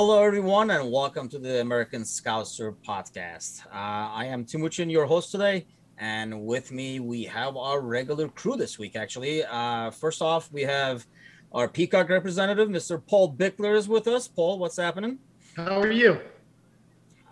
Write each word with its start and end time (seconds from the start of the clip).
Hello, 0.00 0.22
everyone, 0.22 0.70
and 0.70 0.92
welcome 0.92 1.28
to 1.28 1.40
the 1.40 1.60
American 1.60 2.02
Scouser 2.02 2.72
podcast. 2.86 3.66
Uh, 3.66 4.14
I 4.14 4.26
am 4.26 4.44
Timuchin, 4.44 4.88
your 4.88 5.06
host 5.06 5.32
today, 5.32 5.66
and 5.98 6.46
with 6.46 6.70
me 6.70 7.00
we 7.00 7.24
have 7.24 7.56
our 7.56 7.80
regular 7.80 8.28
crew 8.28 8.54
this 8.54 8.78
week. 8.78 8.94
Actually, 8.94 9.42
uh, 9.42 9.90
first 9.90 10.22
off, 10.22 10.52
we 10.52 10.62
have 10.62 11.04
our 11.50 11.66
Peacock 11.66 12.10
representative, 12.10 12.68
Mr. 12.68 13.04
Paul 13.04 13.34
Bickler, 13.34 13.76
is 13.76 13.88
with 13.88 14.06
us. 14.06 14.28
Paul, 14.28 14.60
what's 14.60 14.76
happening? 14.76 15.18
How 15.56 15.80
are 15.80 15.90
you? 15.90 16.20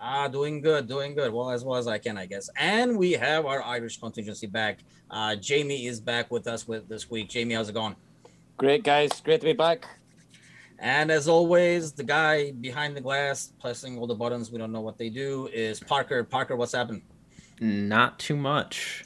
Ah, 0.01 0.27
doing 0.27 0.61
good, 0.61 0.89
doing 0.89 1.15
good. 1.15 1.33
Well, 1.33 1.51
as 1.53 1.63
well 1.63 1.77
as 1.77 1.87
I 1.87 1.99
can, 1.99 2.19
I 2.19 2.27
guess. 2.27 2.51
And 2.59 2.99
we 2.99 3.13
have 3.13 3.47
our 3.47 3.63
Irish 3.63 4.01
contingency 4.01 4.49
back. 4.49 4.81
Uh, 5.09 5.37
Jamie 5.37 5.87
is 5.87 6.01
back 6.01 6.33
with 6.33 6.49
us 6.49 6.67
with 6.67 6.89
this 6.89 7.09
week. 7.09 7.29
Jamie, 7.29 7.55
how's 7.55 7.69
it 7.69 7.75
going? 7.75 7.95
Great, 8.57 8.83
guys. 8.83 9.21
Great 9.21 9.41
to 9.43 9.47
be 9.47 9.53
back. 9.53 9.87
And 10.79 11.11
as 11.11 11.27
always, 11.27 11.93
the 11.93 12.05
guy 12.05 12.53
behind 12.53 12.97
the 12.97 13.01
glass, 13.01 13.53
pressing 13.61 13.99
all 13.99 14.07
the 14.07 14.15
buttons, 14.15 14.51
we 14.51 14.59
don't 14.59 14.73
know 14.73 14.83
what 14.83 14.99
they 14.99 15.09
do, 15.09 15.49
is 15.53 15.81
Parker. 15.81 16.23
Parker, 16.23 16.57
what's 16.57 16.73
happened? 16.73 17.03
Not 17.61 18.19
too 18.19 18.37
much. 18.37 19.05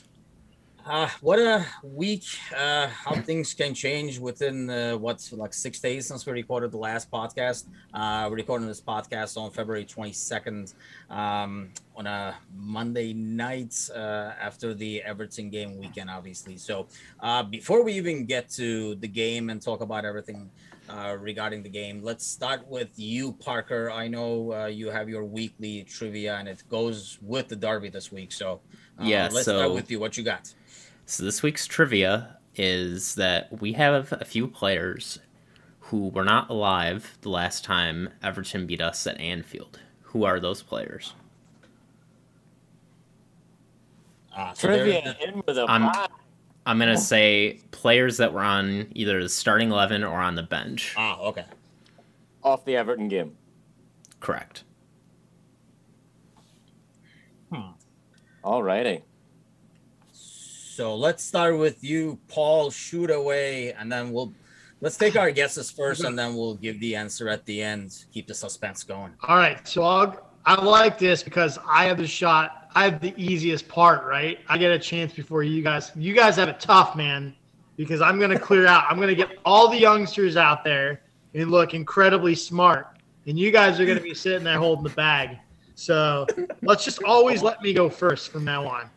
Uh, 0.84 1.08
what 1.20 1.38
a 1.38 1.64
week! 1.84 2.24
Uh, 2.56 2.88
how 2.88 3.14
things 3.22 3.54
can 3.54 3.74
change 3.74 4.18
within 4.18 4.68
uh, 4.70 4.96
what's 4.96 5.32
like 5.32 5.52
six 5.52 5.78
days 5.78 6.06
since 6.06 6.26
we 6.26 6.32
recorded 6.32 6.72
the 6.72 6.78
last 6.78 7.10
podcast. 7.10 7.66
Uh, 7.92 8.26
we're 8.28 8.36
recording 8.36 8.66
this 8.66 8.80
podcast 8.80 9.36
on 9.36 9.50
February 9.50 9.84
22nd 9.84 10.74
um, 11.10 11.68
on 11.94 12.06
a 12.06 12.34
Monday 12.56 13.12
night 13.12 13.76
uh, 13.94 14.32
after 14.40 14.74
the 14.74 15.02
Everton 15.02 15.50
game 15.50 15.78
weekend, 15.78 16.10
obviously. 16.10 16.56
So, 16.56 16.88
uh, 17.20 17.42
before 17.42 17.84
we 17.84 17.92
even 17.92 18.24
get 18.24 18.48
to 18.50 18.94
the 18.96 19.08
game 19.08 19.50
and 19.50 19.60
talk 19.60 19.82
about 19.82 20.04
everything 20.04 20.50
uh, 20.90 21.16
regarding 21.16 21.62
the 21.62 21.68
game, 21.68 22.02
let's 22.02 22.26
start 22.26 22.66
with 22.66 22.90
you, 22.96 23.32
Parker. 23.32 23.90
I 23.90 24.08
know 24.08 24.52
uh, 24.52 24.66
you 24.66 24.90
have 24.90 25.08
your 25.08 25.24
weekly 25.24 25.84
trivia 25.84 26.36
and 26.36 26.48
it 26.48 26.62
goes 26.68 27.18
with 27.22 27.48
the 27.48 27.56
Derby 27.56 27.88
this 27.88 28.10
week. 28.12 28.32
So, 28.32 28.60
uh, 28.98 29.04
Yeah, 29.04 29.28
let's 29.32 29.46
so- 29.46 29.58
start 29.58 29.72
with 29.72 29.90
you. 29.90 30.00
What 30.00 30.16
you 30.16 30.24
got? 30.24 30.52
So 31.06 31.24
this 31.24 31.42
week's 31.42 31.66
trivia 31.66 32.36
is 32.54 33.14
that 33.16 33.60
we 33.60 33.72
have 33.72 34.12
a 34.12 34.24
few 34.24 34.46
players 34.46 35.18
who 35.80 36.08
were 36.08 36.24
not 36.24 36.48
alive 36.50 37.18
the 37.22 37.30
last 37.30 37.64
time 37.64 38.10
Everton 38.22 38.66
beat 38.66 38.80
us 38.80 39.06
at 39.06 39.18
Anfield. 39.20 39.80
Who 40.02 40.24
are 40.24 40.38
those 40.38 40.62
players? 40.62 41.14
Ah, 44.36 44.52
so 44.52 44.68
Trivia 44.68 45.16
in 45.26 45.42
with 45.46 45.58
a 45.58 45.66
I'm- 46.66 46.78
gonna 46.78 46.96
say 46.96 47.60
players 47.72 48.18
that 48.18 48.32
were 48.32 48.42
on 48.42 48.88
either 48.94 49.22
the 49.22 49.28
starting 49.28 49.70
eleven 49.70 50.04
or 50.04 50.20
on 50.20 50.34
the 50.34 50.42
bench. 50.42 50.94
Ah, 50.96 51.18
okay. 51.20 51.44
off 52.42 52.64
the 52.64 52.74
Everton 52.76 53.08
game. 53.08 53.36
Correct. 54.20 54.64
Alrighty. 58.44 59.02
So 60.12 60.94
let's 60.96 61.22
start 61.22 61.58
with 61.58 61.84
you, 61.84 62.18
Paul. 62.28 62.70
Shoot 62.70 63.10
away, 63.10 63.72
and 63.74 63.92
then 63.92 64.12
we'll 64.12 64.32
let's 64.80 64.96
take 64.96 65.16
our 65.16 65.30
guesses 65.30 65.70
first, 65.70 66.04
and 66.04 66.18
then 66.18 66.34
we'll 66.34 66.54
give 66.54 66.80
the 66.80 66.96
answer 66.96 67.28
at 67.28 67.44
the 67.44 67.60
end. 67.62 68.04
Keep 68.14 68.28
the 68.28 68.34
suspense 68.34 68.82
going. 68.82 69.12
All 69.22 69.36
right, 69.36 69.66
so 69.68 69.82
I'll, 69.82 70.29
I 70.44 70.62
like 70.62 70.98
this 70.98 71.22
because 71.22 71.58
I 71.66 71.84
have 71.84 71.98
the 71.98 72.06
shot. 72.06 72.70
I 72.74 72.84
have 72.84 73.00
the 73.00 73.14
easiest 73.16 73.68
part, 73.68 74.04
right? 74.04 74.38
I 74.48 74.58
get 74.58 74.70
a 74.70 74.78
chance 74.78 75.12
before 75.12 75.42
you 75.42 75.62
guys. 75.62 75.92
You 75.96 76.14
guys 76.14 76.36
have 76.36 76.48
it 76.48 76.60
tough, 76.60 76.96
man, 76.96 77.34
because 77.76 78.00
I'm 78.00 78.18
gonna 78.18 78.38
clear 78.38 78.66
out. 78.66 78.84
I'm 78.88 78.98
gonna 78.98 79.14
get 79.14 79.38
all 79.44 79.68
the 79.68 79.78
youngsters 79.78 80.36
out 80.36 80.64
there 80.64 81.02
and 81.34 81.50
look 81.50 81.74
incredibly 81.74 82.34
smart, 82.34 82.88
and 83.26 83.38
you 83.38 83.50
guys 83.50 83.78
are 83.80 83.86
gonna 83.86 84.00
be 84.00 84.14
sitting 84.14 84.44
there 84.44 84.58
holding 84.58 84.84
the 84.84 84.90
bag. 84.90 85.38
So 85.80 86.26
let's 86.60 86.84
just 86.84 87.02
always 87.04 87.42
let 87.42 87.62
me 87.62 87.72
go 87.72 87.88
first 87.88 88.30
from 88.30 88.44
now 88.44 88.66
on. 88.66 88.90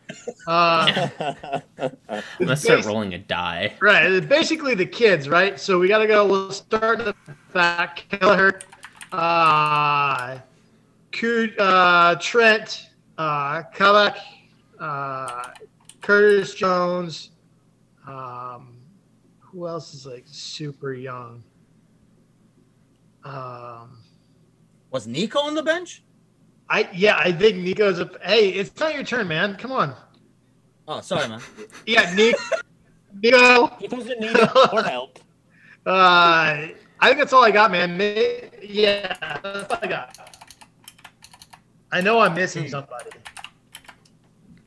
Uh, 0.46 1.08
I'm 1.78 2.22
gonna 2.38 2.56
start 2.56 2.84
rolling 2.84 3.14
a 3.14 3.18
die. 3.18 3.72
Right. 3.80 4.20
Basically, 4.28 4.74
the 4.74 4.84
kids, 4.84 5.26
right? 5.26 5.58
So 5.58 5.78
we 5.78 5.88
got 5.88 5.98
to 5.98 6.06
go. 6.06 6.26
We'll 6.26 6.50
start 6.50 6.98
the 6.98 7.14
back. 7.54 8.04
Kelleher, 8.10 8.60
uh, 9.12 10.34
Coo- 10.36 10.42
uh, 11.58 12.16
Trent, 12.16 12.90
uh, 13.18 13.62
Kabak, 13.74 14.16
uh, 14.78 15.44
Curtis 16.00 16.54
Jones. 16.54 17.30
Um, 18.06 18.76
who 19.40 19.66
else 19.66 19.94
is 19.94 20.06
like 20.06 20.24
super 20.26 20.92
young? 20.92 21.42
Um, 23.24 23.98
Was 24.90 25.06
Neco 25.06 25.38
on 25.40 25.54
the 25.54 25.62
bench? 25.62 26.02
I 26.68 26.88
yeah, 26.92 27.16
I 27.18 27.32
think 27.32 27.58
Neco's 27.58 28.00
a. 28.00 28.10
Hey, 28.22 28.50
it's 28.50 28.78
not 28.78 28.94
your 28.94 29.04
turn, 29.04 29.28
man. 29.28 29.56
Come 29.56 29.72
on. 29.72 29.94
Oh, 30.86 31.00
sorry, 31.00 31.28
man. 31.28 31.40
Yeah, 31.86 32.12
Neco. 32.14 32.38
Nico. 33.22 33.66
he 33.78 33.86
doesn't 33.88 34.20
need 34.20 34.36
more 34.72 34.82
help. 34.82 35.18
Uh, 35.86 36.68
I 36.98 37.08
think 37.08 37.18
that's 37.18 37.34
all 37.34 37.44
I 37.44 37.50
got, 37.50 37.70
man. 37.70 38.00
Yeah, 38.62 39.14
that's 39.42 39.70
all 39.70 39.78
I 39.82 39.86
got. 39.86 40.33
I 41.94 42.00
know 42.00 42.18
I'm 42.18 42.34
missing 42.34 42.68
somebody. 42.68 43.10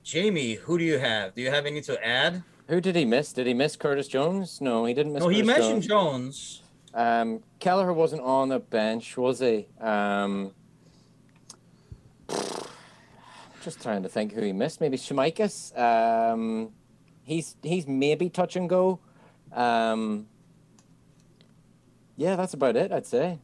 Jamie, 0.02 0.54
who 0.54 0.78
do 0.78 0.86
you 0.86 0.98
have? 0.98 1.36
Do 1.36 1.42
you 1.42 1.52
have 1.52 1.66
any 1.66 1.82
to 1.82 2.02
add? 2.02 2.42
Who 2.70 2.80
did 2.80 2.96
he 2.96 3.04
miss? 3.04 3.34
Did 3.34 3.48
he 3.48 3.54
miss 3.54 3.76
Curtis 3.76 4.08
Jones? 4.08 4.62
No, 4.62 4.86
he 4.86 4.94
didn't 4.94 5.12
miss. 5.12 5.22
No, 5.22 5.28
he 5.28 5.44
mentioned 5.44 5.84
Jones. 5.84 6.62
Jones. 6.62 6.64
Um, 6.94 7.44
Kelleher 7.60 7.92
wasn't 7.92 8.22
on 8.22 8.48
the 8.48 8.60
bench, 8.60 9.18
was 9.18 9.40
he? 9.40 9.68
Um, 9.82 10.54
just 13.62 13.82
trying 13.82 14.04
to 14.04 14.10
think 14.10 14.32
who 14.32 14.42
he 14.42 14.54
missed. 14.54 14.80
Maybe 14.80 14.96
Tsimikas. 14.96 15.78
Um, 15.78 16.72
he's 17.24 17.58
he's 17.62 17.86
maybe 17.86 18.30
touch 18.30 18.56
and 18.56 18.70
go. 18.70 19.02
Um, 19.52 20.28
yeah, 22.16 22.38
that's 22.38 22.54
about 22.54 22.78
it. 22.78 22.94
I'd 22.94 23.06
say. 23.06 23.40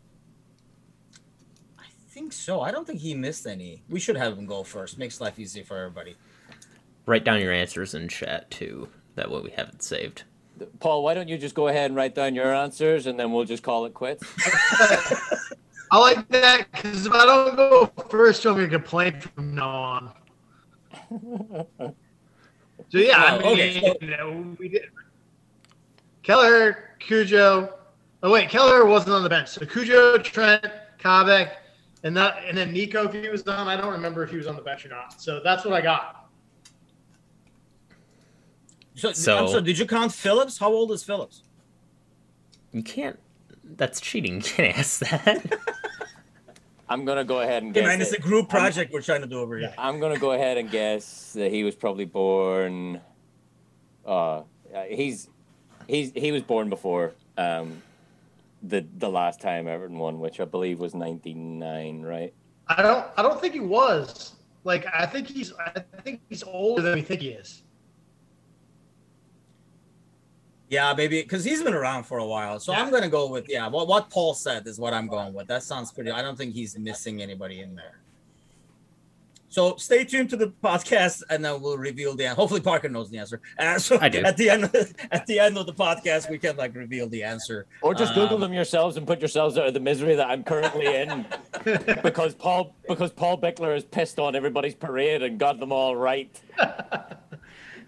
I 2.13 2.15
think 2.15 2.31
so. 2.31 2.61
I 2.61 2.69
don't 2.69 2.85
think 2.85 2.99
he 2.99 3.15
missed 3.15 3.47
any. 3.47 3.81
We 3.89 3.99
should 3.99 4.15
have 4.17 4.37
him 4.37 4.45
go 4.45 4.61
first. 4.61 4.99
Makes 4.99 5.19
life 5.19 5.39
easy 5.39 5.63
for 5.63 5.79
everybody. 5.79 6.15
Write 7.07 7.23
down 7.23 7.41
your 7.41 7.51
answers 7.51 7.95
in 7.95 8.07
chat 8.07 8.51
too. 8.51 8.87
That 9.15 9.31
way 9.31 9.41
we 9.41 9.49
have 9.49 9.69
it 9.69 9.81
saved. 9.81 10.21
Paul, 10.79 11.03
why 11.03 11.15
don't 11.15 11.27
you 11.27 11.39
just 11.39 11.55
go 11.55 11.69
ahead 11.69 11.85
and 11.89 11.95
write 11.95 12.13
down 12.13 12.35
your 12.35 12.53
answers, 12.53 13.07
and 13.07 13.19
then 13.19 13.31
we'll 13.31 13.45
just 13.45 13.63
call 13.63 13.85
it 13.85 13.95
quits. 13.95 14.23
I 15.91 15.97
like 15.97 16.27
that 16.27 16.67
because 16.71 17.07
if 17.07 17.13
I 17.13 17.25
don't 17.25 17.55
go 17.55 17.87
first, 18.09 18.45
I'm 18.45 18.53
gonna 18.57 18.67
complain 18.67 19.19
from 19.19 19.55
now 19.55 20.13
on. 21.09 21.65
So 22.89 22.99
yeah, 22.99 23.23
I 23.23 23.37
Oh, 23.41 23.55
mean, 23.55 23.83
okay, 23.83 24.55
we 24.59 24.67
did. 24.69 24.83
Keller, 26.21 26.89
Cujo. 26.99 27.73
Oh 28.21 28.31
wait, 28.31 28.49
Keller 28.49 28.85
wasn't 28.85 29.13
on 29.15 29.23
the 29.23 29.29
bench. 29.29 29.47
So 29.49 29.65
Cujo, 29.65 30.19
Trent, 30.19 30.63
Kabak, 30.99 31.49
and 32.03 32.15
that, 32.17 32.43
and 32.47 32.57
then 32.57 32.71
Neco 32.73 33.07
if 33.07 33.13
he 33.13 33.29
was 33.29 33.47
on. 33.47 33.67
I 33.67 33.75
don't 33.75 33.91
remember 33.91 34.23
if 34.23 34.29
he 34.29 34.37
was 34.37 34.47
on 34.47 34.55
the 34.55 34.61
bench 34.61 34.85
or 34.85 34.89
not. 34.89 35.21
So 35.21 35.39
that's 35.43 35.63
what 35.65 35.73
I 35.73 35.81
got. 35.81 36.29
So, 38.95 39.11
So- 39.13 39.37
I'm 39.37 39.47
sorry, 39.47 39.63
did 39.63 39.77
you 39.79 39.85
count 39.85 40.11
Phillips? 40.11 40.57
How 40.57 40.71
old 40.71 40.91
is 40.91 41.03
Phillips? 41.03 41.43
You 42.71 42.83
can't. 42.83 43.19
That's 43.63 43.99
cheating. 44.01 44.35
You 44.35 44.41
can't 44.41 44.77
ask 44.77 44.99
that. 44.99 45.59
I'm 46.89 47.05
gonna 47.05 47.23
go 47.23 47.39
ahead 47.41 47.63
and 47.63 47.71
Okay, 47.71 47.81
guess. 47.81 47.87
man, 47.87 48.01
it's 48.01 48.11
a 48.11 48.19
group 48.19 48.49
project 48.49 48.91
we're 48.93 49.01
trying 49.01 49.21
to 49.21 49.27
do 49.27 49.39
over 49.39 49.57
here. 49.57 49.73
I'm 49.77 49.99
gonna 49.99 50.19
go 50.19 50.33
ahead 50.33 50.57
and 50.57 50.69
guess 50.69 51.33
that 51.33 51.51
he 51.51 51.63
was 51.63 51.73
probably 51.75 52.05
born. 52.05 53.01
Uh, 54.05 54.09
uh, 54.39 54.43
he's 54.89 55.29
he's 55.87 56.11
he 56.13 56.31
was 56.31 56.43
born 56.43 56.69
before 56.69 57.13
um, 57.37 57.81
the 58.63 58.87
the 58.97 59.09
last 59.09 59.41
time 59.41 59.67
Everton 59.67 59.97
won, 59.97 60.19
which 60.19 60.39
I 60.39 60.45
believe 60.45 60.79
was 60.79 60.95
'99, 60.95 62.01
right? 62.01 62.33
I 62.67 62.81
don't. 62.81 63.05
I 63.17 63.21
don't 63.21 63.39
think 63.39 63.53
he 63.53 63.59
was. 63.59 64.33
Like 64.63 64.85
I 64.93 65.05
think 65.05 65.27
he's. 65.27 65.53
I 65.53 65.83
think 66.03 66.21
he's 66.29 66.43
older 66.43 66.81
than 66.81 66.95
we 66.95 67.01
think 67.01 67.21
he 67.21 67.29
is. 67.29 67.63
Yeah, 70.69 70.93
maybe 70.95 71.21
because 71.21 71.43
he's 71.43 71.61
been 71.61 71.73
around 71.73 72.05
for 72.05 72.17
a 72.17 72.25
while. 72.25 72.59
So 72.59 72.73
I'm 72.73 72.89
gonna 72.89 73.09
go 73.09 73.29
with 73.29 73.47
yeah. 73.49 73.67
What 73.67 73.87
what 73.87 74.09
Paul 74.09 74.33
said 74.33 74.65
is 74.65 74.79
what 74.79 74.93
I'm 74.93 75.07
going 75.07 75.33
with. 75.33 75.47
That 75.47 75.63
sounds 75.63 75.91
pretty. 75.91 76.11
I 76.11 76.21
don't 76.21 76.37
think 76.37 76.53
he's 76.53 76.77
missing 76.77 77.21
anybody 77.21 77.59
in 77.59 77.75
there. 77.75 78.02
So 79.53 79.75
stay 79.75 80.03
tuned 80.03 80.31
to 80.31 80.35
the 80.35 80.47
podcast, 80.47 81.21
and 81.29 81.45
then 81.45 81.61
we'll 81.61 81.77
reveal 81.77 82.15
the. 82.15 82.25
Hopefully, 82.29 82.59
Parker 82.59 82.89
knows 82.89 83.11
the 83.11 83.19
answer. 83.19 83.39
Uh, 83.59 83.77
so 83.77 83.99
I 84.01 84.09
do. 84.09 84.23
At 84.23 84.35
the 84.35 84.49
end, 84.49 84.63
at 85.11 85.27
the 85.27 85.37
end 85.37 85.59
of 85.59 85.67
the 85.67 85.73
podcast, 85.73 86.27
we 86.27 86.39
can 86.39 86.57
like 86.57 86.73
reveal 86.73 87.07
the 87.07 87.21
answer. 87.21 87.67
Or 87.83 87.93
just 87.93 88.15
Google 88.15 88.37
Um, 88.37 88.41
them 88.41 88.53
yourselves 88.53 88.97
and 88.97 89.05
put 89.05 89.21
yourselves 89.21 89.55
out 89.59 89.67
of 89.67 89.75
the 89.75 89.79
misery 89.79 90.15
that 90.15 90.27
I'm 90.27 90.43
currently 90.43 90.87
in 90.87 91.27
because 92.01 92.33
Paul 92.33 92.75
because 92.89 93.11
Paul 93.11 93.39
Bickler 93.39 93.77
is 93.77 93.83
pissed 93.83 94.17
on 94.17 94.35
everybody's 94.35 94.73
parade 94.73 95.21
and 95.21 95.37
got 95.37 95.59
them 95.59 95.71
all 95.71 95.95
right. 95.95 96.35
Uh, 96.57 97.13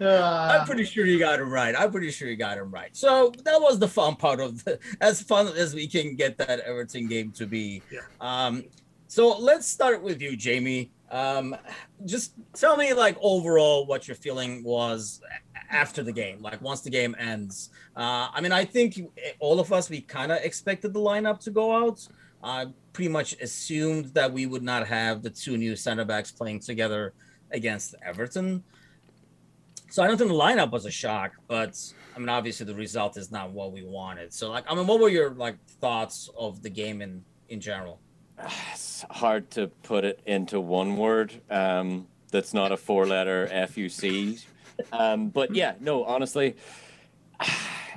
I'm 0.00 0.66
pretty 0.66 0.84
sure 0.84 1.04
you 1.04 1.18
got 1.18 1.40
him 1.40 1.50
right. 1.50 1.74
I'm 1.76 1.90
pretty 1.90 2.12
sure 2.12 2.28
you 2.28 2.36
got 2.36 2.58
him 2.58 2.70
right. 2.70 2.96
So 2.96 3.32
that 3.42 3.60
was 3.60 3.80
the 3.80 3.88
fun 3.88 4.14
part 4.14 4.38
of 4.38 4.62
the, 4.62 4.78
as 5.00 5.20
fun 5.20 5.48
as 5.48 5.74
we 5.74 5.88
can 5.88 6.14
get 6.14 6.38
that 6.38 6.60
Everton 6.60 7.08
game 7.08 7.32
to 7.32 7.44
be. 7.44 7.82
Yeah. 7.90 8.02
Um, 8.20 8.62
so 9.08 9.36
let's 9.36 9.66
start 9.66 10.00
with 10.00 10.22
you, 10.22 10.36
Jamie. 10.36 10.92
Um, 11.10 11.56
just 12.04 12.32
tell 12.54 12.76
me, 12.76 12.92
like 12.92 13.16
overall, 13.20 13.86
what 13.86 14.08
your 14.08 14.16
feeling 14.16 14.64
was 14.64 15.20
after 15.70 16.02
the 16.02 16.12
game, 16.12 16.42
like 16.42 16.60
once 16.60 16.80
the 16.80 16.90
game 16.90 17.14
ends. 17.18 17.70
Uh, 17.96 18.28
I 18.32 18.40
mean, 18.40 18.52
I 18.52 18.64
think 18.64 19.00
all 19.38 19.60
of 19.60 19.72
us 19.72 19.88
we 19.88 20.00
kind 20.00 20.32
of 20.32 20.38
expected 20.42 20.92
the 20.92 21.00
lineup 21.00 21.40
to 21.40 21.50
go 21.50 21.86
out. 21.86 22.06
I 22.42 22.66
pretty 22.92 23.08
much 23.08 23.34
assumed 23.40 24.06
that 24.14 24.32
we 24.32 24.46
would 24.46 24.62
not 24.62 24.86
have 24.86 25.22
the 25.22 25.30
two 25.30 25.56
new 25.56 25.76
center 25.76 26.04
backs 26.04 26.30
playing 26.30 26.60
together 26.60 27.14
against 27.50 27.94
Everton. 28.04 28.62
So 29.90 30.02
I 30.02 30.08
don't 30.08 30.16
think 30.16 30.30
the 30.30 30.36
lineup 30.36 30.72
was 30.72 30.84
a 30.84 30.90
shock, 30.90 31.32
but 31.46 31.76
I 32.14 32.18
mean, 32.18 32.28
obviously 32.28 32.66
the 32.66 32.74
result 32.74 33.16
is 33.16 33.30
not 33.30 33.52
what 33.52 33.72
we 33.72 33.82
wanted. 33.82 34.32
So, 34.32 34.50
like, 34.50 34.64
I 34.68 34.74
mean, 34.74 34.86
what 34.86 35.00
were 35.00 35.08
your 35.08 35.30
like 35.30 35.56
thoughts 35.80 36.28
of 36.36 36.62
the 36.62 36.70
game 36.70 37.02
in 37.02 37.24
in 37.48 37.60
general? 37.60 38.00
It's 38.72 39.04
hard 39.10 39.50
to 39.52 39.68
put 39.82 40.04
it 40.04 40.20
into 40.26 40.60
one 40.60 40.96
word. 40.96 41.32
Um, 41.50 42.06
that's 42.30 42.52
not 42.52 42.72
a 42.72 42.76
four-letter 42.76 43.48
FUC. 43.50 44.44
Um, 44.92 45.28
but 45.28 45.54
yeah, 45.54 45.74
no, 45.80 46.04
honestly, 46.04 46.56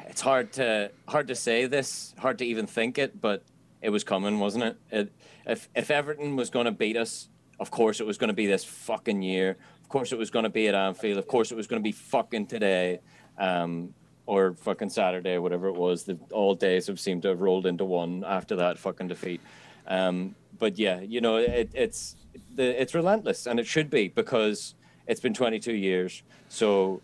it's 0.07 0.21
hard 0.21 0.53
to 0.53 0.91
hard 1.07 1.27
to 1.27 1.35
say 1.35 1.65
this, 1.65 2.13
hard 2.17 2.37
to 2.39 2.45
even 2.45 2.67
think 2.67 2.97
it, 2.97 3.19
but 3.19 3.43
it 3.81 3.89
was 3.89 4.03
coming, 4.03 4.39
wasn't 4.39 4.63
it? 4.63 4.77
it 4.91 5.13
if 5.45 5.69
if 5.75 5.91
Everton 5.91 6.35
was 6.35 6.49
going 6.49 6.65
to 6.65 6.71
beat 6.71 6.97
us, 6.97 7.29
of 7.59 7.71
course 7.71 7.99
it 7.99 8.07
was 8.07 8.17
going 8.17 8.29
to 8.29 8.33
be 8.33 8.47
this 8.47 8.63
fucking 8.63 9.21
year. 9.21 9.57
Of 9.83 9.89
course 9.89 10.11
it 10.11 10.17
was 10.17 10.29
going 10.29 10.43
to 10.43 10.49
be 10.49 10.67
at 10.67 10.75
Anfield. 10.75 11.17
Of 11.17 11.27
course 11.27 11.51
it 11.51 11.55
was 11.55 11.67
going 11.67 11.81
to 11.81 11.83
be 11.83 11.91
fucking 11.91 12.47
today, 12.47 12.99
um, 13.37 13.93
or 14.25 14.53
fucking 14.53 14.89
Saturday, 14.89 15.37
whatever 15.37 15.67
it 15.67 15.75
was. 15.75 16.03
The 16.03 16.17
all 16.31 16.55
days 16.55 16.87
have 16.87 16.99
seemed 16.99 17.23
to 17.23 17.29
have 17.29 17.41
rolled 17.41 17.65
into 17.65 17.85
one 17.85 18.23
after 18.25 18.55
that 18.57 18.77
fucking 18.77 19.07
defeat. 19.07 19.41
Um, 19.89 20.35
but 20.57 20.77
yeah, 20.77 21.01
you 21.01 21.19
know, 21.19 21.37
it, 21.37 21.71
it's 21.73 22.15
the 22.55 22.81
it's 22.81 22.93
relentless, 22.93 23.47
and 23.47 23.59
it 23.59 23.67
should 23.67 23.89
be 23.89 24.07
because 24.07 24.75
it's 25.07 25.19
been 25.19 25.33
22 25.33 25.73
years. 25.73 26.23
So 26.47 27.01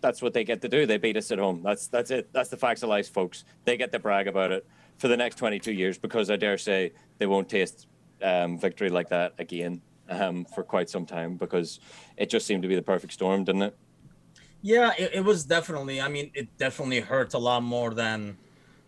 that's 0.00 0.20
what 0.20 0.34
they 0.34 0.44
get 0.44 0.60
to 0.62 0.68
do. 0.68 0.84
They 0.84 0.98
beat 0.98 1.16
us 1.16 1.30
at 1.30 1.38
home. 1.38 1.62
That's 1.62 1.86
that's 1.86 2.10
it. 2.10 2.32
That's 2.32 2.50
the 2.50 2.56
facts 2.56 2.82
of 2.82 2.88
life, 2.88 3.08
folks. 3.08 3.44
They 3.64 3.76
get 3.76 3.92
to 3.92 3.98
brag 3.98 4.26
about 4.28 4.52
it 4.52 4.66
for 4.98 5.08
the 5.08 5.16
next 5.16 5.36
22 5.36 5.72
years 5.72 5.96
because 5.98 6.30
I 6.30 6.36
dare 6.36 6.58
say 6.58 6.92
they 7.18 7.26
won't 7.26 7.48
taste 7.48 7.86
um, 8.22 8.58
victory 8.58 8.90
like 8.90 9.08
that 9.08 9.34
again 9.38 9.80
um, 10.08 10.44
for 10.44 10.62
quite 10.62 10.90
some 10.90 11.06
time 11.06 11.36
because 11.36 11.80
it 12.16 12.28
just 12.28 12.46
seemed 12.46 12.62
to 12.62 12.68
be 12.68 12.74
the 12.74 12.82
perfect 12.82 13.12
storm, 13.12 13.44
didn't 13.44 13.62
it? 13.62 13.76
Yeah, 14.62 14.92
it, 14.98 15.10
it 15.14 15.24
was 15.24 15.44
definitely. 15.44 16.00
I 16.00 16.08
mean, 16.08 16.30
it 16.34 16.56
definitely 16.58 17.00
hurt 17.00 17.34
a 17.34 17.38
lot 17.38 17.62
more 17.62 17.92
than 17.92 18.38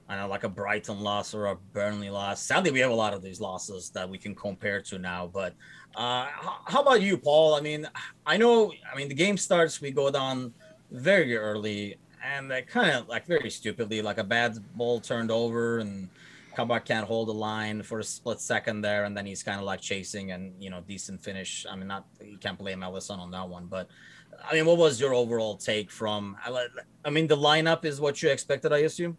I 0.08 0.16
know, 0.16 0.28
like 0.28 0.44
a 0.44 0.48
Brighton 0.48 1.00
loss 1.00 1.34
or 1.34 1.46
a 1.46 1.56
Burnley 1.72 2.10
loss. 2.10 2.40
Sadly, 2.40 2.70
we 2.70 2.78
have 2.78 2.92
a 2.92 2.94
lot 2.94 3.12
of 3.12 3.22
these 3.22 3.40
losses 3.40 3.90
that 3.90 4.08
we 4.08 4.18
can 4.18 4.34
compare 4.36 4.80
to 4.82 4.98
now. 4.98 5.28
But 5.32 5.54
uh, 5.96 6.28
how 6.64 6.82
about 6.82 7.02
you, 7.02 7.18
Paul? 7.18 7.54
I 7.54 7.60
mean, 7.60 7.88
I 8.24 8.36
know. 8.36 8.72
I 8.92 8.96
mean, 8.96 9.08
the 9.08 9.14
game 9.14 9.36
starts. 9.36 9.80
We 9.80 9.90
go 9.90 10.10
down 10.10 10.54
very 10.92 11.36
early, 11.36 11.96
and 12.24 12.48
they 12.48 12.62
kind 12.62 12.92
of 12.92 13.08
like 13.08 13.26
very 13.26 13.50
stupidly, 13.50 14.00
like 14.00 14.18
a 14.18 14.24
bad 14.24 14.58
ball 14.76 15.00
turned 15.00 15.32
over, 15.32 15.78
and 15.78 16.08
Kabak 16.54 16.84
can't 16.84 17.06
hold 17.06 17.26
the 17.26 17.34
line 17.34 17.82
for 17.82 17.98
a 17.98 18.04
split 18.04 18.40
second 18.40 18.82
there, 18.82 19.06
and 19.06 19.16
then 19.16 19.26
he's 19.26 19.42
kind 19.42 19.58
of 19.58 19.66
like 19.66 19.80
chasing, 19.80 20.30
and 20.30 20.54
you 20.62 20.70
know, 20.70 20.82
decent 20.86 21.20
finish. 21.20 21.66
I 21.68 21.74
mean, 21.74 21.88
not 21.88 22.06
you 22.24 22.38
can't 22.38 22.58
blame 22.58 22.80
Alisson 22.80 23.18
on 23.18 23.30
that 23.32 23.48
one, 23.48 23.66
but. 23.66 23.88
I 24.44 24.52
mean, 24.52 24.66
what 24.66 24.76
was 24.76 25.00
your 25.00 25.14
overall 25.14 25.56
take 25.56 25.90
from? 25.90 26.36
I 26.44 27.08
mean, 27.10 27.26
the 27.26 27.38
lineup 27.38 27.86
is 27.86 28.02
what 28.02 28.22
you 28.22 28.28
expected, 28.28 28.70
I 28.70 28.78
assume. 28.80 29.16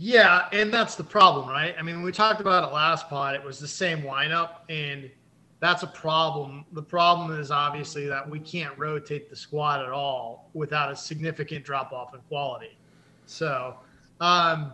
Yeah, 0.00 0.48
and 0.52 0.72
that's 0.72 0.94
the 0.94 1.02
problem, 1.02 1.48
right? 1.48 1.74
I 1.76 1.82
mean, 1.82 2.02
we 2.02 2.12
talked 2.12 2.40
about 2.40 2.68
it 2.68 2.72
last 2.72 3.08
pod, 3.08 3.34
it 3.34 3.42
was 3.42 3.58
the 3.58 3.66
same 3.66 4.02
lineup, 4.02 4.60
and 4.68 5.10
that's 5.58 5.82
a 5.82 5.88
problem. 5.88 6.64
The 6.72 6.82
problem 6.82 7.38
is 7.38 7.50
obviously 7.50 8.06
that 8.06 8.28
we 8.28 8.38
can't 8.38 8.78
rotate 8.78 9.28
the 9.28 9.34
squad 9.34 9.84
at 9.84 9.90
all 9.90 10.50
without 10.54 10.92
a 10.92 10.96
significant 10.96 11.64
drop 11.64 11.92
off 11.92 12.14
in 12.14 12.20
quality. 12.28 12.78
So, 13.26 13.74
um, 14.20 14.72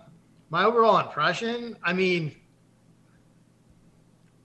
my 0.50 0.64
overall 0.64 0.98
impression, 0.98 1.78
I 1.82 1.94
mean, 1.94 2.36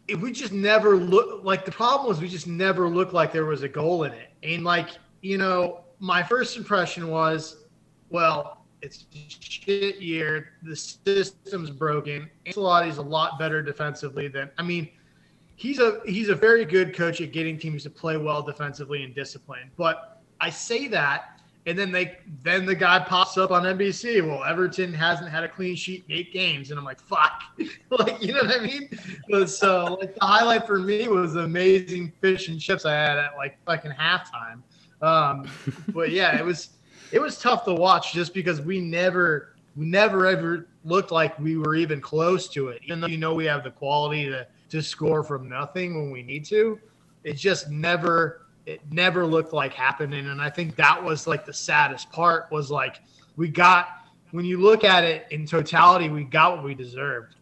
if 0.08 0.22
we 0.22 0.31
just 0.31 0.54
never 0.54 0.96
look 0.96 1.44
like 1.44 1.66
the 1.66 1.74
problem 1.74 2.08
was 2.08 2.22
we 2.22 2.30
just 2.30 2.48
never 2.48 2.88
looked 2.88 3.12
like 3.14 3.34
there 3.34 3.46
was 3.46 3.64
a 3.64 3.70
goal 3.70 4.06
in 4.06 4.14
it. 4.14 4.30
And 4.44 4.64
like, 4.64 4.92
you 5.22 5.38
know, 5.38 5.81
my 6.00 6.24
first 6.24 6.56
impression 6.56 7.10
was, 7.10 7.66
well, 8.10 8.59
it's 8.81 9.06
shit 9.12 10.02
year. 10.02 10.54
The 10.64 10.76
system's 10.76 11.70
broken. 11.70 12.30
Ancelotti's 12.46 12.98
a 12.98 13.02
lot 13.02 13.38
better 13.40 13.62
defensively 13.62 14.28
than 14.28 14.50
I 14.58 14.64
mean, 14.64 14.90
he's 15.56 15.80
a 15.80 16.02
he's 16.06 16.30
a 16.30 16.36
very 16.36 16.66
good 16.66 16.96
coach 16.96 17.22
at 17.22 17.31
getting 17.31 17.58
teams 17.58 17.84
to 17.84 17.90
play 17.90 18.18
well 18.18 18.42
defensively 18.42 19.04
and 19.04 19.14
discipline. 19.14 19.70
But 19.78 20.22
I 20.40 20.50
say 20.50 20.88
that, 20.88 21.42
and 21.66 21.78
then 21.78 21.92
they 21.92 22.18
then 22.44 22.66
the 22.66 22.76
guy 22.76 23.00
pops 23.00 23.38
up 23.38 23.52
on 23.52 23.64
NBC. 23.64 24.26
Well, 24.26 24.44
Everton 24.44 24.94
hasn't 24.94 25.30
had 25.30 25.44
a 25.44 25.50
clean 25.50 25.76
sheet 25.76 26.06
in 26.08 26.16
eight 26.16 26.31
games, 26.31 26.72
and 26.72 26.80
I'm 26.80 26.86
like, 26.86 27.02
fuck, 27.02 27.44
like 27.90 28.22
you 28.22 28.34
know 28.34 28.44
what 28.44 28.60
I 28.60 28.64
mean? 28.64 29.48
So 29.48 29.98
like 30.00 30.16
the 30.16 30.26
highlight 30.26 30.66
for 30.66 30.80
me 30.80 31.08
was 31.08 31.34
the 31.34 31.42
amazing 31.42 32.14
fish 32.22 32.48
and 32.48 32.60
chips 32.60 32.86
I 32.86 32.94
had 32.94 33.18
at 33.18 33.36
like 33.38 33.58
fucking 33.66 33.92
halftime. 33.92 34.62
Um, 35.02 35.48
but 35.90 36.12
yeah, 36.12 36.38
it 36.38 36.46
was 36.46 36.70
it 37.12 37.20
was 37.20 37.40
tough 37.40 37.66
to 37.66 37.74
watch 37.74 38.14
just 38.14 38.34
because 38.34 38.62
we 38.62 38.80
never 38.80 39.54
we 39.76 39.86
never 39.86 40.26
ever 40.26 40.68
looked 40.84 41.12
like 41.12 41.38
we 41.40 41.58
were 41.58 41.76
even 41.76 42.02
close 42.02 42.48
to 42.50 42.70
it. 42.70 42.82
Even 42.84 43.00
though 43.00 43.08
you 43.08 43.18
know 43.18 43.34
we 43.34 43.46
have 43.46 43.64
the 43.64 43.72
quality 43.72 44.26
to 44.26 44.48
to 44.70 44.82
score 44.82 45.24
from 45.24 45.50
nothing 45.50 45.96
when 45.96 46.12
we 46.12 46.22
need 46.22 46.46
to, 46.46 46.80
it 47.24 47.33
just 47.33 47.69
never 47.69 48.45
it 48.66 48.81
never 48.92 49.26
looked 49.26 49.54
like 49.54 49.74
happening. 49.74 50.28
And 50.28 50.42
I 50.42 50.50
think 50.50 50.76
that 50.76 51.04
was 51.04 51.28
like 51.28 51.45
the 51.45 51.54
saddest 51.54 52.12
part 52.12 52.52
was 52.52 52.69
like 52.69 53.02
we 53.36 53.48
got 53.48 53.90
when 54.31 54.45
you 54.45 54.60
look 54.60 54.83
at 54.83 55.04
it 55.04 55.26
in 55.31 55.45
totality, 55.45 56.10
we 56.10 56.24
got 56.24 56.56
what 56.56 56.64
we 56.64 56.76
deserved. 56.76 57.36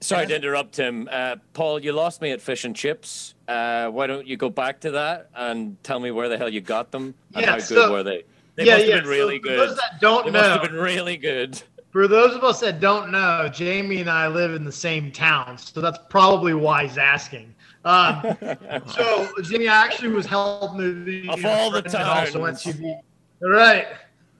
Sorry 0.00 0.26
to 0.26 0.34
interrupt 0.34 0.76
him. 0.76 1.08
Uh, 1.12 1.36
Paul, 1.52 1.78
you 1.78 1.92
lost 1.92 2.22
me 2.22 2.30
at 2.30 2.40
fish 2.40 2.64
and 2.64 2.74
chips. 2.74 3.34
Uh, 3.46 3.88
why 3.88 4.06
don't 4.06 4.26
you 4.26 4.36
go 4.36 4.48
back 4.48 4.80
to 4.80 4.90
that 4.92 5.28
and 5.34 5.76
tell 5.82 6.00
me 6.00 6.10
where 6.10 6.28
the 6.28 6.38
hell 6.38 6.48
you 6.48 6.60
got 6.62 6.90
them 6.90 7.14
and 7.34 7.42
Yeah, 7.44 7.50
how 7.50 7.56
good 7.56 7.64
so- 7.64 7.92
were 7.92 8.02
they? 8.02 8.24
They 8.56 8.64
yeah, 8.64 8.74
must 8.76 8.86
yeah. 8.86 8.94
have 8.96 9.04
been 9.04 9.10
really 9.10 9.36
so 9.36 9.42
for 9.42 9.48
good. 9.48 9.58
those 9.68 9.76
that 9.76 10.00
don't 10.00 10.24
They 10.26 10.30
know, 10.32 10.40
must 10.40 10.50
have 10.62 10.70
been 10.70 10.80
really 10.80 11.16
good. 11.16 11.62
For 11.92 12.06
those 12.08 12.34
of 12.34 12.44
us 12.44 12.60
that 12.60 12.80
don't 12.80 13.10
know, 13.10 13.48
Jamie 13.52 14.00
and 14.00 14.10
I 14.10 14.26
live 14.26 14.54
in 14.54 14.64
the 14.64 14.72
same 14.72 15.10
town, 15.12 15.56
so 15.58 15.80
that's 15.80 15.98
probably 16.08 16.54
why 16.54 16.84
he's 16.86 16.98
asking. 16.98 17.54
Um, 17.84 18.36
so 18.86 19.28
Jamie 19.42 19.68
actually 19.68 20.08
was 20.10 20.26
helping 20.26 21.04
me. 21.04 21.28
Of 21.28 21.44
all 21.44 21.70
the 21.70 21.82
time. 21.82 22.26
also 22.26 22.40
went 22.40 22.58
to 22.60 23.00
right, 23.40 23.86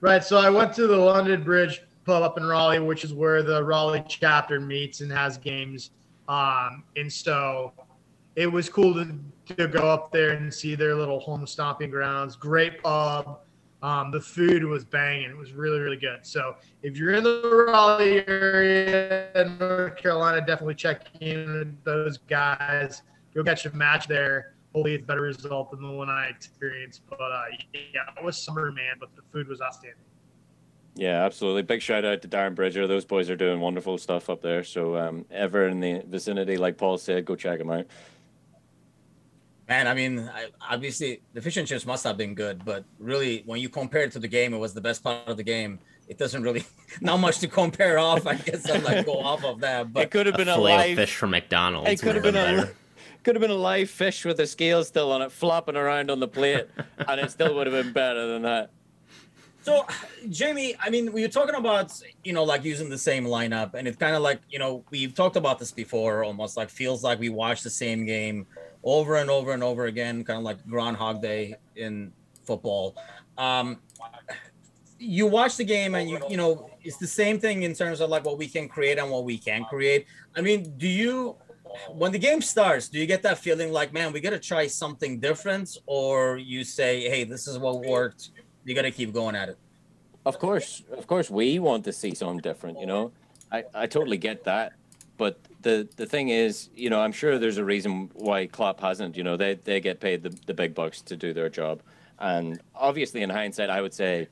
right. 0.01 0.23
So 0.23 0.37
I 0.37 0.49
went 0.49 0.73
to 0.75 0.87
the 0.87 0.97
London 0.97 1.43
Bridge 1.43 1.81
pub 2.05 2.23
up 2.23 2.37
in 2.37 2.45
Raleigh, 2.45 2.79
which 2.79 3.03
is 3.03 3.13
where 3.13 3.43
the 3.43 3.63
Raleigh 3.63 4.03
chapter 4.07 4.59
meets 4.59 5.01
and 5.01 5.11
has 5.11 5.37
games. 5.37 5.91
Um, 6.27 6.83
and 6.95 7.11
so 7.11 7.73
it 8.35 8.47
was 8.47 8.69
cool 8.69 8.93
to, 8.93 9.17
to 9.55 9.67
go 9.67 9.89
up 9.89 10.11
there 10.11 10.31
and 10.31 10.53
see 10.53 10.75
their 10.75 10.95
little 10.95 11.19
home 11.19 11.45
stomping 11.45 11.89
grounds. 11.89 12.35
Great 12.35 12.81
pub. 12.81 13.39
Um, 13.83 14.11
the 14.11 14.21
food 14.21 14.63
was 14.63 14.85
banging. 14.85 15.29
It 15.31 15.37
was 15.37 15.53
really, 15.53 15.79
really 15.79 15.97
good. 15.97 16.19
So 16.21 16.55
if 16.83 16.97
you're 16.97 17.13
in 17.13 17.23
the 17.23 17.65
Raleigh 17.67 18.23
area, 18.27 19.31
in 19.33 19.57
North 19.57 19.97
Carolina, 19.97 20.39
definitely 20.39 20.75
check 20.75 21.07
in 21.19 21.51
with 21.51 21.83
those 21.83 22.19
guys. 22.19 23.01
Go 23.33 23.43
catch 23.43 23.65
a 23.65 23.75
match 23.75 24.07
there. 24.07 24.53
Hopefully, 24.73 24.95
it's 24.95 25.03
a 25.03 25.07
better 25.07 25.21
result 25.21 25.71
than 25.71 25.81
the 25.81 25.91
one 25.91 26.09
I 26.09 26.27
experienced. 26.27 27.01
But 27.09 27.19
uh, 27.19 27.43
yeah, 27.73 28.01
it 28.15 28.23
was 28.23 28.37
summer, 28.37 28.71
man. 28.71 28.95
But 28.99 29.09
the 29.15 29.23
food 29.33 29.47
was 29.47 29.61
outstanding. 29.61 30.03
Yeah, 30.95 31.23
absolutely. 31.25 31.61
Big 31.61 31.81
shout 31.81 32.03
out 32.03 32.21
to 32.21 32.27
Darren 32.27 32.53
Bridger. 32.53 32.85
Those 32.85 33.05
boys 33.05 33.29
are 33.29 33.35
doing 33.35 33.59
wonderful 33.59 33.97
stuff 33.97 34.29
up 34.29 34.41
there. 34.41 34.63
So, 34.63 34.97
um, 34.97 35.25
ever 35.31 35.67
in 35.67 35.79
the 35.79 36.03
vicinity, 36.05 36.57
like 36.57 36.77
Paul 36.77 36.97
said, 36.97 37.25
go 37.25 37.35
check 37.35 37.59
them 37.59 37.71
out. 37.71 37.85
Man, 39.69 39.87
I 39.87 39.93
mean, 39.93 40.19
I, 40.19 40.47
obviously 40.69 41.21
the 41.33 41.41
fish 41.41 41.55
and 41.55 41.65
chips 41.65 41.85
must 41.85 42.03
have 42.03 42.17
been 42.17 42.35
good, 42.35 42.65
but 42.65 42.83
really, 42.99 43.43
when 43.45 43.61
you 43.61 43.69
compare 43.69 44.01
it 44.01 44.11
to 44.11 44.19
the 44.19 44.27
game, 44.27 44.53
it 44.53 44.57
was 44.57 44.73
the 44.73 44.81
best 44.81 45.01
part 45.01 45.27
of 45.27 45.37
the 45.37 45.43
game. 45.43 45.79
It 46.09 46.17
doesn't 46.17 46.43
really 46.43 46.65
not 47.01 47.21
much 47.21 47.39
to 47.39 47.47
compare 47.47 47.97
off. 47.97 48.27
I 48.27 48.35
guess 48.35 48.69
I'll 48.69 48.81
like 48.81 49.05
go 49.05 49.19
off 49.21 49.45
of 49.45 49.61
that. 49.61 49.93
But 49.93 50.03
it 50.03 50.11
could 50.11 50.25
have 50.25 50.35
been 50.35 50.49
a, 50.49 50.55
filet 50.55 50.73
of 50.73 50.79
live 50.79 50.95
fish 50.97 51.15
from 51.15 51.29
McDonald's. 51.29 51.89
It 51.89 52.01
could 52.01 52.15
have 52.15 52.23
would 52.25 52.33
been 52.33 52.59
a 52.59 52.61
better. 52.63 52.75
could 53.23 53.35
have 53.35 53.41
been 53.41 53.51
a 53.51 53.53
live 53.53 53.89
fish 53.89 54.25
with 54.25 54.35
the 54.35 54.45
scale 54.45 54.83
still 54.83 55.09
on 55.09 55.21
it, 55.21 55.31
flopping 55.31 55.77
around 55.77 56.11
on 56.11 56.19
the 56.19 56.27
plate, 56.27 56.67
and 57.07 57.21
it 57.21 57.31
still 57.31 57.55
would 57.55 57.67
have 57.67 57.85
been 57.85 57.93
better 57.93 58.27
than 58.27 58.41
that. 58.41 58.71
So, 59.63 59.85
Jamie, 60.29 60.75
I 60.79 60.89
mean, 60.89 61.11
we 61.11 61.21
were 61.21 61.27
talking 61.27 61.55
about, 61.55 61.93
you 62.23 62.33
know, 62.33 62.43
like 62.43 62.63
using 62.63 62.89
the 62.89 62.97
same 62.97 63.25
lineup, 63.25 63.75
and 63.75 63.87
it's 63.87 63.97
kind 63.97 64.15
of 64.15 64.23
like, 64.23 64.41
you 64.49 64.57
know, 64.57 64.83
we've 64.89 65.13
talked 65.13 65.35
about 65.35 65.59
this 65.59 65.71
before, 65.71 66.23
almost 66.23 66.57
like 66.57 66.69
feels 66.69 67.03
like 67.03 67.19
we 67.19 67.29
watch 67.29 67.61
the 67.61 67.69
same 67.69 68.05
game 68.05 68.47
over 68.83 69.17
and 69.17 69.29
over 69.29 69.51
and 69.51 69.63
over 69.63 69.85
again, 69.85 70.23
kind 70.23 70.37
of 70.37 70.43
like 70.43 70.65
Groundhog 70.67 71.21
Day 71.21 71.55
in 71.75 72.11
football. 72.43 72.95
Um, 73.37 73.77
you 74.97 75.27
watch 75.27 75.57
the 75.57 75.63
game 75.63 75.95
and 75.95 76.07
you 76.07 76.19
you 76.29 76.37
know 76.37 76.69
it's 76.83 76.97
the 76.97 77.07
same 77.07 77.39
thing 77.39 77.63
in 77.63 77.73
terms 77.73 78.01
of 78.01 78.09
like 78.11 78.23
what 78.23 78.37
we 78.37 78.47
can 78.47 78.69
create 78.69 78.99
and 78.99 79.09
what 79.09 79.23
we 79.23 79.35
can 79.37 79.63
create. 79.65 80.05
I 80.35 80.41
mean, 80.41 80.75
do 80.77 80.87
you 80.87 81.37
when 81.89 82.11
the 82.11 82.19
game 82.19 82.41
starts, 82.41 82.89
do 82.89 82.99
you 82.99 83.05
get 83.05 83.23
that 83.23 83.37
feeling 83.37 83.71
like, 83.71 83.93
man, 83.93 84.11
we 84.11 84.19
got 84.19 84.31
to 84.31 84.39
try 84.39 84.67
something 84.67 85.19
different, 85.19 85.77
or 85.85 86.37
you 86.37 86.63
say, 86.63 87.09
hey, 87.09 87.23
this 87.23 87.47
is 87.47 87.57
what 87.57 87.85
worked, 87.85 88.31
you 88.65 88.75
got 88.75 88.83
to 88.83 88.91
keep 88.91 89.13
going 89.13 89.35
at 89.35 89.49
it? 89.49 89.57
Of 90.25 90.39
course, 90.39 90.83
of 90.95 91.07
course, 91.07 91.29
we 91.29 91.59
want 91.59 91.83
to 91.85 91.93
see 91.93 92.13
something 92.13 92.39
different. 92.39 92.79
You 92.79 92.85
know, 92.85 93.11
I 93.51 93.63
I 93.73 93.87
totally 93.87 94.17
get 94.17 94.43
that, 94.43 94.73
but 95.17 95.39
the 95.61 95.87
the 95.95 96.05
thing 96.05 96.29
is, 96.29 96.69
you 96.75 96.89
know, 96.89 97.01
I'm 97.01 97.11
sure 97.11 97.39
there's 97.39 97.57
a 97.57 97.65
reason 97.65 98.11
why 98.13 98.45
Klopp 98.45 98.79
hasn't. 98.81 99.17
You 99.17 99.23
know, 99.23 99.35
they 99.35 99.55
they 99.55 99.79
get 99.79 99.99
paid 99.99 100.21
the 100.21 100.29
the 100.45 100.53
big 100.53 100.75
bucks 100.75 101.01
to 101.01 101.17
do 101.17 101.33
their 101.33 101.49
job, 101.49 101.81
and 102.19 102.61
obviously, 102.75 103.23
in 103.23 103.31
hindsight, 103.31 103.71
I 103.71 103.81
would 103.81 103.93
say, 103.93 104.27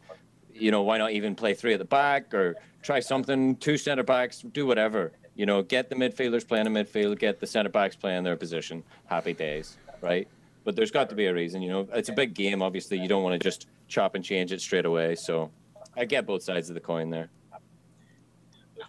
you 0.54 0.70
know, 0.70 0.84
why 0.84 1.00
not 1.00 1.12
even 1.12 1.36
play 1.36 1.56
three 1.56 1.74
at 1.74 1.80
the 1.80 1.86
back 1.86 2.34
or 2.36 2.56
try 2.84 3.00
something, 3.00 3.56
two 3.56 3.78
center 3.78 4.04
backs, 4.04 4.42
do 4.42 4.66
whatever. 4.68 5.12
You 5.36 5.46
know, 5.46 5.64
get 5.64 5.90
the 5.90 5.96
midfielders 5.96 6.48
playing 6.48 6.68
in 6.68 6.74
midfield, 6.74 7.18
get 7.18 7.40
the 7.40 7.48
center 7.48 7.70
backs 7.70 7.96
playing 7.96 8.24
their 8.24 8.36
position. 8.36 8.84
Happy 9.06 9.34
days, 9.34 9.78
right? 10.02 10.28
But 10.66 10.76
there's 10.76 10.92
got 10.92 11.10
to 11.10 11.16
be 11.16 11.26
a 11.28 11.34
reason. 11.34 11.62
You 11.62 11.70
know, 11.70 11.88
it's 11.94 12.10
a 12.10 12.14
big 12.14 12.34
game. 12.34 12.62
Obviously, 12.62 13.00
you 13.00 13.08
don't 13.08 13.24
want 13.24 13.40
to 13.42 13.44
just 13.44 13.68
chop 13.90 14.16
and 14.16 14.24
change 14.24 14.52
it 14.54 14.62
straight 14.62 14.86
away. 14.86 15.16
So, 15.16 15.52
I 15.98 16.06
get 16.06 16.26
both 16.26 16.44
sides 16.44 16.70
of 16.70 16.76
the 16.76 16.82
coin 16.82 17.10
there. 17.10 17.30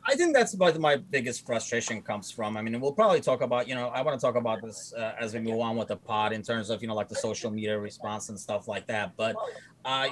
I 0.05 0.15
think 0.15 0.35
that's 0.35 0.55
about 0.55 0.79
my 0.79 0.97
biggest 0.97 1.45
frustration 1.45 2.01
comes 2.03 2.31
from. 2.31 2.57
I 2.57 2.63
mean, 2.63 2.81
we'll 2.81 2.93
probably 2.93 3.21
talk 3.21 3.41
about, 3.41 3.69
you 3.69 3.75
know, 3.75 3.89
I 3.89 4.03
want 4.03 4.19
to 4.19 4.25
talk 4.25 4.37
about 4.37 4.63
this 4.63 4.95
uh, 4.97 5.15
as 5.19 5.35
we 5.35 5.41
move 5.41 5.61
on 5.61 5.77
with 5.77 5.89
the 5.89 5.97
pod 5.97 6.33
in 6.33 6.43
terms 6.43 6.71
of, 6.71 6.81
you 6.81 6.89
know, 6.89 6.95
like 6.95 7.09
the 7.09 7.17
social 7.17 7.51
media 7.51 7.79
response 7.79 8.29
and 8.29 8.39
stuff 8.39 8.69
like 8.69 8.87
that. 8.87 9.17
But 9.17 9.37
uh, 9.85 10.09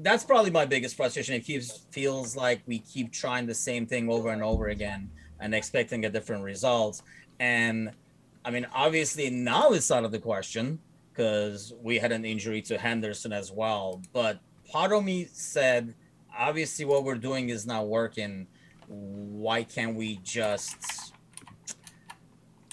that's 0.00 0.24
probably 0.24 0.50
my 0.50 0.64
biggest 0.64 0.96
frustration. 0.96 1.34
It 1.34 1.40
keeps 1.40 1.86
feels 1.90 2.34
like 2.36 2.62
we 2.66 2.78
keep 2.80 3.12
trying 3.12 3.46
the 3.46 3.54
same 3.54 3.86
thing 3.86 4.08
over 4.08 4.30
and 4.30 4.42
over 4.42 4.68
again 4.68 5.10
and 5.40 5.54
expecting 5.54 6.06
a 6.06 6.10
different 6.10 6.42
result. 6.42 7.02
And 7.38 7.90
I 8.44 8.50
mean, 8.50 8.66
obviously 8.74 9.30
now 9.30 9.70
it's 9.70 9.90
out 9.90 10.04
of 10.04 10.12
the 10.12 10.18
question 10.18 10.78
because 11.10 11.74
we 11.82 11.98
had 11.98 12.12
an 12.12 12.24
injury 12.24 12.62
to 12.62 12.78
Henderson 12.78 13.32
as 13.32 13.50
well. 13.52 14.02
But 14.12 14.40
part 14.70 14.92
of 14.92 15.04
me 15.04 15.28
said, 15.32 15.94
obviously, 16.36 16.84
what 16.84 17.04
we're 17.04 17.16
doing 17.16 17.50
is 17.50 17.66
not 17.66 17.88
working. 17.88 18.46
Why 18.88 19.62
can't 19.62 19.96
we 19.96 20.16
just 20.22 21.12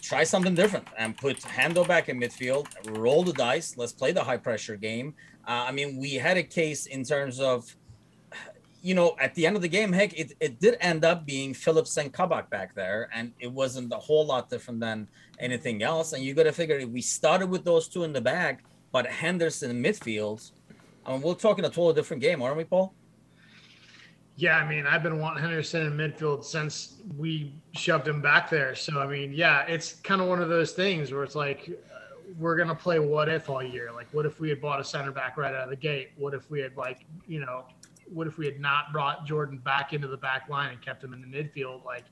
try 0.02 0.24
something 0.24 0.56
different 0.56 0.88
and 0.98 1.18
put 1.18 1.42
Hendo 1.42 1.86
back 1.86 2.08
in 2.08 2.20
midfield, 2.20 2.68
roll 2.98 3.24
the 3.24 3.34
dice, 3.34 3.76
let's 3.78 3.92
play 3.92 4.14
the 4.14 4.24
high 4.24 4.38
pressure 4.38 4.78
game. 4.78 5.14
Uh, 5.46 5.66
I 5.68 5.72
mean, 5.72 5.98
we 5.98 6.14
had 6.14 6.38
a 6.38 6.44
case 6.44 6.86
in 6.86 7.04
terms 7.04 7.40
of 7.40 7.76
you 8.88 8.96
know, 8.96 9.18
at 9.20 9.36
the 9.36 9.46
end 9.46 9.58
of 9.58 9.62
the 9.62 9.68
game, 9.68 9.92
heck, 9.92 10.18
it, 10.18 10.32
it 10.40 10.62
did 10.62 10.78
end 10.80 11.04
up 11.04 11.26
being 11.26 11.54
Phillips 11.54 11.98
and 11.98 12.14
Kabak 12.14 12.50
back 12.50 12.74
there, 12.74 13.10
and 13.14 13.34
it 13.38 13.52
wasn't 13.52 13.92
a 13.92 13.98
whole 13.98 14.26
lot 14.26 14.50
different 14.50 14.80
than 14.80 15.10
anything 15.40 15.84
else. 15.84 16.14
And 16.14 16.24
you 16.24 16.34
got 16.34 16.44
to 16.44 16.54
figure 16.54 16.78
if 16.78 16.88
we 16.88 17.02
started 17.02 17.48
with 17.48 17.66
those 17.66 17.90
two 17.90 18.06
in 18.06 18.14
the 18.14 18.22
back, 18.22 18.64
but 18.94 19.06
Henderson 19.06 19.72
in 19.72 19.84
midfield, 19.84 20.52
I 21.06 21.12
mean, 21.12 21.22
we're 21.22 21.34
talking 21.34 21.66
a 21.66 21.68
totally 21.68 21.96
different 21.96 22.24
game, 22.24 22.42
aren't 22.42 22.56
we, 22.56 22.64
Paul? 22.64 22.94
Yeah, 24.38 24.56
I 24.56 24.66
mean, 24.66 24.88
I've 24.88 25.04
been 25.04 25.20
wanting 25.20 25.44
Henderson 25.44 25.86
in 25.88 25.98
midfield 25.98 26.46
since 26.46 27.02
we 27.18 27.52
shoved 27.74 28.08
him 28.08 28.22
back 28.22 28.50
there. 28.50 28.74
So, 28.74 29.02
I 29.02 29.08
mean, 29.08 29.34
yeah, 29.34 29.64
it's 29.68 29.96
kind 29.96 30.22
of 30.22 30.30
one 30.30 30.42
of 30.42 30.48
those 30.48 30.72
things 30.72 31.12
where 31.12 31.24
it's 31.24 31.36
like, 31.36 31.70
uh, 31.94 31.98
we're 32.40 32.56
going 32.56 32.70
to 32.70 32.76
play 32.76 33.00
what 33.00 33.28
if 33.28 33.50
all 33.50 33.62
year. 33.62 33.92
Like, 33.92 34.08
what 34.14 34.26
if 34.26 34.40
we 34.40 34.48
had 34.48 34.62
bought 34.62 34.80
a 34.80 34.84
center 34.86 35.12
back 35.12 35.36
right 35.36 35.54
out 35.54 35.66
of 35.66 35.70
the 35.72 35.76
gate? 35.76 36.12
What 36.16 36.34
if 36.34 36.50
we 36.50 36.62
had, 36.62 36.78
like, 36.78 37.06
you 37.28 37.42
know, 37.42 37.66
what 38.12 38.28
if 38.28 38.38
we 38.38 38.46
had 38.46 38.60
not 38.60 38.92
brought 38.92 39.26
Jordan 39.26 39.58
back 39.58 39.94
into 39.94 40.08
the 40.08 40.18
back 40.18 40.50
line 40.50 40.72
and 40.72 40.82
kept 40.82 41.04
him 41.04 41.14
in 41.14 41.22
the 41.22 41.28
midfield? 41.28 41.84
Like, 41.86 42.06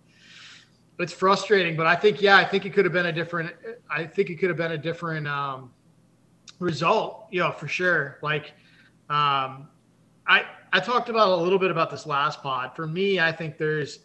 it's 0.99 1.13
frustrating, 1.13 1.75
but 1.75 1.87
I 1.87 1.95
think, 1.95 2.21
yeah, 2.21 2.37
I 2.37 2.45
think 2.45 2.65
it 2.65 2.73
could 2.73 2.85
have 2.85 2.93
been 2.93 3.07
a 3.07 3.11
different, 3.11 3.53
I 3.89 4.05
think 4.05 4.29
it 4.29 4.35
could 4.35 4.49
have 4.49 4.57
been 4.57 4.71
a 4.71 4.77
different 4.77 5.27
um, 5.27 5.71
result, 6.59 7.27
you 7.31 7.39
know, 7.39 7.51
for 7.51 7.67
sure. 7.67 8.17
Like, 8.21 8.53
um, 9.09 9.67
I, 10.27 10.45
I 10.71 10.79
talked 10.79 11.09
about 11.09 11.29
a 11.29 11.35
little 11.35 11.59
bit 11.59 11.71
about 11.71 11.89
this 11.89 12.05
last 12.05 12.41
pod. 12.41 12.75
For 12.75 12.87
me, 12.87 13.19
I 13.19 13.31
think 13.31 13.57
there's, 13.57 13.99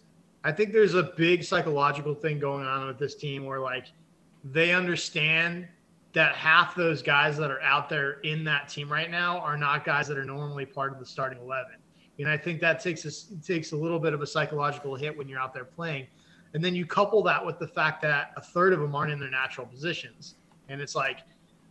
I 0.45 0.53
think 0.53 0.73
there's 0.73 0.95
a 0.95 1.13
big 1.17 1.45
psychological 1.45 2.15
thing 2.15 2.39
going 2.39 2.67
on 2.67 2.87
with 2.87 2.99
this 2.99 3.15
team 3.15 3.45
where 3.45 3.61
like 3.61 3.87
they 4.45 4.73
understand 4.73 5.69
that 6.13 6.35
half 6.35 6.75
those 6.75 7.03
guys 7.03 7.37
that 7.37 7.51
are 7.51 7.63
out 7.63 7.89
there 7.89 8.21
in 8.21 8.43
that 8.45 8.69
team 8.69 8.91
right 8.91 9.11
now 9.11 9.39
are 9.39 9.57
not 9.57 9.85
guys 9.85 10.09
that 10.09 10.19
are 10.19 10.25
normally 10.25 10.67
part 10.67 10.93
of 10.93 10.99
the 10.99 11.07
starting 11.07 11.39
11. 11.41 11.73
And 12.19 12.29
I 12.29 12.37
think 12.37 12.61
that 12.61 12.81
takes 12.81 13.05
a, 13.05 13.41
takes 13.43 13.73
a 13.73 13.77
little 13.77 13.99
bit 13.99 14.13
of 14.13 14.21
a 14.21 14.27
psychological 14.27 14.95
hit 14.95 15.17
when 15.17 15.29
you're 15.29 15.41
out 15.41 15.55
there 15.55 15.65
playing. 15.65 16.07
And 16.53 16.65
then 16.65 16.75
you 16.75 16.85
couple 16.85 17.23
that 17.23 17.45
with 17.45 17.59
the 17.59 17.69
fact 17.69 18.03
that 18.03 18.33
a 18.37 18.41
third 18.41 18.73
of 18.73 18.81
them 18.81 18.95
aren't 18.95 19.13
in 19.13 19.21
their 19.21 19.31
natural 19.31 19.67
positions. 19.67 20.35
And 20.69 20.81
it's 20.81 20.95
like, 20.95 21.21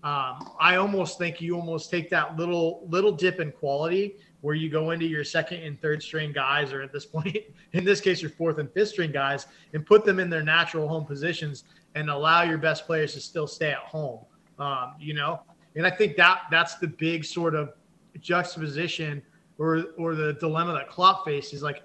um, 0.03 0.51
I 0.60 0.77
almost 0.77 1.17
think 1.17 1.41
you 1.41 1.55
almost 1.55 1.91
take 1.91 2.10
that 2.12 2.38
little 2.38 2.88
little 2.88 3.12
dip 3.12 3.41
in 3.41 3.51
quality 3.51 4.15
where 4.39 4.55
you 4.55 4.69
go 4.69 4.91
into 4.91 5.05
your 5.05 5.25
second 5.25 5.62
and 5.62 5.79
third 5.81 6.01
string 6.01 6.31
guys, 6.31 6.72
or 6.72 6.81
at 6.81 6.93
this 6.93 7.05
point, 7.05 7.38
in 7.74 7.84
this 7.84 8.00
case, 8.00 8.22
your 8.22 8.31
fourth 8.31 8.60
and 8.60 8.72
fifth 8.72 8.89
string 8.89 9.12
guys, 9.12 9.48
and 9.74 9.86
put 9.86 10.05
them 10.05 10.19
in 10.19 10.29
their 10.29 10.43
natural 10.43 10.88
home 10.88 11.05
positions 11.05 11.65
and 11.96 12.10
allow 12.10 12.43
your 12.43 12.58
best 12.58 12.86
players 12.86 13.13
to 13.13 13.19
still 13.19 13.48
stay 13.48 13.72
at 13.72 13.79
home. 13.79 14.19
Um, 14.58 14.93
you 15.00 15.13
know, 15.13 15.41
and 15.75 15.86
I 15.86 15.89
think 15.89 16.15
that 16.15 16.43
that's 16.50 16.75
the 16.75 16.88
big 16.88 17.25
sort 17.25 17.55
of 17.55 17.74
juxtaposition 18.22 19.22
or 19.60 19.86
or 19.98 20.16
the 20.16 20.34
dilemma 20.34 20.74
that 20.74 20.89
Klopp 20.89 21.25
faces. 21.25 21.62
Like, 21.62 21.84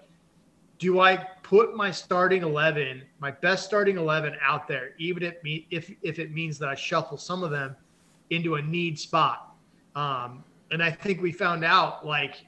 do 0.78 1.00
I 1.00 1.16
put 1.42 1.76
my 1.76 1.90
starting 1.90 2.42
eleven, 2.42 3.02
my 3.18 3.32
best 3.32 3.64
starting 3.64 3.98
eleven, 3.98 4.36
out 4.40 4.66
there, 4.66 4.92
even 4.98 5.22
if 5.22 5.42
me 5.42 5.66
if 5.70 5.92
if 6.02 6.18
it 6.18 6.32
means 6.32 6.58
that 6.60 6.68
I 6.68 6.74
shuffle 6.74 7.18
some 7.18 7.42
of 7.42 7.50
them 7.50 7.76
into 8.30 8.54
a 8.54 8.62
need 8.62 8.98
spot? 8.98 9.54
Um, 9.94 10.44
and 10.70 10.82
I 10.82 10.90
think 10.90 11.20
we 11.20 11.32
found 11.32 11.64
out 11.64 12.06
like 12.06 12.46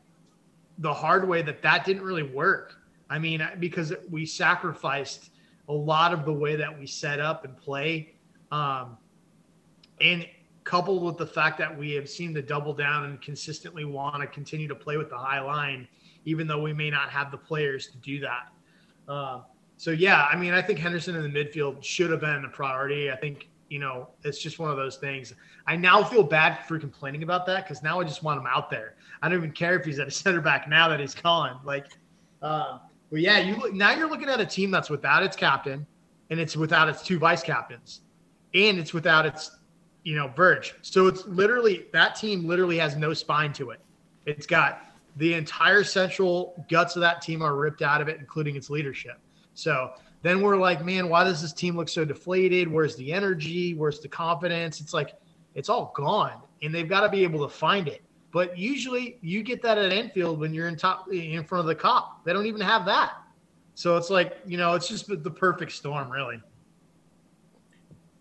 the 0.79 0.93
hard 0.93 1.29
way 1.29 1.43
that 1.43 1.61
that 1.63 1.85
didn't 1.85 2.03
really 2.03 2.23
work. 2.23 2.77
I 3.09 3.19
mean, 3.19 3.47
because 3.61 3.93
we 4.11 4.27
sacrificed 4.27 5.31
a 5.69 5.73
lot 5.73 6.13
of 6.13 6.25
the 6.25 6.33
way 6.33 6.57
that 6.57 6.77
we 6.77 6.87
set 6.87 7.21
up 7.21 7.45
and 7.45 7.57
play. 7.57 8.15
Um, 8.51 8.97
and 10.01 10.27
coupled 10.67 11.05
with 11.05 11.17
the 11.17 11.27
fact 11.27 11.57
that 11.57 11.79
we 11.79 11.93
have 11.93 12.11
seemed 12.11 12.35
to 12.35 12.43
double 12.43 12.75
down 12.75 13.05
and 13.05 13.23
consistently 13.23 13.85
want 13.85 14.21
to 14.21 14.27
continue 14.27 14.67
to 14.67 14.75
play 14.75 14.97
with 14.97 15.09
the 15.09 15.17
high 15.17 15.41
line, 15.41 15.87
even 16.25 16.47
though 16.47 16.61
we 16.61 16.73
may 16.73 16.91
not 16.91 17.09
have 17.09 17.31
the 17.31 17.39
players 17.39 17.87
to 17.87 17.97
do 17.99 18.19
that. 18.19 18.49
Uh, 19.09 19.43
so 19.77 19.93
yeah, 19.93 20.25
I 20.25 20.37
mean, 20.37 20.53
I 20.53 20.61
think 20.61 20.81
Henderson 20.81 21.15
in 21.15 21.23
the 21.23 21.29
midfield 21.29 21.83
should 21.85 22.11
have 22.11 22.21
been 22.21 22.45
a 22.45 22.49
priority. 22.49 23.11
I 23.11 23.17
think 23.17 23.49
you 23.69 23.79
know 23.79 24.09
it's 24.25 24.39
just 24.43 24.59
one 24.59 24.71
of 24.71 24.77
those 24.77 24.97
things. 24.97 25.33
I 25.69 25.77
now 25.77 26.03
feel 26.03 26.25
bad 26.25 26.67
for 26.67 26.79
complaining 26.79 27.23
about 27.23 27.47
that 27.47 27.65
because 27.65 27.83
now 27.83 28.01
I 28.01 28.05
just 28.05 28.25
want 28.25 28.41
him 28.41 28.47
out 28.47 28.69
there. 28.69 28.97
I 29.23 29.29
don't 29.29 29.39
even 29.39 29.53
care 29.53 29.79
if 29.79 29.87
he's 29.87 30.01
at 30.01 30.09
a 30.09 30.11
center 30.23 30.41
back 30.41 30.69
now 30.69 30.89
that 30.89 30.99
he's 30.99 31.15
gone. 31.15 31.61
Like, 31.65 31.87
uh, 32.43 32.79
but 33.11 33.21
yeah, 33.21 33.39
you 33.39 33.73
now 33.73 33.95
you're 33.95 34.11
looking 34.11 34.29
at 34.29 34.41
a 34.41 34.47
team 34.47 34.73
that's 34.73 34.91
without 34.91 35.23
its 35.23 35.37
captain, 35.37 35.87
and 36.31 36.41
it's 36.41 36.57
without 36.57 36.89
its 36.89 37.03
two 37.03 37.21
vice 37.21 37.45
captains, 37.45 38.01
and 38.53 38.81
it's 38.81 38.93
without 38.93 39.27
its 39.27 39.53
you 40.07 40.15
know, 40.15 40.29
Verge. 40.29 40.73
So 40.83 41.09
it's 41.09 41.27
literally 41.27 41.87
that 41.93 42.15
team 42.15 42.47
literally 42.47 42.79
has 42.79 42.95
no 42.95 43.13
spine 43.13 43.53
to 43.55 43.71
it. 43.71 43.81
It's 44.25 44.47
got 44.47 44.83
the 45.17 45.35
entire 45.35 45.83
central 45.83 46.65
guts 46.71 46.95
of 46.95 47.01
that 47.01 47.21
team 47.21 47.43
are 47.43 47.57
ripped 47.57 47.83
out 47.83 48.01
of 48.01 48.07
it, 48.07 48.21
including 48.21 48.55
its 48.55 48.71
leadership. 48.71 49.19
So 49.55 49.95
then 50.23 50.43
we're 50.43 50.59
like, 50.59 50.85
man, 50.85 51.09
why 51.09 51.25
does 51.25 51.43
this 51.43 51.53
team 51.53 51.77
look 51.77 51.89
so 51.89 52.05
deflated? 52.05 52.71
Where's 52.71 52.95
the 52.95 53.13
energy? 53.13 53.75
Where's 53.75 53.99
the 53.99 54.07
confidence? 54.07 54.81
It's 54.81 54.95
like 54.95 55.15
it's 55.57 55.69
all 55.69 55.93
gone, 55.97 56.41
and 56.63 56.73
they've 56.73 56.89
got 56.89 57.01
to 57.01 57.09
be 57.09 57.25
able 57.25 57.43
to 57.45 57.53
find 57.53 57.89
it. 57.89 58.03
But 58.31 58.57
usually, 58.57 59.19
you 59.23 59.43
get 59.43 59.61
that 59.63 59.77
at 59.77 59.91
Anfield 59.91 60.39
when 60.39 60.55
you're 60.55 60.69
in 60.69 60.77
top 60.77 61.13
in 61.13 61.43
front 61.43 61.63
of 61.63 61.67
the 61.67 61.75
Kop. 61.75 62.23
They 62.25 62.33
don't 62.33 62.47
even 62.47 62.61
have 62.61 62.87
that. 62.87 63.15
So 63.75 63.97
it's 63.97 64.11
like 64.11 64.37
you 64.47 64.57
know, 64.57 64.75
it's 64.75 64.87
just 64.87 65.09
the 65.09 65.31
perfect 65.33 65.73
storm, 65.73 66.13
really. 66.13 66.41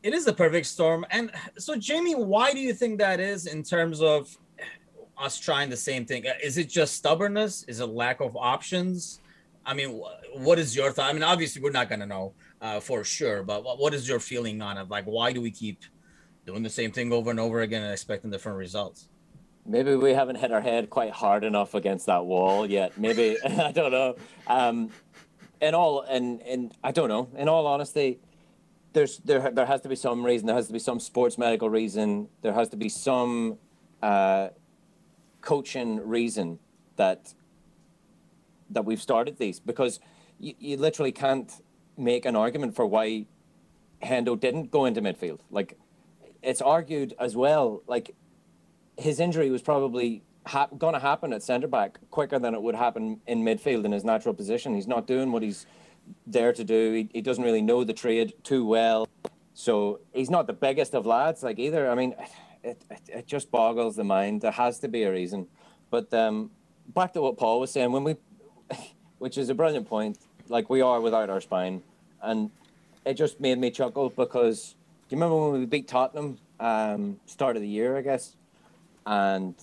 It 0.06 0.14
is 0.14 0.24
the 0.24 0.34
perfect 0.34 0.68
storm. 0.68 1.04
And 1.10 1.32
so, 1.58 1.76
Jamie, 1.76 2.14
why 2.14 2.54
do 2.54 2.60
you 2.60 2.76
think 2.76 3.00
that 3.00 3.20
is 3.20 3.48
in 3.48 3.64
terms 3.64 4.04
of 4.04 4.38
us 5.18 5.40
trying 5.40 5.72
the 5.72 5.78
same 5.78 6.06
thing? 6.06 6.26
Is 6.44 6.60
it 6.60 6.70
just 6.70 6.94
stubbornness? 6.94 7.64
Is 7.64 7.80
it 7.80 7.88
lack 7.88 8.22
of 8.22 8.38
options? 8.38 9.20
I 9.66 9.74
mean, 9.74 10.00
what 10.36 10.60
is 10.60 10.76
your 10.76 10.92
thought? 10.92 11.10
I 11.10 11.14
mean, 11.14 11.24
obviously, 11.24 11.60
we're 11.60 11.72
not 11.72 11.90
going 11.90 12.02
to 12.02 12.06
know 12.06 12.34
uh, 12.62 12.80
for 12.82 13.04
sure, 13.04 13.42
but 13.42 13.64
what 13.64 13.96
is 13.96 14.08
your 14.08 14.20
feeling 14.20 14.62
on 14.62 14.78
it? 14.78 14.90
Like, 14.90 15.06
why 15.06 15.34
do 15.34 15.42
we 15.42 15.50
keep 15.50 15.80
doing 16.46 16.62
the 16.62 16.70
same 16.70 16.92
thing 16.92 17.12
over 17.12 17.32
and 17.32 17.40
over 17.40 17.62
again 17.62 17.82
and 17.82 17.92
expecting 17.92 18.30
different 18.30 18.60
results? 18.60 19.10
Maybe 19.66 19.96
we 19.96 20.14
haven't 20.14 20.36
hit 20.36 20.52
our 20.52 20.62
head 20.62 20.92
quite 20.92 21.14
hard 21.14 21.44
enough 21.44 21.74
against 21.74 22.06
that 22.06 22.24
wall 22.24 22.70
yet. 22.70 22.96
Maybe 22.96 23.38
I 23.44 23.72
don't 23.72 23.92
know. 23.92 24.18
Um, 24.46 24.92
and 25.62 25.76
all 25.76 26.02
and 26.02 26.44
and 26.44 26.74
I 26.84 26.92
don't 26.92 27.10
know. 27.10 27.28
In 27.36 27.50
all 27.50 27.66
honesty, 27.66 28.20
there's 28.96 29.18
there 29.20 29.52
there 29.52 29.66
has 29.66 29.82
to 29.82 29.90
be 29.90 29.96
some 29.96 30.25
reason. 30.25 30.48
There 30.48 30.56
has 30.56 30.68
to 30.68 30.74
be 30.74 30.80
some 30.80 31.00
sports 31.00 31.38
medical 31.38 31.70
reason. 31.70 32.30
There 32.42 32.54
has 32.54 32.70
to 32.70 32.78
be 32.78 32.90
some 32.90 33.58
uh, 34.02 34.50
coaching 35.42 36.08
reason 36.08 36.60
that 36.96 37.34
that 38.70 38.86
we've 38.86 39.02
started 39.02 39.38
these 39.38 39.60
because 39.60 40.00
you, 40.40 40.54
you 40.60 40.78
literally 40.78 41.12
can't 41.12 41.52
make 41.98 42.25
an 42.25 42.36
argument 42.38 42.74
for 42.74 42.86
why 42.86 43.25
Hendo 44.02 44.40
didn't 44.40 44.72
go 44.72 44.86
into 44.86 45.02
midfield. 45.02 45.42
Like 45.52 45.78
it's 46.42 46.62
argued 46.62 47.14
as 47.20 47.36
well, 47.36 47.84
like 47.88 48.16
his 48.98 49.20
injury 49.20 49.50
was 49.52 49.62
probably 49.62 50.24
ha- 50.48 50.70
going 50.78 50.94
to 50.94 51.02
happen 51.02 51.34
at 51.34 51.44
centre 51.44 51.68
back 51.68 52.00
quicker 52.12 52.40
than 52.40 52.54
it 52.56 52.62
would 52.62 52.75
happen 52.75 53.20
in 53.28 53.44
midfield 53.44 53.84
in 53.84 53.92
his 53.92 54.06
natural 54.06 54.34
position. 54.34 54.74
He's 54.74 54.88
not 54.88 55.06
doing 55.06 55.34
what 55.34 55.44
he's 55.44 55.66
there 56.28 56.54
to 56.54 56.64
do. 56.64 56.94
He, 56.94 57.10
he 57.14 57.22
doesn't 57.22 57.44
really 57.44 57.62
know 57.62 57.84
the 57.84 57.94
trade 57.94 58.34
too 58.44 58.66
well. 58.66 59.08
So 59.54 60.00
he's 60.14 60.30
not 60.30 60.48
the 60.48 60.54
biggest 60.54 60.94
of 60.94 61.06
lads, 61.06 61.44
like 61.44 61.60
either. 61.60 61.90
I 61.90 61.96
mean, 61.96 62.16
it, 62.64 62.84
it, 62.90 63.02
it 63.08 63.28
just 63.28 63.52
boggles 63.52 63.96
the 63.96 64.04
mind. 64.04 64.42
There 64.42 64.52
has 64.52 64.80
to 64.80 64.88
be 64.88 65.04
a 65.04 65.12
reason. 65.12 65.48
But 65.90 66.14
um, 66.14 66.52
back 66.94 67.14
to 67.14 67.22
what 67.22 67.38
Paul 67.38 67.60
was 67.60 67.72
saying, 67.72 67.92
when 67.92 68.04
we, 68.04 68.16
which 69.20 69.38
is 69.38 69.50
a 69.50 69.56
brilliant 69.56 69.88
point, 69.88 70.18
like 70.50 70.70
we 70.70 70.82
are 70.82 71.00
without 71.00 71.30
our 71.30 71.42
spine. 71.42 71.82
And 72.22 72.52
it 73.06 73.14
just 73.14 73.40
made 73.40 73.58
me 73.58 73.72
chuckle 73.72 74.10
because 74.10 74.76
do 75.08 75.16
you 75.16 75.22
remember 75.22 75.50
when 75.50 75.60
we 75.60 75.66
beat 75.68 75.88
Tottenham 75.88 76.40
um, 76.60 77.20
start 77.28 77.56
of 77.56 77.62
the 77.62 77.68
year, 77.68 77.96
I 77.96 78.02
guess? 78.02 78.36
And 79.06 79.54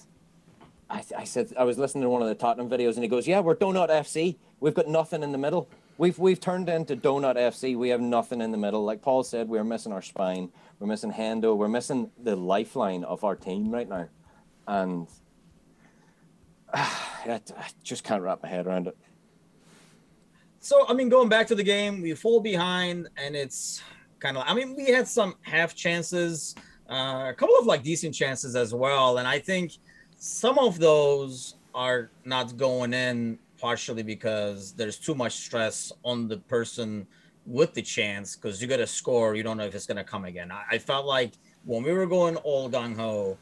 I, 0.88 1.02
I 1.18 1.24
said 1.24 1.52
I 1.58 1.64
was 1.64 1.78
listening 1.78 2.02
to 2.02 2.08
one 2.08 2.22
of 2.22 2.28
the 2.28 2.34
Tottenham 2.36 2.70
videos, 2.70 2.94
and 2.94 3.02
he 3.02 3.08
goes, 3.08 3.26
"Yeah, 3.26 3.40
we're 3.40 3.56
Donut 3.56 3.88
FC. 3.88 4.36
We've 4.60 4.74
got 4.74 4.86
nothing 4.86 5.24
in 5.24 5.32
the 5.32 5.38
middle. 5.38 5.68
We've 5.98 6.18
we've 6.18 6.40
turned 6.40 6.68
into 6.68 6.96
Donut 6.96 7.36
FC. 7.36 7.76
We 7.76 7.90
have 7.90 8.00
nothing 8.00 8.40
in 8.40 8.50
the 8.50 8.58
middle. 8.58 8.84
Like 8.84 9.02
Paul 9.02 9.22
said, 9.22 9.48
we're 9.48 9.64
missing 9.64 9.92
our 9.92 10.02
spine. 10.02 10.50
We're 10.78 10.86
missing 10.86 11.12
Hendo. 11.12 11.56
We're 11.56 11.68
missing 11.68 12.10
the 12.22 12.34
lifeline 12.34 13.04
of 13.04 13.24
our 13.24 13.36
team 13.36 13.70
right 13.70 13.88
now, 13.88 14.08
and 14.66 15.06
uh, 16.72 16.78
I, 17.26 17.40
I 17.56 17.66
just 17.82 18.04
can't 18.04 18.22
wrap 18.22 18.42
my 18.42 18.48
head 18.48 18.66
around 18.66 18.86
it. 18.86 18.96
So 20.60 20.86
I 20.88 20.94
mean, 20.94 21.08
going 21.08 21.28
back 21.28 21.46
to 21.48 21.54
the 21.54 21.62
game, 21.62 22.00
we 22.00 22.14
fall 22.14 22.40
behind, 22.40 23.08
and 23.16 23.36
it's 23.36 23.82
kind 24.18 24.36
of. 24.36 24.44
I 24.46 24.54
mean, 24.54 24.74
we 24.74 24.86
had 24.86 25.06
some 25.06 25.34
half 25.42 25.74
chances, 25.74 26.54
uh, 26.90 27.26
a 27.28 27.34
couple 27.36 27.56
of 27.56 27.66
like 27.66 27.82
decent 27.82 28.14
chances 28.14 28.56
as 28.56 28.72
well, 28.72 29.18
and 29.18 29.28
I 29.28 29.38
think 29.38 29.72
some 30.16 30.58
of 30.58 30.78
those 30.78 31.56
are 31.74 32.10
not 32.24 32.56
going 32.56 32.94
in 32.94 33.38
partially 33.62 34.02
because 34.02 34.72
there's 34.72 34.98
too 34.98 35.14
much 35.14 35.34
stress 35.34 35.92
on 36.02 36.26
the 36.26 36.36
person 36.36 37.06
with 37.46 37.72
the 37.74 37.82
chance 37.82 38.34
because 38.34 38.60
you 38.60 38.66
got 38.66 38.78
to 38.78 38.86
score. 38.86 39.36
You 39.36 39.44
don't 39.44 39.56
know 39.56 39.64
if 39.64 39.74
it's 39.76 39.86
going 39.86 40.02
to 40.04 40.04
come 40.04 40.24
again. 40.24 40.50
I, 40.50 40.62
I, 40.72 40.78
felt 40.78 41.06
like 41.06 41.34
when 41.64 41.84
we 41.84 41.92
were 41.92 42.06
going 42.06 42.34
all 42.38 42.68
gung 42.68 42.96
ho, 42.96 43.38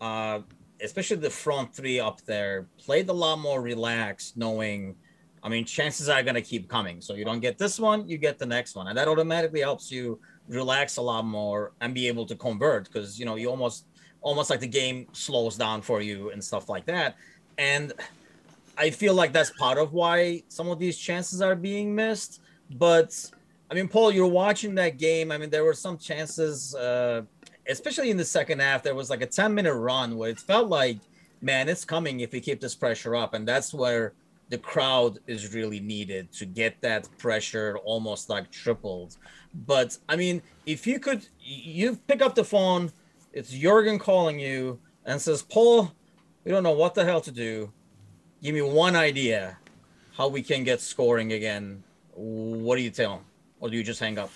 uh, 0.00 0.40
especially 0.82 1.18
the 1.18 1.28
front 1.28 1.74
three 1.74 2.00
up 2.00 2.22
there, 2.22 2.66
played 2.78 3.10
a 3.10 3.12
lot 3.12 3.36
more 3.40 3.60
relaxed, 3.60 4.38
knowing, 4.38 4.96
I 5.42 5.50
mean, 5.50 5.66
chances 5.66 6.08
are 6.08 6.22
going 6.22 6.34
to 6.42 6.48
keep 6.52 6.66
coming. 6.68 7.02
So 7.02 7.12
you 7.12 7.26
don't 7.26 7.40
get 7.40 7.58
this 7.58 7.78
one, 7.78 8.08
you 8.08 8.16
get 8.16 8.38
the 8.38 8.46
next 8.46 8.74
one. 8.74 8.86
And 8.86 8.96
that 8.96 9.06
automatically 9.06 9.60
helps 9.60 9.92
you 9.92 10.18
relax 10.48 10.96
a 10.96 11.02
lot 11.02 11.26
more 11.26 11.72
and 11.82 11.94
be 11.94 12.08
able 12.08 12.24
to 12.24 12.36
convert 12.36 12.84
because, 12.84 13.18
you 13.18 13.26
know, 13.26 13.36
you 13.36 13.50
almost, 13.50 13.84
almost 14.22 14.48
like 14.48 14.60
the 14.60 14.74
game 14.82 15.06
slows 15.12 15.56
down 15.58 15.82
for 15.82 16.00
you 16.00 16.30
and 16.30 16.42
stuff 16.42 16.70
like 16.70 16.86
that. 16.86 17.16
And 17.58 17.92
I 18.78 18.90
feel 18.90 19.12
like 19.12 19.32
that's 19.32 19.50
part 19.50 19.76
of 19.76 19.92
why 19.92 20.44
some 20.48 20.68
of 20.68 20.78
these 20.78 20.96
chances 20.96 21.42
are 21.42 21.56
being 21.56 21.92
missed. 21.94 22.40
But 22.70 23.12
I 23.70 23.74
mean, 23.74 23.88
Paul, 23.88 24.12
you're 24.12 24.26
watching 24.26 24.74
that 24.76 24.98
game. 24.98 25.32
I 25.32 25.38
mean, 25.38 25.50
there 25.50 25.64
were 25.64 25.74
some 25.74 25.98
chances, 25.98 26.74
uh, 26.76 27.22
especially 27.68 28.10
in 28.10 28.16
the 28.16 28.24
second 28.24 28.60
half. 28.60 28.84
There 28.84 28.94
was 28.94 29.10
like 29.10 29.20
a 29.20 29.26
10 29.26 29.52
minute 29.52 29.74
run 29.74 30.16
where 30.16 30.30
it 30.30 30.38
felt 30.38 30.68
like, 30.68 30.98
man, 31.42 31.68
it's 31.68 31.84
coming 31.84 32.20
if 32.20 32.32
we 32.32 32.40
keep 32.40 32.60
this 32.60 32.76
pressure 32.76 33.16
up. 33.16 33.34
And 33.34 33.46
that's 33.46 33.74
where 33.74 34.14
the 34.48 34.58
crowd 34.58 35.18
is 35.26 35.52
really 35.52 35.80
needed 35.80 36.32
to 36.32 36.46
get 36.46 36.80
that 36.80 37.08
pressure 37.18 37.78
almost 37.84 38.30
like 38.30 38.50
tripled. 38.50 39.16
But 39.66 39.98
I 40.08 40.14
mean, 40.14 40.40
if 40.66 40.86
you 40.86 41.00
could, 41.00 41.26
you 41.40 41.96
pick 42.06 42.22
up 42.22 42.36
the 42.36 42.44
phone, 42.44 42.92
it's 43.32 43.50
Jurgen 43.50 43.98
calling 43.98 44.38
you 44.38 44.78
and 45.04 45.20
says, 45.20 45.42
Paul, 45.42 45.92
we 46.44 46.52
don't 46.52 46.62
know 46.62 46.72
what 46.72 46.94
the 46.94 47.04
hell 47.04 47.20
to 47.22 47.32
do 47.32 47.72
give 48.42 48.54
me 48.54 48.62
one 48.62 48.96
idea 48.96 49.58
how 50.16 50.28
we 50.28 50.42
can 50.42 50.64
get 50.64 50.80
scoring 50.80 51.32
again, 51.32 51.82
what 52.14 52.76
do 52.76 52.82
you 52.82 52.90
tell 52.90 53.14
him? 53.14 53.24
Or 53.60 53.70
do 53.70 53.76
you 53.76 53.84
just 53.84 54.00
hang 54.00 54.18
up? 54.18 54.30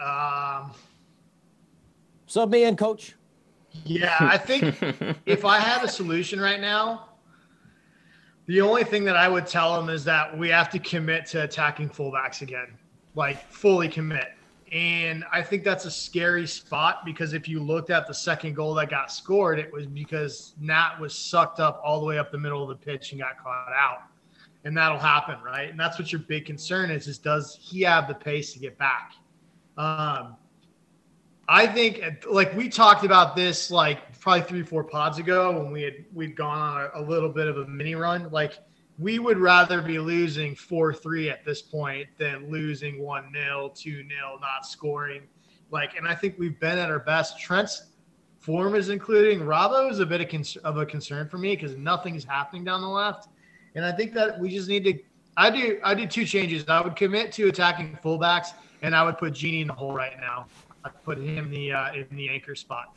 um, 0.02 0.72
Sub 2.26 2.50
me 2.50 2.64
in, 2.64 2.76
coach. 2.76 3.16
Yeah, 3.84 4.16
I 4.20 4.38
think 4.38 4.78
if 5.26 5.44
I 5.44 5.58
had 5.58 5.84
a 5.84 5.88
solution 5.88 6.40
right 6.40 6.60
now, 6.60 7.08
the 8.46 8.60
only 8.60 8.84
thing 8.84 9.04
that 9.04 9.16
I 9.16 9.28
would 9.28 9.46
tell 9.46 9.78
him 9.80 9.88
is 9.90 10.04
that 10.04 10.36
we 10.36 10.48
have 10.48 10.70
to 10.70 10.78
commit 10.78 11.26
to 11.26 11.44
attacking 11.44 11.88
fullbacks 11.88 12.42
again, 12.42 12.78
like 13.14 13.50
fully 13.50 13.88
commit. 13.88 14.32
And 14.72 15.24
I 15.32 15.42
think 15.42 15.64
that's 15.64 15.84
a 15.84 15.90
scary 15.90 16.46
spot 16.46 17.04
because 17.04 17.32
if 17.32 17.48
you 17.48 17.60
looked 17.60 17.90
at 17.90 18.06
the 18.06 18.14
second 18.14 18.54
goal 18.54 18.74
that 18.74 18.88
got 18.88 19.10
scored, 19.10 19.58
it 19.58 19.72
was 19.72 19.86
because 19.86 20.54
Nat 20.60 20.96
was 21.00 21.12
sucked 21.12 21.58
up 21.58 21.80
all 21.84 21.98
the 21.98 22.06
way 22.06 22.18
up 22.18 22.30
the 22.30 22.38
middle 22.38 22.62
of 22.62 22.68
the 22.68 22.76
pitch 22.76 23.10
and 23.10 23.20
got 23.20 23.36
caught 23.42 23.72
out. 23.72 24.02
And 24.64 24.76
that'll 24.76 24.98
happen, 24.98 25.38
right? 25.44 25.70
And 25.70 25.80
that's 25.80 25.98
what 25.98 26.12
your 26.12 26.20
big 26.20 26.44
concern 26.44 26.90
is: 26.90 27.08
is 27.08 27.18
does 27.18 27.58
he 27.60 27.80
have 27.80 28.06
the 28.06 28.14
pace 28.14 28.52
to 28.52 28.58
get 28.58 28.78
back? 28.78 29.14
Um, 29.76 30.36
I 31.48 31.66
think, 31.66 32.24
like 32.30 32.54
we 32.54 32.68
talked 32.68 33.04
about 33.04 33.34
this, 33.34 33.70
like 33.72 34.20
probably 34.20 34.42
three, 34.42 34.62
four 34.62 34.84
pods 34.84 35.18
ago 35.18 35.58
when 35.58 35.72
we 35.72 35.82
had 35.82 35.94
we'd 36.12 36.36
gone 36.36 36.58
on 36.58 36.90
a, 36.94 37.00
a 37.00 37.02
little 37.02 37.30
bit 37.30 37.48
of 37.48 37.56
a 37.56 37.66
mini 37.66 37.96
run. 37.96 38.30
Like 38.30 38.58
we 39.00 39.18
would 39.18 39.38
rather 39.38 39.80
be 39.80 39.98
losing 39.98 40.54
4 40.54 40.92
3 40.92 41.30
at 41.30 41.44
this 41.44 41.62
point 41.62 42.06
than 42.18 42.50
losing 42.50 43.02
1 43.02 43.32
0, 43.32 43.72
2 43.74 43.90
0, 43.90 44.06
not 44.40 44.66
scoring. 44.66 45.22
Like, 45.70 45.96
and 45.96 46.06
I 46.06 46.14
think 46.14 46.36
we've 46.38 46.60
been 46.60 46.78
at 46.78 46.90
our 46.90 46.98
best. 46.98 47.40
Trent's 47.40 47.86
form 48.38 48.74
is 48.74 48.90
including. 48.90 49.40
Robbo 49.40 49.90
is 49.90 50.00
a 50.00 50.06
bit 50.06 50.20
of, 50.20 50.64
of 50.64 50.76
a 50.76 50.84
concern 50.84 51.28
for 51.28 51.38
me 51.38 51.56
because 51.56 51.76
nothing's 51.76 52.24
happening 52.24 52.62
down 52.62 52.82
the 52.82 52.88
left. 52.88 53.28
And 53.74 53.84
I 53.84 53.92
think 53.92 54.12
that 54.14 54.38
we 54.38 54.50
just 54.50 54.68
need 54.68 54.84
to. 54.84 54.98
I 55.36 55.48
do. 55.48 55.80
I 55.82 55.94
do 55.94 56.06
two 56.06 56.26
changes. 56.26 56.64
I 56.68 56.82
would 56.82 56.96
commit 56.96 57.32
to 57.32 57.48
attacking 57.48 57.98
fullbacks, 58.04 58.48
and 58.82 58.94
I 58.94 59.02
would 59.02 59.16
put 59.16 59.32
Gini 59.32 59.62
in 59.62 59.68
the 59.68 59.72
hole 59.72 59.94
right 59.94 60.18
now. 60.20 60.46
I'd 60.84 61.02
put 61.04 61.18
him 61.18 61.50
the 61.50 61.72
uh, 61.72 61.94
in 61.94 62.06
the 62.10 62.28
anchor 62.28 62.54
spot. 62.54 62.96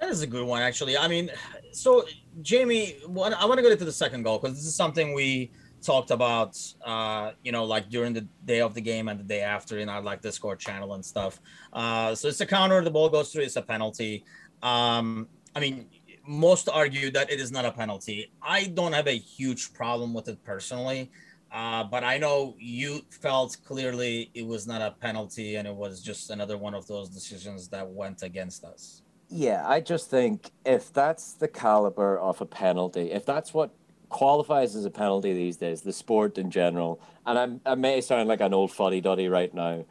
That 0.00 0.10
is 0.10 0.22
a 0.22 0.26
good 0.26 0.46
one, 0.46 0.62
actually. 0.62 0.96
I 0.96 1.06
mean, 1.06 1.30
so 1.72 2.04
Jamie, 2.40 2.96
I 3.04 3.08
want 3.08 3.56
to 3.56 3.62
go 3.62 3.70
into 3.70 3.84
the 3.84 3.92
second 3.92 4.22
goal 4.22 4.38
because 4.38 4.56
this 4.56 4.66
is 4.66 4.74
something 4.74 5.12
we 5.12 5.50
talked 5.82 6.10
about, 6.10 6.58
uh, 6.84 7.32
you 7.42 7.52
know, 7.52 7.64
like 7.64 7.90
during 7.90 8.12
the 8.12 8.26
day 8.44 8.60
of 8.60 8.74
the 8.74 8.80
game 8.80 9.08
and 9.08 9.20
the 9.20 9.24
day 9.24 9.40
after 9.40 9.78
in 9.78 9.88
our 9.88 10.00
like 10.00 10.22
Discord 10.22 10.58
channel 10.58 10.94
and 10.94 11.04
stuff. 11.04 11.40
Uh, 11.72 12.14
so 12.14 12.28
it's 12.28 12.40
a 12.40 12.46
counter, 12.46 12.82
the 12.82 12.90
ball 12.90 13.08
goes 13.08 13.32
through, 13.32 13.42
it's 13.42 13.56
a 13.56 13.62
penalty. 13.62 14.24
Um, 14.62 15.28
I 15.54 15.60
mean, 15.60 15.88
most 16.26 16.68
argue 16.68 17.10
that 17.10 17.30
it 17.30 17.40
is 17.40 17.50
not 17.50 17.64
a 17.64 17.72
penalty. 17.72 18.32
I 18.40 18.66
don't 18.66 18.92
have 18.92 19.08
a 19.08 19.18
huge 19.18 19.74
problem 19.74 20.14
with 20.14 20.28
it 20.28 20.42
personally, 20.44 21.10
uh, 21.50 21.84
but 21.84 22.04
I 22.04 22.16
know 22.16 22.54
you 22.58 23.00
felt 23.10 23.56
clearly 23.64 24.30
it 24.34 24.46
was 24.46 24.66
not 24.66 24.80
a 24.80 24.92
penalty 24.92 25.56
and 25.56 25.66
it 25.66 25.74
was 25.74 26.00
just 26.00 26.30
another 26.30 26.56
one 26.56 26.74
of 26.74 26.86
those 26.86 27.10
decisions 27.10 27.68
that 27.68 27.86
went 27.86 28.22
against 28.22 28.64
us. 28.64 29.01
Yeah, 29.34 29.66
I 29.66 29.80
just 29.80 30.10
think 30.10 30.50
if 30.66 30.92
that's 30.92 31.32
the 31.32 31.48
caliber 31.48 32.18
of 32.18 32.42
a 32.42 32.44
penalty, 32.44 33.12
if 33.12 33.24
that's 33.24 33.54
what 33.54 33.70
qualifies 34.10 34.76
as 34.76 34.84
a 34.84 34.90
penalty 34.90 35.32
these 35.32 35.56
days, 35.56 35.80
the 35.80 35.92
sport 35.94 36.36
in 36.36 36.50
general, 36.50 37.00
and 37.24 37.38
I'm, 37.38 37.60
i 37.64 37.74
may 37.74 38.02
sound 38.02 38.28
like 38.28 38.42
an 38.42 38.52
old 38.52 38.72
fuddy 38.72 39.00
duddy 39.00 39.28
right 39.28 39.52
now, 39.54 39.86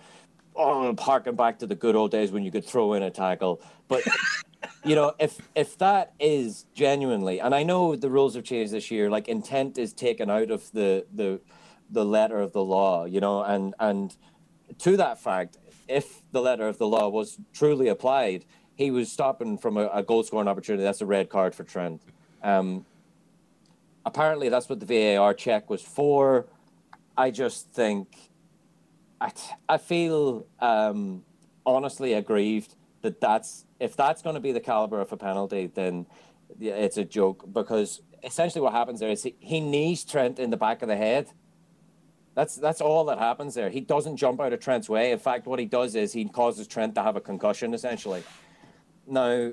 oh, 0.56 0.96
harking 0.96 1.36
back 1.36 1.58
to 1.60 1.66
the 1.66 1.74
good 1.74 1.96
old 1.96 2.12
days 2.12 2.32
when 2.32 2.44
you 2.44 2.52
could 2.52 2.64
throw 2.64 2.94
in 2.94 3.02
a 3.02 3.10
tackle, 3.10 3.62
but. 3.88 4.04
you 4.84 4.94
know, 4.96 5.14
if 5.20 5.40
if 5.56 5.76
that 5.80 6.14
is 6.20 6.66
genuinely, 6.76 7.40
and 7.40 7.56
I 7.56 7.64
know 7.64 7.96
the 7.96 8.12
rules 8.12 8.36
have 8.36 8.44
changed 8.44 8.72
this 8.72 8.92
year, 8.92 9.10
like 9.10 9.28
intent 9.28 9.80
is 9.80 9.92
taken 9.92 10.30
out 10.30 10.52
of 10.52 10.72
the 10.72 11.06
the 11.12 11.40
the 11.90 12.06
letter 12.06 12.40
of 12.40 12.54
the 12.54 12.64
law, 12.64 13.06
you 13.06 13.20
know, 13.20 13.42
and 13.44 13.74
and 13.80 14.16
to 14.80 14.98
that 14.98 15.20
fact, 15.20 15.58
if 15.88 16.22
the 16.32 16.42
letter 16.42 16.68
of 16.68 16.78
the 16.78 16.88
law 16.88 17.10
was 17.10 17.38
truly 17.54 17.88
applied, 17.88 18.46
he 18.76 18.92
was 18.92 19.12
stopping 19.12 19.58
from 19.58 19.78
a, 19.78 19.88
a 19.88 20.04
goal 20.04 20.24
scoring 20.24 20.48
opportunity. 20.48 20.84
That's 20.84 21.02
a 21.02 21.06
red 21.06 21.30
card 21.30 21.54
for 21.54 21.64
Trent. 21.64 22.02
Um, 22.44 22.86
apparently, 24.06 24.50
that's 24.50 24.70
what 24.70 24.80
the 24.80 24.86
VAR 25.16 25.34
check 25.34 25.70
was 25.70 25.82
for. 25.82 26.48
I 27.18 27.32
just 27.32 27.72
think, 27.72 28.08
I, 29.20 29.32
I 29.70 29.78
feel 29.78 30.46
um, 30.60 31.24
honestly 31.66 32.14
aggrieved 32.14 32.76
that 33.02 33.20
that's 33.20 33.66
if 33.80 33.96
that's 33.96 34.22
going 34.22 34.36
to 34.36 34.40
be 34.40 34.52
the 34.52 34.60
caliber 34.60 35.02
of 35.02 35.12
a 35.12 35.18
penalty, 35.18 35.68
then 35.74 36.06
it's 36.60 36.98
a 36.98 37.04
joke 37.04 37.52
because 37.52 38.02
essentially 38.24 38.62
what 38.62 38.74
happens 38.74 39.00
there 39.00 39.10
is 39.10 39.24
he, 39.24 39.36
he 39.40 39.60
knees 39.60 40.04
Trent 40.04 40.40
in 40.40 40.52
the 40.52 40.58
back 40.58 40.82
of 40.82 40.88
the 40.88 40.96
head. 40.96 41.28
That's 42.36 42.56
that's 42.56 42.80
all 42.80 43.06
that 43.06 43.18
happens 43.18 43.56
there. 43.56 43.70
He 43.70 43.82
doesn't 43.82 44.18
jump 44.18 44.40
out 44.40 44.54
of 44.54 44.60
Trent's 44.60 44.88
way. 44.88 45.12
In 45.12 45.20
fact, 45.20 45.48
what 45.48 45.60
he 45.60 45.66
does 45.66 45.96
is 45.96 46.14
he 46.14 46.26
causes 46.26 46.68
Trent 46.68 46.96
to 46.96 47.04
have 47.04 47.16
a 47.16 47.22
concussion 47.22 47.74
essentially. 47.74 48.24
Now, 49.12 49.52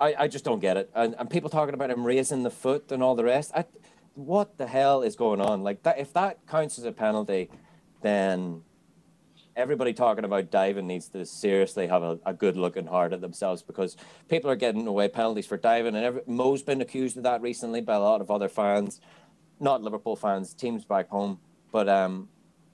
I, 0.00 0.14
I 0.20 0.28
just 0.28 0.44
don't 0.44 0.60
get 0.60 0.76
it. 0.76 0.90
And, 0.94 1.14
and 1.18 1.28
people 1.28 1.50
talking 1.50 1.74
about 1.74 1.90
him 1.90 2.04
raising 2.04 2.42
the 2.42 2.50
foot 2.50 2.90
and 2.92 3.02
all 3.02 3.14
the 3.14 3.24
rest. 3.24 3.52
I, 3.54 3.64
what 4.14 4.58
the 4.58 4.66
hell 4.66 5.02
is 5.02 5.16
going 5.16 5.40
on? 5.40 5.62
Like 5.62 5.82
that, 5.82 5.98
if 5.98 6.12
that 6.14 6.46
counts 6.46 6.78
as 6.78 6.84
a 6.84 6.92
penalty, 6.92 7.50
then 8.02 8.62
everybody 9.56 9.92
talking 9.92 10.24
about 10.24 10.50
diving 10.50 10.86
needs 10.86 11.08
to 11.08 11.24
seriously 11.24 11.86
have 11.86 12.02
a, 12.02 12.18
a 12.26 12.34
good 12.34 12.56
look 12.56 12.76
and 12.76 12.88
hard 12.88 13.12
at 13.12 13.20
themselves 13.20 13.62
because 13.62 13.96
people 14.28 14.50
are 14.50 14.56
getting 14.56 14.86
away 14.86 15.08
penalties 15.08 15.46
for 15.46 15.56
diving, 15.56 15.94
and 15.94 16.04
every, 16.04 16.22
Mo's 16.26 16.62
been 16.62 16.80
accused 16.80 17.16
of 17.16 17.22
that 17.22 17.40
recently 17.40 17.80
by 17.80 17.94
a 17.94 18.00
lot 18.00 18.20
of 18.20 18.30
other 18.30 18.48
fans, 18.48 19.00
not 19.60 19.82
Liverpool 19.82 20.16
fans, 20.16 20.54
teams 20.54 20.84
back 20.84 21.08
home. 21.08 21.38
But 21.72 21.88
um, 21.88 22.28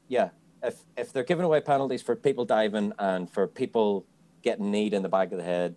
yeah, 0.09 0.31
if 0.62 0.77
if 0.97 1.12
they're 1.12 1.25
giving 1.25 1.45
away 1.45 1.61
penalties 1.61 2.03
for 2.03 2.16
people 2.16 2.45
diving 2.45 2.93
and 2.99 3.31
for 3.31 3.47
people 3.47 4.07
getting 4.42 4.70
kneed 4.70 4.94
in 4.94 5.03
the 5.03 5.09
back 5.09 5.33
of 5.33 5.38
the 5.38 5.44
head, 5.44 5.76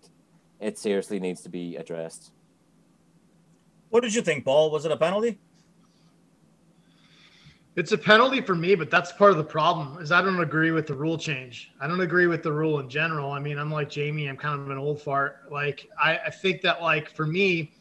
it 0.60 0.78
seriously 0.78 1.20
needs 1.20 1.42
to 1.42 1.48
be 1.48 1.76
addressed. 1.76 2.32
What 3.90 4.02
did 4.02 4.14
you 4.14 4.22
think, 4.22 4.44
Paul? 4.44 4.70
Was 4.70 4.84
it 4.84 4.92
a 4.92 4.96
penalty? 4.96 5.38
It's 7.76 7.90
a 7.90 7.98
penalty 7.98 8.40
for 8.40 8.54
me, 8.54 8.76
but 8.76 8.88
that's 8.88 9.10
part 9.10 9.32
of 9.32 9.36
the 9.36 9.44
problem. 9.44 10.00
Is 10.00 10.12
I 10.12 10.22
don't 10.22 10.40
agree 10.40 10.70
with 10.70 10.86
the 10.86 10.94
rule 10.94 11.18
change. 11.18 11.72
I 11.80 11.88
don't 11.88 12.00
agree 12.00 12.28
with 12.28 12.42
the 12.42 12.52
rule 12.52 12.78
in 12.78 12.88
general. 12.88 13.32
I 13.32 13.40
mean, 13.40 13.58
I'm 13.58 13.70
like 13.70 13.90
Jamie. 13.90 14.28
I'm 14.28 14.36
kind 14.36 14.60
of 14.60 14.70
an 14.70 14.78
old 14.78 15.02
fart. 15.02 15.50
Like 15.50 15.88
I, 16.00 16.18
I 16.26 16.30
think 16.30 16.62
that 16.62 16.82
like 16.82 17.10
for 17.10 17.26
me, 17.26 17.72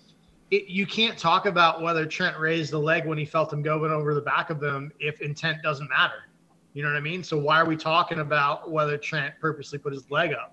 it, 0.49 0.65
you 0.65 0.87
can't 0.87 1.17
talk 1.17 1.45
about 1.45 1.83
whether 1.83 2.07
Trent 2.07 2.39
raised 2.39 2.71
the 2.71 2.79
leg 2.79 3.05
when 3.05 3.19
he 3.19 3.25
felt 3.25 3.53
him 3.53 3.61
going 3.61 3.91
over 3.91 4.15
the 4.15 4.21
back 4.21 4.49
of 4.49 4.59
them 4.59 4.91
if 4.99 5.21
intent 5.21 5.61
doesn't 5.61 5.89
matter. 5.89 6.29
You 6.73 6.81
know 6.81 6.89
what 6.89 6.97
I 6.97 7.01
mean? 7.01 7.23
So 7.23 7.37
why 7.37 7.59
are 7.59 7.65
we 7.65 7.75
talking 7.75 8.19
about 8.19 8.71
whether 8.71 8.97
Trent 8.97 9.35
purposely 9.39 9.77
put 9.77 9.93
his 9.93 10.09
leg 10.09 10.33
up? 10.33 10.52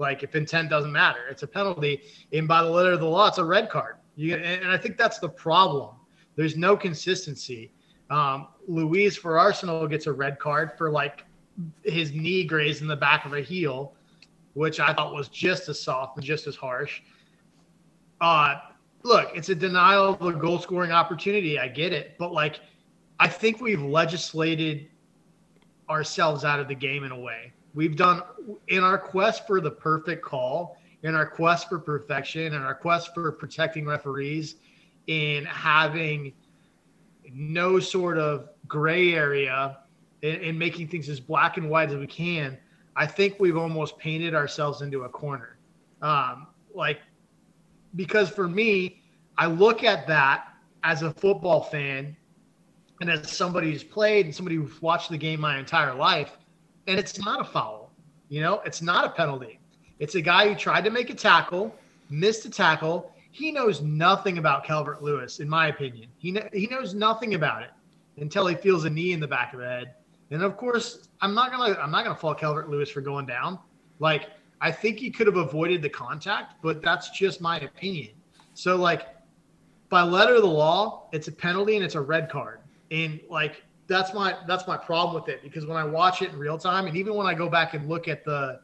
Like 0.00 0.22
if 0.22 0.34
intent 0.34 0.70
doesn't 0.70 0.90
matter, 0.90 1.28
it's 1.30 1.42
a 1.42 1.46
penalty. 1.46 2.00
And 2.32 2.48
by 2.48 2.62
the 2.62 2.70
letter 2.70 2.92
of 2.92 3.00
the 3.00 3.06
law, 3.06 3.28
it's 3.28 3.38
a 3.38 3.44
red 3.44 3.68
card. 3.68 3.96
You 4.16 4.34
and 4.34 4.70
I 4.70 4.78
think 4.78 4.96
that's 4.96 5.18
the 5.18 5.28
problem. 5.28 5.94
There's 6.36 6.56
no 6.56 6.76
consistency. 6.76 7.72
Um, 8.08 8.48
for 9.20 9.38
Arsenal 9.38 9.86
gets 9.86 10.06
a 10.06 10.12
red 10.12 10.38
card 10.38 10.72
for 10.76 10.90
like 10.90 11.24
his 11.84 12.12
knee 12.12 12.44
grazing 12.44 12.84
in 12.84 12.88
the 12.88 12.96
back 12.96 13.26
of 13.26 13.34
a 13.34 13.42
heel, 13.42 13.94
which 14.54 14.80
I 14.80 14.94
thought 14.94 15.14
was 15.14 15.28
just 15.28 15.68
as 15.68 15.80
soft 15.80 16.16
and 16.16 16.24
just 16.24 16.46
as 16.46 16.56
harsh. 16.56 17.02
Uh, 18.20 18.56
look, 19.02 19.30
it's 19.34 19.50
a 19.50 19.54
denial 19.54 20.14
of 20.14 20.22
a 20.22 20.32
goal 20.32 20.58
scoring 20.58 20.92
opportunity. 20.92 21.58
I 21.58 21.68
get 21.68 21.92
it. 21.92 22.16
But 22.18 22.32
like, 22.32 22.60
I 23.20 23.28
think 23.28 23.60
we've 23.60 23.82
legislated 23.82 24.88
ourselves 25.90 26.44
out 26.44 26.58
of 26.58 26.68
the 26.68 26.74
game 26.74 27.04
in 27.04 27.12
a 27.12 27.18
way. 27.18 27.52
We've 27.74 27.96
done 27.96 28.22
in 28.68 28.82
our 28.82 28.98
quest 28.98 29.46
for 29.46 29.60
the 29.60 29.70
perfect 29.70 30.24
call, 30.24 30.78
in 31.02 31.14
our 31.14 31.26
quest 31.26 31.68
for 31.68 31.78
perfection, 31.78 32.54
in 32.54 32.62
our 32.62 32.74
quest 32.74 33.14
for 33.14 33.30
protecting 33.32 33.86
referees, 33.86 34.56
in 35.06 35.44
having 35.44 36.32
no 37.32 37.78
sort 37.78 38.18
of 38.18 38.48
gray 38.66 39.14
area 39.14 39.78
in, 40.22 40.58
making 40.58 40.88
things 40.88 41.08
as 41.08 41.20
black 41.20 41.56
and 41.56 41.70
white 41.70 41.90
as 41.90 41.96
we 41.96 42.06
can, 42.06 42.58
I 42.96 43.06
think 43.06 43.36
we've 43.38 43.56
almost 43.56 43.98
painted 43.98 44.34
ourselves 44.34 44.82
into 44.82 45.04
a 45.04 45.08
corner. 45.08 45.58
Um, 46.02 46.48
like, 46.74 47.00
because 47.96 48.28
for 48.28 48.48
me, 48.48 49.02
I 49.38 49.46
look 49.46 49.84
at 49.84 50.06
that 50.08 50.48
as 50.82 51.02
a 51.02 51.12
football 51.12 51.62
fan 51.62 52.16
and 53.00 53.10
as 53.10 53.30
somebody 53.30 53.72
who's 53.72 53.84
played 53.84 54.26
and 54.26 54.34
somebody 54.34 54.56
who's 54.56 54.82
watched 54.82 55.10
the 55.10 55.18
game 55.18 55.40
my 55.40 55.58
entire 55.58 55.94
life, 55.94 56.36
and 56.90 56.98
it's 56.98 57.24
not 57.24 57.40
a 57.40 57.44
foul. 57.44 57.92
You 58.28 58.40
know, 58.42 58.60
it's 58.66 58.82
not 58.82 59.04
a 59.04 59.10
penalty. 59.10 59.60
It's 60.00 60.16
a 60.16 60.20
guy 60.20 60.48
who 60.48 60.54
tried 60.54 60.84
to 60.84 60.90
make 60.90 61.08
a 61.10 61.14
tackle, 61.14 61.74
missed 62.10 62.44
a 62.44 62.50
tackle, 62.50 63.12
he 63.30 63.52
knows 63.52 63.80
nothing 63.80 64.38
about 64.38 64.64
Calvert 64.64 65.02
Lewin, 65.02 65.28
in 65.38 65.48
my 65.48 65.68
opinion. 65.68 66.08
He 66.18 66.32
kn- 66.32 66.50
he 66.52 66.66
knows 66.66 66.94
nothing 66.94 67.34
about 67.34 67.62
it 67.62 67.70
until 68.16 68.46
he 68.46 68.56
feels 68.56 68.84
a 68.84 68.90
knee 68.90 69.12
in 69.12 69.20
the 69.20 69.28
back 69.28 69.54
of 69.54 69.60
the 69.60 69.66
head. 69.66 69.94
And 70.32 70.42
of 70.42 70.56
course, 70.56 71.08
I'm 71.20 71.32
not 71.34 71.52
gonna 71.52 71.78
I'm 71.80 71.92
not 71.92 72.04
gonna 72.04 72.16
fault 72.16 72.38
Calvert 72.38 72.68
Lewin 72.68 72.86
for 72.86 73.00
going 73.00 73.26
down. 73.26 73.58
Like 74.00 74.30
I 74.60 74.72
think 74.72 74.98
he 74.98 75.10
could 75.10 75.28
have 75.28 75.36
avoided 75.36 75.80
the 75.80 75.88
contact, 75.88 76.54
but 76.60 76.82
that's 76.82 77.10
just 77.10 77.40
my 77.40 77.60
opinion. 77.60 78.10
So 78.54 78.76
like 78.76 79.06
by 79.88 80.02
letter 80.02 80.34
of 80.34 80.42
the 80.42 80.48
law, 80.48 81.08
it's 81.12 81.28
a 81.28 81.32
penalty 81.32 81.76
and 81.76 81.84
it's 81.84 81.94
a 81.94 82.00
red 82.00 82.28
card. 82.28 82.60
And 82.90 83.20
like 83.28 83.64
that's 83.90 84.14
my 84.14 84.36
that's 84.46 84.66
my 84.66 84.76
problem 84.76 85.20
with 85.20 85.28
it 85.28 85.42
because 85.42 85.66
when 85.66 85.76
I 85.76 85.84
watch 85.84 86.22
it 86.22 86.32
in 86.32 86.38
real 86.38 86.56
time, 86.56 86.86
and 86.86 86.96
even 86.96 87.14
when 87.14 87.26
I 87.26 87.34
go 87.34 87.48
back 87.48 87.74
and 87.74 87.88
look 87.88 88.08
at 88.08 88.24
the 88.24 88.60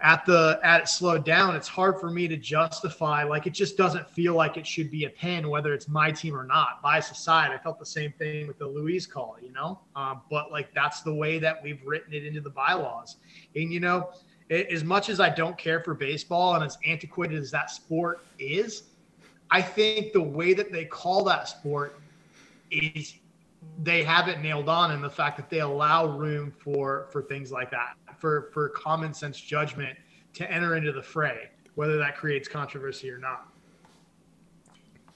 at 0.00 0.26
the 0.26 0.58
at 0.64 0.82
it 0.82 0.88
slowed 0.88 1.24
down, 1.24 1.54
it's 1.54 1.68
hard 1.68 2.00
for 2.00 2.10
me 2.10 2.26
to 2.26 2.36
justify. 2.36 3.22
Like 3.22 3.46
it 3.46 3.54
just 3.54 3.76
doesn't 3.76 4.10
feel 4.10 4.34
like 4.34 4.56
it 4.56 4.66
should 4.66 4.90
be 4.90 5.04
a 5.04 5.10
pin, 5.10 5.48
whether 5.48 5.72
it's 5.72 5.88
my 5.88 6.10
team 6.10 6.34
or 6.34 6.44
not. 6.44 6.82
Bias 6.82 7.10
aside, 7.10 7.52
I 7.52 7.58
felt 7.58 7.78
the 7.78 7.86
same 7.86 8.12
thing 8.18 8.48
with 8.48 8.58
the 8.58 8.66
Luiz 8.66 9.06
call, 9.06 9.36
you 9.40 9.52
know. 9.52 9.78
Um, 9.94 10.22
but 10.28 10.50
like 10.50 10.74
that's 10.74 11.02
the 11.02 11.14
way 11.14 11.38
that 11.38 11.62
we've 11.62 11.80
written 11.86 12.12
it 12.12 12.26
into 12.26 12.40
the 12.40 12.50
bylaws. 12.50 13.16
And 13.54 13.72
you 13.72 13.78
know, 13.78 14.10
it, 14.48 14.66
as 14.72 14.82
much 14.82 15.08
as 15.08 15.20
I 15.20 15.30
don't 15.30 15.56
care 15.56 15.80
for 15.80 15.94
baseball 15.94 16.56
and 16.56 16.64
as 16.64 16.78
antiquated 16.84 17.38
as 17.38 17.52
that 17.52 17.70
sport 17.70 18.24
is, 18.40 18.82
I 19.52 19.62
think 19.62 20.12
the 20.12 20.22
way 20.22 20.52
that 20.54 20.72
they 20.72 20.84
call 20.84 21.22
that 21.24 21.46
sport 21.46 22.00
is 22.72 23.14
they 23.82 24.02
have 24.02 24.28
it 24.28 24.40
nailed 24.40 24.68
on 24.68 24.92
in 24.92 25.00
the 25.00 25.10
fact 25.10 25.36
that 25.36 25.50
they 25.50 25.60
allow 25.60 26.06
room 26.06 26.50
for 26.50 27.08
for 27.10 27.22
things 27.22 27.50
like 27.52 27.70
that 27.70 27.94
for 28.18 28.50
for 28.52 28.68
common 28.70 29.12
sense 29.12 29.40
judgment 29.40 29.96
to 30.32 30.50
enter 30.50 30.76
into 30.76 30.92
the 30.92 31.02
fray 31.02 31.50
whether 31.74 31.96
that 31.98 32.16
creates 32.16 32.48
controversy 32.48 33.10
or 33.10 33.18
not. 33.18 33.48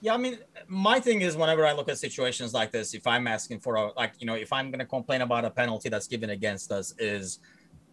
Yeah 0.01 0.15
i 0.15 0.17
mean 0.17 0.39
my 0.69 1.01
thing 1.01 1.23
is 1.23 1.37
whenever 1.37 1.67
i 1.67 1.73
look 1.73 1.89
at 1.89 1.99
situations 1.99 2.53
like 2.53 2.71
this 2.73 2.95
if 2.95 3.07
i'm 3.07 3.27
asking 3.27 3.61
for 3.61 3.77
a 3.77 3.93
like 3.95 4.13
you 4.19 4.27
know 4.27 4.35
if 4.35 4.53
i'm 4.53 4.71
going 4.71 4.81
to 4.81 4.87
complain 4.87 5.23
about 5.23 5.45
a 5.47 5.51
penalty 5.51 5.89
that's 5.89 6.07
given 6.07 6.31
against 6.31 6.71
us 6.73 6.95
is 6.99 7.39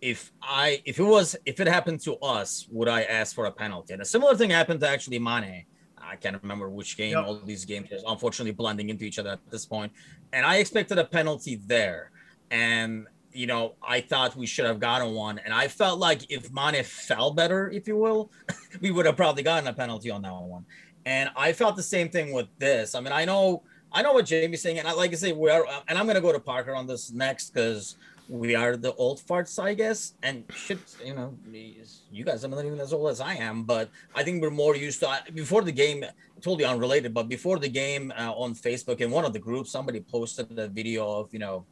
if 0.01 0.31
i 0.41 0.81
if 0.83 0.99
it 0.99 1.03
was 1.03 1.37
if 1.45 1.61
it 1.61 1.67
happened 1.67 2.01
to 2.01 2.17
us 2.17 2.67
would 2.69 2.89
i 2.89 3.03
ask 3.03 3.33
for 3.33 3.45
a 3.45 3.51
penalty? 3.51 3.93
And 3.93 4.01
a 4.01 4.05
similar 4.05 4.35
thing 4.35 4.49
happened 4.49 4.81
to 4.81 4.89
actually 4.89 5.19
Mane 5.19 5.65
I 6.11 6.15
can't 6.17 6.41
remember 6.41 6.69
which 6.69 6.97
game. 6.97 7.11
Yep. 7.11 7.25
All 7.25 7.35
these 7.39 7.63
games 7.63 7.91
are 7.91 8.11
unfortunately 8.11 8.51
blending 8.51 8.89
into 8.89 9.05
each 9.05 9.17
other 9.17 9.29
at 9.31 9.39
this 9.49 9.65
point. 9.65 9.91
And 10.33 10.45
I 10.45 10.57
expected 10.57 10.97
a 10.97 11.05
penalty 11.05 11.61
there. 11.65 12.11
And, 12.51 13.07
you 13.31 13.47
know, 13.47 13.75
I 13.81 14.01
thought 14.01 14.35
we 14.35 14.45
should 14.45 14.65
have 14.65 14.79
gotten 14.79 15.13
one. 15.13 15.39
And 15.39 15.53
I 15.53 15.69
felt 15.69 15.99
like 15.99 16.29
if 16.29 16.51
Mane 16.51 16.83
fell 16.83 17.31
better, 17.31 17.69
if 17.69 17.87
you 17.87 17.95
will, 17.95 18.29
we 18.81 18.91
would 18.91 19.05
have 19.05 19.15
probably 19.15 19.43
gotten 19.43 19.67
a 19.67 19.73
penalty 19.73 20.11
on 20.11 20.21
that 20.23 20.33
one. 20.33 20.65
And 21.05 21.29
I 21.35 21.53
felt 21.53 21.77
the 21.77 21.83
same 21.83 22.09
thing 22.09 22.33
with 22.33 22.47
this. 22.59 22.93
I 22.93 22.99
mean, 22.99 23.13
I 23.13 23.25
know 23.25 23.63
I 23.93 24.01
know 24.01 24.13
what 24.13 24.25
Jamie's 24.25 24.61
saying, 24.61 24.79
and 24.79 24.87
I 24.87 24.93
like 24.93 25.11
I 25.11 25.15
say 25.15 25.33
we 25.33 25.49
are, 25.49 25.65
and 25.87 25.97
I'm 25.97 26.07
gonna 26.07 26.21
go 26.21 26.31
to 26.31 26.39
Parker 26.39 26.73
on 26.73 26.87
this 26.87 27.11
next 27.11 27.49
because 27.49 27.97
we 28.31 28.55
are 28.55 28.77
the 28.77 28.93
old 28.93 29.19
farts, 29.19 29.61
I 29.61 29.73
guess. 29.73 30.13
And 30.23 30.45
shit, 30.55 30.79
you 31.03 31.13
know, 31.13 31.37
you 31.51 32.23
guys 32.23 32.45
are 32.45 32.47
not 32.47 32.63
even 32.63 32.79
as 32.79 32.93
old 32.93 33.09
as 33.09 33.19
I 33.19 33.33
am, 33.33 33.63
but 33.63 33.89
I 34.15 34.23
think 34.23 34.41
we're 34.41 34.49
more 34.49 34.73
used 34.73 35.01
to. 35.01 35.21
Before 35.33 35.61
the 35.63 35.71
game, 35.73 36.05
totally 36.41 36.63
unrelated, 36.63 37.13
but 37.13 37.27
before 37.27 37.59
the 37.59 37.67
game 37.67 38.13
uh, 38.17 38.31
on 38.31 38.55
Facebook 38.55 39.01
in 39.01 39.11
one 39.11 39.25
of 39.25 39.33
the 39.33 39.39
groups, 39.39 39.69
somebody 39.69 39.99
posted 39.99 40.57
a 40.57 40.69
video 40.69 41.05
of 41.19 41.33
you 41.33 41.39
know, 41.39 41.65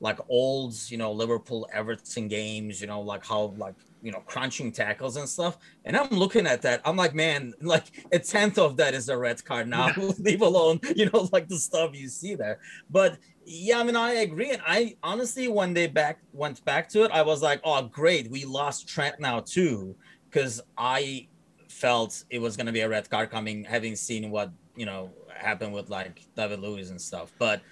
like 0.00 0.18
old, 0.28 0.74
you 0.88 0.98
know, 0.98 1.12
Liverpool 1.12 1.66
Everton 1.72 2.28
games, 2.28 2.78
you 2.82 2.86
know, 2.86 3.00
like 3.00 3.24
how 3.24 3.54
like 3.56 3.74
you 4.02 4.12
know 4.12 4.20
crunching 4.26 4.72
tackles 4.72 5.16
and 5.16 5.26
stuff. 5.26 5.56
And 5.86 5.96
I'm 5.96 6.10
looking 6.10 6.46
at 6.46 6.60
that, 6.60 6.82
I'm 6.84 6.96
like, 6.96 7.14
man, 7.14 7.54
like 7.62 7.84
a 8.12 8.18
tenth 8.18 8.58
of 8.58 8.76
that 8.76 8.92
is 8.92 9.08
a 9.08 9.16
red 9.16 9.42
card 9.42 9.66
now. 9.66 9.92
Leave 10.18 10.42
alone, 10.42 10.78
you 10.94 11.08
know, 11.10 11.26
like 11.32 11.48
the 11.48 11.58
stuff 11.58 11.92
you 11.94 12.08
see 12.08 12.34
there. 12.34 12.58
But 12.90 13.16
yeah, 13.46 13.78
I 13.78 13.84
mean, 13.84 13.94
I 13.94 14.14
agree. 14.14 14.50
And 14.50 14.62
I 14.66 14.96
honestly, 15.04 15.46
when 15.46 15.72
they 15.72 15.86
back 15.86 16.18
went 16.32 16.64
back 16.64 16.88
to 16.90 17.04
it, 17.04 17.12
I 17.12 17.22
was 17.22 17.42
like, 17.42 17.60
oh, 17.62 17.82
great, 17.82 18.28
we 18.28 18.44
lost 18.44 18.88
Trent 18.88 19.20
now 19.20 19.40
too, 19.40 19.94
because 20.28 20.60
I 20.76 21.28
felt 21.68 22.24
it 22.28 22.40
was 22.40 22.56
going 22.56 22.66
to 22.66 22.72
be 22.72 22.80
a 22.80 22.88
red 22.88 23.08
card 23.08 23.30
coming, 23.30 23.62
having 23.62 23.94
seen 23.94 24.30
what 24.30 24.50
you 24.74 24.84
know 24.84 25.10
happened 25.32 25.72
with 25.72 25.90
like 25.90 26.22
David 26.36 26.60
Luiz 26.60 26.90
and 26.90 27.00
stuff. 27.00 27.32
But 27.38 27.62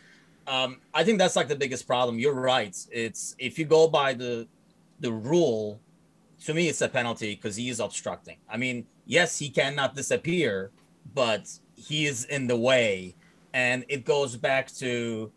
um, 0.46 0.80
I 0.94 1.02
think 1.02 1.18
that's 1.18 1.34
like 1.34 1.48
the 1.48 1.56
biggest 1.56 1.88
problem. 1.88 2.20
You're 2.20 2.34
right. 2.34 2.76
It's 2.92 3.34
if 3.40 3.58
you 3.58 3.64
go 3.64 3.88
by 3.88 4.14
the 4.14 4.46
the 5.00 5.10
rule, 5.10 5.80
to 6.44 6.54
me, 6.54 6.68
it's 6.68 6.82
a 6.82 6.88
penalty 6.88 7.34
because 7.34 7.56
he 7.56 7.68
is 7.68 7.80
obstructing. 7.80 8.36
I 8.48 8.58
mean, 8.58 8.86
yes, 9.06 9.38
he 9.40 9.48
cannot 9.48 9.96
disappear, 9.96 10.70
but 11.14 11.50
he 11.74 12.06
is 12.06 12.26
in 12.26 12.46
the 12.46 12.56
way, 12.56 13.16
and 13.52 13.84
it 13.88 14.04
goes 14.04 14.36
back 14.36 14.72
to 14.76 15.32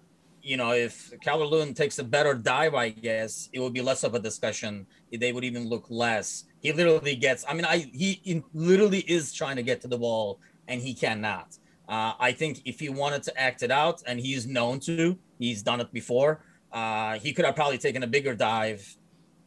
you 0.48 0.56
know, 0.56 0.72
if 0.72 1.12
Calvert 1.22 1.50
Lewin 1.50 1.74
takes 1.74 2.00
a 2.00 2.04
better 2.04 2.34
dive, 2.34 2.74
I 2.74 2.90
guess 2.90 3.50
it 3.52 3.60
would 3.60 3.74
be 3.74 3.82
less 3.82 4.06
of 4.06 4.16
a 4.16 4.20
discussion. 4.20 4.88
They 5.12 5.34
would 5.34 5.44
even 5.44 5.68
look 5.68 5.88
less. 5.90 6.46
He 6.62 6.72
literally 6.72 7.18
gets. 7.18 7.44
I 7.48 7.54
mean, 7.54 7.66
I 7.66 7.90
he 7.94 8.44
literally 8.54 9.00
is 9.00 9.34
trying 9.34 9.58
to 9.58 9.64
get 9.64 9.82
to 9.82 9.90
the 9.90 9.98
ball 9.98 10.40
and 10.70 10.82
he 10.82 10.94
cannot. 10.94 11.58
Uh, 11.90 12.14
I 12.20 12.32
think 12.32 12.62
if 12.64 12.80
he 12.80 12.90
wanted 12.90 13.24
to 13.24 13.38
act 13.40 13.62
it 13.62 13.72
out, 13.72 14.04
and 14.06 14.20
he's 14.20 14.46
known 14.46 14.80
to, 14.82 15.18
he's 15.40 15.64
done 15.64 15.80
it 15.80 15.92
before. 15.94 16.42
Uh, 16.72 17.20
he 17.20 17.34
could 17.34 17.46
have 17.46 17.56
probably 17.56 17.78
taken 17.78 18.04
a 18.04 18.08
bigger 18.08 18.36
dive, 18.36 18.98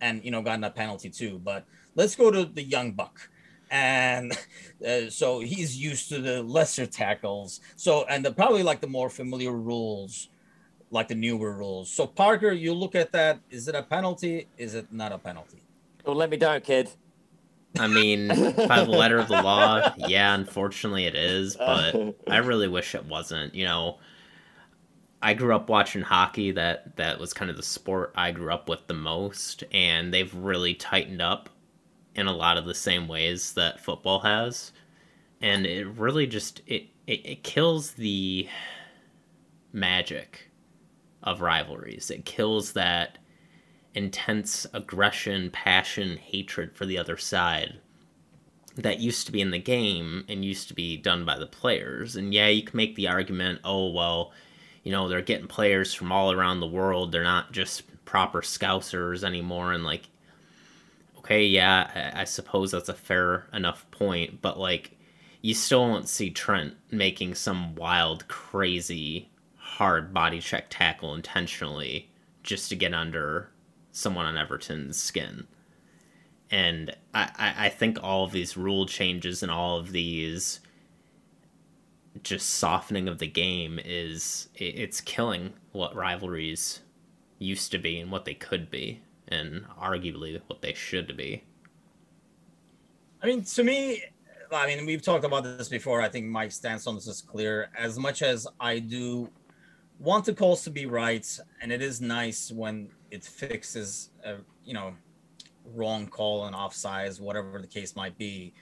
and 0.01 0.23
you 0.25 0.31
know, 0.31 0.43
gotten 0.43 0.65
a 0.65 0.71
penalty 0.71 1.11
too. 1.11 1.39
But 1.39 1.67
let's 1.95 2.15
go 2.15 2.31
to 2.31 2.45
the 2.45 2.63
young 2.63 2.93
buck 2.93 3.31
and 3.71 4.33
uh, 4.87 5.09
so 5.09 5.41
he's 5.41 5.77
used 5.77 6.09
to 6.09 6.21
the 6.21 6.43
lesser 6.43 6.87
tackles 6.87 7.61
so 7.77 8.05
and 8.09 8.25
the, 8.25 8.33
probably 8.33 8.65
like 8.65 8.81
the 8.81 8.87
more 8.87 9.09
familiar 9.09 9.53
rules 9.53 10.29
like 10.91 11.09
the 11.09 11.15
newer 11.15 11.53
rules 11.53 11.91
so 11.91 12.07
parker 12.07 12.51
you 12.51 12.75
look 12.75 12.95
at 12.95 13.13
that 13.13 13.39
is 13.51 13.69
it 13.69 13.75
a 13.75 13.83
penalty 13.83 14.49
is 14.59 14.75
it 14.75 14.93
not 14.93 15.13
a 15.13 15.19
penalty 15.19 15.63
Don't 16.05 16.17
let 16.17 16.31
me 16.31 16.37
down, 16.37 16.61
kid. 16.63 16.91
I 17.79 17.87
mean, 17.87 18.29
by 18.69 18.83
the 18.85 18.91
letter 18.91 19.19
of 19.19 19.29
the 19.29 19.43
law, 19.43 19.93
yeah, 19.97 20.35
unfortunately 20.35 21.05
it 21.07 21.15
is, 21.15 21.57
but 21.57 22.17
I 22.29 22.39
really 22.39 22.69
wish 22.69 22.95
it 22.95 23.05
wasn't. 23.05 23.55
You 23.55 23.65
know, 23.65 23.99
I 25.23 25.35
grew 25.35 25.55
up 25.55 25.69
watching 25.69 26.03
hockey. 26.03 26.51
That 26.51 26.97
that 26.97 27.21
was 27.21 27.33
kind 27.33 27.51
of 27.51 27.57
the 27.57 27.63
sport 27.63 28.13
I 28.17 28.33
grew 28.33 28.53
up 28.53 28.69
with 28.69 28.87
the 28.87 28.95
most, 28.95 29.63
and 29.73 30.13
they've 30.13 30.35
really 30.35 30.75
tightened 30.75 31.23
up 31.23 31.49
in 32.17 32.27
a 32.27 32.33
lot 32.33 32.57
of 32.57 32.65
the 32.65 32.75
same 32.75 33.07
ways 33.07 33.53
that 33.53 33.81
football 33.81 34.21
has, 34.21 34.73
and 35.41 35.67
it 35.67 35.87
really 35.87 36.27
just 36.27 36.63
it 36.67 36.85
it, 37.07 37.25
it 37.25 37.43
kills 37.45 37.93
the 37.93 38.49
magic 39.73 40.50
of 41.23 41.41
rivalries. 41.41 42.11
It 42.11 42.25
kills 42.25 42.73
that 42.73 43.19
intense 43.95 44.67
aggression, 44.73 45.51
passion, 45.51 46.17
hatred 46.17 46.75
for 46.75 46.87
the 46.87 46.99
other 46.99 47.17
side 47.17 47.79
that 48.77 49.01
used 49.01 49.27
to 49.27 49.33
be 49.33 49.41
in 49.41 49.51
the 49.51 49.59
game 49.59 50.25
and 50.29 50.45
used 50.45 50.69
to 50.69 50.75
be 50.75 50.97
done 50.97 51.25
by 51.25 51.39
the 51.39 51.47
players. 51.47 52.17
And 52.17 52.33
yeah, 52.33 52.49
you 52.49 52.63
can 52.63 52.77
make 52.77 52.95
the 52.97 53.09
argument, 53.09 53.61
oh, 53.65 53.91
well, 53.91 54.33
you 54.85 54.93
know, 54.93 55.09
they're 55.09 55.23
getting 55.23 55.49
players 55.49 55.93
from 55.93 56.13
all 56.13 56.33
around 56.33 56.61
the 56.61 56.67
world. 56.67 57.13
They're 57.13 57.23
not 57.23 57.53
just 57.53 57.83
proper 58.05 58.43
scousers 58.43 59.25
anymore. 59.25 59.73
And 59.73 59.85
like, 59.85 60.09
okay, 61.19 61.45
yeah, 61.45 62.13
I 62.15 62.25
suppose 62.25 62.71
that's 62.71 62.89
a 62.89 62.95
fair 62.95 63.47
enough 63.53 63.91
point. 63.91 64.41
But 64.41 64.59
like, 64.59 64.97
you 65.43 65.55
still 65.55 65.89
won't 65.89 66.09
see 66.09 66.31
Trent 66.31 66.75
making 66.91 67.35
some 67.35 67.75
wild, 67.75 68.29
crazy, 68.29 69.31
hard 69.81 70.13
body 70.13 70.41
check 70.41 70.67
tackle 70.69 71.15
intentionally 71.15 72.11
just 72.43 72.69
to 72.69 72.77
get 72.77 72.93
under 72.93 73.51
someone 73.93 74.27
on 74.27 74.37
Everton's 74.37 75.03
skin. 75.03 75.47
And 76.51 76.95
I, 77.15 77.55
I, 77.57 77.69
think 77.71 77.97
all 78.03 78.25
of 78.25 78.31
these 78.31 78.59
rule 78.59 78.85
changes 78.85 79.43
and 79.43 79.51
all 79.51 79.79
of 79.79 79.93
these 79.93 80.61
just 82.23 82.57
softening 82.57 83.09
of 83.09 83.21
the 83.21 83.27
game 83.27 83.81
is 83.83 84.49
it, 84.55 84.79
it's 84.79 85.01
killing 85.01 85.55
what 85.73 85.97
rivalries 85.97 86.81
used 87.39 87.73
to 87.73 87.79
be 87.79 88.01
and 88.01 88.13
what 88.13 88.27
they 88.27 88.35
could 88.35 88.71
be 88.71 89.01
and 89.29 89.65
arguably 89.81 90.39
what 90.49 90.61
they 90.61 90.75
should 90.75 91.17
be. 91.17 91.43
I 93.23 93.29
mean, 93.29 93.45
to 93.45 93.65
me, 93.65 94.03
I 94.53 94.67
mean, 94.67 94.85
we've 94.85 95.01
talked 95.01 95.25
about 95.25 95.45
this 95.45 95.71
before. 95.71 96.03
I 96.03 96.11
think 96.11 96.27
Mike's 96.27 96.57
stance 96.57 96.87
on 96.87 96.97
this 96.97 97.07
is 97.07 97.23
clear. 97.23 97.71
As 97.79 97.99
much 97.99 98.21
as 98.21 98.47
I 98.61 98.79
do 98.79 99.31
want 100.01 100.25
the 100.25 100.33
calls 100.33 100.65
to 100.65 100.71
be 100.71 100.87
right, 100.87 101.27
and 101.61 101.71
it 101.71 101.83
is 101.83 102.01
nice 102.01 102.51
when 102.51 102.89
it 103.11 103.23
fixes 103.23 104.11
a 104.25 104.37
you 104.65 104.75
know 104.75 104.95
wrong 105.75 106.07
call 106.07 106.47
and 106.47 106.57
offsides, 106.57 107.21
whatever 107.21 107.61
the 107.61 107.67
case 107.67 107.95
might 107.95 108.17
be. 108.19 108.53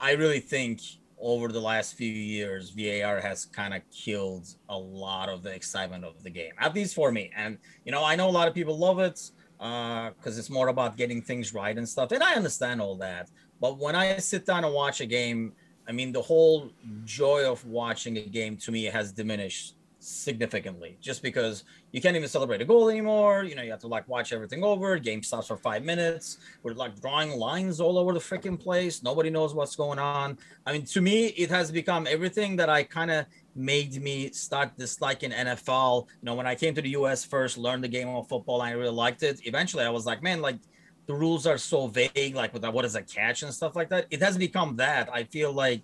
I 0.00 0.12
really 0.12 0.40
think 0.40 0.80
over 1.18 1.48
the 1.48 1.60
last 1.60 1.94
few 1.94 2.12
years, 2.12 2.70
VAR 2.70 3.20
has 3.20 3.46
kind 3.46 3.72
of 3.72 3.82
killed 3.90 4.48
a 4.68 4.76
lot 4.76 5.30
of 5.30 5.42
the 5.42 5.50
excitement 5.50 6.04
of 6.04 6.22
the 6.22 6.30
game, 6.30 6.52
at 6.58 6.74
least 6.74 6.94
for 6.94 7.10
me. 7.10 7.30
And 7.34 7.58
you 7.84 7.92
know, 7.92 8.04
I 8.04 8.16
know 8.16 8.28
a 8.28 8.30
lot 8.30 8.48
of 8.48 8.54
people 8.54 8.76
love 8.76 8.98
it 8.98 9.30
because 9.58 10.36
uh, 10.36 10.38
it's 10.38 10.50
more 10.50 10.68
about 10.68 10.98
getting 10.98 11.22
things 11.22 11.54
right 11.54 11.76
and 11.78 11.88
stuff, 11.88 12.12
and 12.12 12.22
I 12.22 12.34
understand 12.34 12.80
all 12.82 12.96
that. 12.96 13.30
But 13.60 13.78
when 13.78 13.94
I 13.94 14.18
sit 14.18 14.44
down 14.44 14.64
and 14.64 14.74
watch 14.74 15.00
a 15.00 15.06
game, 15.06 15.54
I 15.88 15.92
mean, 15.92 16.12
the 16.12 16.20
whole 16.20 16.70
joy 17.04 17.50
of 17.50 17.64
watching 17.64 18.18
a 18.18 18.22
game 18.22 18.56
to 18.58 18.72
me 18.72 18.84
has 18.84 19.12
diminished 19.12 19.75
significantly 20.06 20.96
just 21.00 21.22
because 21.22 21.64
you 21.90 22.00
can't 22.00 22.16
even 22.16 22.28
celebrate 22.28 22.60
a 22.60 22.64
goal 22.64 22.88
anymore. 22.88 23.42
You 23.42 23.56
know, 23.56 23.62
you 23.62 23.70
have 23.72 23.80
to 23.80 23.88
like 23.88 24.06
watch 24.08 24.32
everything 24.32 24.62
over. 24.62 24.98
Game 24.98 25.22
stops 25.22 25.48
for 25.48 25.56
five 25.56 25.84
minutes. 25.84 26.38
We're 26.62 26.74
like 26.74 27.00
drawing 27.00 27.32
lines 27.32 27.80
all 27.80 27.98
over 27.98 28.12
the 28.12 28.20
freaking 28.20 28.58
place. 28.58 29.02
Nobody 29.02 29.30
knows 29.30 29.54
what's 29.54 29.74
going 29.74 29.98
on. 29.98 30.38
I 30.64 30.72
mean, 30.72 30.84
to 30.86 31.00
me, 31.00 31.26
it 31.28 31.50
has 31.50 31.70
become 31.70 32.06
everything 32.08 32.56
that 32.56 32.68
I 32.68 32.84
kind 32.84 33.10
of 33.10 33.26
made 33.56 34.00
me 34.00 34.30
start 34.30 34.76
disliking 34.78 35.32
NFL. 35.32 36.06
You 36.06 36.26
know, 36.26 36.34
when 36.34 36.46
I 36.46 36.54
came 36.54 36.74
to 36.74 36.82
the 36.82 36.90
US 36.90 37.24
first, 37.24 37.58
learned 37.58 37.82
the 37.82 37.88
game 37.88 38.08
of 38.08 38.28
football, 38.28 38.62
I 38.62 38.70
really 38.70 38.90
liked 38.90 39.22
it. 39.22 39.40
Eventually, 39.44 39.84
I 39.84 39.90
was 39.90 40.06
like, 40.06 40.22
man, 40.22 40.40
like 40.40 40.58
the 41.06 41.14
rules 41.14 41.46
are 41.46 41.58
so 41.58 41.88
vague, 41.88 42.34
like 42.34 42.52
what 42.54 42.84
is 42.84 42.94
a 42.94 43.02
catch 43.02 43.42
and 43.42 43.52
stuff 43.52 43.74
like 43.74 43.88
that. 43.88 44.06
It 44.10 44.22
has 44.22 44.38
become 44.38 44.76
that. 44.76 45.08
I 45.12 45.24
feel 45.24 45.52
like 45.52 45.82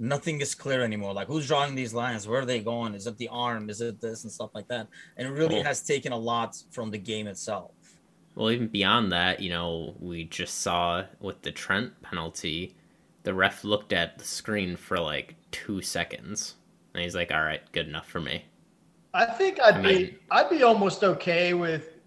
nothing 0.00 0.40
is 0.40 0.54
clear 0.54 0.82
anymore. 0.82 1.12
Like 1.12 1.28
who's 1.28 1.46
drawing 1.46 1.74
these 1.74 1.94
lines? 1.94 2.26
Where 2.26 2.40
are 2.40 2.46
they 2.46 2.60
going? 2.60 2.94
Is 2.94 3.06
it 3.06 3.16
the 3.18 3.28
arm? 3.28 3.70
Is 3.70 3.80
it 3.80 4.00
this 4.00 4.24
and 4.24 4.32
stuff 4.32 4.50
like 4.54 4.66
that? 4.68 4.88
And 5.16 5.28
it 5.28 5.30
really 5.30 5.60
has 5.60 5.82
taken 5.82 6.12
a 6.12 6.18
lot 6.18 6.56
from 6.70 6.90
the 6.90 6.98
game 6.98 7.26
itself. 7.26 7.72
Well, 8.34 8.50
even 8.50 8.68
beyond 8.68 9.12
that, 9.12 9.40
you 9.40 9.50
know, 9.50 9.94
we 10.00 10.24
just 10.24 10.62
saw 10.62 11.04
with 11.20 11.42
the 11.42 11.52
Trent 11.52 12.00
penalty, 12.02 12.74
the 13.24 13.34
ref 13.34 13.64
looked 13.64 13.92
at 13.92 14.18
the 14.18 14.24
screen 14.24 14.76
for 14.76 14.98
like 14.98 15.34
two 15.50 15.82
seconds, 15.82 16.54
and 16.94 17.02
he's 17.02 17.14
like, 17.14 17.32
"All 17.32 17.42
right, 17.42 17.60
good 17.72 17.88
enough 17.88 18.08
for 18.08 18.20
me." 18.20 18.44
I 19.12 19.26
think 19.26 19.60
I'd 19.60 19.74
I 19.74 19.82
mean, 19.82 19.98
be 19.98 20.18
I'd 20.30 20.48
be 20.48 20.62
almost 20.62 21.04
okay 21.04 21.52
with 21.52 21.98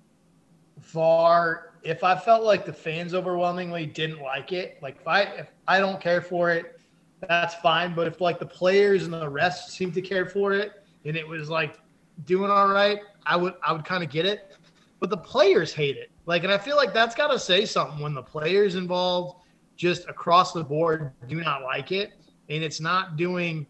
VAR 0.79 1.73
if 1.83 2.03
I 2.03 2.17
felt 2.17 2.43
like 2.43 2.65
the 2.65 2.73
fans 2.73 3.13
overwhelmingly 3.13 3.85
didn't 3.85 4.21
like 4.21 4.53
it. 4.53 4.79
Like 4.81 4.95
if 5.01 5.07
I 5.07 5.21
if 5.23 5.47
I 5.67 5.79
don't 5.79 6.01
care 6.01 6.21
for 6.21 6.49
it, 6.49 6.79
that's 7.27 7.55
fine. 7.55 7.93
But 7.93 8.07
if 8.07 8.21
like 8.21 8.39
the 8.39 8.45
players 8.45 9.03
and 9.03 9.13
the 9.13 9.29
rest 9.29 9.71
seem 9.71 9.91
to 9.93 10.01
care 10.01 10.25
for 10.25 10.53
it 10.53 10.83
and 11.05 11.15
it 11.15 11.27
was 11.27 11.49
like 11.49 11.79
doing 12.25 12.49
all 12.49 12.67
right, 12.67 12.99
I 13.25 13.35
would 13.35 13.55
I 13.65 13.73
would 13.73 13.85
kind 13.85 14.03
of 14.03 14.09
get 14.09 14.25
it. 14.25 14.55
But 14.99 15.09
the 15.09 15.17
players 15.17 15.73
hate 15.73 15.97
it. 15.97 16.11
Like, 16.25 16.43
and 16.43 16.53
I 16.53 16.57
feel 16.57 16.77
like 16.77 16.93
that's 16.93 17.15
got 17.15 17.27
to 17.27 17.39
say 17.39 17.65
something 17.65 17.99
when 17.99 18.13
the 18.13 18.23
players 18.23 18.75
involved 18.75 19.43
just 19.75 20.07
across 20.07 20.53
the 20.53 20.63
board 20.63 21.11
do 21.27 21.41
not 21.41 21.63
like 21.63 21.91
it, 21.91 22.13
and 22.49 22.63
it's 22.63 22.79
not 22.79 23.17
doing 23.17 23.65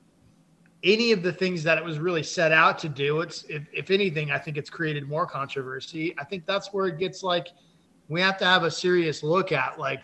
any 0.84 1.12
of 1.12 1.24
the 1.24 1.32
things 1.32 1.64
that 1.64 1.78
it 1.78 1.84
was 1.84 1.98
really 1.98 2.24
set 2.24 2.52
out 2.52 2.78
to 2.80 2.90
do. 2.90 3.22
It's 3.22 3.44
if, 3.46 3.64
if 3.74 3.90
anything, 3.90 4.32
I 4.32 4.38
think 4.38 4.58
it's 4.58 4.70
created 4.70 5.08
more 5.08 5.26
controversy. 5.26 6.14
I 6.20 6.26
think 6.26 6.46
that's 6.46 6.74
where 6.74 6.88
it 6.88 7.00
gets 7.00 7.24
like 7.24 7.48
we 8.10 8.22
have 8.22 8.38
to 8.40 8.46
have 8.46 8.64
a 8.64 8.72
serious 8.72 9.24
look 9.24 9.52
at 9.52 9.80
like 9.80 10.02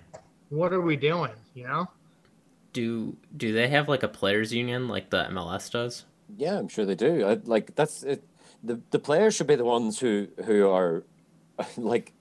what 0.49 0.73
are 0.73 0.81
we 0.81 0.95
doing, 0.95 1.31
you 1.53 1.65
know? 1.65 1.88
Do 2.73 3.17
do 3.36 3.53
they 3.53 3.67
have 3.67 3.88
like 3.89 4.03
a 4.03 4.08
players 4.08 4.53
union 4.53 4.88
like 4.88 5.10
the 5.10 5.25
MLS 5.25 5.71
does? 5.71 6.05
Yeah, 6.38 6.58
I'm 6.58 6.67
sure 6.67 6.86
they 6.86 6.95
do. 6.95 7.25
I, 7.25 7.34
like 7.43 7.75
that's 7.75 8.03
it. 8.03 8.23
The 8.63 8.79
the 8.91 8.99
players 8.99 9.36
should 9.36 9.47
be 9.47 9.55
the 9.55 9.65
ones 9.65 9.99
who 9.99 10.27
who 10.45 10.69
are 10.69 11.03
like 11.77 12.13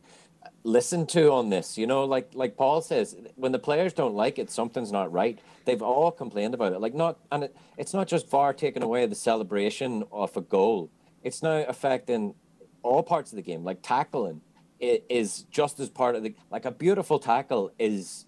listened 0.65 1.09
to 1.11 1.33
on 1.33 1.51
this. 1.51 1.79
You 1.79 1.87
know, 1.87 2.05
like 2.05 2.31
like 2.35 2.57
Paul 2.57 2.81
says, 2.81 3.17
when 3.37 3.53
the 3.53 3.59
players 3.59 3.93
don't 3.93 4.15
like 4.15 4.39
it, 4.39 4.51
something's 4.51 4.93
not 4.93 5.13
right. 5.13 5.39
They've 5.65 5.83
all 5.83 6.11
complained 6.11 6.55
about 6.55 6.73
it. 6.73 6.81
Like 6.81 6.95
not, 6.95 7.19
and 7.31 7.45
it, 7.45 7.57
it's 7.77 7.93
not 7.93 8.09
just 8.09 8.31
VAR 8.31 8.55
taking 8.55 8.83
away 8.83 9.05
the 9.07 9.15
celebration 9.15 10.05
of 10.11 10.37
a 10.37 10.41
goal. 10.41 10.91
It's 11.23 11.43
now 11.43 11.65
affecting 11.69 12.35
all 12.83 13.03
parts 13.03 13.33
of 13.33 13.37
the 13.37 13.43
game. 13.43 13.65
Like 13.65 13.83
tackling 13.83 14.41
it 14.81 15.05
is 15.09 15.45
just 15.51 15.81
as 15.81 15.89
part 15.89 16.15
of 16.15 16.23
the 16.23 16.35
like 16.51 16.65
a 16.65 16.71
beautiful 16.71 17.19
tackle 17.19 17.73
is 17.79 18.27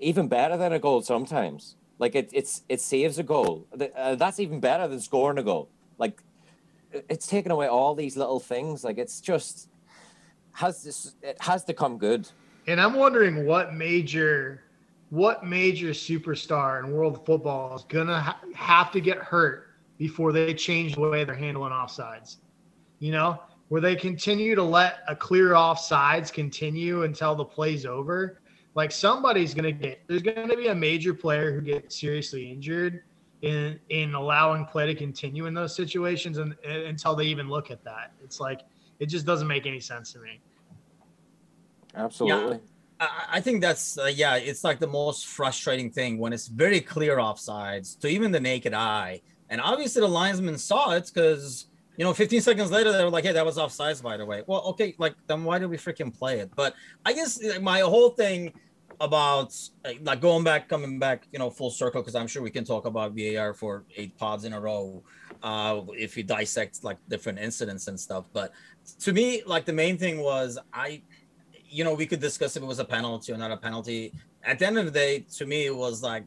even 0.00 0.28
better 0.28 0.56
than 0.56 0.72
a 0.72 0.78
goal 0.78 1.02
sometimes. 1.02 1.76
Like 1.98 2.14
it, 2.14 2.30
it's 2.32 2.62
it 2.68 2.80
saves 2.80 3.18
a 3.18 3.22
goal. 3.22 3.66
Uh, 3.96 4.14
that's 4.14 4.38
even 4.38 4.60
better 4.60 4.86
than 4.86 5.00
scoring 5.00 5.38
a 5.38 5.42
goal. 5.42 5.68
Like 5.98 6.22
it's 6.92 7.26
taken 7.26 7.50
away 7.50 7.66
all 7.66 7.94
these 7.94 8.16
little 8.16 8.40
things. 8.40 8.84
Like 8.84 8.98
it's 8.98 9.20
just 9.20 9.68
has 10.52 10.82
this. 10.82 11.14
It 11.22 11.36
has 11.40 11.64
to 11.64 11.74
come 11.74 11.98
good. 11.98 12.28
And 12.66 12.80
I'm 12.80 12.94
wondering 12.94 13.46
what 13.46 13.74
major, 13.74 14.62
what 15.10 15.44
major 15.44 15.88
superstar 15.88 16.84
in 16.84 16.92
world 16.92 17.24
football 17.26 17.74
is 17.74 17.84
gonna 17.88 18.20
ha- 18.20 18.40
have 18.54 18.92
to 18.92 19.00
get 19.00 19.18
hurt 19.18 19.68
before 19.96 20.32
they 20.32 20.54
change 20.54 20.94
the 20.94 21.00
way 21.00 21.24
they're 21.24 21.34
handling 21.34 21.72
offsides. 21.72 22.36
You 23.00 23.10
know, 23.10 23.40
where 23.68 23.80
they 23.80 23.96
continue 23.96 24.54
to 24.54 24.62
let 24.62 24.98
a 25.08 25.16
clear 25.16 25.50
offsides 25.50 26.32
continue 26.32 27.02
until 27.02 27.34
the 27.34 27.44
play's 27.44 27.86
over 27.86 28.40
like 28.78 28.92
somebody's 28.92 29.54
gonna 29.54 29.72
get 29.72 30.00
there's 30.06 30.22
gonna 30.22 30.56
be 30.56 30.68
a 30.68 30.74
major 30.74 31.12
player 31.12 31.52
who 31.52 31.60
gets 31.60 31.98
seriously 31.98 32.48
injured 32.48 33.02
in 33.42 33.76
in 33.88 34.14
allowing 34.14 34.64
play 34.66 34.86
to 34.86 34.94
continue 34.94 35.46
in 35.46 35.52
those 35.52 35.74
situations 35.74 36.38
and, 36.38 36.54
and 36.64 36.84
until 36.84 37.16
they 37.16 37.24
even 37.24 37.48
look 37.48 37.72
at 37.72 37.82
that. 37.82 38.12
It's 38.22 38.38
like 38.38 38.60
it 39.00 39.06
just 39.06 39.26
doesn't 39.26 39.48
make 39.48 39.66
any 39.66 39.80
sense 39.80 40.12
to 40.12 40.20
me. 40.20 40.40
Absolutely. 41.96 42.60
Yeah. 43.00 43.08
I 43.28 43.40
think 43.40 43.60
that's 43.62 43.98
uh, 43.98 44.12
yeah, 44.14 44.36
it's 44.36 44.62
like 44.62 44.78
the 44.78 44.86
most 44.86 45.26
frustrating 45.26 45.90
thing 45.90 46.18
when 46.18 46.32
it's 46.32 46.46
very 46.46 46.80
clear 46.80 47.16
offsides 47.16 47.98
to 47.98 48.06
even 48.06 48.30
the 48.30 48.40
naked 48.40 48.74
eye, 48.74 49.22
and 49.50 49.60
obviously 49.60 50.02
the 50.02 50.08
linesman 50.08 50.56
saw 50.56 50.92
it 50.92 51.10
because 51.12 51.66
you 51.96 52.04
know 52.04 52.14
15 52.14 52.40
seconds 52.42 52.70
later 52.70 52.92
they 52.92 53.02
were 53.02 53.10
like, 53.10 53.24
"Hey, 53.24 53.32
that 53.32 53.44
was 53.44 53.56
offsides, 53.56 54.00
by 54.00 54.16
the 54.16 54.26
way." 54.26 54.44
Well, 54.46 54.62
okay, 54.70 54.94
like 54.98 55.14
then 55.26 55.42
why 55.42 55.58
did 55.58 55.68
we 55.70 55.76
freaking 55.76 56.16
play 56.16 56.38
it? 56.38 56.50
But 56.54 56.74
I 57.04 57.12
guess 57.12 57.40
my 57.60 57.80
whole 57.80 58.10
thing 58.10 58.52
about 59.00 59.54
like 60.02 60.20
going 60.20 60.44
back, 60.44 60.68
coming 60.68 60.98
back, 60.98 61.28
you 61.32 61.38
know, 61.38 61.50
full 61.50 61.70
circle 61.70 62.02
because 62.02 62.14
I'm 62.14 62.26
sure 62.26 62.42
we 62.42 62.50
can 62.50 62.64
talk 62.64 62.84
about 62.84 63.12
VAR 63.16 63.54
for 63.54 63.84
eight 63.96 64.16
pods 64.18 64.44
in 64.44 64.52
a 64.52 64.60
row 64.60 65.02
uh, 65.42 65.82
if 65.92 66.16
you 66.16 66.24
dissect 66.24 66.82
like 66.82 66.98
different 67.08 67.38
incidents 67.38 67.86
and 67.88 67.98
stuff. 67.98 68.26
But 68.32 68.52
to 69.00 69.12
me, 69.12 69.42
like 69.46 69.64
the 69.64 69.72
main 69.72 69.98
thing 69.98 70.18
was 70.18 70.58
I, 70.72 71.02
you 71.68 71.84
know, 71.84 71.94
we 71.94 72.06
could 72.06 72.20
discuss 72.20 72.56
if 72.56 72.62
it 72.62 72.66
was 72.66 72.80
a 72.80 72.84
penalty 72.84 73.32
or 73.32 73.36
not 73.36 73.50
a 73.50 73.56
penalty. 73.56 74.12
At 74.42 74.58
the 74.58 74.66
end 74.66 74.78
of 74.78 74.84
the 74.86 74.90
day, 74.90 75.26
to 75.36 75.46
me, 75.46 75.66
it 75.66 75.76
was 75.76 76.02
like 76.02 76.24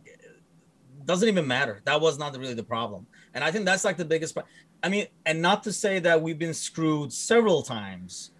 doesn't 1.06 1.28
even 1.28 1.48
matter. 1.48 1.82
That 1.86 2.00
was 2.00 2.20
not 2.20 2.38
really 2.38 2.54
the 2.54 2.64
problem, 2.64 3.08
and 3.34 3.44
I 3.44 3.52
think 3.52 3.66
that's 3.66 3.84
like 3.84 3.98
the 3.98 4.06
biggest. 4.06 4.36
part. 4.36 4.46
I 4.84 4.90
mean, 4.90 5.08
and 5.26 5.42
not 5.42 5.64
to 5.64 5.74
say 5.74 6.00
that 6.00 6.22
we've 6.22 6.40
been 6.40 6.54
screwed 6.54 7.12
several 7.12 7.64
times 7.64 8.32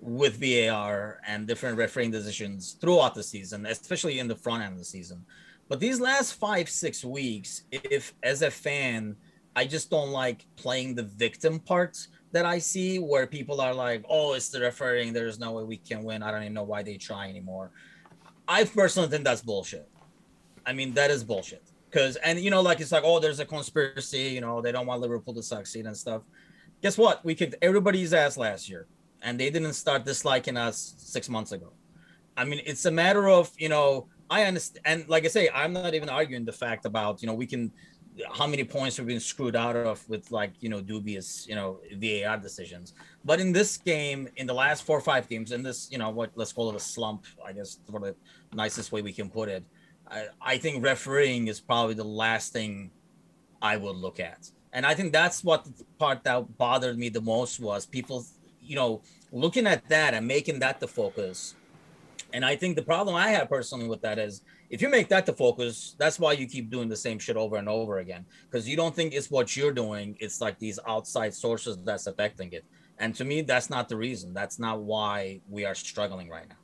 with 0.00 0.40
VAR 0.40 1.20
and 1.26 1.46
different 1.46 1.78
refereeing 1.78 2.10
decisions 2.10 2.76
throughout 2.80 3.14
the 3.14 3.22
season, 3.22 3.66
especially 3.66 4.18
in 4.18 4.28
the 4.28 4.36
front 4.36 4.62
end 4.62 4.72
of 4.72 4.78
the 4.78 4.84
season. 4.84 5.24
But 5.68 5.80
these 5.80 6.00
last 6.00 6.34
five, 6.34 6.68
six 6.68 7.04
weeks, 7.04 7.64
if 7.72 8.14
as 8.22 8.42
a 8.42 8.50
fan, 8.50 9.16
I 9.56 9.64
just 9.64 9.90
don't 9.90 10.10
like 10.10 10.46
playing 10.56 10.94
the 10.94 11.02
victim 11.02 11.58
parts 11.58 12.08
that 12.32 12.44
I 12.44 12.58
see 12.58 12.98
where 12.98 13.26
people 13.26 13.60
are 13.60 13.74
like, 13.74 14.04
oh, 14.08 14.34
it's 14.34 14.48
the 14.50 14.60
refereeing. 14.60 15.12
There's 15.12 15.38
no 15.38 15.52
way 15.52 15.64
we 15.64 15.78
can 15.78 16.04
win. 16.04 16.22
I 16.22 16.30
don't 16.30 16.42
even 16.42 16.54
know 16.54 16.62
why 16.62 16.82
they 16.82 16.96
try 16.96 17.28
anymore. 17.28 17.70
I 18.46 18.64
personally 18.64 19.08
think 19.08 19.24
that's 19.24 19.42
bullshit. 19.42 19.88
I 20.66 20.72
mean, 20.72 20.92
that 20.94 21.10
is 21.10 21.24
bullshit. 21.24 21.62
Because, 21.90 22.16
and 22.16 22.38
you 22.38 22.50
know, 22.50 22.60
like 22.60 22.80
it's 22.80 22.92
like, 22.92 23.04
oh, 23.04 23.18
there's 23.18 23.40
a 23.40 23.44
conspiracy, 23.44 24.28
you 24.28 24.40
know, 24.40 24.60
they 24.60 24.72
don't 24.72 24.86
want 24.86 25.00
Liverpool 25.00 25.34
to 25.34 25.42
succeed 25.42 25.86
and 25.86 25.96
stuff. 25.96 26.22
Guess 26.82 26.98
what? 26.98 27.24
We 27.24 27.34
kicked 27.34 27.54
everybody's 27.62 28.12
ass 28.12 28.36
last 28.36 28.68
year 28.68 28.86
and 29.26 29.40
they 29.40 29.50
didn't 29.50 29.72
start 29.72 30.04
disliking 30.04 30.56
us 30.56 30.94
six 30.98 31.28
months 31.28 31.50
ago. 31.50 31.72
I 32.36 32.44
mean, 32.44 32.60
it's 32.64 32.84
a 32.84 32.92
matter 32.92 33.28
of, 33.28 33.50
you 33.58 33.68
know, 33.68 34.06
I 34.30 34.44
understand. 34.44 34.84
And 34.86 35.08
like 35.08 35.24
I 35.24 35.28
say, 35.28 35.48
I'm 35.52 35.72
not 35.72 35.94
even 35.94 36.08
arguing 36.08 36.44
the 36.44 36.52
fact 36.52 36.86
about, 36.86 37.20
you 37.22 37.26
know, 37.26 37.34
we 37.34 37.46
can, 37.46 37.72
how 38.32 38.46
many 38.46 38.62
points 38.62 38.98
we've 38.98 39.08
been 39.08 39.18
screwed 39.18 39.56
out 39.56 39.74
of 39.74 40.08
with 40.08 40.30
like, 40.30 40.52
you 40.60 40.68
know, 40.68 40.80
dubious, 40.80 41.44
you 41.48 41.56
know, 41.56 41.80
VAR 41.96 42.36
decisions. 42.38 42.94
But 43.24 43.40
in 43.40 43.50
this 43.52 43.76
game, 43.78 44.28
in 44.36 44.46
the 44.46 44.54
last 44.54 44.84
four 44.84 44.96
or 44.96 45.00
five 45.00 45.28
games, 45.28 45.50
in 45.50 45.62
this, 45.64 45.88
you 45.90 45.98
know, 45.98 46.10
what 46.10 46.30
let's 46.36 46.52
call 46.52 46.70
it 46.70 46.76
a 46.76 46.80
slump, 46.80 47.24
I 47.44 47.52
guess, 47.52 47.78
for 47.90 47.98
the 47.98 48.14
nicest 48.54 48.92
way 48.92 49.02
we 49.02 49.12
can 49.12 49.28
put 49.28 49.48
it, 49.48 49.64
I, 50.08 50.26
I 50.40 50.56
think 50.56 50.84
refereeing 50.84 51.48
is 51.48 51.60
probably 51.60 51.94
the 51.94 52.04
last 52.04 52.52
thing 52.52 52.92
I 53.60 53.76
would 53.76 53.96
look 53.96 54.20
at. 54.20 54.50
And 54.72 54.86
I 54.86 54.94
think 54.94 55.12
that's 55.12 55.42
what 55.42 55.64
the 55.64 55.84
part 55.98 56.22
that 56.24 56.56
bothered 56.56 56.96
me 56.96 57.08
the 57.08 57.22
most 57.22 57.58
was 57.58 57.86
people 57.86 58.24
you 58.66 58.76
know, 58.76 59.02
looking 59.32 59.66
at 59.66 59.88
that 59.88 60.14
and 60.14 60.26
making 60.26 60.60
that 60.60 60.80
the 60.80 60.88
focus. 60.88 61.54
And 62.32 62.44
I 62.44 62.56
think 62.56 62.76
the 62.76 62.82
problem 62.82 63.16
I 63.16 63.28
have 63.28 63.48
personally 63.48 63.88
with 63.88 64.02
that 64.02 64.18
is 64.18 64.42
if 64.68 64.82
you 64.82 64.88
make 64.88 65.08
that 65.08 65.26
the 65.26 65.32
focus, 65.32 65.94
that's 65.98 66.18
why 66.18 66.32
you 66.32 66.46
keep 66.46 66.70
doing 66.70 66.88
the 66.88 66.96
same 66.96 67.18
shit 67.18 67.36
over 67.36 67.56
and 67.56 67.68
over 67.68 67.98
again. 67.98 68.26
Because 68.50 68.68
you 68.68 68.76
don't 68.76 68.94
think 68.94 69.14
it's 69.14 69.30
what 69.30 69.56
you're 69.56 69.72
doing, 69.72 70.16
it's 70.20 70.40
like 70.40 70.58
these 70.58 70.78
outside 70.88 71.34
sources 71.34 71.78
that's 71.84 72.06
affecting 72.06 72.52
it. 72.52 72.64
And 72.98 73.14
to 73.16 73.24
me, 73.24 73.42
that's 73.42 73.70
not 73.70 73.88
the 73.88 73.96
reason. 73.96 74.34
That's 74.34 74.58
not 74.58 74.80
why 74.80 75.40
we 75.48 75.64
are 75.64 75.74
struggling 75.74 76.28
right 76.28 76.48
now. 76.48 76.56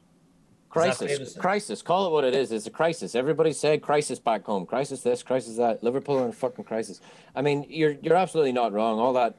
Crisis, 0.70 1.36
crisis. 1.36 1.82
Call 1.82 2.06
it 2.06 2.12
what 2.12 2.24
it 2.24 2.34
is. 2.34 2.50
It's 2.50 2.66
a 2.66 2.70
crisis. 2.70 3.14
Everybody 3.14 3.52
said 3.52 3.82
crisis 3.82 4.18
back 4.18 4.46
home. 4.46 4.64
Crisis 4.64 5.02
this, 5.02 5.22
crisis 5.22 5.58
that. 5.58 5.82
Liverpool 5.82 6.18
are 6.18 6.24
in 6.24 6.30
a 6.30 6.32
fucking 6.32 6.64
crisis. 6.64 7.02
I 7.36 7.42
mean, 7.42 7.66
you're 7.68 7.96
you're 8.00 8.16
absolutely 8.16 8.52
not 8.52 8.72
wrong. 8.72 8.98
All 8.98 9.12
that 9.12 9.36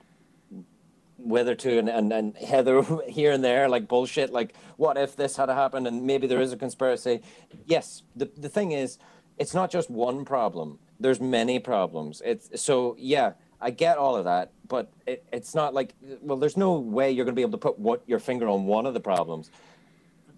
Wither 1.17 1.55
and, 1.65 1.89
and, 1.89 2.11
and 2.11 2.37
Heather 2.37 2.83
here 3.07 3.31
and 3.31 3.43
there, 3.43 3.69
like 3.69 3.87
bullshit, 3.87 4.31
like 4.31 4.55
what 4.77 4.97
if 4.97 5.15
this 5.15 5.37
had 5.37 5.49
happened 5.49 5.87
and 5.87 6.03
maybe 6.03 6.27
there 6.27 6.41
is 6.41 6.51
a 6.51 6.57
conspiracy. 6.57 7.21
Yes, 7.65 8.03
the, 8.15 8.29
the 8.37 8.49
thing 8.49 8.71
is, 8.71 8.97
it's 9.37 9.53
not 9.53 9.71
just 9.71 9.89
one 9.89 10.25
problem. 10.25 10.79
There's 10.99 11.19
many 11.19 11.59
problems. 11.59 12.21
It's 12.23 12.61
so 12.61 12.95
yeah, 12.99 13.33
I 13.59 13.71
get 13.71 13.97
all 13.97 14.15
of 14.15 14.25
that, 14.25 14.51
but 14.67 14.91
it, 15.07 15.25
it's 15.31 15.55
not 15.55 15.73
like 15.73 15.93
well, 16.21 16.37
there's 16.37 16.57
no 16.57 16.79
way 16.79 17.11
you're 17.11 17.25
going 17.25 17.35
to 17.35 17.39
be 17.39 17.41
able 17.41 17.51
to 17.51 17.57
put 17.57 17.79
what 17.79 18.03
your 18.05 18.19
finger 18.19 18.47
on 18.47 18.65
one 18.65 18.85
of 18.85 18.93
the 18.93 18.99
problems. 18.99 19.49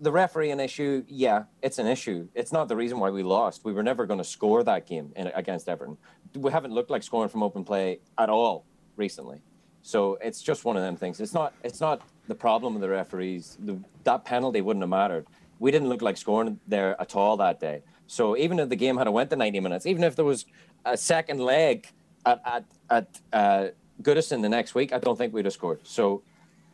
The 0.02 0.12
referee 0.12 0.52
an 0.52 0.60
issue, 0.60 1.06
yeah, 1.08 1.46
it's 1.62 1.80
an 1.80 1.88
issue. 1.88 2.28
It's 2.36 2.52
not 2.52 2.68
the 2.68 2.76
reason 2.76 3.00
why 3.00 3.10
we 3.12 3.24
lost. 3.24 3.64
We 3.64 3.72
were 3.72 3.84
never 3.84 4.06
going 4.06 4.18
to 4.18 4.26
score 4.26 4.62
that 4.64 4.86
game 4.86 5.14
in, 5.16 5.28
against 5.28 5.70
Everton. 5.70 5.98
We 6.36 6.52
haven't 6.52 6.74
looked 6.74 6.90
like 6.90 7.02
scoring 7.02 7.30
from 7.30 7.44
open 7.44 7.64
play 7.64 8.00
at 8.18 8.30
all 8.30 8.66
recently. 8.98 9.42
So 9.86 10.18
it's 10.20 10.42
just 10.42 10.66
one 10.66 10.76
of 10.76 10.82
them 10.82 10.96
things. 10.96 11.22
It's 11.22 11.36
not 11.36 11.54
it's 11.64 11.80
not 11.80 12.02
the 12.28 12.34
problem 12.34 12.74
of 12.74 12.82
the 12.82 12.90
referees. 12.90 13.56
The, 13.60 13.80
that 14.04 14.26
penalty 14.26 14.60
wouldn't 14.60 14.82
have 14.82 14.90
mattered. 14.90 15.28
We 15.60 15.70
didn't 15.70 15.90
look 15.90 16.02
like 16.02 16.18
scoring 16.18 16.60
there 16.68 17.00
at 17.00 17.16
all 17.16 17.38
that 17.38 17.60
day. 17.60 17.84
So 18.08 18.36
even 18.36 18.58
if 18.58 18.70
the 18.70 18.76
game 18.76 18.98
had 18.98 19.08
went 19.10 19.30
to 19.30 19.36
90 19.36 19.60
minutes, 19.60 19.86
even 19.86 20.04
if 20.04 20.16
there 20.16 20.26
was 20.26 20.48
a 20.86 20.98
second 20.98 21.40
leg 21.40 21.88
at 22.26 22.42
at, 22.46 22.66
at 22.90 23.22
uh, 23.32 23.68
Goodison 24.02 24.42
the 24.42 24.50
next 24.50 24.74
week, 24.74 24.92
I 24.92 24.98
don't 24.98 25.20
think 25.20 25.36
we'd 25.36 25.46
have 25.46 25.54
scored. 25.54 25.82
So 25.84 26.24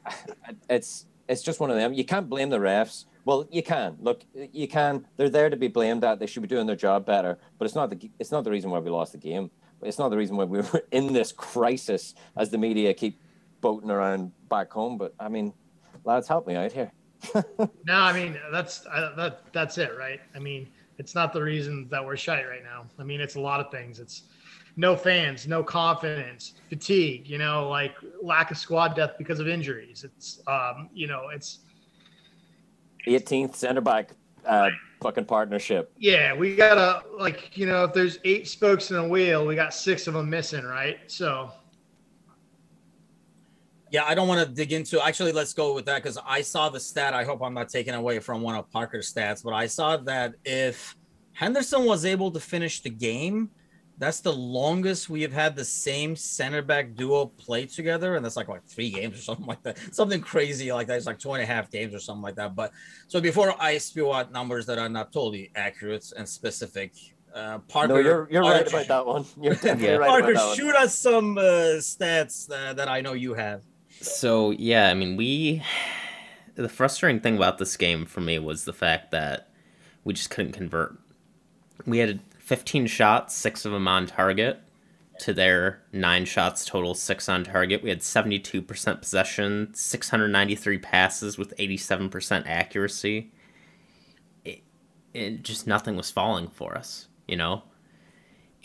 it's 0.69 1.05
it's 1.27 1.41
just 1.41 1.59
one 1.59 1.69
of 1.69 1.75
them. 1.75 1.93
You 1.93 2.05
can't 2.05 2.29
blame 2.29 2.49
the 2.49 2.59
refs. 2.59 3.03
Well, 3.25 3.45
you 3.51 3.61
can. 3.61 3.97
Look, 3.99 4.21
you 4.53 4.69
can. 4.69 5.05
They're 5.17 5.29
there 5.29 5.49
to 5.49 5.57
be 5.57 5.67
blamed 5.67 6.05
at. 6.05 6.19
They 6.19 6.27
should 6.27 6.43
be 6.43 6.47
doing 6.47 6.65
their 6.65 6.77
job 6.77 7.05
better. 7.05 7.37
But 7.59 7.65
it's 7.65 7.75
not 7.75 7.89
the 7.89 8.09
it's 8.19 8.31
not 8.31 8.45
the 8.45 8.51
reason 8.51 8.71
why 8.71 8.79
we 8.79 8.89
lost 8.89 9.11
the 9.11 9.17
game 9.17 9.51
it's 9.83 9.99
not 9.99 10.09
the 10.09 10.17
reason 10.17 10.35
why 10.37 10.45
we 10.45 10.59
were 10.59 10.83
in 10.91 11.13
this 11.13 11.31
crisis 11.31 12.15
as 12.37 12.49
the 12.49 12.57
media 12.57 12.93
keep 12.93 13.21
boating 13.61 13.91
around 13.91 14.31
back 14.49 14.71
home. 14.71 14.97
But 14.97 15.13
I 15.19 15.29
mean, 15.29 15.53
lads, 16.03 16.27
help 16.27 16.47
me 16.47 16.55
out 16.55 16.71
here. 16.71 16.91
no, 17.85 17.95
I 17.95 18.13
mean 18.13 18.37
that's 18.51 18.85
uh, 18.87 19.13
that 19.15 19.41
that's 19.53 19.77
it, 19.77 19.91
right? 19.97 20.19
I 20.35 20.39
mean, 20.39 20.67
it's 20.97 21.15
not 21.15 21.33
the 21.33 21.41
reason 21.41 21.87
that 21.89 22.03
we're 22.03 22.17
shy 22.17 22.43
right 22.43 22.63
now. 22.63 22.85
I 22.99 23.03
mean, 23.03 23.21
it's 23.21 23.35
a 23.35 23.39
lot 23.39 23.59
of 23.59 23.71
things. 23.71 23.99
It's 23.99 24.23
no 24.75 24.95
fans, 24.95 25.47
no 25.47 25.63
confidence, 25.63 26.53
fatigue. 26.69 27.27
You 27.27 27.37
know, 27.37 27.69
like 27.69 27.95
lack 28.21 28.51
of 28.51 28.57
squad 28.57 28.95
depth 28.95 29.17
because 29.17 29.39
of 29.39 29.47
injuries. 29.47 30.03
It's 30.03 30.41
um, 30.47 30.89
you 30.93 31.07
know, 31.07 31.29
it's 31.29 31.59
18th 33.07 33.55
center 33.55 33.81
back 33.81 34.11
uh, 34.45 34.69
fucking 35.01 35.25
partnership. 35.25 35.91
Yeah, 35.97 36.33
we 36.33 36.55
gotta 36.55 37.03
like 37.17 37.57
you 37.57 37.65
know 37.65 37.83
if 37.83 37.93
there's 37.93 38.19
eight 38.23 38.47
spokes 38.47 38.91
in 38.91 38.97
a 38.97 39.07
wheel, 39.07 39.45
we 39.45 39.55
got 39.55 39.73
six 39.73 40.07
of 40.07 40.13
them 40.13 40.29
missing, 40.29 40.63
right? 40.63 40.99
So. 41.07 41.51
Yeah, 43.89 44.05
I 44.05 44.15
don't 44.15 44.29
want 44.29 44.47
to 44.47 44.53
dig 44.53 44.71
into. 44.71 45.05
Actually, 45.05 45.33
let's 45.33 45.53
go 45.53 45.75
with 45.75 45.83
that 45.87 46.01
because 46.01 46.17
I 46.25 46.41
saw 46.43 46.69
the 46.69 46.79
stat. 46.79 47.13
I 47.13 47.25
hope 47.25 47.41
I'm 47.43 47.53
not 47.53 47.67
taking 47.67 47.93
away 47.93 48.19
from 48.19 48.41
one 48.41 48.55
of 48.55 48.71
Parker's 48.71 49.13
stats, 49.13 49.43
but 49.43 49.51
I 49.51 49.67
saw 49.67 49.97
that 49.97 50.35
if 50.45 50.95
Henderson 51.33 51.83
was 51.83 52.05
able 52.05 52.31
to 52.31 52.39
finish 52.39 52.79
the 52.79 52.89
game, 52.89 53.49
that's 54.01 54.19
the 54.19 54.33
longest 54.33 55.11
we 55.11 55.21
have 55.21 55.31
had 55.31 55.55
the 55.55 55.63
same 55.63 56.15
center 56.15 56.63
back 56.63 56.95
duo 56.95 57.27
play 57.27 57.67
together, 57.67 58.15
and 58.15 58.25
that's 58.25 58.35
like 58.35 58.47
like 58.47 58.65
three 58.65 58.89
games 58.89 59.19
or 59.19 59.21
something 59.29 59.45
like 59.45 59.61
that. 59.61 59.77
Something 59.93 60.19
crazy 60.19 60.73
like 60.73 60.87
that. 60.87 60.97
It's 60.97 61.05
like 61.05 61.19
two 61.19 61.33
and 61.33 61.43
a 61.43 61.45
half 61.45 61.69
games 61.69 61.93
or 61.93 61.99
something 61.99 62.23
like 62.23 62.33
that. 62.35 62.55
But 62.55 62.71
so 63.07 63.21
before 63.21 63.53
I 63.61 63.77
spew 63.77 64.11
out 64.11 64.31
numbers 64.31 64.65
that 64.65 64.79
are 64.79 64.89
not 64.89 65.13
totally 65.13 65.51
accurate 65.55 66.11
and 66.17 66.27
specific, 66.27 66.93
uh, 67.35 67.59
Parker, 67.59 67.93
no, 67.93 67.99
you're 67.99 68.27
you're 68.31 68.41
Parker, 68.41 68.57
right 68.57 68.67
about 68.67 68.87
that 68.87 69.05
one. 69.05 69.25
You're 69.39 69.53
definitely 69.53 69.85
yeah. 69.85 69.97
right 69.97 70.09
Parker, 70.09 70.31
about 70.31 70.49
that 70.49 70.57
shoot 70.57 70.75
us 70.75 70.97
some 70.97 71.37
uh, 71.37 71.77
stats 71.77 72.51
uh, 72.51 72.73
that 72.73 72.87
I 72.87 73.01
know 73.01 73.13
you 73.13 73.35
have. 73.35 73.61
So 74.01 74.49
yeah, 74.49 74.89
I 74.89 74.95
mean 74.95 75.15
we. 75.15 75.63
The 76.55 76.67
frustrating 76.67 77.21
thing 77.21 77.37
about 77.37 77.59
this 77.59 77.77
game 77.77 78.05
for 78.05 78.19
me 78.19 78.37
was 78.39 78.65
the 78.65 78.73
fact 78.73 79.11
that 79.11 79.51
we 80.03 80.13
just 80.13 80.31
couldn't 80.31 80.51
convert. 80.51 80.97
We 81.85 81.99
had 81.99 82.19
15 82.51 82.85
shots, 82.87 83.33
six 83.33 83.63
of 83.63 83.71
them 83.71 83.87
on 83.87 84.05
target, 84.05 84.59
to 85.19 85.33
their 85.33 85.81
nine 85.93 86.25
shots 86.25 86.65
total, 86.65 86.93
six 86.93 87.29
on 87.29 87.45
target. 87.45 87.81
We 87.81 87.87
had 87.87 88.01
72% 88.01 88.99
possession, 88.99 89.73
693 89.73 90.77
passes 90.79 91.37
with 91.37 91.55
87% 91.55 92.43
accuracy. 92.45 93.31
It, 94.43 94.63
it 95.13 95.43
just 95.43 95.65
nothing 95.65 95.95
was 95.95 96.11
falling 96.11 96.49
for 96.49 96.77
us, 96.77 97.07
you 97.25 97.37
know? 97.37 97.63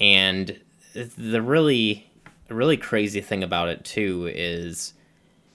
And 0.00 0.58
the 0.92 1.40
really, 1.40 2.10
really 2.48 2.76
crazy 2.76 3.20
thing 3.20 3.44
about 3.44 3.68
it, 3.68 3.84
too, 3.84 4.28
is 4.34 4.94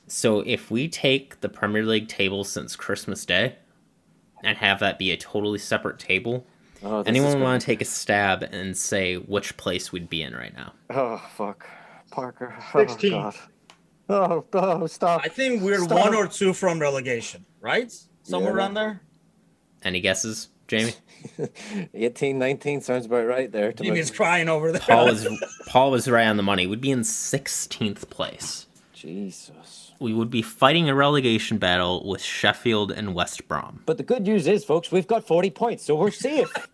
so 0.07 0.39
if 0.45 0.71
we 0.71 0.87
take 0.87 1.41
the 1.41 1.49
Premier 1.49 1.83
League 1.83 2.07
table 2.07 2.45
since 2.45 2.77
Christmas 2.77 3.25
Day 3.25 3.57
and 4.41 4.57
have 4.59 4.79
that 4.79 4.97
be 4.97 5.11
a 5.11 5.17
totally 5.17 5.59
separate 5.59 5.99
table, 5.99 6.47
Oh, 6.83 7.03
Anyone 7.05 7.41
want 7.41 7.61
to 7.61 7.65
take 7.65 7.81
a 7.81 7.85
stab 7.85 8.43
and 8.43 8.75
say 8.75 9.15
which 9.15 9.55
place 9.57 9.91
we'd 9.91 10.09
be 10.09 10.21
in 10.23 10.33
right 10.33 10.53
now? 10.53 10.73
Oh 10.89 11.21
fuck, 11.35 11.67
Parker. 12.11 12.55
Oh, 12.73 12.85
16. 12.87 13.11
God. 13.11 13.35
Oh, 14.09 14.45
oh, 14.53 14.87
stop. 14.87 15.21
I 15.23 15.29
think 15.29 15.61
we're 15.61 15.79
stop. 15.79 15.99
one 15.99 16.15
or 16.15 16.27
two 16.27 16.53
from 16.53 16.79
relegation, 16.79 17.45
right? 17.61 17.93
Somewhere 18.23 18.51
yeah. 18.51 18.57
around 18.57 18.73
there. 18.73 19.01
Any 19.83 20.01
guesses, 20.01 20.49
Jamie? 20.67 20.93
18, 21.93 22.37
19 22.37 22.81
sounds 22.81 23.05
about 23.05 23.25
right 23.25 23.51
there. 23.51 23.71
Jamie's 23.71 24.11
crying 24.11 24.49
over 24.49 24.71
there. 24.71 24.81
Paul 24.81 25.05
was 25.05 25.27
Paul 25.67 25.91
was 25.91 26.09
right 26.09 26.27
on 26.27 26.37
the 26.37 26.43
money. 26.43 26.67
We'd 26.67 26.81
be 26.81 26.91
in 26.91 27.01
16th 27.01 28.09
place. 28.09 28.67
Jesus. 29.01 29.93
We 29.99 30.13
would 30.13 30.29
be 30.29 30.43
fighting 30.43 30.87
a 30.87 30.93
relegation 30.93 31.57
battle 31.57 32.07
with 32.07 32.21
Sheffield 32.21 32.91
and 32.91 33.15
West 33.15 33.47
Brom. 33.47 33.81
But 33.87 33.97
the 33.97 34.03
good 34.03 34.21
news 34.21 34.47
is, 34.47 34.63
folks, 34.63 34.91
we've 34.91 35.07
got 35.07 35.25
40 35.25 35.49
points, 35.49 35.83
so 35.83 35.95
we're 35.95 36.11
safe. 36.11 36.53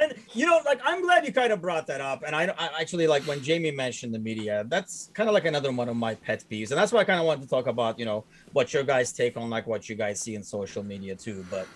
And 0.00 0.14
you 0.32 0.46
know, 0.46 0.60
like 0.64 0.80
I'm 0.84 1.02
glad 1.02 1.26
you 1.26 1.32
kind 1.32 1.52
of 1.52 1.60
brought 1.60 1.88
that 1.88 2.00
up. 2.00 2.22
And 2.24 2.36
I, 2.36 2.44
I 2.56 2.80
actually 2.80 3.08
like 3.08 3.24
when 3.24 3.42
Jamie 3.42 3.72
mentioned 3.72 4.14
the 4.14 4.20
media. 4.20 4.64
That's 4.68 5.10
kind 5.12 5.28
of 5.28 5.34
like 5.34 5.44
another 5.44 5.72
one 5.72 5.88
of 5.88 5.96
my 5.96 6.14
pet 6.14 6.44
peeves, 6.48 6.70
and 6.70 6.78
that's 6.78 6.92
why 6.92 7.00
I 7.00 7.04
kind 7.04 7.18
of 7.18 7.26
wanted 7.26 7.42
to 7.42 7.48
talk 7.48 7.66
about, 7.66 7.98
you 7.98 8.04
know, 8.04 8.24
what 8.52 8.72
your 8.72 8.84
guys 8.84 9.12
take 9.12 9.36
on 9.36 9.50
like 9.50 9.66
what 9.66 9.88
you 9.88 9.96
guys 9.96 10.20
see 10.20 10.36
in 10.36 10.44
social 10.44 10.84
media 10.84 11.16
too. 11.16 11.44
But 11.50 11.66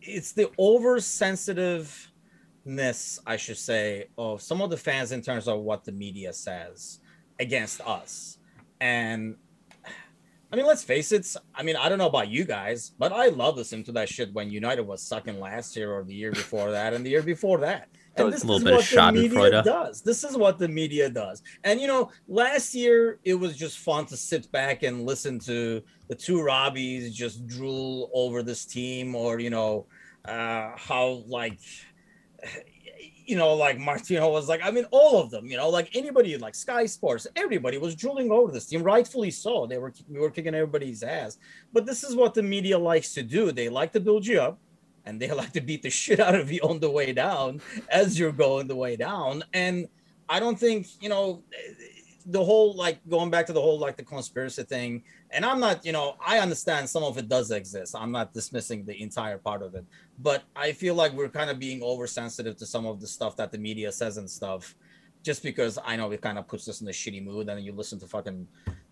it's 0.00 0.30
the 0.30 0.46
oversensitiveness, 0.60 3.18
I 3.26 3.36
should 3.36 3.58
say, 3.58 4.06
of 4.16 4.40
some 4.40 4.62
of 4.62 4.70
the 4.70 4.76
fans 4.76 5.10
in 5.10 5.20
terms 5.20 5.48
of 5.48 5.58
what 5.58 5.84
the 5.84 5.90
media 5.90 6.32
says 6.32 7.00
against 7.40 7.80
us. 7.80 8.38
And 8.80 9.36
I 10.52 10.56
mean, 10.56 10.66
let's 10.66 10.82
face 10.82 11.12
it. 11.12 11.26
I 11.54 11.62
mean, 11.62 11.76
I 11.76 11.88
don't 11.88 11.98
know 11.98 12.08
about 12.08 12.28
you 12.28 12.44
guys, 12.44 12.90
but 12.98 13.12
I 13.12 13.28
love 13.28 13.56
listening 13.56 13.84
to 13.84 13.92
that 13.92 14.08
shit 14.08 14.32
when 14.32 14.50
United 14.50 14.82
was 14.82 15.00
sucking 15.00 15.38
last 15.38 15.76
year 15.76 15.92
or 15.92 16.02
the 16.02 16.14
year 16.14 16.32
before 16.32 16.72
that 16.72 16.92
and 16.92 17.06
the 17.06 17.10
year 17.10 17.22
before 17.22 17.58
that. 17.58 17.88
And 18.16 18.32
this 18.32 18.42
a 18.42 18.46
little 18.48 18.56
is 18.56 18.64
bit 18.64 18.72
of 18.72 18.78
what 18.80 19.14
the 19.14 19.28
Schadenfreude. 19.30 19.44
media 19.44 19.62
does. 19.62 20.02
This 20.02 20.24
is 20.24 20.36
what 20.36 20.58
the 20.58 20.66
media 20.66 21.08
does. 21.08 21.42
And 21.62 21.80
you 21.80 21.86
know, 21.86 22.10
last 22.26 22.74
year 22.74 23.20
it 23.22 23.34
was 23.34 23.56
just 23.56 23.78
fun 23.78 24.04
to 24.06 24.16
sit 24.16 24.50
back 24.50 24.82
and 24.82 25.06
listen 25.06 25.38
to 25.40 25.80
the 26.08 26.16
two 26.16 26.38
Robbies 26.38 27.12
just 27.12 27.46
drool 27.46 28.10
over 28.12 28.42
this 28.42 28.66
team, 28.66 29.14
or 29.14 29.38
you 29.38 29.48
know, 29.48 29.86
uh, 30.24 30.72
how 30.76 31.22
like 31.28 31.60
you 33.30 33.36
know, 33.36 33.54
like 33.54 33.78
Martino 33.78 34.28
was 34.28 34.48
like, 34.48 34.60
I 34.60 34.72
mean, 34.72 34.86
all 34.90 35.22
of 35.22 35.30
them, 35.30 35.46
you 35.46 35.56
know, 35.56 35.68
like 35.68 35.94
anybody 35.94 36.36
like 36.36 36.56
Sky 36.56 36.84
Sports, 36.84 37.28
everybody 37.36 37.78
was 37.78 37.94
drooling 37.94 38.32
over 38.32 38.50
this 38.50 38.66
team, 38.66 38.82
rightfully 38.82 39.30
so. 39.30 39.66
They 39.66 39.78
were 39.78 39.92
we 40.08 40.18
were 40.18 40.30
kicking 40.30 40.52
everybody's 40.52 41.04
ass. 41.04 41.38
But 41.72 41.86
this 41.86 42.02
is 42.02 42.16
what 42.16 42.34
the 42.34 42.42
media 42.42 42.76
likes 42.76 43.14
to 43.14 43.22
do. 43.22 43.52
They 43.52 43.68
like 43.68 43.92
to 43.92 44.00
build 44.00 44.26
you 44.26 44.40
up 44.40 44.58
and 45.06 45.20
they 45.20 45.30
like 45.42 45.52
to 45.52 45.60
beat 45.60 45.82
the 45.82 45.90
shit 45.90 46.18
out 46.18 46.34
of 46.34 46.50
you 46.50 46.60
on 46.62 46.80
the 46.80 46.90
way 46.90 47.12
down 47.12 47.60
as 47.88 48.18
you're 48.18 48.32
going 48.32 48.66
the 48.66 48.74
way 48.74 48.96
down. 48.96 49.44
And 49.54 49.86
I 50.28 50.40
don't 50.40 50.58
think, 50.58 50.88
you 51.00 51.08
know, 51.08 51.44
the 52.26 52.44
whole 52.44 52.74
like 52.74 52.98
going 53.08 53.30
back 53.30 53.46
to 53.46 53.52
the 53.52 53.62
whole 53.62 53.78
like 53.78 53.96
the 53.96 54.02
conspiracy 54.02 54.64
thing 54.64 55.04
and 55.32 55.44
i'm 55.44 55.60
not 55.60 55.84
you 55.84 55.92
know 55.92 56.16
i 56.24 56.38
understand 56.38 56.88
some 56.88 57.04
of 57.04 57.18
it 57.18 57.28
does 57.28 57.50
exist. 57.50 57.94
I'm 57.96 58.12
not 58.12 58.32
dismissing 58.32 58.84
the 58.84 59.00
entire 59.00 59.38
part 59.38 59.62
of 59.62 59.74
it. 59.74 59.84
But 60.18 60.44
i 60.54 60.72
feel 60.72 60.94
like 60.94 61.12
we're 61.12 61.28
kind 61.28 61.50
of 61.50 61.58
being 61.58 61.82
oversensitive 61.82 62.56
to 62.56 62.66
some 62.66 62.86
of 62.86 63.00
the 63.00 63.06
stuff 63.06 63.36
that 63.36 63.52
the 63.52 63.58
media 63.58 63.92
says 63.92 64.16
and 64.16 64.28
stuff 64.28 64.74
just 65.22 65.42
because 65.42 65.78
i 65.84 65.96
know 65.96 66.10
it 66.10 66.20
kind 66.20 66.38
of 66.38 66.46
puts 66.48 66.68
us 66.68 66.80
in 66.80 66.88
a 66.88 66.92
shitty 66.92 67.22
mood 67.24 67.48
and 67.48 67.64
you 67.64 67.72
listen 67.72 67.98
to 67.98 68.06
fucking 68.06 68.46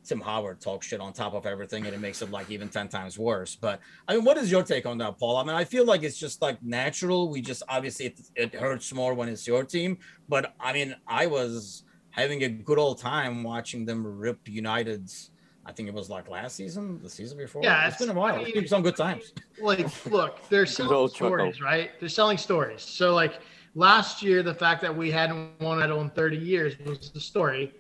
tim 0.05 0.21
howard 0.21 0.61
talk 0.61 0.83
shit 0.83 1.01
on 1.01 1.13
top 1.13 1.35
of 1.35 1.45
everything 1.47 1.85
and 1.87 1.95
it 1.95 2.01
makes 2.01 2.23
it 2.23 2.31
like 2.31 2.51
even 2.51 2.69
10 2.69 2.89
times 2.89 3.19
worse. 3.19 3.57
But 3.57 3.81
i 4.07 4.15
mean 4.15 4.25
what 4.25 4.39
is 4.39 4.51
your 4.51 4.63
take 4.63 4.87
on 4.87 4.99
that 4.99 5.19
paul? 5.19 5.37
I 5.37 5.45
mean 5.45 5.55
i 5.55 5.65
feel 5.65 5.85
like 5.85 6.03
it's 6.03 6.19
just 6.19 6.41
like 6.41 6.63
natural. 6.63 7.29
We 7.29 7.41
just 7.41 7.63
obviously 7.69 8.07
it, 8.07 8.21
it 8.35 8.55
hurts 8.55 8.93
more 8.93 9.13
when 9.15 9.29
it's 9.29 9.47
your 9.47 9.65
team. 9.65 9.99
But 10.29 10.55
i 10.61 10.73
mean 10.73 10.95
i 11.07 11.27
was 11.27 11.85
having 12.11 12.43
a 12.43 12.49
good 12.49 12.79
old 12.79 12.99
time 12.99 13.43
watching 13.43 13.85
them 13.85 14.05
rip 14.05 14.49
United's. 14.49 15.31
I 15.69 15.73
think 15.73 15.87
it 15.87 15.95
was 15.95 16.09
like 16.09 16.29
last 16.31 16.57
season, 16.57 16.99
the 17.03 17.11
season 17.11 17.37
before. 17.37 17.63
Yeah, 17.63 17.87
it's 17.87 17.99
been 17.99 18.09
a 18.09 18.15
while. 18.15 18.37
I 18.37 18.39
It's 18.39 18.47
mean, 18.47 18.55
been 18.55 18.69
some 18.69 18.83
good 18.83 18.97
times. 18.97 19.35
like 19.61 20.07
look 20.07 20.49
they're 20.49 20.65
selling 20.65 20.95
old 20.95 21.13
chuckle. 21.13 21.29
stories 21.29 21.61
right 21.61 21.91
they're 22.01 22.09
selling 22.09 22.39
stories 22.39 22.81
so 22.81 23.13
like 23.15 23.41
last 23.75 24.23
year 24.23 24.43
the 24.43 24.55
fact 24.55 24.81
that 24.81 24.97
we 24.97 25.11
hadn't 25.11 25.61
won 25.61 25.83
it 25.83 25.91
in 25.95 26.11
30 26.11 26.37
years 26.37 26.79
was 26.87 27.11
the 27.11 27.21
story 27.21 27.75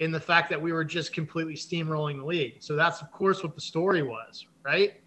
in 0.00 0.10
the 0.12 0.20
fact 0.20 0.48
that 0.50 0.60
we 0.60 0.72
were 0.72 0.84
just 0.84 1.12
completely 1.12 1.54
steamrolling 1.54 2.18
the 2.18 2.24
league 2.24 2.56
so 2.60 2.76
that's 2.76 3.02
of 3.02 3.10
course 3.10 3.42
what 3.42 3.54
the 3.54 3.60
story 3.60 4.02
was 4.02 4.46
right 4.64 5.00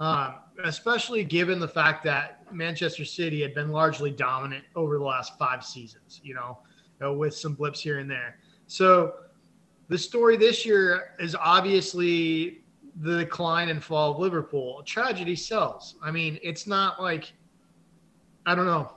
um, 0.00 0.34
especially 0.64 1.22
given 1.24 1.58
the 1.60 1.68
fact 1.68 2.02
that 2.04 2.42
manchester 2.52 3.04
city 3.04 3.40
had 3.40 3.54
been 3.54 3.70
largely 3.70 4.10
dominant 4.10 4.64
over 4.74 4.98
the 4.98 5.04
last 5.04 5.38
five 5.38 5.64
seasons 5.64 6.20
you 6.24 6.34
know 6.34 6.58
with 7.14 7.34
some 7.34 7.54
blips 7.54 7.80
here 7.80 7.98
and 8.00 8.10
there 8.10 8.38
so 8.66 9.14
the 9.88 9.98
story 9.98 10.36
this 10.36 10.64
year 10.66 11.14
is 11.18 11.34
obviously 11.34 12.62
the 13.00 13.18
decline 13.18 13.68
and 13.68 13.82
fall 13.82 14.12
of 14.12 14.18
Liverpool. 14.18 14.82
Tragedy 14.84 15.36
sells. 15.36 15.96
I 16.02 16.10
mean, 16.10 16.38
it's 16.42 16.66
not 16.66 17.00
like 17.00 17.32
I 18.46 18.54
don't 18.54 18.66
know. 18.66 18.92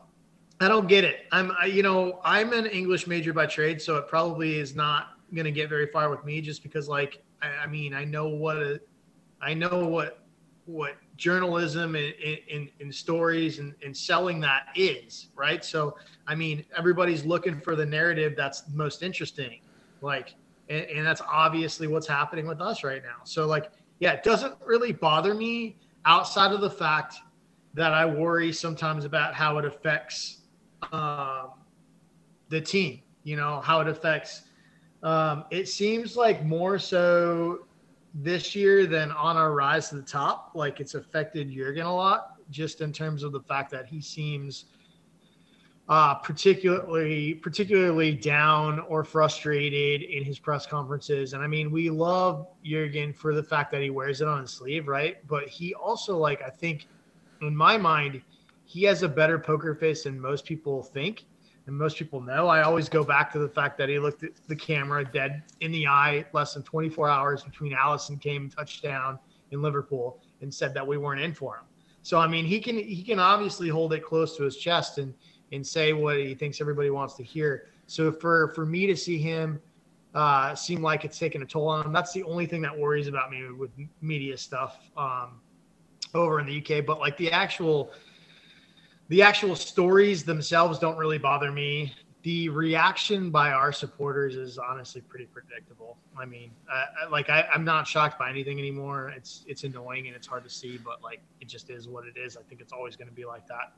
I 0.60 0.68
don't 0.68 0.88
get 0.88 1.04
it. 1.04 1.28
I'm 1.32 1.52
I, 1.60 1.66
you 1.66 1.84
know, 1.84 2.20
I'm 2.24 2.54
an 2.54 2.66
English 2.66 3.08
major 3.08 3.34
by 3.34 3.46
trade, 3.46 3.82
so 3.82 3.98
it 3.98 4.08
probably 4.08 4.60
is 4.60 4.76
not 4.76 5.18
going 5.34 5.46
to 5.46 5.52
get 5.52 5.70
very 5.70 5.88
far 5.88 6.10
with 6.10 6.24
me 6.26 6.42
just 6.42 6.64
because 6.64 6.88
like 6.88 7.24
I, 7.42 7.64
I 7.64 7.68
mean, 7.68 7.94
I 7.94 8.04
know 8.04 8.28
what 8.28 8.58
a, 8.58 8.80
I 9.42 9.54
know 9.54 9.86
what 9.86 10.20
what 10.66 10.96
journalism 11.18 11.96
and, 11.96 12.70
and 12.80 12.94
stories 12.94 13.60
and, 13.60 13.74
and 13.84 13.96
selling 13.96 14.40
that 14.40 14.68
is, 14.76 15.28
right? 15.36 15.64
So, 15.66 15.96
I 16.28 16.36
mean, 16.36 16.66
everybody's 16.78 17.26
looking 17.26 17.60
for 17.60 17.76
the 17.76 17.86
narrative 17.86 18.34
that's 18.36 18.64
most 18.74 19.04
interesting. 19.04 19.60
Like, 20.02 20.36
and, 20.72 20.90
and 20.90 21.06
that's 21.06 21.22
obviously 21.22 21.88
what's 21.88 22.08
happening 22.08 22.48
with 22.48 22.62
us 22.62 22.84
right 22.84 23.04
now. 23.04 23.24
So, 23.24 23.46
like, 23.46 23.72
yeah, 24.00 24.14
it 24.14 24.24
doesn't 24.24 24.56
really 24.66 24.94
bother 24.94 25.34
me 25.34 25.78
outside 26.06 26.52
of 26.54 26.62
the 26.62 26.70
fact 26.70 27.16
that 27.74 27.94
I 27.94 28.06
worry 28.06 28.52
sometimes 28.52 29.06
about 29.06 29.34
how 29.34 29.58
it 29.58 29.66
affects 29.66 30.40
um, 30.92 31.50
the 32.50 32.62
team, 32.62 33.02
you 33.24 33.36
know, 33.36 33.62
how 33.62 33.82
it 33.82 33.88
affects. 33.88 34.44
Um, 35.04 35.46
it 35.52 35.68
seems 35.68 36.16
like 36.16 36.46
more 36.46 36.80
so 36.80 37.66
this 38.14 38.56
year 38.56 38.86
than 38.86 39.12
on 39.12 39.38
our 39.38 39.54
rise 39.54 39.90
to 39.90 39.96
the 39.96 40.02
top. 40.02 40.52
Like 40.54 40.80
it's 40.80 40.96
affected 40.96 41.52
Jurgen 41.52 41.86
a 41.86 41.96
lot, 41.96 42.36
just 42.50 42.82
in 42.82 42.92
terms 42.92 43.24
of 43.24 43.32
the 43.32 43.42
fact 43.42 43.72
that 43.72 43.86
he 43.86 44.02
seems 44.02 44.66
uh, 45.90 46.16
particularly 46.16 47.34
particularly 47.36 48.14
down 48.14 48.80
or 48.82 49.04
frustrated 49.04 50.04
in 50.04 50.24
his 50.24 50.40
press 50.40 50.66
conferences. 50.66 51.34
And 51.34 51.44
I 51.44 51.48
mean, 51.48 51.72
we 51.72 51.90
love 51.90 52.48
Jurgen 52.64 53.14
for 53.14 53.34
the 53.34 53.44
fact 53.44 53.72
that 53.72 53.82
he 53.82 53.90
wears 53.90 54.22
it 54.22 54.28
on 54.28 54.42
his 54.42 54.52
sleeve, 54.52 54.88
right? 54.88 55.18
But 55.28 55.48
he 55.48 55.74
also 55.74 56.18
like 56.18 56.42
I 56.42 56.50
think, 56.50 56.88
in 57.42 57.56
my 57.56 57.78
mind, 57.78 58.22
he 58.66 58.84
has 58.84 59.04
a 59.04 59.10
better 59.10 59.38
poker 59.38 59.76
face 59.76 60.04
than 60.04 60.20
most 60.20 60.46
people 60.46 60.82
think 60.82 61.26
and 61.68 61.78
most 61.78 61.98
people 61.98 62.22
know. 62.22 62.48
I 62.48 62.64
always 62.64 62.90
go 62.90 63.04
back 63.04 63.32
to 63.34 63.40
the 63.40 63.50
fact 63.50 63.78
that 63.78 63.90
he 63.90 64.00
looked 64.00 64.24
at 64.24 64.32
the 64.48 64.56
camera 64.56 65.04
dead 65.04 65.44
in 65.60 65.72
the 65.72 65.88
eye 65.88 66.26
less 66.34 66.54
than 66.54 66.64
24 66.64 67.10
hours 67.10 67.44
between 67.44 67.74
Alisson 67.74 68.20
came 68.20 68.50
touchdown 68.50 69.20
in 69.52 69.62
Liverpool 69.62 70.20
and 70.42 70.54
said 70.54 70.74
that 70.74 70.86
we 70.86 70.98
weren't 70.98 71.22
in 71.22 71.34
for 71.34 71.58
him. 71.58 71.66
So 72.04 72.18
I 72.18 72.28
mean, 72.28 72.46
he 72.46 72.60
can 72.60 72.78
he 72.78 73.04
can 73.04 73.20
obviously 73.20 73.70
hold 73.70 73.94
it 73.94 74.04
close 74.04 74.36
to 74.38 74.44
his 74.44 74.58
chest 74.58 74.98
and 74.98 75.14
and 75.52 75.66
say 75.66 75.94
what 75.94 76.18
he 76.18 76.34
thinks 76.34 76.62
everybody 76.62 76.90
wants 76.90 77.14
to 77.16 77.24
hear. 77.24 77.68
So 77.88 78.12
for 78.12 78.50
for 78.50 78.66
me 78.66 78.88
to 78.88 78.96
see 78.96 79.18
him 79.18 79.62
uh, 80.14 80.56
seem 80.56 80.82
like 80.82 81.06
it's 81.06 81.18
taking 81.18 81.42
a 81.42 81.46
toll 81.46 81.68
on 81.68 81.86
him, 81.86 81.94
that's 81.94 82.14
the 82.14 82.24
only 82.24 82.46
thing 82.46 82.62
that 82.62 82.78
worries 82.78 83.08
about 83.08 83.32
me 83.32 83.50
with 83.52 83.72
media 84.02 84.38
stuff 84.38 84.80
um, 84.98 85.40
over 86.14 86.40
in 86.40 86.46
the 86.46 86.58
UK. 86.58 86.86
But 86.86 87.00
like 87.00 87.18
the 87.18 87.32
actual 87.32 87.92
the 89.10 89.22
actual 89.22 89.56
stories 89.56 90.24
themselves 90.24 90.80
don't 90.80 90.98
really 90.98 91.18
bother 91.18 91.52
me. 91.52 91.94
The 92.24 92.50
reaction 92.50 93.32
by 93.32 93.52
our 93.52 93.74
supporters 93.74 94.36
is 94.36 94.58
honestly 94.58 95.02
pretty 95.02 95.26
predictable. 95.26 95.98
I 96.18 96.26
mean, 96.26 96.52
uh, 96.72 97.10
like 97.10 97.30
I, 97.30 97.48
I'm 97.54 97.66
not 97.66 97.88
shocked 97.88 98.20
by 98.20 98.30
anything 98.30 98.60
anymore. 98.60 99.12
It's 99.16 99.44
it's 99.48 99.64
annoying 99.64 100.08
and 100.08 100.16
it's 100.16 100.28
hard 100.28 100.44
to 100.46 100.50
see, 100.50 100.78
but 100.78 101.02
like 101.02 101.22
it 101.42 101.50
just 101.50 101.70
is 101.70 101.90
what 101.90 102.06
it 102.06 102.18
is. 102.18 102.38
I 102.38 102.42
think 102.44 102.62
it's 102.62 102.72
always 102.72 102.96
going 102.96 103.10
to 103.10 103.14
be 103.14 103.26
like 103.26 103.48
that. 103.48 103.74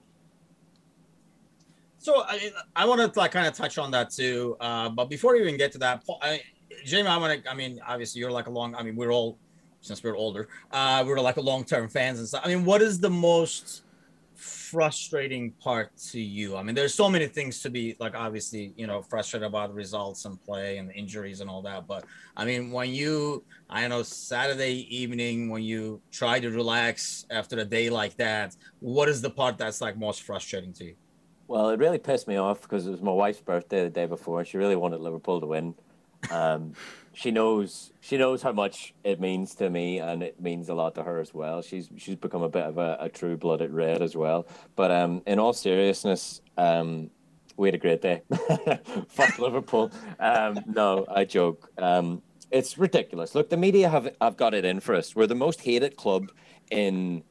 So 2.04 2.24
I, 2.28 2.52
I 2.76 2.86
want 2.86 3.00
to 3.00 3.18
like 3.18 3.32
kind 3.32 3.48
of 3.48 3.54
touch 3.54 3.78
on 3.78 3.90
that 3.92 4.12
too. 4.12 4.58
Uh, 4.60 4.90
but 4.90 5.10
before 5.10 5.34
we 5.36 5.42
even 5.42 5.56
get 5.56 5.72
to 5.72 5.78
that, 5.78 6.04
I, 6.22 6.42
Jamie, 6.84 7.08
I 7.08 7.16
want 7.16 7.42
to. 7.42 7.50
I 7.50 7.54
mean, 7.54 7.80
obviously, 7.88 8.20
you're 8.20 8.30
like 8.30 8.48
a 8.48 8.50
long. 8.50 8.76
I 8.76 8.84
mean, 8.84 8.98
we're 8.98 9.14
all 9.14 9.38
since 9.80 10.04
we're 10.04 10.18
older, 10.18 10.48
uh, 10.72 11.04
we're 11.06 11.20
like 11.20 11.38
a 11.38 11.42
long-term 11.42 11.88
fans 11.90 12.20
and 12.20 12.28
stuff. 12.28 12.42
I 12.44 12.48
mean, 12.48 12.66
what 12.66 12.82
is 12.82 13.00
the 13.00 13.10
most 13.10 13.84
frustrating 14.36 15.52
part 15.52 15.96
to 16.12 16.20
you? 16.20 16.58
I 16.58 16.64
mean, 16.64 16.74
there's 16.76 16.94
so 16.94 17.10
many 17.10 17.28
things 17.28 17.62
to 17.62 17.70
be 17.70 17.96
like, 18.00 18.16
obviously, 18.16 18.74
you 18.76 18.88
know, 18.88 19.02
frustrated 19.02 19.48
about 19.48 19.74
results 19.74 20.26
and 20.26 20.42
play 20.44 20.78
and 20.78 20.92
injuries 20.92 21.42
and 21.42 21.50
all 21.50 21.62
that. 21.62 21.86
But 21.86 22.06
I 22.36 22.46
mean, 22.46 22.72
when 22.72 22.90
you, 22.90 23.44
I 23.70 23.88
know, 23.88 24.04
Saturday 24.04 24.88
evening 24.94 25.50
when 25.50 25.64
you 25.64 26.02
try 26.12 26.40
to 26.40 26.50
relax 26.50 27.26
after 27.30 27.60
a 27.60 27.66
day 27.66 27.90
like 27.90 28.16
that, 28.18 28.56
what 28.80 29.10
is 29.10 29.22
the 29.22 29.30
part 29.30 29.58
that's 29.58 29.82
like 29.82 29.98
most 29.98 30.24
frustrating 30.24 30.74
to 30.74 30.86
you? 30.86 30.96
Well, 31.54 31.70
it 31.72 31.80
really 31.80 32.00
pissed 32.00 32.28
me 32.28 32.38
off 32.38 32.64
because 32.64 32.88
it 32.88 32.92
was 32.92 33.04
my 33.04 33.14
wife's 33.14 33.42
birthday 33.42 33.84
the 33.84 33.92
day 33.92 34.08
before, 34.08 34.40
and 34.40 34.50
she 34.50 34.58
really 34.58 34.78
wanted 34.78 35.02
Liverpool 35.02 35.42
to 35.42 35.48
win. 35.48 35.76
Um, 36.32 36.74
she 37.14 37.32
knows 37.32 37.94
she 38.02 38.18
knows 38.18 38.42
how 38.44 38.54
much 38.54 38.96
it 39.04 39.22
means 39.22 39.56
to 39.58 39.70
me, 39.70 40.00
and 40.00 40.24
it 40.24 40.42
means 40.42 40.70
a 40.70 40.76
lot 40.76 40.96
to 40.96 41.04
her 41.04 41.22
as 41.22 41.34
well. 41.34 41.62
She's 41.64 41.90
she's 41.98 42.18
become 42.18 42.44
a 42.44 42.50
bit 42.50 42.64
of 42.64 42.80
a, 42.80 42.98
a 43.02 43.10
true 43.10 43.38
blooded 43.38 43.72
red 43.74 44.02
as 44.02 44.16
well. 44.18 44.48
But 44.76 44.92
um, 44.92 45.24
in 45.28 45.40
all 45.40 45.54
seriousness, 45.54 46.42
um, 46.58 47.12
we 47.58 47.70
had 47.70 47.76
a 47.76 47.80
great 47.80 48.02
day. 48.02 48.24
Fuck 49.10 49.40
Liverpool. 49.40 49.92
Um, 50.20 50.66
no, 50.68 51.06
I 51.10 51.26
joke. 51.26 51.72
Um, 51.80 52.24
It's 52.52 52.80
ridiculous. 52.80 53.36
Look, 53.36 53.50
the 53.52 53.58
media 53.58 53.90
have 53.90 54.10
have 54.22 54.38
got 54.38 54.56
it 54.56 54.66
in 54.66 54.82
for 54.82 54.96
us. 54.96 55.16
We're 55.16 55.28
the 55.28 55.36
most 55.48 55.62
hated 55.62 55.98
club 55.98 56.32
in 56.72 57.24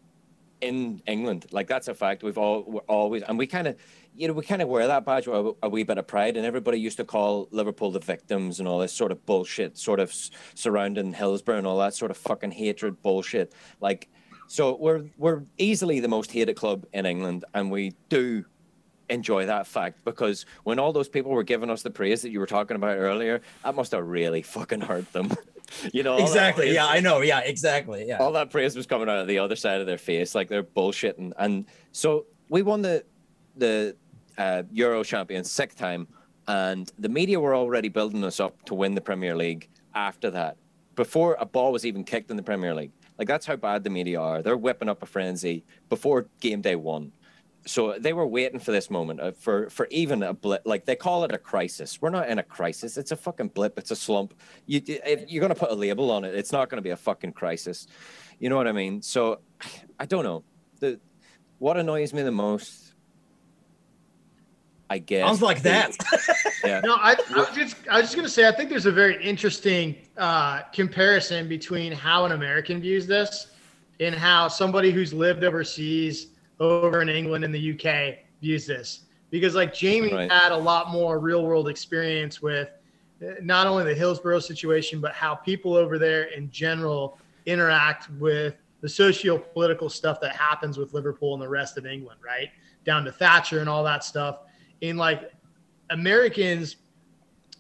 in 0.61 1.03
England. 1.07 1.47
Like 1.53 1.69
that's 1.69 1.89
a 1.89 1.95
fact. 1.95 2.23
We've 2.25 2.39
all 2.39 2.65
we're 2.67 2.81
always 2.89 3.23
and 3.25 3.39
we 3.39 3.47
kind 3.49 3.67
of 3.69 3.77
you 4.15 4.29
know 4.29 4.35
we 4.35 4.43
kind 4.45 4.61
of 4.63 4.69
wear 4.69 4.87
that 4.87 5.05
badge 5.05 5.27
with 5.27 5.37
a, 5.37 5.53
a 5.65 5.69
wee 5.69 5.83
bit 5.85 5.99
of 5.99 6.07
pride. 6.07 6.37
And 6.37 6.45
everybody 6.47 6.79
used 6.79 6.97
to 6.99 7.05
call 7.05 7.49
Liverpool 7.51 7.91
the 7.91 8.01
victims 8.01 8.59
and 8.59 8.69
all 8.69 8.79
this 8.79 8.93
sort 8.93 9.13
of 9.13 9.25
bullshit, 9.27 9.79
sort 9.79 10.01
of 10.01 10.15
surrounding 10.55 11.13
Hillsborough 11.13 11.59
and 11.59 11.67
all 11.67 11.79
that 11.79 11.95
sort 11.95 12.11
of 12.11 12.17
fucking 12.17 12.51
hatred 12.53 13.01
bullshit. 13.03 13.55
Like 13.81 14.09
so 14.49 14.77
we're 14.77 15.05
we're 15.17 15.43
easily 15.59 16.01
the 16.01 16.09
most 16.09 16.31
hated 16.31 16.57
club 16.57 16.85
in 16.93 17.07
England, 17.07 17.45
and 17.55 17.71
we 17.71 17.95
do 18.09 18.45
enjoy 19.09 19.45
that 19.47 19.67
fact 19.67 20.03
because 20.05 20.47
when 20.65 20.79
all 20.79 20.93
those 20.93 21.09
people 21.09 21.33
were 21.33 21.43
giving 21.43 21.69
us 21.69 21.83
the 21.83 21.91
praise 21.91 22.23
that 22.23 22.31
you 22.31 22.39
were 22.41 22.47
talking 22.47 22.77
about 22.77 22.97
earlier, 22.97 23.41
that 23.65 23.75
must 23.75 23.93
have 23.93 24.07
really 24.07 24.41
fucking 24.43 24.81
hurt 24.81 25.11
them. 25.13 25.31
you 25.93 26.03
know, 26.03 26.17
Exactly. 26.19 26.65
praise- 26.67 26.75
Yeah, 26.75 26.87
I 26.87 27.01
know. 27.01 27.21
Yeah, 27.21 27.41
exactly. 27.41 28.07
Yeah. 28.07 28.19
all 28.19 28.33
that 28.33 28.51
praise 28.51 28.75
was 28.77 28.87
coming 28.87 29.09
out 29.09 29.19
of 29.19 29.27
the 29.27 29.39
other 29.39 29.57
side 29.57 29.81
of 29.81 29.87
their 29.87 29.99
face, 29.99 30.35
like 30.35 30.49
they're 30.49 30.63
bullshitting. 30.63 31.33
And 31.39 31.67
so 31.93 32.27
we 32.49 32.63
won 32.63 32.83
the 32.83 33.05
the 33.57 33.97
uh, 34.39 34.63
Euro 34.73 35.03
champions 35.03 35.51
sixth 35.51 35.79
time, 35.79 36.09
and 36.49 36.91
the 36.99 37.09
media 37.09 37.39
were 37.41 37.55
already 37.55 37.89
building 37.89 38.25
us 38.25 38.41
up 38.41 38.63
to 38.65 38.75
win 38.75 38.95
the 38.95 39.01
Premier 39.01 39.37
League 39.37 39.69
after 39.95 40.31
that, 40.31 40.57
before 40.97 41.37
a 41.39 41.47
ball 41.47 41.73
was 41.73 41.85
even 41.85 42.05
kicked 42.05 42.31
in 42.31 42.37
the 42.37 42.43
Premier 42.43 42.75
League. 42.75 42.93
Like 43.19 43.29
that's 43.29 43.47
how 43.47 43.57
bad 43.57 43.85
the 43.85 43.91
media 43.91 44.21
are. 44.21 44.43
They're 44.43 44.57
whipping 44.57 44.89
up 44.89 45.03
a 45.03 45.07
frenzy 45.07 45.65
before 45.89 46.27
game 46.41 46.61
day 46.61 46.77
one. 46.77 47.13
So 47.65 47.97
they 47.97 48.13
were 48.13 48.27
waiting 48.27 48.59
for 48.59 48.73
this 48.73 48.91
moment 48.91 49.21
uh, 49.21 49.33
for 49.33 49.71
for 49.71 49.87
even 49.91 50.23
a 50.25 50.33
blip. 50.33 50.63
Like 50.65 50.85
they 50.85 50.97
call 50.97 51.23
it 51.25 51.33
a 51.33 51.39
crisis. 51.39 52.01
We're 52.03 52.11
not 52.11 52.29
in 52.29 52.39
a 52.41 52.43
crisis. 52.43 52.97
It's 52.97 53.13
a 53.13 53.17
fucking 53.17 53.49
blip. 53.49 53.79
It's 53.79 53.93
a 53.93 53.97
slump. 53.97 54.35
You 54.67 54.83
you're 55.29 55.41
gonna 55.41 55.55
put 55.55 55.71
a 55.71 55.75
label 55.75 56.11
on 56.11 56.25
it. 56.25 56.35
It's 56.35 56.51
not 56.51 56.69
gonna 56.69 56.83
be 56.83 56.91
a 56.91 56.97
fucking 56.97 57.33
crisis. 57.33 57.87
You 58.41 58.49
know 58.49 58.57
what 58.57 58.67
I 58.67 58.73
mean? 58.73 59.03
So 59.03 59.41
I 60.01 60.07
don't 60.07 60.25
know. 60.25 60.43
The 60.81 60.99
what 61.59 61.77
annoys 61.77 62.13
me 62.13 62.23
the 62.23 62.33
most, 62.33 62.92
I 64.93 64.99
guess. 64.99 65.27
Sounds 65.27 65.41
like 65.41 65.63
that. 65.63 65.97
Yeah. 66.65 66.81
No, 66.85 66.95
I, 66.97 67.17
I 67.35 67.39
was 67.39 67.49
just 67.57 67.77
I 67.91 67.97
was 67.97 68.03
just 68.05 68.15
gonna 68.15 68.29
say 68.29 68.47
I 68.47 68.53
think 68.53 68.69
there's 68.69 68.85
a 68.87 68.93
very 68.93 69.23
interesting 69.25 69.97
uh, 70.19 70.61
comparison 70.73 71.49
between 71.49 71.93
how 71.93 72.27
an 72.27 72.33
American 72.33 72.79
views 72.79 73.07
this 73.07 73.49
and 74.01 74.15
how 74.15 74.49
somebody 74.49 74.91
who's 74.91 75.15
lived 75.15 75.45
overseas 75.45 76.27
over 76.61 77.01
in 77.01 77.09
England 77.09 77.43
and 77.43 77.55
the 77.55 77.73
UK 77.73 78.19
views 78.43 78.67
this. 78.67 79.01
Because 79.31 79.55
like 79.55 79.73
Jamie 79.73 80.13
Right. 80.13 80.31
had 80.31 80.53
a 80.53 80.57
lot 80.57 80.91
more 80.91 81.19
real 81.19 81.43
world 81.43 81.69
experience 81.69 82.43
with 82.43 82.69
uh, 83.23 83.31
not 83.41 83.67
only 83.67 83.85
the 83.85 83.95
Hillsborough 83.95 84.41
situation, 84.41 85.01
but 85.01 85.13
how 85.15 85.35
people 85.35 85.75
over 85.75 85.99
there 85.99 86.25
in 86.25 86.51
general 86.51 87.19
interact 87.47 88.11
with 88.21 88.57
the 88.83 88.89
socio-political 88.89 89.89
stuff 89.89 90.21
that 90.21 90.37
happens 90.37 90.77
with 90.77 90.93
Liverpool 90.93 91.33
and 91.33 91.43
the 91.43 91.49
rest 91.49 91.79
of 91.79 91.87
England, 91.87 92.21
right? 92.25 92.51
Down 92.85 93.05
to 93.07 93.13
Thatcher 93.13 93.61
and 93.61 93.69
all 93.69 93.83
that 93.85 94.05
stuff. 94.05 94.41
And 94.83 94.99
like 94.99 95.33
Americans 95.91 96.77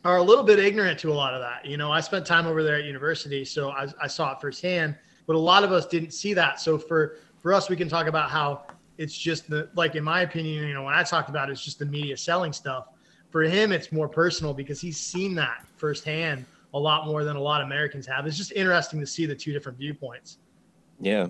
are 0.04 0.16
a 0.16 0.22
little 0.22 0.44
bit 0.44 0.58
ignorant 0.58 0.98
to 1.00 1.12
a 1.12 1.14
lot 1.14 1.32
of 1.34 1.40
that. 1.40 1.64
You 1.64 1.76
know, 1.76 1.92
I 1.92 2.00
spent 2.00 2.26
time 2.26 2.46
over 2.46 2.62
there 2.62 2.76
at 2.76 2.84
university, 2.84 3.44
so 3.44 3.70
I, 3.70 3.86
I 4.00 4.06
saw 4.08 4.32
it 4.32 4.40
firsthand. 4.40 4.96
But 5.26 5.36
a 5.36 5.38
lot 5.38 5.62
of 5.62 5.70
us 5.70 5.86
didn't 5.86 6.10
see 6.10 6.34
that. 6.34 6.60
So 6.60 6.76
for 6.76 7.18
for 7.40 7.52
us, 7.52 7.70
we 7.70 7.76
can 7.76 7.88
talk 7.88 8.06
about 8.06 8.30
how 8.30 8.64
it's 8.98 9.16
just 9.16 9.48
the 9.48 9.70
like 9.74 9.94
in 9.94 10.04
my 10.04 10.22
opinion, 10.22 10.66
you 10.66 10.74
know, 10.74 10.82
when 10.82 10.94
I 10.94 11.02
talked 11.04 11.28
about 11.28 11.48
it, 11.48 11.52
it's 11.52 11.64
just 11.64 11.78
the 11.78 11.86
media 11.86 12.16
selling 12.16 12.52
stuff. 12.52 12.88
For 13.30 13.42
him, 13.42 13.72
it's 13.72 13.92
more 13.92 14.08
personal 14.08 14.52
because 14.52 14.80
he's 14.80 14.98
seen 14.98 15.34
that 15.36 15.64
firsthand 15.76 16.44
a 16.74 16.78
lot 16.78 17.06
more 17.06 17.24
than 17.24 17.36
a 17.36 17.40
lot 17.40 17.60
of 17.60 17.66
Americans 17.66 18.06
have. 18.06 18.26
It's 18.26 18.36
just 18.36 18.52
interesting 18.52 19.00
to 19.00 19.06
see 19.06 19.26
the 19.26 19.34
two 19.34 19.52
different 19.52 19.78
viewpoints. 19.78 20.38
Yeah. 21.00 21.28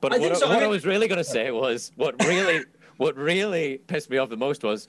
But 0.00 0.14
I 0.14 0.18
what, 0.18 0.32
I, 0.32 0.34
so. 0.34 0.48
What 0.48 0.58
I 0.58 0.60
mean- 0.60 0.70
was 0.70 0.84
really 0.84 1.08
going 1.08 1.18
to 1.18 1.24
say 1.24 1.50
was 1.50 1.92
what 1.96 2.14
really 2.24 2.64
what 2.96 3.16
really 3.16 3.78
pissed 3.86 4.10
me 4.10 4.18
off 4.18 4.28
the 4.28 4.36
most 4.36 4.62
was 4.64 4.88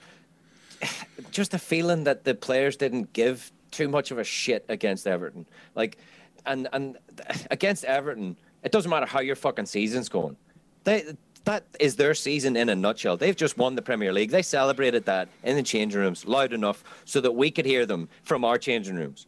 just 1.30 1.54
a 1.54 1.58
feeling 1.58 2.04
that 2.04 2.24
the 2.24 2.34
players 2.34 2.76
didn't 2.76 3.12
give 3.12 3.52
too 3.70 3.88
much 3.88 4.10
of 4.10 4.18
a 4.18 4.24
shit 4.24 4.64
against 4.68 5.06
Everton. 5.06 5.46
Like 5.74 5.98
and 6.46 6.68
and 6.72 6.98
against 7.50 7.84
Everton, 7.84 8.36
it 8.62 8.72
doesn't 8.72 8.90
matter 8.90 9.06
how 9.06 9.20
your 9.20 9.36
fucking 9.36 9.66
season's 9.66 10.08
going. 10.08 10.36
They 10.84 11.16
that 11.44 11.64
is 11.78 11.94
their 11.94 12.14
season 12.14 12.56
in 12.56 12.68
a 12.68 12.74
nutshell. 12.74 13.16
They've 13.16 13.36
just 13.36 13.56
won 13.56 13.76
the 13.76 13.82
Premier 13.82 14.12
League. 14.12 14.30
They 14.30 14.42
celebrated 14.42 15.04
that 15.04 15.28
in 15.44 15.56
the 15.56 15.62
changing 15.62 16.00
rooms 16.00 16.26
loud 16.26 16.52
enough 16.52 16.82
so 17.04 17.20
that 17.20 17.32
we 17.32 17.50
could 17.52 17.64
hear 17.64 17.86
them 17.86 18.08
from 18.24 18.44
our 18.44 18.58
changing 18.58 18.96
rooms. 18.96 19.26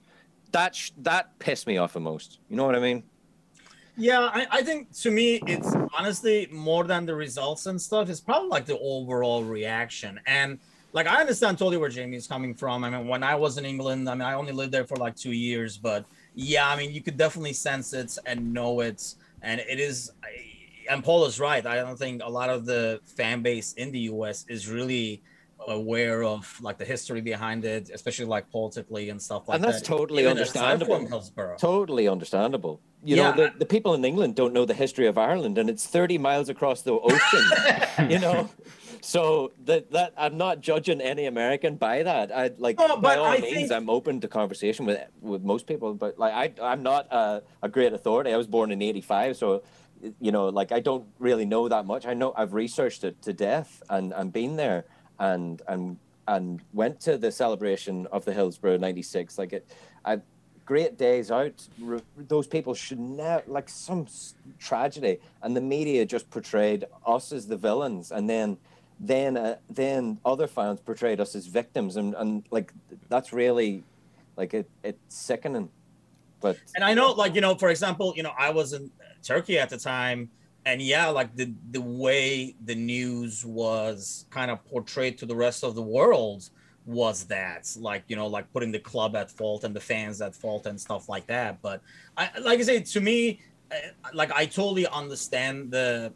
That 0.50 0.74
sh- 0.74 0.90
that 0.98 1.38
pissed 1.38 1.66
me 1.66 1.78
off 1.78 1.92
the 1.92 2.00
most. 2.00 2.40
You 2.48 2.56
know 2.56 2.66
what 2.66 2.74
I 2.74 2.80
mean? 2.80 3.04
Yeah, 3.96 4.30
I, 4.32 4.46
I 4.50 4.62
think 4.62 4.92
to 5.00 5.10
me, 5.10 5.40
it's 5.46 5.74
honestly 5.96 6.48
more 6.50 6.84
than 6.84 7.04
the 7.04 7.14
results 7.14 7.66
and 7.66 7.80
stuff. 7.80 8.08
It's 8.08 8.20
probably 8.20 8.48
like 8.48 8.64
the 8.64 8.78
overall 8.78 9.42
reaction. 9.42 10.20
And 10.26 10.58
like, 10.92 11.06
I 11.06 11.20
understand 11.20 11.58
totally 11.58 11.76
where 11.76 11.88
Jamie's 11.90 12.26
coming 12.26 12.54
from. 12.54 12.84
I 12.84 12.90
mean, 12.90 13.06
when 13.08 13.22
I 13.22 13.34
was 13.34 13.58
in 13.58 13.64
England, 13.64 14.08
I 14.08 14.14
mean, 14.14 14.22
I 14.22 14.34
only 14.34 14.52
lived 14.52 14.72
there 14.72 14.84
for 14.86 14.96
like 14.96 15.16
two 15.16 15.32
years, 15.32 15.76
but 15.76 16.04
yeah, 16.34 16.68
I 16.68 16.76
mean, 16.76 16.92
you 16.92 17.02
could 17.02 17.16
definitely 17.16 17.52
sense 17.52 17.92
it 17.92 18.16
and 18.26 18.52
know 18.52 18.80
it. 18.80 19.14
And 19.42 19.60
it 19.60 19.78
is, 19.78 20.10
and 20.90 21.04
Paul 21.04 21.26
is 21.26 21.38
right. 21.38 21.64
I 21.66 21.76
don't 21.76 21.98
think 21.98 22.22
a 22.24 22.30
lot 22.30 22.48
of 22.48 22.64
the 22.64 23.00
fan 23.04 23.42
base 23.42 23.74
in 23.74 23.92
the 23.92 24.00
US 24.12 24.44
is 24.48 24.68
really 24.68 25.22
aware 25.66 26.22
of 26.24 26.56
like 26.62 26.78
the 26.78 26.84
history 26.84 27.20
behind 27.20 27.64
it, 27.64 27.90
especially 27.92 28.24
like 28.24 28.50
politically 28.50 29.10
and 29.10 29.20
stuff 29.20 29.48
like 29.48 29.60
that. 29.60 29.66
And 29.66 29.74
that's 29.74 29.86
that. 29.86 29.96
totally 29.96 30.22
Even 30.22 30.38
understandable. 30.38 31.26
Totally 31.58 32.08
understandable. 32.08 32.80
You 33.02 33.16
Yeah. 33.16 33.30
know, 33.30 33.36
the, 33.36 33.58
the 33.58 33.66
people 33.66 33.94
in 33.94 34.04
England 34.04 34.36
don't 34.36 34.52
know 34.52 34.64
the 34.64 34.74
history 34.74 35.06
of 35.06 35.18
Ireland, 35.18 35.58
and 35.58 35.68
it's 35.68 35.86
30 35.86 36.18
miles 36.18 36.48
across 36.48 36.82
the 36.82 36.92
ocean, 36.94 37.44
you 38.10 38.18
know? 38.18 38.48
So 39.02 39.52
that 39.64 39.90
that 39.92 40.12
I'm 40.16 40.36
not 40.36 40.60
judging 40.60 41.00
any 41.00 41.26
American 41.26 41.76
by 41.76 42.02
that. 42.02 42.30
I 42.34 42.50
like 42.58 42.78
No, 42.78 42.96
by 42.96 43.16
all 43.16 43.26
I 43.26 43.38
means 43.38 43.54
think- 43.54 43.72
I'm 43.72 43.90
open 43.90 44.20
to 44.20 44.28
conversation 44.28 44.86
with 44.86 44.98
with 45.20 45.42
most 45.42 45.66
people, 45.66 45.94
but 45.94 46.18
like 46.18 46.32
I 46.32 46.52
I'm 46.72 46.82
not 46.82 47.06
a, 47.12 47.42
a 47.62 47.68
great 47.68 47.92
authority. 47.92 48.32
I 48.32 48.36
was 48.36 48.46
born 48.46 48.70
in 48.72 48.82
'85, 48.82 49.36
so 49.36 49.62
you 50.20 50.30
know, 50.32 50.48
like 50.48 50.72
I 50.72 50.80
don't 50.80 51.06
really 51.18 51.44
know 51.44 51.68
that 51.68 51.84
much. 51.86 52.06
I 52.06 52.14
know 52.14 52.32
I've 52.36 52.54
researched 52.54 53.04
it 53.04 53.20
to 53.22 53.32
death 53.32 53.82
and 53.90 54.12
and 54.12 54.32
been 54.32 54.56
there 54.56 54.84
and 55.18 55.62
and 55.68 55.98
and 56.26 56.60
went 56.72 57.00
to 57.00 57.16
the 57.18 57.32
celebration 57.32 58.06
of 58.12 58.24
the 58.24 58.32
Hillsborough 58.32 58.76
'96. 58.78 59.38
Like 59.38 59.52
it, 59.52 59.66
I 60.04 60.20
great 60.66 60.98
days 60.98 61.30
out. 61.30 61.66
Those 62.16 62.46
people 62.46 62.74
should 62.74 63.00
never 63.00 63.42
like 63.46 63.68
some 63.68 64.06
tragedy, 64.58 65.18
and 65.42 65.56
the 65.56 65.60
media 65.60 66.04
just 66.04 66.28
portrayed 66.30 66.84
us 67.06 67.32
as 67.32 67.46
the 67.46 67.56
villains, 67.56 68.12
and 68.12 68.28
then 68.28 68.58
then 69.00 69.36
uh, 69.36 69.56
then 69.70 70.18
other 70.24 70.46
fans 70.46 70.80
portrayed 70.80 71.20
us 71.20 71.34
as 71.34 71.46
victims, 71.46 71.96
and 71.96 72.14
and 72.14 72.44
like 72.50 72.72
that's 73.08 73.32
really 73.32 73.84
like 74.36 74.54
it 74.54 74.68
it's 74.82 74.98
sickening. 75.08 75.68
But 76.40 76.58
And 76.74 76.84
I 76.84 76.94
know, 76.94 77.12
like 77.12 77.34
you 77.34 77.40
know, 77.40 77.54
for 77.54 77.68
example, 77.68 78.12
you 78.16 78.22
know, 78.22 78.32
I 78.38 78.50
was 78.50 78.72
in 78.72 78.90
Turkey 79.22 79.58
at 79.58 79.70
the 79.70 79.78
time, 79.78 80.30
and 80.66 80.80
yeah, 80.82 81.06
like 81.08 81.34
the 81.36 81.52
the 81.70 81.80
way 81.80 82.54
the 82.64 82.74
news 82.74 83.44
was 83.44 84.26
kind 84.30 84.50
of 84.50 84.64
portrayed 84.66 85.18
to 85.18 85.26
the 85.26 85.34
rest 85.34 85.64
of 85.64 85.74
the 85.74 85.82
world 85.82 86.50
was 86.86 87.24
that, 87.24 87.70
like 87.78 88.04
you 88.08 88.16
know, 88.16 88.26
like 88.26 88.50
putting 88.52 88.72
the 88.72 88.78
club 88.78 89.14
at 89.14 89.30
fault 89.30 89.64
and 89.64 89.74
the 89.74 89.80
fans 89.80 90.20
at 90.20 90.34
fault 90.34 90.66
and 90.66 90.80
stuff 90.80 91.08
like 91.08 91.26
that. 91.26 91.60
But 91.60 91.82
I, 92.16 92.30
like 92.40 92.58
I 92.60 92.62
say, 92.62 92.80
to 92.80 93.00
me, 93.00 93.40
uh, 93.70 93.76
like 94.14 94.32
I 94.32 94.46
totally 94.46 94.86
understand 94.88 95.70
the. 95.70 96.12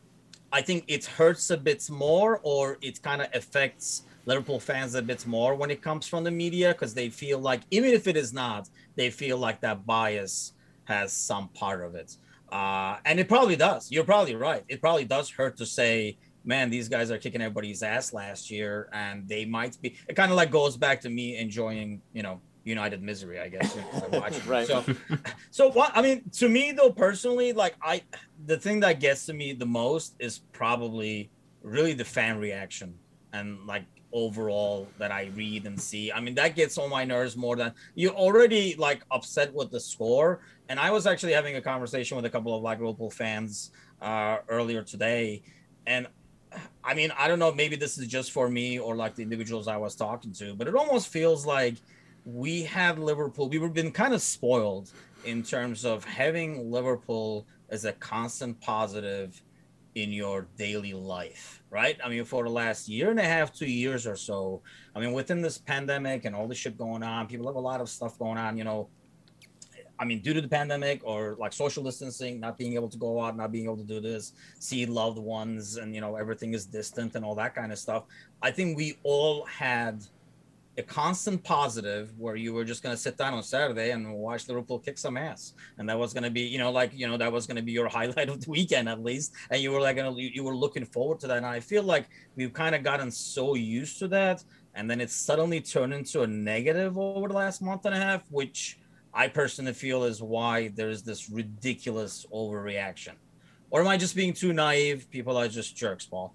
I 0.53 0.61
think 0.63 0.85
it 0.89 1.05
hurts 1.07 1.51
a 1.51 1.57
bit 1.57 1.89
more, 1.91 2.41
or 2.43 2.79
it 2.83 3.03
kind 3.03 3.23
of 3.23 3.29
affects 3.35 4.03
Liverpool 4.27 4.61
fans 4.61 4.95
a 4.95 5.03
bit 5.03 5.27
more 5.27 5.55
when 5.55 5.71
it 5.71 5.83
comes 5.83 6.07
from 6.07 6.25
the 6.25 6.31
media 6.31 6.69
because 6.73 6.95
they 6.95 7.09
feel 7.09 7.39
like, 7.39 7.63
even 7.71 7.91
if 7.91 8.07
it 8.07 8.17
is 8.17 8.33
not, 8.33 8.69
they 8.95 9.11
feel 9.11 9.39
like 9.39 9.61
that 9.63 9.87
bias 9.87 10.53
has 10.85 11.13
some 11.13 11.49
part 11.49 11.83
of 11.85 11.95
it. 11.95 12.17
Uh, 12.51 12.99
and 13.07 13.19
it 13.19 13.29
probably 13.29 13.57
does. 13.57 13.91
You're 13.91 14.05
probably 14.05 14.35
right. 14.35 14.63
It 14.69 14.81
probably 14.81 15.07
does 15.07 15.31
hurt 15.31 15.57
to 15.57 15.67
say, 15.67 16.19
man, 16.45 16.69
these 16.71 16.89
guys 16.89 17.11
are 17.11 17.19
kicking 17.19 17.41
everybody's 17.41 17.83
ass 17.83 18.13
last 18.13 18.51
year, 18.51 18.89
and 18.93 19.27
they 19.27 19.45
might 19.47 19.81
be. 19.81 19.97
It 20.09 20.15
kind 20.17 20.31
of 20.31 20.37
like 20.37 20.51
goes 20.51 20.77
back 20.77 21.01
to 21.03 21.09
me 21.11 21.39
enjoying, 21.39 22.03
you 22.13 22.23
know, 22.23 22.41
United 22.65 23.03
misery, 23.03 23.41
I 23.41 23.49
guess. 23.49 23.75
You 23.75 23.81
know, 23.81 23.89
'cause 23.89 24.03
I 24.05 24.19
watch 24.19 24.37
it. 24.37 24.47
Right. 24.47 24.67
So, 24.67 24.85
so 25.51 25.71
what? 25.71 25.93
I 25.97 26.03
mean, 26.03 26.23
to 26.39 26.49
me 26.49 26.73
though, 26.73 26.91
personally, 26.91 27.53
like 27.53 27.75
I, 27.83 28.03
the 28.47 28.59
thing 28.59 28.81
that 28.81 29.01
gets 29.01 29.27
to 29.27 29.33
me 29.33 29.53
the 29.53 29.67
most 29.67 30.15
is 30.19 30.41
probably 30.53 31.31
really 31.63 31.93
the 31.93 32.05
fan 32.05 32.39
reaction 32.39 32.95
and 33.33 33.67
like 33.67 33.85
overall 34.13 34.89
that 34.99 35.11
I 35.11 35.31
read 35.35 35.67
and 35.67 35.81
see. 35.81 36.13
I 36.13 36.21
mean, 36.21 36.35
that 36.35 36.55
gets 36.55 36.77
on 36.77 36.91
my 36.91 37.05
nerves 37.05 37.37
more 37.37 37.57
than 37.57 37.73
you're 37.95 38.15
already 38.15 38.75
like 38.77 39.03
upset 39.11 39.53
with 39.55 39.71
the 39.71 39.81
score. 39.81 40.41
And 40.69 40.79
I 40.79 40.91
was 40.91 41.07
actually 41.07 41.33
having 41.33 41.57
a 41.57 41.63
conversation 41.63 42.17
with 42.17 42.27
a 42.27 42.31
couple 42.31 42.55
of 42.55 42.63
like 42.63 42.79
Liverpool 42.81 43.11
fans 43.11 43.71
uh, 44.01 44.39
earlier 44.49 44.83
today, 44.83 45.43
and 45.87 46.07
I 46.85 46.95
mean, 46.95 47.13
I 47.17 47.29
don't 47.29 47.39
know, 47.39 47.53
maybe 47.53 47.77
this 47.77 47.99
is 47.99 48.07
just 48.07 48.33
for 48.33 48.49
me 48.49 48.79
or 48.79 48.95
like 48.95 49.15
the 49.15 49.23
individuals 49.23 49.69
I 49.69 49.77
was 49.77 49.95
talking 49.95 50.33
to, 50.35 50.55
but 50.55 50.69
it 50.69 50.75
almost 50.75 51.09
feels 51.09 51.47
like 51.47 51.77
we 52.25 52.63
had 52.63 52.99
Liverpool. 52.99 53.49
We 53.49 53.59
were 53.59 53.69
been 53.69 53.91
kind 53.91 54.15
of 54.15 54.21
spoiled 54.21 54.91
in 55.25 55.43
terms 55.43 55.85
of 55.85 56.05
having 56.05 56.71
Liverpool 56.71 57.47
as 57.73 57.87
a 57.87 57.93
constant 57.95 58.61
positive 58.61 59.43
in 59.95 60.13
your 60.13 60.47
daily 60.57 60.93
life, 60.93 61.63
right? 61.71 61.99
I 62.05 62.09
mean, 62.09 62.25
for 62.25 62.45
the 62.45 62.51
last 62.51 62.89
year 62.89 63.11
and 63.11 63.19
a 63.19 63.25
half, 63.25 63.53
two 63.53 63.67
years 63.67 64.07
or 64.07 64.17
so, 64.17 64.63
I 64.95 65.01
mean, 65.01 65.13
within 65.13 65.43
this 65.43 65.59
pandemic 65.59 66.25
and 66.25 66.37
all 66.37 66.47
the 66.47 66.55
shit 66.55 66.79
going 66.79 67.03
on, 67.03 67.27
people 67.27 67.47
have 67.47 67.57
a 67.57 67.61
lot 67.61 67.81
of 67.81 67.89
stuff 67.89 68.19
going 68.19 68.39
on, 68.39 68.57
you 68.57 68.65
know. 68.65 68.89
I 69.99 70.05
mean, 70.05 70.21
due 70.21 70.35
to 70.35 70.41
the 70.41 70.49
pandemic 70.49 71.01
or 71.05 71.37
like 71.39 71.53
social 71.53 71.83
distancing, 71.83 72.41
not 72.41 72.59
being 72.59 72.75
able 72.75 72.89
to 72.89 72.99
go 72.99 73.21
out, 73.21 73.37
not 73.37 73.53
being 73.53 73.65
able 73.65 73.77
to 73.77 73.85
do 73.85 74.01
this, 74.01 74.33
see 74.59 74.85
loved 74.85 75.19
ones, 75.19 75.77
and 75.77 75.95
you 75.95 76.01
know, 76.01 76.17
everything 76.17 76.55
is 76.55 76.67
distant 76.67 77.15
and 77.15 77.25
all 77.25 77.35
that 77.37 77.55
kind 77.55 77.71
of 77.71 77.79
stuff. 77.79 78.05
I 78.43 78.51
think 78.51 78.77
we 78.77 78.99
all 79.03 79.45
had 79.45 80.03
a 80.79 80.83
constant 80.83 81.45
positive 81.45 82.19
where 82.19 82.35
you 82.35 82.55
were 82.55 82.65
just 82.65 82.83
going 82.83 82.95
to 82.95 83.01
sit 83.01 83.19
down 83.19 83.35
on 83.35 83.43
Saturday 83.43 83.91
and 83.91 84.11
watch 84.15 84.49
Liverpool 84.49 84.79
kick 84.79 84.97
some 84.97 85.17
ass, 85.17 85.53
and 85.79 85.89
that 85.89 85.99
was 85.99 86.15
going 86.15 86.23
to 86.23 86.31
be, 86.31 86.43
you 86.43 86.59
know, 86.59 86.71
like 86.71 86.93
you 86.95 87.07
know 87.07 87.17
that 87.19 87.31
was 87.31 87.47
going 87.47 87.57
to 87.57 87.63
be 87.63 87.73
your 87.73 87.89
highlight 87.99 88.29
of 88.29 88.41
the 88.41 88.51
weekend 88.51 88.89
at 88.89 89.03
least, 89.03 89.33
and 89.51 89.61
you 89.61 89.71
were 89.71 89.81
like, 89.81 89.97
gonna, 89.97 90.15
you 90.17 90.45
were 90.45 90.57
looking 90.57 90.85
forward 90.85 91.21
to 91.21 91.27
that. 91.27 91.37
And 91.39 91.47
I 91.47 91.61
feel 91.61 91.83
like 91.83 92.09
we've 92.37 92.53
kind 92.53 92.75
of 92.75 92.83
gotten 92.83 93.11
so 93.11 93.55
used 93.55 93.99
to 93.99 94.09
that, 94.09 94.43
and 94.75 94.91
then 94.91 95.01
it's 95.01 95.15
suddenly 95.15 95.61
turned 95.61 95.93
into 95.93 96.23
a 96.23 96.27
negative 96.27 96.97
over 96.97 97.29
the 97.29 97.35
last 97.35 97.61
month 97.61 97.85
and 97.85 97.95
a 97.95 97.99
half, 97.99 98.23
which 98.31 98.79
I 99.13 99.29
personally 99.29 99.75
feel 99.75 100.05
is 100.05 100.23
why 100.23 100.69
there's 100.69 101.03
this 101.03 101.29
ridiculous 101.29 102.25
overreaction. 102.33 103.15
Or 103.71 103.81
am 103.81 103.89
I 103.89 103.97
just 103.97 104.17
being 104.17 104.33
too 104.33 104.53
naive? 104.53 105.11
People 105.11 105.37
are 105.37 105.49
just 105.49 105.77
jerks, 105.77 106.07
Paul. 106.07 106.35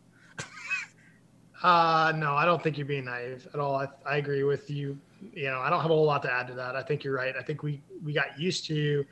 Uh, 1.63 2.13
no, 2.15 2.35
I 2.35 2.45
don't 2.45 2.61
think 2.61 2.77
you're 2.77 2.85
being 2.85 3.05
naive 3.05 3.47
at 3.53 3.59
all. 3.59 3.75
I, 3.75 3.87
I 4.05 4.17
agree 4.17 4.43
with 4.43 4.69
you. 4.69 4.97
You 5.33 5.45
know, 5.45 5.59
I 5.59 5.69
don't 5.69 5.81
have 5.81 5.89
a 5.89 5.93
whole 5.93 6.05
lot 6.05 6.21
to 6.23 6.31
add 6.31 6.47
to 6.47 6.53
that. 6.53 6.75
I 6.75 6.83
think 6.83 7.03
you're 7.03 7.15
right. 7.15 7.35
I 7.35 7.41
think 7.41 7.63
we 7.63 7.81
we 8.03 8.13
got 8.13 8.39
used 8.39 8.65
to 8.67 9.03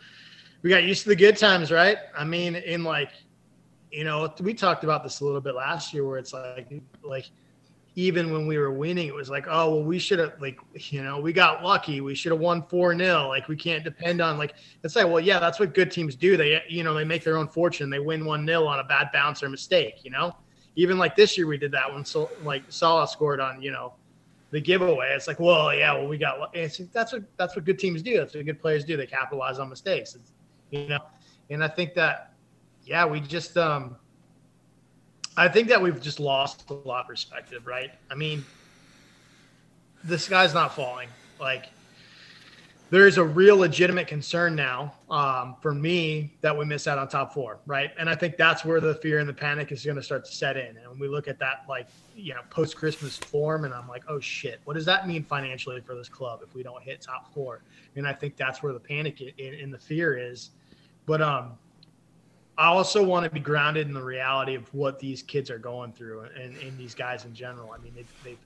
we 0.61 0.69
got 0.69 0.83
used 0.83 1.03
to 1.03 1.09
the 1.09 1.15
good 1.15 1.37
times, 1.37 1.71
right? 1.71 1.97
I 2.15 2.23
mean, 2.23 2.55
in 2.55 2.83
like, 2.83 3.09
you 3.91 4.03
know, 4.03 4.31
we 4.41 4.53
talked 4.53 4.83
about 4.83 5.03
this 5.03 5.21
a 5.21 5.25
little 5.25 5.41
bit 5.41 5.55
last 5.55 5.93
year, 5.93 6.05
where 6.05 6.19
it's 6.19 6.33
like 6.33 6.71
like 7.03 7.31
even 7.95 8.31
when 8.31 8.45
we 8.45 8.59
were 8.59 8.71
winning, 8.71 9.07
it 9.07 9.15
was 9.15 9.29
like, 9.29 9.47
oh 9.49 9.75
well, 9.75 9.83
we 9.83 9.97
should 9.97 10.19
have 10.19 10.33
like, 10.39 10.59
you 10.91 11.01
know, 11.01 11.19
we 11.19 11.33
got 11.33 11.63
lucky. 11.63 11.99
We 12.01 12.13
should 12.13 12.31
have 12.31 12.41
won 12.41 12.61
four 12.61 12.95
0 12.95 13.27
Like 13.27 13.47
we 13.47 13.55
can't 13.55 13.83
depend 13.83 14.21
on 14.21 14.37
like 14.37 14.53
it's 14.83 14.95
like, 14.95 15.07
well, 15.07 15.19
yeah, 15.19 15.39
that's 15.39 15.59
what 15.59 15.73
good 15.73 15.89
teams 15.89 16.15
do. 16.15 16.37
They 16.37 16.61
you 16.69 16.83
know 16.83 16.93
they 16.93 17.05
make 17.05 17.23
their 17.23 17.37
own 17.37 17.47
fortune. 17.47 17.89
They 17.89 17.99
win 17.99 18.23
one 18.23 18.45
0 18.45 18.67
on 18.67 18.79
a 18.79 18.83
bad 18.83 19.09
bounce 19.11 19.41
or 19.41 19.49
mistake. 19.49 20.03
You 20.03 20.11
know 20.11 20.35
even 20.75 20.97
like 20.97 21.15
this 21.15 21.37
year 21.37 21.47
we 21.47 21.57
did 21.57 21.71
that 21.71 21.91
one. 21.91 22.05
So 22.05 22.29
like 22.43 22.63
Salah 22.69 23.07
scored 23.07 23.39
on 23.39 23.61
you 23.61 23.71
know 23.71 23.93
the 24.51 24.61
giveaway. 24.61 25.13
It's 25.15 25.27
like, 25.27 25.39
well, 25.39 25.73
yeah, 25.73 25.93
well 25.93 26.07
we 26.07 26.17
got. 26.17 26.53
That's 26.53 27.13
what 27.13 27.23
that's 27.37 27.55
what 27.55 27.65
good 27.65 27.79
teams 27.79 28.01
do. 28.01 28.17
That's 28.17 28.35
what 28.35 28.45
good 28.45 28.61
players 28.61 28.85
do. 28.85 28.97
They 28.97 29.05
capitalize 29.05 29.59
on 29.59 29.69
mistakes. 29.69 30.15
It's, 30.15 30.31
you 30.71 30.87
know, 30.87 30.99
and 31.49 31.63
I 31.63 31.67
think 31.67 31.93
that 31.95 32.33
yeah, 32.83 33.05
we 33.05 33.19
just 33.19 33.57
um, 33.57 33.95
I 35.37 35.47
think 35.47 35.67
that 35.69 35.81
we've 35.81 36.01
just 36.01 36.19
lost 36.19 36.69
a 36.69 36.73
lot 36.73 37.01
of 37.01 37.07
perspective, 37.07 37.67
right? 37.67 37.91
I 38.09 38.15
mean, 38.15 38.45
the 40.03 40.17
sky's 40.17 40.53
not 40.53 40.73
falling. 40.75 41.09
Like 41.39 41.65
there 42.91 43.07
is 43.07 43.17
a 43.17 43.23
real 43.23 43.57
legitimate 43.57 44.07
concern 44.07 44.55
now 44.55 44.93
um, 45.09 45.55
for 45.59 45.73
me 45.73 46.35
that 46.41 46.55
we 46.55 46.65
miss 46.65 46.87
out 46.87 46.99
on 46.99 47.07
top 47.07 47.33
four, 47.33 47.57
right? 47.65 47.91
And 47.97 48.09
I 48.09 48.15
think 48.15 48.37
that's 48.37 48.63
where 48.63 48.79
the 48.79 48.95
fear 48.95 49.19
and 49.19 49.27
the 49.27 49.33
panic 49.33 49.71
is 49.71 49.83
going 49.83 49.97
to 49.97 50.03
start 50.03 50.23
to 50.25 50.31
set 50.31 50.55
in. 50.55 50.77
And 50.77 50.89
when 50.89 50.99
we 50.99 51.07
look 51.07 51.27
at 51.27 51.39
that, 51.39 51.65
like, 51.67 51.87
you 52.15 52.35
know, 52.35 52.41
post 52.51 52.75
Christmas 52.75 53.17
form, 53.17 53.65
and 53.65 53.73
I'm 53.73 53.87
like, 53.87 54.03
oh 54.07 54.19
shit, 54.19 54.61
what 54.65 54.75
does 54.75 54.85
that 54.85 55.07
mean 55.07 55.23
financially 55.23 55.81
for 55.81 55.95
this 55.95 56.09
club 56.09 56.41
if 56.43 56.53
we 56.53 56.61
don't 56.61 56.81
hit 56.83 57.01
top 57.01 57.33
four? 57.33 57.61
And 57.95 58.07
I 58.07 58.13
think 58.13 58.37
that's 58.37 58.61
where 58.61 58.71
the 58.71 58.79
panic 58.79 59.19
and 59.39 59.73
the 59.73 59.79
fear 59.79 60.15
is. 60.15 60.51
But 61.07 61.23
um, 61.23 61.53
I 62.57 62.67
also 62.67 63.03
want 63.03 63.23
to 63.23 63.31
be 63.31 63.39
grounded 63.39 63.87
in 63.87 63.93
the 63.93 64.03
reality 64.03 64.53
of 64.53 64.71
what 64.73 64.99
these 64.99 65.23
kids 65.23 65.49
are 65.49 65.59
going 65.59 65.91
through 65.91 66.21
and, 66.39 66.55
and 66.57 66.77
these 66.77 66.93
guys 66.93 67.25
in 67.25 67.33
general. 67.33 67.71
I 67.71 67.79
mean, 67.79 67.93
they've, 67.95 68.13
they've 68.23 68.37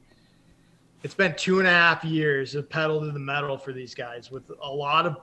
it's 1.04 1.14
been 1.14 1.36
two 1.36 1.60
and 1.60 1.68
a 1.68 1.72
half 1.72 2.04
years 2.04 2.56
of 2.56 2.70
pedal 2.70 3.00
to 3.02 3.12
the 3.12 3.20
metal 3.20 3.58
for 3.58 3.72
these 3.72 3.95
guys 3.95 4.30
with 4.30 4.52
a 4.62 4.70
lot 4.70 5.06
of 5.06 5.18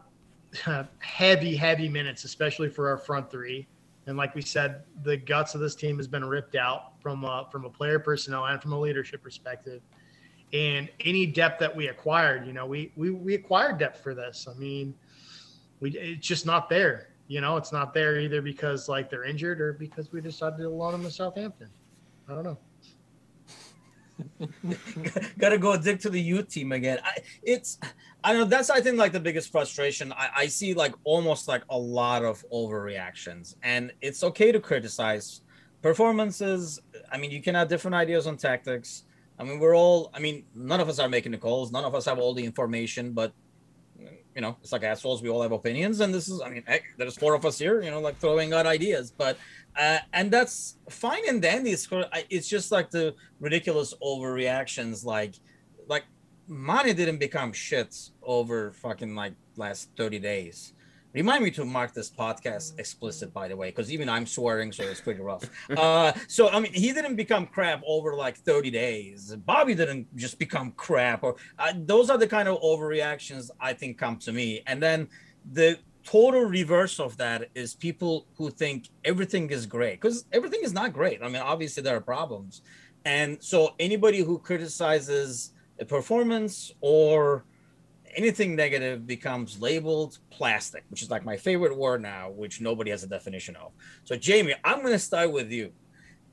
uh, 0.67 0.85
heavy, 0.99 1.55
heavy 1.55 1.89
minutes, 1.89 2.25
especially 2.25 2.69
for 2.69 2.89
our 2.89 2.97
front 2.97 3.31
three. 3.31 3.67
And 4.07 4.17
like 4.17 4.35
we 4.35 4.43
said, 4.43 4.85
the 5.03 5.17
guts 5.17 5.55
of 5.55 5.61
this 5.61 5.75
team 5.75 5.97
has 5.97 6.07
been 6.07 6.25
ripped 6.25 6.55
out 6.55 7.01
from 7.01 7.25
a, 7.25 7.49
from 7.51 7.65
a 7.65 7.71
player 7.71 7.99
personnel 7.99 8.47
and 8.47 8.63
from 8.63 8.73
a 8.73 8.79
leadership 8.79 9.23
perspective. 9.23 9.83
And 10.53 10.89
any 11.01 11.27
depth 11.27 11.59
that 11.59 11.75
we 11.75 11.89
acquired, 11.89 12.47
you 12.47 12.53
know, 12.53 12.67
we 12.67 12.93
we, 12.95 13.11
we 13.11 13.35
acquired 13.35 13.79
depth 13.79 14.01
for 14.01 14.15
this. 14.15 14.47
I 14.49 14.57
mean, 14.57 14.95
we 15.81 15.91
it's 15.91 16.27
just 16.27 16.47
not 16.47 16.69
there. 16.69 17.09
You 17.27 17.41
know, 17.41 17.57
it's 17.57 17.73
not 17.73 17.93
there 17.93 18.21
either 18.21 18.41
because 18.41 18.89
like 18.89 19.11
they're 19.11 19.25
injured 19.25 19.61
or 19.61 19.73
because 19.73 20.13
we 20.13 20.21
decided 20.21 20.59
to 20.59 20.69
loan 20.69 20.93
them 20.93 21.03
to 21.03 21.11
Southampton. 21.11 21.69
I 22.29 22.35
don't 22.35 22.45
know. 22.45 22.59
Gotta 25.39 25.59
go 25.59 25.77
dig 25.77 26.01
to 26.01 26.11
the 26.11 26.21
youth 26.21 26.49
team 26.49 26.73
again. 26.73 26.99
I, 27.05 27.19
it's, 27.43 27.79
I 28.25 28.33
know 28.33 28.45
that's 28.45 28.71
I 28.71 28.81
think 28.81 28.99
like 28.99 29.13
the 29.13 29.21
biggest 29.21 29.53
frustration. 29.53 30.13
I, 30.13 30.29
I 30.37 30.47
see 30.47 30.75
like 30.75 30.95
almost 31.05 31.49
like 31.49 31.63
a 31.71 31.79
lot 31.79 32.25
of 32.25 32.45
overreactions, 32.53 33.57
and 33.63 33.93
it's 34.01 34.23
okay 34.25 34.53
to 34.53 34.61
criticize 34.61 35.43
performances. 35.83 36.81
I 37.13 37.19
mean, 37.19 37.31
you 37.31 37.43
can 37.43 37.55
have 37.55 37.69
different 37.69 37.95
ideas 37.95 38.27
on 38.27 38.37
tactics. 38.37 39.05
I 39.39 39.45
mean, 39.45 39.59
we're 39.59 39.77
all. 39.77 40.11
I 40.15 40.19
mean, 40.19 40.45
none 40.55 40.81
of 40.81 40.89
us 40.89 40.99
are 40.99 41.09
making 41.09 41.33
the 41.33 41.39
calls. 41.39 41.71
None 41.71 41.85
of 41.85 41.95
us 41.95 42.07
have 42.07 42.19
all 42.19 42.35
the 42.35 42.45
information, 42.45 43.13
but 43.13 43.33
you 44.35 44.43
know, 44.43 44.57
it's 44.63 44.73
like 44.73 44.83
assholes. 44.83 45.23
We 45.23 45.29
all 45.29 45.43
have 45.43 45.53
opinions, 45.53 46.01
and 46.01 46.15
this 46.15 46.29
is. 46.29 46.43
I 46.43 46.51
mean, 46.51 46.63
heck, 46.67 46.83
there's 46.99 47.17
four 47.17 47.35
of 47.35 47.45
us 47.47 47.59
here. 47.59 47.83
You 47.83 47.91
know, 47.91 48.01
like 48.01 48.19
throwing 48.19 48.53
out 48.53 48.67
ideas, 48.67 49.11
but 49.11 49.39
uh, 49.79 49.99
and 50.13 50.31
that's 50.31 50.77
fine 50.89 51.29
and 51.29 51.41
dandy. 51.41 51.71
It's, 51.71 51.89
it's 52.31 52.49
just 52.49 52.73
like 52.73 52.91
the 52.91 53.15
ridiculous 53.41 53.95
overreactions. 54.03 55.05
Like, 55.05 55.35
like 55.87 56.05
Mane 56.49 56.95
didn't 56.95 57.19
become 57.19 57.53
shit 57.53 57.95
over 58.23 58.73
fucking 58.73 59.15
like 59.15 59.35
last 59.57 59.91
30 59.97 60.19
days. 60.19 60.73
Remind 61.17 61.43
me 61.43 61.51
to 61.53 61.65
mark 61.65 61.95
this 61.95 62.11
podcast 62.11 62.79
explicit, 62.79 63.33
by 63.33 63.49
the 63.49 63.57
way, 63.57 63.71
because 63.71 63.91
even 63.91 64.07
I'm 64.07 64.27
swearing, 64.27 64.71
so 64.71 64.83
it's 64.85 65.01
pretty 65.01 65.23
rough. 65.23 65.49
uh, 65.75 66.13
so 66.29 66.51
I 66.51 66.61
mean, 66.61 66.75
he 66.75 66.93
didn't 66.93 67.17
become 67.17 67.47
crap 67.47 67.83
over 67.87 68.15
like 68.15 68.37
30 68.37 68.71
days. 68.71 69.35
Bobby 69.47 69.75
didn't 69.75 70.15
just 70.15 70.39
become 70.39 70.73
crap, 70.73 71.23
or 71.23 71.37
uh, 71.59 71.73
those 71.75 72.11
are 72.11 72.19
the 72.19 72.27
kind 72.27 72.49
of 72.49 72.61
overreactions 72.61 73.49
I 73.59 73.73
think 73.73 73.97
come 73.97 74.19
to 74.19 74.33
me. 74.33 74.63
And 74.67 74.83
then 74.83 75.09
the 75.53 75.79
total 76.05 76.43
reverse 76.43 77.01
of 77.01 77.17
that 77.17 77.49
is 77.55 77.75
people 77.75 78.27
who 78.37 78.51
think 78.51 78.91
everything 79.03 79.49
is 79.49 79.65
great 79.65 79.99
because 79.99 80.27
everything 80.33 80.61
is 80.65 80.75
not 80.75 80.93
great. 80.93 81.23
I 81.23 81.29
mean, 81.29 81.41
obviously 81.41 81.83
there 81.83 81.97
are 81.97 82.03
problems, 82.03 82.61
and 83.07 83.43
so 83.43 83.75
anybody 83.81 84.19
who 84.19 84.39
criticizes 84.39 85.53
a 85.81 85.87
performance 85.87 86.73
or 86.83 87.47
anything 88.17 88.57
negative 88.57 89.07
becomes 89.07 89.61
labeled 89.61 90.19
plastic, 90.31 90.85
which 90.89 91.03
is 91.03 91.11
like 91.11 91.25
my 91.25 91.37
favorite 91.37 91.77
word 91.77 92.03
now, 92.03 92.31
which 92.31 92.61
nobody 92.61 92.91
has 92.91 93.05
a 93.05 93.07
definition 93.07 93.57
of. 93.57 93.73
So, 94.05 94.17
Jamie, 94.17 94.55
I'm 94.65 94.81
going 94.81 94.93
to 94.93 94.99
start 94.99 95.33
with 95.33 95.51
you 95.53 95.73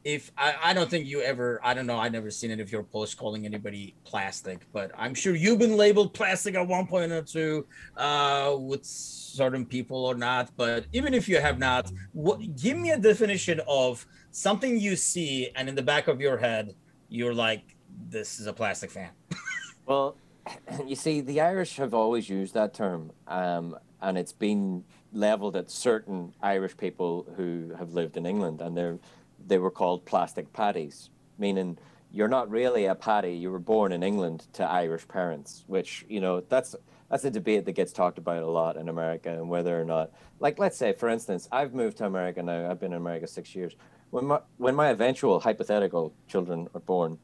if 0.03 0.31
I, 0.37 0.55
I 0.61 0.73
don't 0.73 0.89
think 0.89 1.07
you 1.07 1.21
ever 1.21 1.61
I 1.63 1.73
don't 1.73 1.85
know 1.85 1.97
I've 1.97 2.11
never 2.11 2.29
seen 2.29 2.51
it 2.51 2.59
if 2.59 2.71
your 2.71 2.83
post 2.83 3.17
calling 3.17 3.45
anybody 3.45 3.95
plastic, 4.03 4.59
but 4.73 4.91
I'm 4.97 5.13
sure 5.13 5.35
you've 5.35 5.59
been 5.59 5.77
labeled 5.77 6.13
plastic 6.13 6.55
at 6.55 6.67
one 6.67 6.87
point 6.87 7.11
or 7.11 7.21
two 7.21 7.65
uh, 7.95 8.55
with 8.57 8.85
certain 8.85 9.65
people 9.65 10.05
or 10.05 10.15
not. 10.15 10.51
But 10.57 10.85
even 10.93 11.13
if 11.13 11.29
you 11.29 11.39
have 11.39 11.57
not, 11.57 11.91
what, 12.11 12.39
give 12.57 12.77
me 12.77 12.91
a 12.91 12.97
definition 12.97 13.61
of 13.67 14.05
something 14.31 14.77
you 14.77 14.95
see 14.95 15.51
and 15.55 15.69
in 15.69 15.75
the 15.75 15.81
back 15.81 16.07
of 16.07 16.19
your 16.19 16.37
head 16.37 16.75
you're 17.09 17.33
like, 17.33 17.75
this 18.09 18.39
is 18.39 18.47
a 18.47 18.53
plastic 18.53 18.89
fan. 18.89 19.11
well, 19.85 20.15
you 20.85 20.95
see, 20.95 21.21
the 21.21 21.41
Irish 21.41 21.77
have 21.77 21.93
always 21.93 22.29
used 22.29 22.53
that 22.53 22.73
term, 22.73 23.11
um, 23.27 23.77
and 24.01 24.17
it's 24.17 24.33
been 24.33 24.83
leveled 25.11 25.55
at 25.55 25.69
certain 25.69 26.33
Irish 26.41 26.75
people 26.75 27.25
who 27.37 27.73
have 27.77 27.93
lived 27.93 28.17
in 28.17 28.25
England, 28.25 28.61
and 28.61 28.75
they're 28.75 28.97
they 29.45 29.57
were 29.57 29.71
called 29.71 30.05
plastic 30.05 30.53
Paddies, 30.53 31.09
meaning 31.37 31.77
you're 32.11 32.27
not 32.27 32.49
really 32.49 32.85
a 32.85 32.95
Paddy. 32.95 33.33
You 33.33 33.51
were 33.51 33.59
born 33.59 33.91
in 33.91 34.03
England 34.03 34.45
to 34.53 34.63
Irish 34.63 35.07
parents, 35.07 35.63
which 35.67 36.05
you 36.07 36.21
know 36.21 36.41
that's 36.41 36.75
that's 37.09 37.25
a 37.25 37.31
debate 37.31 37.65
that 37.65 37.73
gets 37.73 37.91
talked 37.91 38.17
about 38.17 38.43
a 38.43 38.47
lot 38.47 38.77
in 38.77 38.89
America 38.89 39.29
and 39.29 39.49
whether 39.49 39.79
or 39.79 39.85
not, 39.85 40.11
like 40.39 40.59
let's 40.59 40.77
say 40.77 40.93
for 40.93 41.09
instance, 41.09 41.47
I've 41.51 41.73
moved 41.73 41.97
to 41.97 42.05
America 42.05 42.41
now. 42.41 42.69
I've 42.69 42.79
been 42.79 42.93
in 42.93 42.97
America 42.97 43.27
six 43.27 43.55
years. 43.55 43.75
When 44.11 44.25
my 44.25 44.39
when 44.57 44.75
my 44.75 44.89
eventual 44.89 45.39
hypothetical 45.39 46.13
children 46.27 46.67
are 46.73 46.79
born, 46.79 47.17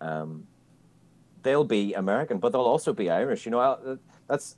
um, 0.00 0.46
they'll 1.42 1.64
be 1.64 1.94
American, 1.94 2.38
but 2.38 2.52
they'll 2.52 2.62
also 2.62 2.92
be 2.92 3.10
Irish. 3.10 3.44
You 3.44 3.52
know, 3.52 3.60
I'll, 3.60 3.98
that's 4.28 4.56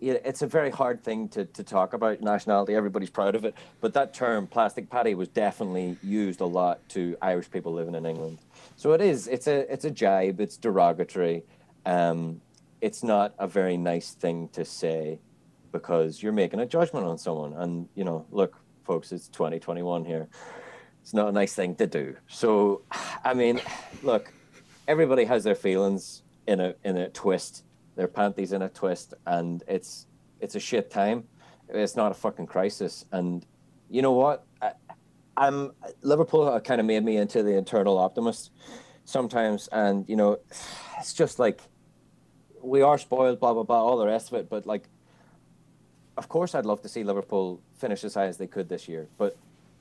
it's 0.00 0.42
a 0.42 0.46
very 0.46 0.70
hard 0.70 1.02
thing 1.02 1.28
to, 1.30 1.46
to 1.46 1.64
talk 1.64 1.94
about 1.94 2.20
nationality. 2.20 2.74
Everybody's 2.74 3.10
proud 3.10 3.34
of 3.34 3.44
it, 3.44 3.54
but 3.80 3.94
that 3.94 4.12
term 4.14 4.46
"plastic 4.46 4.90
Paddy" 4.90 5.14
was 5.14 5.28
definitely 5.28 5.96
used 6.02 6.40
a 6.40 6.46
lot 6.46 6.86
to 6.90 7.16
Irish 7.22 7.50
people 7.50 7.72
living 7.72 7.94
in 7.94 8.04
England. 8.06 8.38
So 8.76 8.92
it 8.92 9.00
is. 9.00 9.28
It's 9.28 9.46
a 9.46 9.72
it's 9.72 9.84
a 9.84 9.90
jibe. 9.90 10.40
It's 10.40 10.56
derogatory. 10.58 11.44
Um, 11.86 12.40
it's 12.80 13.02
not 13.02 13.34
a 13.38 13.46
very 13.46 13.76
nice 13.76 14.12
thing 14.12 14.48
to 14.50 14.64
say. 14.64 15.20
because 15.72 16.22
you're 16.22 16.32
making 16.32 16.60
a 16.60 16.66
judgment 16.66 17.06
on 17.06 17.18
someone. 17.18 17.52
And 17.54 17.88
you 17.94 18.04
know, 18.04 18.26
look, 18.30 18.56
folks, 18.84 19.12
it's 19.12 19.28
2021 19.28 20.04
here. 20.04 20.28
It's 21.02 21.14
not 21.14 21.28
a 21.28 21.32
nice 21.32 21.54
thing 21.54 21.74
to 21.76 21.86
do. 21.86 22.16
So, 22.28 22.82
I 23.24 23.34
mean, 23.34 23.60
look, 24.02 24.32
everybody 24.86 25.24
has 25.24 25.44
their 25.44 25.54
feelings 25.54 26.22
in 26.46 26.60
a 26.60 26.74
in 26.84 26.96
a 26.96 27.08
twist, 27.08 27.64
their 27.96 28.08
panties 28.08 28.52
in 28.52 28.62
a 28.62 28.68
twist, 28.68 29.14
and 29.26 29.62
it's 29.66 30.06
it's 30.40 30.54
a 30.54 30.60
shit 30.60 30.90
time. 30.90 31.24
It's 31.68 31.96
not 31.96 32.12
a 32.12 32.14
fucking 32.14 32.46
crisis. 32.46 33.06
And 33.12 33.46
you 33.88 34.02
know 34.02 34.12
what? 34.12 34.44
I, 34.60 34.72
I'm 35.36 35.72
Liverpool 36.02 36.60
kind 36.60 36.80
of 36.80 36.86
made 36.86 37.04
me 37.04 37.16
into 37.16 37.42
the 37.42 37.56
internal 37.56 37.98
optimist 37.98 38.50
sometimes, 39.04 39.68
and 39.72 40.08
you 40.08 40.16
know, 40.16 40.38
it's 40.98 41.12
just 41.12 41.38
like 41.38 41.60
we 42.62 42.82
are 42.82 42.98
spoiled, 42.98 43.40
blah 43.40 43.52
blah 43.54 43.62
blah, 43.62 43.82
all 43.82 43.96
the 43.96 44.06
rest 44.06 44.28
of 44.32 44.38
it. 44.38 44.48
But 44.48 44.66
like, 44.66 44.88
of 46.16 46.28
course, 46.28 46.54
I'd 46.54 46.66
love 46.66 46.82
to 46.82 46.88
see 46.88 47.04
Liverpool 47.04 47.60
finish 47.76 48.04
as 48.04 48.14
high 48.14 48.26
as 48.26 48.36
they 48.36 48.46
could 48.46 48.68
this 48.68 48.88
year. 48.88 49.08
But 49.18 49.36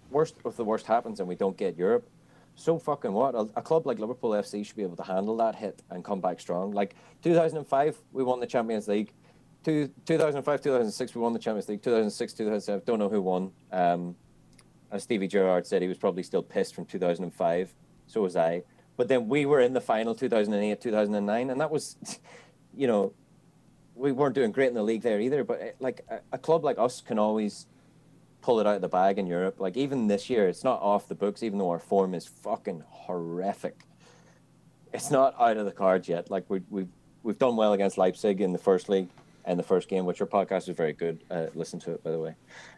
worst 0.10 0.36
if 0.46 0.56
the 0.56 0.66
worst 0.66 0.86
happens 0.86 1.20
and 1.20 1.28
we 1.28 1.36
don't 1.36 1.58
get 1.58 1.78
Europe, 1.78 2.08
so 2.56 2.78
fucking 2.78 3.12
what? 3.12 3.36
A, 3.36 3.48
a, 3.56 3.62
club 3.62 3.88
like 3.88 4.00
Liverpool 4.00 4.32
FC 4.32 4.66
should 4.66 4.76
be 4.76 4.84
able 4.84 4.96
to 4.98 5.04
handle 5.04 5.36
that 5.38 5.56
hit 5.56 5.82
and 5.90 6.04
come 6.04 6.22
back 6.22 6.40
strong. 6.40 6.72
Like 6.72 6.96
2005, 7.24 7.98
we 8.12 8.24
won 8.24 8.40
the 8.40 8.48
Champions 8.48 8.88
League. 8.88 9.14
Two, 9.64 9.90
2005, 10.06 10.62
2006, 10.62 11.16
we 11.16 11.22
won 11.22 11.34
the 11.34 11.40
Champions 11.40 11.68
League. 11.70 11.82
2006, 11.82 12.34
2007, 12.34 12.84
don't 12.86 13.00
know 13.00 13.10
who 13.10 13.22
won. 13.22 13.52
Um, 13.72 14.16
as 14.92 15.04
Stevie 15.04 15.28
Gerrard 15.28 15.66
said, 15.66 15.82
he 15.82 15.88
was 15.88 15.98
probably 15.98 16.24
still 16.24 16.44
pissed 16.44 16.76
from 16.76 16.86
2005. 16.86 17.74
So 18.08 18.22
was 18.22 18.36
I. 18.36 18.64
But 18.96 19.08
then 19.08 19.28
we 19.28 19.46
were 19.46 19.62
in 19.62 19.74
the 19.74 19.82
final 19.82 20.14
2008, 20.14 20.80
2009, 20.80 21.50
and 21.50 21.60
that 21.60 21.72
was, 21.72 21.98
you 22.76 22.88
know, 22.88 23.14
we 23.96 24.12
weren't 24.12 24.36
doing 24.36 24.52
great 24.52 24.68
in 24.68 24.74
the 24.76 24.84
league 24.84 25.02
there 25.02 25.20
either. 25.20 25.44
But 25.44 25.62
eh, 25.62 25.72
like 25.80 26.02
a, 26.10 26.20
a 26.34 26.38
club 26.38 26.64
like 26.64 26.78
us 26.78 27.02
can 27.02 27.18
always 27.18 27.66
pull 28.44 28.60
it 28.60 28.68
out 28.68 28.76
of 28.76 28.82
the 28.82 28.90
bag 28.90 29.18
in 29.18 29.26
Europe. 29.26 29.60
Like 29.60 29.76
even 29.78 30.08
this 30.08 30.30
year, 30.30 30.48
it's 30.48 30.64
not 30.64 30.80
off 30.82 31.08
the 31.08 31.16
books, 31.16 31.42
even 31.42 31.58
though 31.58 31.72
our 31.72 31.80
form 31.80 32.14
is 32.14 32.28
fucking 32.28 32.84
horrific. 32.88 33.86
It's 34.94 35.10
not 35.10 35.34
out 35.40 35.58
of 35.58 35.66
the 35.66 35.72
cards 35.72 36.08
yet. 36.08 36.30
Like 36.30 36.46
we, 36.50 36.62
we've 36.70 36.90
we've 37.24 37.40
done 37.40 37.56
well 37.56 37.74
against 37.74 37.98
Leipzig 37.98 38.42
in 38.42 38.52
the 38.52 38.60
first 38.60 38.90
league 38.90 39.08
and 39.46 39.58
the 39.58 39.64
first 39.64 39.88
game, 39.90 40.06
which 40.06 40.20
your 40.20 40.28
podcast 40.28 40.70
is 40.70 40.76
very 40.76 40.94
good. 40.94 41.24
Uh, 41.32 41.48
listen 41.56 41.80
to 41.80 41.92
it, 41.94 42.04
by 42.04 42.12
the 42.12 42.20
way. 42.20 42.36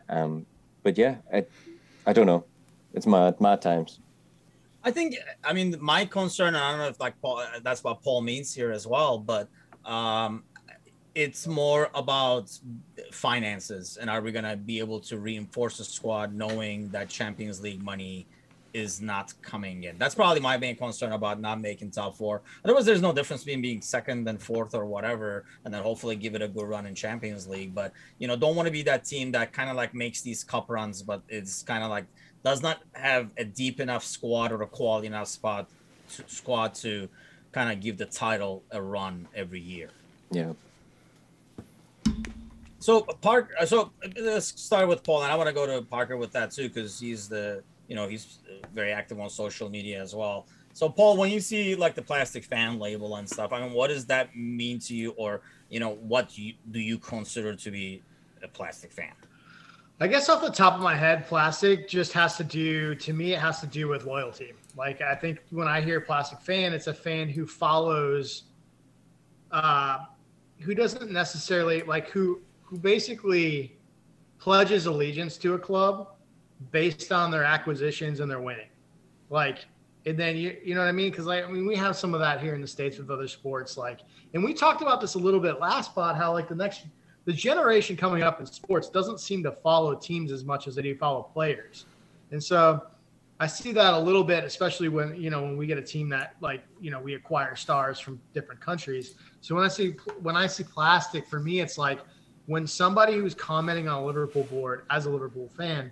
Um, 0.07 0.45
but 0.83 0.97
yeah, 0.97 1.17
I, 1.33 1.45
I 2.05 2.13
don't 2.13 2.27
know. 2.27 2.45
It's 2.93 3.07
mad, 3.07 3.41
mad 3.41 3.61
times. 3.61 3.99
I 4.83 4.91
think. 4.91 5.15
I 5.43 5.51
mean, 5.51 5.75
my 5.81 6.05
concern. 6.05 6.55
I 6.55 6.69
don't 6.69 6.79
know 6.79 6.87
if 6.87 6.99
like 6.99 7.19
Paul, 7.21 7.43
that's 7.63 7.83
what 7.83 8.03
Paul 8.03 8.21
means 8.21 8.53
here 8.53 8.71
as 8.71 8.85
well, 8.85 9.17
but 9.17 9.49
um, 9.83 10.43
it's 11.15 11.47
more 11.47 11.89
about 11.95 12.51
finances 13.11 13.97
and 13.97 14.09
are 14.09 14.21
we 14.21 14.33
going 14.33 14.43
to 14.43 14.57
be 14.57 14.79
able 14.79 14.99
to 14.99 15.17
reinforce 15.17 15.77
the 15.77 15.83
squad 15.85 16.33
knowing 16.33 16.89
that 16.89 17.07
champions 17.07 17.61
league 17.61 17.81
money 17.81 18.27
is 18.73 18.99
not 18.99 19.33
coming 19.41 19.85
in? 19.85 19.97
That's 19.97 20.13
probably 20.13 20.41
my 20.41 20.57
main 20.57 20.75
concern 20.75 21.13
about 21.13 21.39
not 21.39 21.61
making 21.61 21.91
top 21.91 22.17
four. 22.17 22.41
Otherwise 22.65 22.83
there's 22.83 23.01
no 23.01 23.13
difference 23.13 23.45
between 23.45 23.61
being 23.61 23.81
second 23.81 24.27
and 24.27 24.41
fourth 24.41 24.75
or 24.75 24.85
whatever 24.85 25.45
and 25.63 25.73
then 25.73 25.81
hopefully 25.81 26.17
give 26.17 26.35
it 26.35 26.41
a 26.41 26.49
good 26.49 26.67
run 26.67 26.85
in 26.85 26.93
champions 26.93 27.47
league. 27.47 27.73
But 27.73 27.93
you 28.19 28.27
know 28.27 28.35
don't 28.35 28.57
want 28.57 28.67
to 28.67 28.71
be 28.71 28.83
that 28.83 29.05
team 29.05 29.31
that 29.31 29.53
kind 29.53 29.69
of 29.69 29.77
like 29.77 29.93
makes 29.93 30.21
these 30.21 30.43
cup 30.43 30.69
runs 30.69 31.01
but 31.01 31.21
it's 31.29 31.63
kind 31.63 31.81
of 31.81 31.89
like 31.89 32.05
does 32.43 32.61
not 32.61 32.81
have 32.91 33.31
a 33.37 33.45
deep 33.45 33.79
enough 33.79 34.03
squad 34.03 34.51
or 34.51 34.61
a 34.61 34.67
quality 34.67 35.07
enough 35.07 35.29
spot 35.29 35.69
squad 36.27 36.75
to 36.75 37.07
kind 37.53 37.71
of 37.71 37.79
give 37.79 37.97
the 37.97 38.05
title 38.05 38.63
a 38.71 38.81
run 38.81 39.29
every 39.33 39.61
year. 39.61 39.89
Yeah 40.29 40.51
so 42.85 43.01
Park, 43.01 43.51
uh, 43.59 43.65
so 43.65 43.91
let's 44.21 44.61
start 44.61 44.87
with 44.87 45.03
Paul, 45.03 45.23
and 45.23 45.31
I 45.31 45.35
want 45.35 45.47
to 45.47 45.53
go 45.53 45.65
to 45.65 45.81
Parker 45.81 46.17
with 46.17 46.31
that 46.33 46.51
too, 46.51 46.67
because 46.67 46.99
he's 46.99 47.27
the, 47.27 47.63
you 47.87 47.95
know, 47.95 48.07
he's 48.07 48.37
very 48.75 48.91
active 48.91 49.19
on 49.19 49.27
social 49.27 49.69
media 49.69 49.99
as 49.99 50.13
well. 50.13 50.45
So 50.73 50.87
Paul, 50.87 51.17
when 51.17 51.31
you 51.31 51.39
see 51.39 51.73
like 51.73 51.95
the 51.95 52.03
plastic 52.03 52.43
fan 52.43 52.77
label 52.77 53.15
and 53.15 53.27
stuff, 53.27 53.51
I 53.51 53.61
mean, 53.61 53.73
what 53.73 53.87
does 53.87 54.05
that 54.05 54.35
mean 54.35 54.77
to 54.81 54.93
you, 54.93 55.15
or 55.17 55.41
you 55.71 55.79
know, 55.79 55.95
what 55.95 56.29
do 56.29 56.43
you, 56.43 56.53
do 56.69 56.79
you 56.79 56.99
consider 56.99 57.55
to 57.55 57.71
be 57.71 58.03
a 58.43 58.47
plastic 58.47 58.91
fan? 58.91 59.13
I 59.99 60.05
guess 60.05 60.29
off 60.29 60.43
the 60.43 60.51
top 60.51 60.75
of 60.75 60.81
my 60.81 60.95
head, 60.95 61.25
plastic 61.25 61.89
just 61.89 62.13
has 62.13 62.37
to 62.37 62.43
do 62.43 62.93
to 62.93 63.13
me. 63.13 63.33
It 63.33 63.39
has 63.39 63.61
to 63.61 63.67
do 63.67 63.87
with 63.87 64.05
loyalty. 64.05 64.53
Like 64.77 65.01
I 65.01 65.15
think 65.15 65.39
when 65.49 65.67
I 65.67 65.81
hear 65.81 65.99
plastic 66.01 66.39
fan, 66.39 66.71
it's 66.71 66.85
a 66.85 66.93
fan 66.93 67.29
who 67.29 67.47
follows, 67.47 68.43
uh, 69.51 69.99
who 70.59 70.75
doesn't 70.75 71.11
necessarily 71.11 71.81
like 71.81 72.09
who 72.09 72.41
who 72.65 72.77
basically 72.77 73.77
pledges 74.39 74.85
allegiance 74.85 75.37
to 75.37 75.53
a 75.53 75.59
club 75.59 76.09
based 76.71 77.11
on 77.11 77.31
their 77.31 77.43
acquisitions 77.43 78.19
and 78.19 78.29
their 78.29 78.41
winning. 78.41 78.67
Like, 79.29 79.65
and 80.05 80.17
then 80.17 80.37
you 80.37 80.55
you 80.63 80.75
know 80.75 80.81
what 80.81 80.87
I 80.87 80.91
mean? 80.91 81.09
Because 81.09 81.25
like 81.25 81.45
I 81.45 81.51
mean, 81.51 81.65
we 81.65 81.75
have 81.75 81.95
some 81.95 82.13
of 82.13 82.19
that 82.19 82.41
here 82.41 82.53
in 82.53 82.61
the 82.61 82.67
states 82.67 82.97
with 82.97 83.09
other 83.09 83.27
sports. 83.27 83.77
Like, 83.77 84.01
and 84.33 84.43
we 84.43 84.53
talked 84.53 84.81
about 84.81 85.01
this 85.01 85.15
a 85.15 85.19
little 85.19 85.39
bit 85.39 85.59
last 85.59 85.91
spot. 85.91 86.15
How 86.15 86.31
like 86.33 86.47
the 86.47 86.55
next 86.55 86.85
the 87.25 87.33
generation 87.33 87.95
coming 87.95 88.21
up 88.21 88.39
in 88.39 88.45
sports 88.45 88.89
doesn't 88.89 89.19
seem 89.19 89.41
to 89.43 89.51
follow 89.51 89.95
teams 89.95 90.31
as 90.31 90.43
much 90.43 90.67
as 90.67 90.75
they 90.75 90.83
do 90.83 90.95
follow 90.95 91.23
players, 91.23 91.85
and 92.31 92.43
so 92.43 92.85
I 93.39 93.47
see 93.47 93.73
that 93.73 93.93
a 93.93 93.99
little 93.99 94.23
bit, 94.23 94.43
especially 94.43 94.87
when 94.87 95.19
you 95.19 95.29
know 95.29 95.41
when 95.41 95.57
we 95.57 95.67
get 95.67 95.77
a 95.77 95.81
team 95.81 96.07
that 96.09 96.35
like 96.39 96.63
you 96.79 96.89
know 96.89 96.99
we 96.99 97.15
acquire 97.15 97.55
stars 97.55 97.99
from 97.99 98.19
different 98.33 98.61
countries. 98.61 99.15
So 99.41 99.55
when 99.55 99.63
I 99.63 99.67
see 99.67 99.95
when 100.21 100.37
I 100.37 100.47
see 100.47 100.63
plastic, 100.63 101.27
for 101.27 101.39
me, 101.39 101.59
it's 101.59 101.77
like 101.77 101.99
when 102.47 102.67
somebody 102.67 103.13
who's 103.13 103.33
commenting 103.33 103.87
on 103.87 104.03
a 104.03 104.05
Liverpool 104.05 104.43
board 104.43 104.85
as 104.89 105.05
a 105.05 105.09
Liverpool 105.09 105.49
fan 105.57 105.91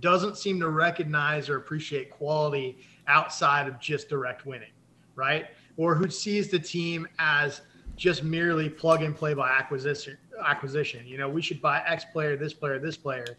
doesn't 0.00 0.36
seem 0.36 0.60
to 0.60 0.68
recognize 0.68 1.48
or 1.48 1.56
appreciate 1.56 2.10
quality 2.10 2.78
outside 3.06 3.68
of 3.68 3.78
just 3.78 4.08
direct 4.08 4.44
winning, 4.44 4.72
right? 5.14 5.46
Or 5.76 5.94
who 5.94 6.10
sees 6.10 6.48
the 6.48 6.58
team 6.58 7.06
as 7.18 7.62
just 7.96 8.24
merely 8.24 8.68
plug 8.68 9.02
and 9.02 9.14
play 9.14 9.34
by 9.34 9.50
acquisition. 9.50 10.18
Acquisition, 10.44 11.06
you 11.06 11.16
know, 11.16 11.28
we 11.28 11.40
should 11.40 11.62
buy 11.62 11.82
X 11.86 12.04
player, 12.12 12.36
this 12.36 12.52
player, 12.52 12.78
this 12.78 12.96
player, 12.96 13.38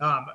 um, 0.00 0.26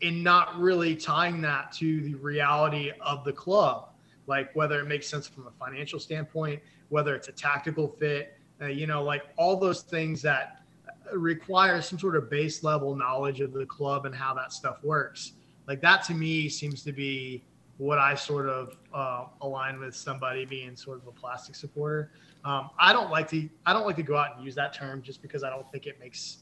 and 0.00 0.24
not 0.24 0.58
really 0.58 0.96
tying 0.96 1.40
that 1.42 1.72
to 1.72 2.00
the 2.00 2.14
reality 2.14 2.90
of 3.02 3.22
the 3.24 3.32
club, 3.32 3.90
like 4.26 4.54
whether 4.56 4.80
it 4.80 4.86
makes 4.86 5.06
sense 5.06 5.28
from 5.28 5.46
a 5.46 5.50
financial 5.50 6.00
standpoint, 6.00 6.60
whether 6.88 7.14
it's 7.14 7.28
a 7.28 7.32
tactical 7.32 7.86
fit, 7.86 8.38
uh, 8.62 8.66
you 8.66 8.86
know, 8.86 9.02
like 9.02 9.24
all 9.36 9.56
those 9.56 9.82
things 9.82 10.22
that 10.22 10.61
requires 11.12 11.86
some 11.86 11.98
sort 11.98 12.16
of 12.16 12.30
base 12.30 12.62
level 12.62 12.94
knowledge 12.94 13.40
of 13.40 13.52
the 13.52 13.66
club 13.66 14.06
and 14.06 14.14
how 14.14 14.34
that 14.34 14.52
stuff 14.52 14.82
works. 14.82 15.32
Like 15.66 15.80
that 15.82 16.02
to 16.04 16.14
me 16.14 16.48
seems 16.48 16.82
to 16.82 16.92
be 16.92 17.44
what 17.78 17.98
I 17.98 18.14
sort 18.14 18.48
of 18.48 18.76
uh, 18.92 19.26
align 19.40 19.78
with 19.80 19.94
somebody 19.96 20.44
being 20.44 20.76
sort 20.76 20.98
of 20.98 21.06
a 21.06 21.12
plastic 21.12 21.54
supporter. 21.54 22.12
Um, 22.44 22.70
I 22.78 22.92
don't 22.92 23.10
like 23.10 23.28
to 23.30 23.48
I 23.66 23.72
don't 23.72 23.86
like 23.86 23.96
to 23.96 24.02
go 24.02 24.16
out 24.16 24.36
and 24.36 24.44
use 24.44 24.54
that 24.56 24.72
term 24.74 25.02
just 25.02 25.22
because 25.22 25.44
I 25.44 25.50
don't 25.50 25.70
think 25.70 25.86
it 25.86 25.98
makes 26.00 26.38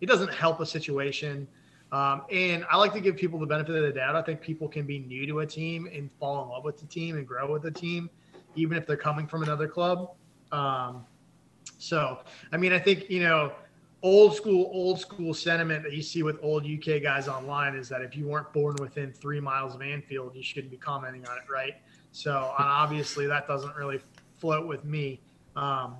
it 0.00 0.06
doesn't 0.06 0.32
help 0.32 0.60
a 0.60 0.66
situation. 0.66 1.46
Um, 1.92 2.22
and 2.32 2.64
I 2.70 2.76
like 2.76 2.92
to 2.94 3.00
give 3.00 3.16
people 3.16 3.38
the 3.38 3.46
benefit 3.46 3.74
of 3.76 3.82
the 3.82 3.92
doubt. 3.92 4.16
I 4.16 4.22
think 4.22 4.40
people 4.40 4.68
can 4.68 4.86
be 4.86 4.98
new 4.98 5.24
to 5.26 5.40
a 5.40 5.46
team 5.46 5.88
and 5.92 6.10
fall 6.18 6.42
in 6.42 6.48
love 6.48 6.64
with 6.64 6.78
the 6.78 6.86
team 6.86 7.16
and 7.16 7.26
grow 7.26 7.50
with 7.50 7.62
the 7.62 7.70
team, 7.70 8.10
even 8.56 8.76
if 8.76 8.86
they're 8.86 8.96
coming 8.96 9.26
from 9.26 9.44
another 9.44 9.68
club. 9.68 10.10
Um, 10.50 11.06
so, 11.78 12.20
I 12.52 12.56
mean, 12.56 12.72
I 12.72 12.78
think 12.78 13.08
you 13.08 13.22
know 13.22 13.52
old 14.02 14.34
school, 14.34 14.70
old 14.72 15.00
school 15.00 15.34
sentiment 15.34 15.82
that 15.82 15.92
you 15.92 16.02
see 16.02 16.22
with 16.22 16.38
old 16.42 16.64
UK 16.64 17.02
guys 17.02 17.28
online 17.28 17.74
is 17.74 17.88
that 17.88 18.02
if 18.02 18.16
you 18.16 18.26
weren't 18.26 18.52
born 18.52 18.76
within 18.80 19.12
three 19.12 19.40
miles 19.40 19.74
of 19.74 19.82
Anfield, 19.82 20.34
you 20.34 20.42
shouldn't 20.42 20.70
be 20.70 20.76
commenting 20.76 21.26
on 21.26 21.36
it, 21.36 21.50
right? 21.50 21.74
So 22.12 22.54
obviously 22.58 23.26
that 23.26 23.46
doesn't 23.46 23.74
really 23.74 24.00
float 24.38 24.66
with 24.66 24.84
me. 24.84 25.20
Um, 25.54 25.96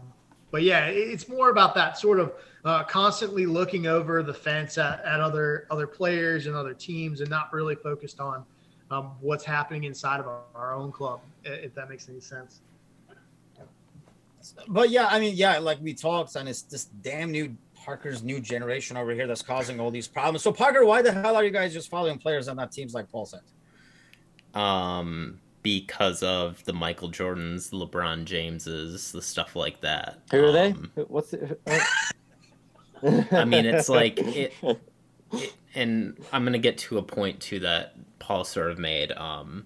but 0.51 0.63
yeah, 0.63 0.87
it's 0.87 1.29
more 1.29 1.51
about 1.51 1.75
that 1.75 1.99
sort 1.99 2.21
of 2.21 2.33
uh, 2.65 2.85
constantly 2.85 3.47
looking 3.47 3.87
over 3.87 4.23
the 4.23 4.33
fence 4.33 4.79
at, 4.79 5.05
at, 5.05 5.21
other 5.21 5.67
other 5.71 5.87
players 5.87 6.47
and 6.47 6.55
other 6.55 6.75
teams, 6.75 7.21
and 7.21 7.29
not 7.29 7.53
really 7.53 7.75
focused 7.75 8.21
on 8.21 8.45
um, 8.91 9.13
what's 9.21 9.45
happening 9.45 9.85
inside 9.85 10.21
of 10.21 10.27
our, 10.27 10.43
our 10.55 10.75
own 10.75 10.93
club. 10.93 11.21
If 11.45 11.75
that 11.75 11.89
makes 11.89 12.09
any 12.09 12.21
sense. 12.21 12.61
But 14.69 14.91
yeah, 14.91 15.09
I 15.09 15.19
mean, 15.19 15.35
yeah, 15.35 15.59
like 15.59 15.79
we 15.81 15.93
talked, 15.93 16.37
and 16.37 16.49
it's 16.49 16.63
this 16.63 16.85
damn 16.85 17.33
new 17.33 17.57
Parker's 17.87 18.25
new 18.25 18.41
generation 18.41 18.97
over 18.97 19.13
here 19.13 19.29
that's 19.29 19.43
causing 19.43 19.79
all 19.79 19.93
these 19.93 20.09
problems. 20.09 20.43
So 20.43 20.53
Parker, 20.53 20.85
why 20.85 21.03
the 21.03 21.13
hell 21.13 21.37
are 21.37 21.45
you 21.45 21.53
guys 21.53 21.73
just 21.73 21.89
following 21.89 22.19
players 22.19 22.49
on 22.49 22.57
not 22.57 22.73
teams 22.73 22.95
like 22.95 23.09
Paul 23.09 23.27
said? 23.27 23.43
Um, 24.61 25.39
because 25.63 26.25
of 26.25 26.65
the 26.65 26.73
Michael 26.73 27.13
Jordans, 27.13 27.71
LeBron 27.71 28.25
Jameses, 28.25 29.13
the 29.13 29.23
stuff 29.23 29.55
like 29.55 29.83
that. 29.83 30.19
Who 30.33 30.45
are 30.45 30.59
um, 30.59 30.91
they? 30.97 31.03
What's 31.03 31.33
it? 31.33 31.61
I 33.31 33.45
mean, 33.45 33.65
it's 33.65 33.89
like 33.89 34.19
it, 34.21 34.53
it, 35.33 35.55
and 35.77 36.19
I'm 36.33 36.45
gonna 36.45 36.59
get 36.59 36.79
to 36.79 36.99
a 36.99 37.03
point 37.03 37.39
too 37.39 37.61
that 37.61 37.95
Paul 38.19 38.43
sort 38.43 38.73
of 38.73 38.81
made. 38.81 39.13
Um, 39.13 39.65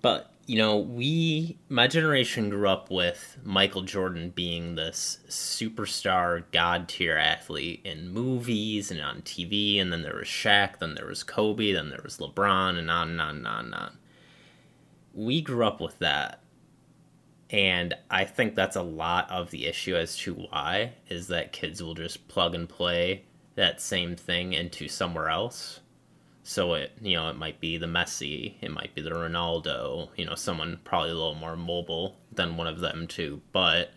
but 0.00 0.31
you 0.46 0.58
know, 0.58 0.76
we, 0.76 1.58
my 1.68 1.86
generation 1.86 2.50
grew 2.50 2.68
up 2.68 2.90
with 2.90 3.38
Michael 3.44 3.82
Jordan 3.82 4.30
being 4.30 4.74
this 4.74 5.18
superstar, 5.28 6.44
god 6.52 6.88
tier 6.88 7.16
athlete 7.16 7.80
in 7.84 8.08
movies 8.08 8.90
and 8.90 9.00
on 9.00 9.22
TV, 9.22 9.80
and 9.80 9.92
then 9.92 10.02
there 10.02 10.16
was 10.16 10.26
Shaq, 10.26 10.78
then 10.78 10.94
there 10.94 11.06
was 11.06 11.22
Kobe, 11.22 11.72
then 11.72 11.90
there 11.90 12.00
was 12.02 12.18
LeBron, 12.18 12.76
and 12.76 12.90
on 12.90 13.10
and 13.10 13.20
on 13.20 13.36
and 13.36 13.46
on 13.46 13.64
and 13.66 13.74
on. 13.74 13.98
We 15.14 15.40
grew 15.42 15.64
up 15.64 15.80
with 15.80 15.98
that. 16.00 16.40
And 17.50 17.94
I 18.10 18.24
think 18.24 18.54
that's 18.54 18.76
a 18.76 18.82
lot 18.82 19.30
of 19.30 19.50
the 19.50 19.66
issue 19.66 19.94
as 19.94 20.16
to 20.18 20.34
why 20.34 20.94
is 21.08 21.28
that 21.28 21.52
kids 21.52 21.82
will 21.82 21.94
just 21.94 22.26
plug 22.26 22.54
and 22.54 22.66
play 22.66 23.24
that 23.56 23.80
same 23.80 24.16
thing 24.16 24.54
into 24.54 24.88
somewhere 24.88 25.28
else 25.28 25.81
so 26.42 26.74
it, 26.74 26.92
you 27.00 27.16
know, 27.16 27.28
it 27.28 27.36
might 27.36 27.60
be 27.60 27.78
the 27.78 27.86
Messi, 27.86 28.54
it 28.60 28.70
might 28.70 28.94
be 28.94 29.02
the 29.02 29.10
Ronaldo, 29.10 30.08
you 30.16 30.24
know, 30.24 30.34
someone 30.34 30.80
probably 30.84 31.10
a 31.10 31.14
little 31.14 31.34
more 31.34 31.56
mobile 31.56 32.16
than 32.32 32.56
one 32.56 32.66
of 32.66 32.80
them 32.80 33.06
too. 33.06 33.40
But 33.52 33.92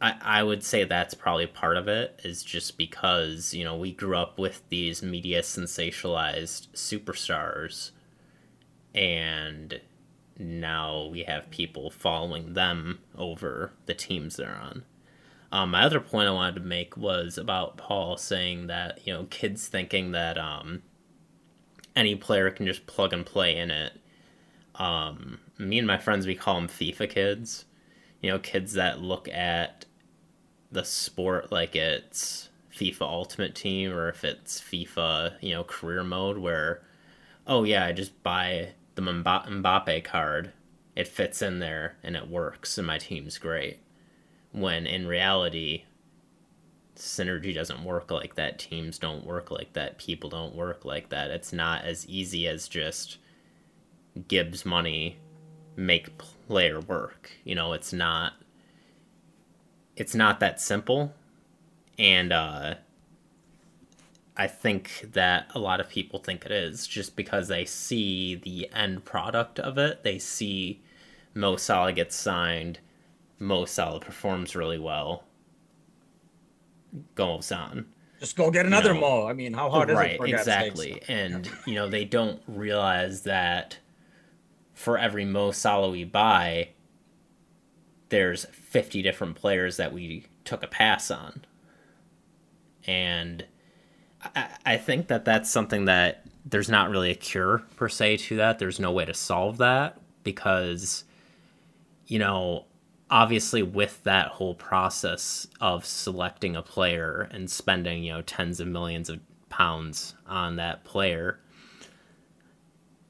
I, 0.00 0.14
I 0.20 0.42
would 0.42 0.62
say 0.62 0.84
that's 0.84 1.14
probably 1.14 1.46
part 1.46 1.76
of 1.76 1.88
it 1.88 2.20
is 2.22 2.42
just 2.44 2.78
because, 2.78 3.52
you 3.52 3.64
know, 3.64 3.76
we 3.76 3.92
grew 3.92 4.16
up 4.16 4.38
with 4.38 4.62
these 4.68 5.02
media 5.02 5.42
sensationalized 5.42 6.68
superstars 6.74 7.90
and 8.94 9.80
now 10.38 11.06
we 11.06 11.22
have 11.24 11.50
people 11.50 11.90
following 11.90 12.54
them 12.54 13.00
over 13.16 13.72
the 13.86 13.94
teams 13.94 14.36
they're 14.36 14.54
on. 14.54 14.84
Um, 15.56 15.70
my 15.70 15.84
other 15.84 16.00
point 16.00 16.28
I 16.28 16.32
wanted 16.32 16.56
to 16.56 16.66
make 16.66 16.98
was 16.98 17.38
about 17.38 17.78
Paul 17.78 18.18
saying 18.18 18.66
that 18.66 19.00
you 19.06 19.12
know 19.14 19.24
kids 19.30 19.68
thinking 19.68 20.12
that 20.12 20.36
um, 20.36 20.82
any 21.96 22.14
player 22.14 22.50
can 22.50 22.66
just 22.66 22.86
plug 22.86 23.14
and 23.14 23.24
play 23.24 23.56
in 23.56 23.70
it. 23.70 23.94
Um, 24.74 25.38
me 25.56 25.78
and 25.78 25.86
my 25.86 25.96
friends 25.96 26.26
we 26.26 26.34
call 26.34 26.56
them 26.56 26.68
FIFA 26.68 27.08
kids. 27.08 27.64
You 28.20 28.32
know, 28.32 28.38
kids 28.38 28.74
that 28.74 29.00
look 29.00 29.30
at 29.30 29.86
the 30.70 30.84
sport 30.84 31.50
like 31.50 31.74
it's 31.74 32.50
FIFA 32.70 33.02
Ultimate 33.02 33.54
Team 33.54 33.92
or 33.92 34.10
if 34.10 34.24
it's 34.24 34.60
FIFA, 34.60 35.36
you 35.40 35.54
know, 35.54 35.64
career 35.64 36.04
mode 36.04 36.36
where, 36.36 36.82
oh 37.46 37.64
yeah, 37.64 37.86
I 37.86 37.92
just 37.92 38.22
buy 38.22 38.74
the 38.94 39.00
Mbappe 39.00 40.04
card, 40.04 40.52
it 40.94 41.08
fits 41.08 41.40
in 41.40 41.60
there 41.60 41.96
and 42.02 42.14
it 42.14 42.28
works 42.28 42.76
and 42.76 42.86
my 42.86 42.98
team's 42.98 43.38
great 43.38 43.78
when 44.56 44.86
in 44.86 45.06
reality 45.06 45.84
synergy 46.96 47.54
doesn't 47.54 47.84
work 47.84 48.10
like 48.10 48.36
that 48.36 48.58
teams 48.58 48.98
don't 48.98 49.26
work 49.26 49.50
like 49.50 49.74
that 49.74 49.98
people 49.98 50.30
don't 50.30 50.54
work 50.54 50.84
like 50.86 51.10
that. 51.10 51.30
It's 51.30 51.52
not 51.52 51.84
as 51.84 52.06
easy 52.08 52.48
as 52.48 52.66
just 52.66 53.18
gibbs 54.28 54.64
money 54.64 55.18
make 55.76 56.16
player 56.16 56.80
work 56.80 57.32
you 57.44 57.54
know? 57.54 57.74
It's 57.74 57.92
not 57.92 58.32
it's 59.94 60.14
not 60.14 60.40
that 60.40 60.58
simple. 60.58 61.12
And 61.98 62.32
uh 62.32 62.76
I 64.38 64.46
think 64.46 65.08
that 65.12 65.50
a 65.54 65.58
lot 65.58 65.80
of 65.80 65.88
people 65.90 66.18
think 66.18 66.46
it 66.46 66.52
is 66.52 66.86
just 66.86 67.14
because 67.14 67.48
they 67.48 67.66
see 67.66 68.34
the 68.34 68.70
end 68.72 69.04
product 69.04 69.58
of 69.58 69.76
it. 69.76 70.02
They 70.02 70.18
see 70.18 70.82
Mo 71.34 71.56
Salah 71.56 71.92
gets 71.92 72.16
signed 72.16 72.78
Mo 73.38 73.64
Salah 73.64 74.00
performs 74.00 74.56
really 74.56 74.78
well, 74.78 75.24
goes 77.14 77.52
on. 77.52 77.86
Just 78.20 78.36
go 78.36 78.50
get 78.50 78.66
another 78.66 78.94
you 78.94 79.00
know, 79.00 79.20
Mo. 79.22 79.26
I 79.26 79.32
mean, 79.34 79.52
how 79.52 79.68
hard 79.68 79.90
right, 79.90 80.12
is 80.12 80.14
it? 80.14 80.20
Right, 80.20 80.32
exactly. 80.32 81.02
And 81.08 81.50
you 81.66 81.74
know 81.74 81.88
they 81.88 82.04
don't 82.04 82.40
realize 82.46 83.22
that 83.22 83.78
for 84.72 84.98
every 84.98 85.24
Mo 85.24 85.50
Salah 85.50 85.90
we 85.90 86.04
buy, 86.04 86.70
there's 88.08 88.46
50 88.46 89.02
different 89.02 89.36
players 89.36 89.76
that 89.76 89.92
we 89.92 90.26
took 90.44 90.62
a 90.62 90.66
pass 90.66 91.10
on, 91.10 91.44
and 92.86 93.44
I, 94.34 94.48
I 94.64 94.76
think 94.78 95.08
that 95.08 95.24
that's 95.24 95.50
something 95.50 95.84
that 95.84 96.24
there's 96.44 96.68
not 96.68 96.90
really 96.90 97.10
a 97.10 97.14
cure 97.14 97.62
per 97.76 97.88
se 97.88 98.18
to 98.18 98.36
that. 98.36 98.58
There's 98.58 98.80
no 98.80 98.92
way 98.92 99.04
to 99.04 99.14
solve 99.14 99.58
that 99.58 99.98
because, 100.22 101.04
you 102.06 102.18
know, 102.18 102.66
obviously 103.10 103.62
with 103.62 104.02
that 104.04 104.28
whole 104.28 104.54
process 104.54 105.46
of 105.60 105.84
selecting 105.84 106.56
a 106.56 106.62
player 106.62 107.28
and 107.30 107.50
spending 107.50 108.02
you 108.02 108.12
know 108.12 108.22
tens 108.22 108.60
of 108.60 108.66
millions 108.66 109.08
of 109.08 109.20
pounds 109.48 110.14
on 110.26 110.56
that 110.56 110.84
player 110.84 111.40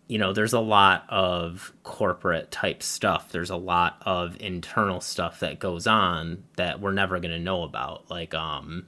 you 0.08 0.18
know 0.18 0.32
there's 0.32 0.52
a 0.52 0.60
lot 0.60 1.04
of 1.08 1.72
corporate 1.82 2.50
type 2.50 2.82
stuff. 2.82 3.32
There's 3.32 3.50
a 3.50 3.56
lot 3.56 4.00
of 4.02 4.36
internal 4.40 5.00
stuff 5.00 5.40
that 5.40 5.58
goes 5.58 5.86
on 5.86 6.44
that 6.56 6.80
we're 6.80 6.92
never 6.92 7.18
going 7.18 7.32
to 7.32 7.38
know 7.38 7.62
about. 7.62 8.10
Like 8.10 8.34
um 8.34 8.86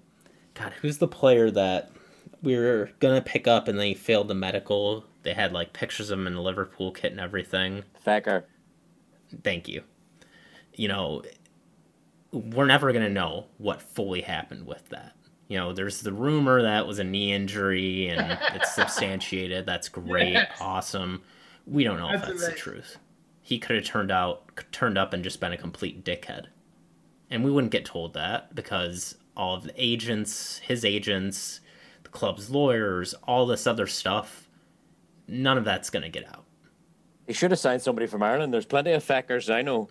god 0.55 0.73
who's 0.81 0.99
the 0.99 1.09
player 1.09 1.51
that 1.51 1.91
we 2.43 2.57
were 2.57 2.91
going 3.01 3.21
to 3.21 3.31
pick 3.31 3.49
up 3.49 3.69
and 3.69 3.79
they 3.79 3.95
failed 3.95 4.29
the 4.29 4.35
medical? 4.35 5.05
They 5.23 5.35
had 5.35 5.53
like 5.53 5.73
pictures 5.73 6.11
of 6.11 6.21
him 6.21 6.27
in 6.27 6.35
the 6.35 6.41
liverpool 6.41 6.93
kit 6.93 7.11
and 7.11 7.21
everything. 7.21 7.83
Fekir. 8.07 8.45
thank 9.43 9.69
you 9.69 9.83
you 10.79 10.89
know, 10.89 11.23
we're 12.33 12.67
never 12.67 12.93
going 12.93 13.05
to 13.05 13.11
know 13.11 13.47
what 13.59 13.83
fully 13.83 14.23
happened 14.23 14.67
with 14.67 14.89
that. 14.91 15.15
You 15.49 15.59
know, 15.59 15.73
there's 15.73 16.03
the 16.03 16.13
rumor 16.13 16.63
that 16.63 16.87
was 16.87 16.99
a 16.99 17.05
knee 17.05 17.33
injury 17.33 18.09
and 18.09 18.39
it's 18.55 18.75
substantiated. 18.75 19.67
That's 19.67 19.89
great, 19.89 20.33
yes. 20.33 20.57
awesome. 20.61 21.23
We 21.67 21.85
don't 21.85 21.99
know 21.99 22.13
that's 22.13 22.23
if 22.23 22.29
that's 22.29 22.43
amazing. 22.43 22.55
the 22.55 22.61
truth. 22.61 22.97
He 23.43 23.59
could 23.59 23.77
have 23.77 23.85
turned 23.85 24.11
out 24.11 24.63
turned 24.73 24.97
up 24.97 25.13
and 25.13 25.25
just 25.25 25.41
been 25.41 25.53
a 25.53 25.57
complete 25.57 26.05
dickhead. 26.05 26.47
And 27.31 27.45
we 27.45 27.51
wouldn't 27.51 27.73
get 27.73 27.85
told 27.85 28.15
that 28.15 28.55
because 28.55 29.17
all 29.37 29.55
of 29.57 29.65
the 29.65 29.73
agents, 29.77 30.59
his 30.59 30.85
agents, 30.85 31.61
the 32.03 32.09
club's 32.11 32.51
lawyers, 32.51 33.15
all 33.25 33.47
this 33.47 33.67
other 33.67 33.87
stuff, 33.87 34.49
none 35.27 35.59
of 35.59 35.65
that's 35.65 35.91
going 35.91 36.03
to 36.03 36.09
get 36.09 36.27
out. 36.29 36.45
He 37.27 37.33
should 37.35 37.51
have 37.51 37.61
signed 37.61 37.83
somebody 37.83 38.07
from 38.07 38.23
Ireland. 38.23 38.55
There's 38.55 38.65
plenty 38.65 38.93
of 38.93 39.05
feckers 39.05 39.53
I 39.53 39.61
know 39.63 39.89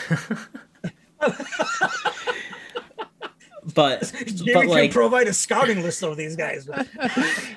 but 3.74 4.12
Jamie 4.26 4.54
but 4.54 4.66
like, 4.66 4.90
can 4.90 4.92
provide 4.92 5.28
a 5.28 5.32
scouting 5.32 5.82
list 5.82 6.02
of 6.02 6.16
these 6.16 6.36
guys. 6.36 6.66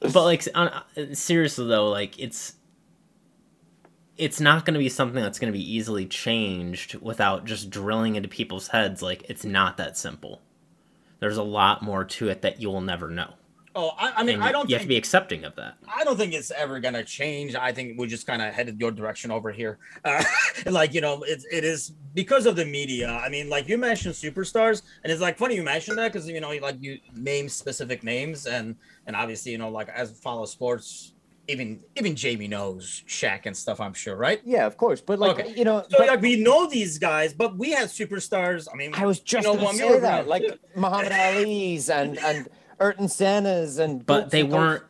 but 0.00 0.14
like 0.14 0.46
on, 0.54 0.68
uh, 0.68 0.82
seriously 1.12 1.66
though, 1.66 1.88
like 1.88 2.18
it's 2.18 2.54
it's 4.16 4.40
not 4.40 4.64
going 4.64 4.74
to 4.74 4.78
be 4.78 4.88
something 4.88 5.22
that's 5.22 5.38
going 5.38 5.52
to 5.52 5.58
be 5.58 5.74
easily 5.74 6.06
changed 6.06 6.94
without 7.00 7.44
just 7.44 7.70
drilling 7.70 8.16
into 8.16 8.28
people's 8.28 8.68
heads. 8.68 9.02
Like 9.02 9.24
it's 9.28 9.44
not 9.44 9.76
that 9.78 9.96
simple. 9.96 10.42
There's 11.20 11.36
a 11.36 11.42
lot 11.42 11.82
more 11.82 12.04
to 12.04 12.28
it 12.28 12.42
that 12.42 12.60
you 12.60 12.68
will 12.68 12.80
never 12.80 13.08
know. 13.08 13.34
Oh, 13.74 13.92
I, 13.98 14.12
I 14.16 14.22
mean, 14.22 14.36
and 14.36 14.44
I 14.44 14.52
don't. 14.52 14.68
You 14.68 14.74
think, 14.76 14.80
have 14.80 14.82
to 14.82 14.88
be 14.88 14.96
accepting 14.96 15.44
of 15.44 15.56
that. 15.56 15.76
I 15.88 16.04
don't 16.04 16.16
think 16.16 16.34
it's 16.34 16.50
ever 16.50 16.78
gonna 16.78 17.04
change. 17.04 17.54
I 17.54 17.72
think 17.72 17.98
we're 17.98 18.06
just 18.06 18.26
kind 18.26 18.42
of 18.42 18.52
headed 18.52 18.78
your 18.78 18.90
direction 18.90 19.30
over 19.30 19.50
here. 19.50 19.78
Uh, 20.04 20.22
like 20.66 20.94
you 20.94 21.00
know, 21.00 21.22
it, 21.22 21.44
it 21.50 21.64
is 21.64 21.92
because 22.12 22.44
of 22.44 22.56
the 22.56 22.64
media. 22.64 23.08
I 23.08 23.28
mean, 23.28 23.48
like 23.48 23.68
you 23.68 23.78
mentioned 23.78 24.14
superstars, 24.14 24.82
and 25.02 25.12
it's 25.12 25.20
like 25.20 25.38
funny 25.38 25.54
you 25.54 25.62
mentioned 25.62 25.96
that 25.98 26.12
because 26.12 26.28
you 26.28 26.40
know, 26.40 26.50
like 26.60 26.76
you 26.80 26.98
name 27.14 27.48
specific 27.48 28.02
names, 28.02 28.46
and 28.46 28.74
and 29.06 29.14
obviously 29.14 29.52
you 29.52 29.58
know, 29.58 29.68
like 29.68 29.88
as 29.90 30.10
follow 30.18 30.44
sports, 30.44 31.12
even 31.48 31.80
even 31.96 32.16
Jamie 32.16 32.48
knows 32.48 33.04
Shaq 33.06 33.46
and 33.46 33.56
stuff. 33.56 33.80
I'm 33.80 33.94
sure, 33.94 34.16
right? 34.16 34.40
Yeah, 34.44 34.66
of 34.66 34.76
course. 34.76 35.00
But 35.00 35.18
like 35.18 35.38
okay. 35.38 35.54
you 35.56 35.64
know, 35.64 35.82
so 35.88 35.98
but, 35.98 36.08
like 36.08 36.20
we 36.20 36.36
know 36.36 36.68
these 36.68 36.98
guys, 36.98 37.32
but 37.32 37.56
we 37.56 37.70
had 37.70 37.88
superstars. 37.88 38.68
I 38.72 38.76
mean, 38.76 38.92
I 38.94 39.06
was 39.06 39.20
just 39.20 39.46
you 39.46 39.54
know, 39.54 39.60
going 39.60 39.78
to 39.78 39.82
say 39.82 40.00
that, 40.00 40.28
like 40.28 40.44
Muhammad 40.74 41.12
Ali's 41.12 41.90
and 41.90 42.18
and 42.18 42.48
Ayrton 42.82 43.08
Senna's 43.08 43.78
and 43.78 44.04
but 44.04 44.30
they 44.30 44.42
weren't 44.42 44.82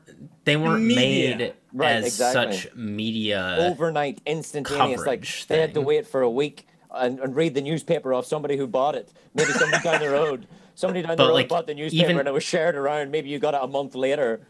they 0.44 0.56
weren't 0.56 0.84
media. 0.84 1.36
made 1.36 1.54
right, 1.72 1.96
as 1.96 2.06
exactly. 2.06 2.56
such 2.56 2.74
media 2.74 3.56
overnight 3.60 4.20
instantaneous. 4.24 5.06
Like 5.06 5.26
they 5.46 5.60
had 5.60 5.74
to 5.74 5.80
wait 5.80 6.06
for 6.06 6.22
a 6.22 6.30
week 6.30 6.66
and, 6.94 7.20
and, 7.20 7.36
read 7.36 7.54
the 7.54 7.60
newspaper 7.60 8.12
off 8.12 8.26
somebody 8.26 8.56
who 8.56 8.66
bought 8.66 8.94
it. 8.94 9.12
Maybe 9.34 9.52
somebody 9.52 9.82
down 9.82 10.00
the 10.00 10.10
road. 10.10 10.46
Somebody 10.74 11.02
down 11.02 11.18
the 11.18 11.24
road 11.24 11.34
like, 11.34 11.48
bought 11.50 11.66
the 11.66 11.74
newspaper 11.74 12.04
even, 12.04 12.18
and 12.18 12.26
it 12.26 12.32
was 12.32 12.42
shared 12.42 12.76
around. 12.76 13.10
Maybe 13.10 13.28
you 13.28 13.38
got 13.38 13.52
it 13.52 13.60
a 13.62 13.66
month 13.66 13.94
later. 13.94 14.40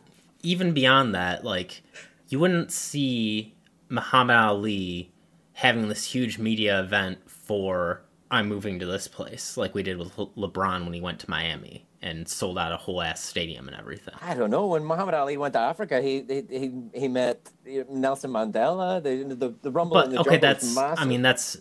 Even 0.45 0.73
beyond 0.73 1.17
that, 1.17 1.45
like 1.45 1.83
you 2.29 2.39
wouldn't 2.39 2.71
see 2.71 3.57
Muhammad 3.89 4.37
Ali 4.37 5.13
having 5.55 5.89
this 5.89 6.05
huge 6.05 6.39
media 6.39 6.79
event 6.79 7.29
for 7.29 8.05
I'm 8.31 8.49
moving 8.49 8.79
to 8.79 8.87
this 8.87 9.09
place, 9.09 9.57
like 9.57 9.75
we 9.75 9.83
did 9.83 9.99
with 9.99 10.15
LeBron 10.15 10.85
when 10.85 10.93
he 10.93 11.01
went 11.01 11.19
to 11.21 11.29
Miami 11.29 11.87
and 12.03 12.29
sold 12.29 12.59
out 12.59 12.73
a 12.73 12.77
whole 12.77 13.01
ass 13.01 13.23
stadium 13.23 13.69
and 13.69 13.77
everything. 13.77 14.15
I 14.21 14.35
don't 14.35 14.51
know. 14.51 14.67
When 14.67 14.85
Muhammad 14.85 15.15
Ali 15.15 15.37
went 15.37 15.55
to 15.55 15.61
Africa, 15.61 16.03
he 16.03 16.25
he 16.29 16.43
he, 16.51 16.73
he 16.93 17.09
met 17.09 17.49
Nelson 17.89 18.31
Mandela. 18.31 19.03
The 19.03 19.35
the, 19.35 19.55
the 19.63 19.71
rumble 19.71 19.95
but, 19.95 20.07
in 20.07 20.13
the 20.13 20.21
okay, 20.21 20.39
that's 20.39 20.77
I 20.77 21.05
mean 21.05 21.23
that's 21.23 21.59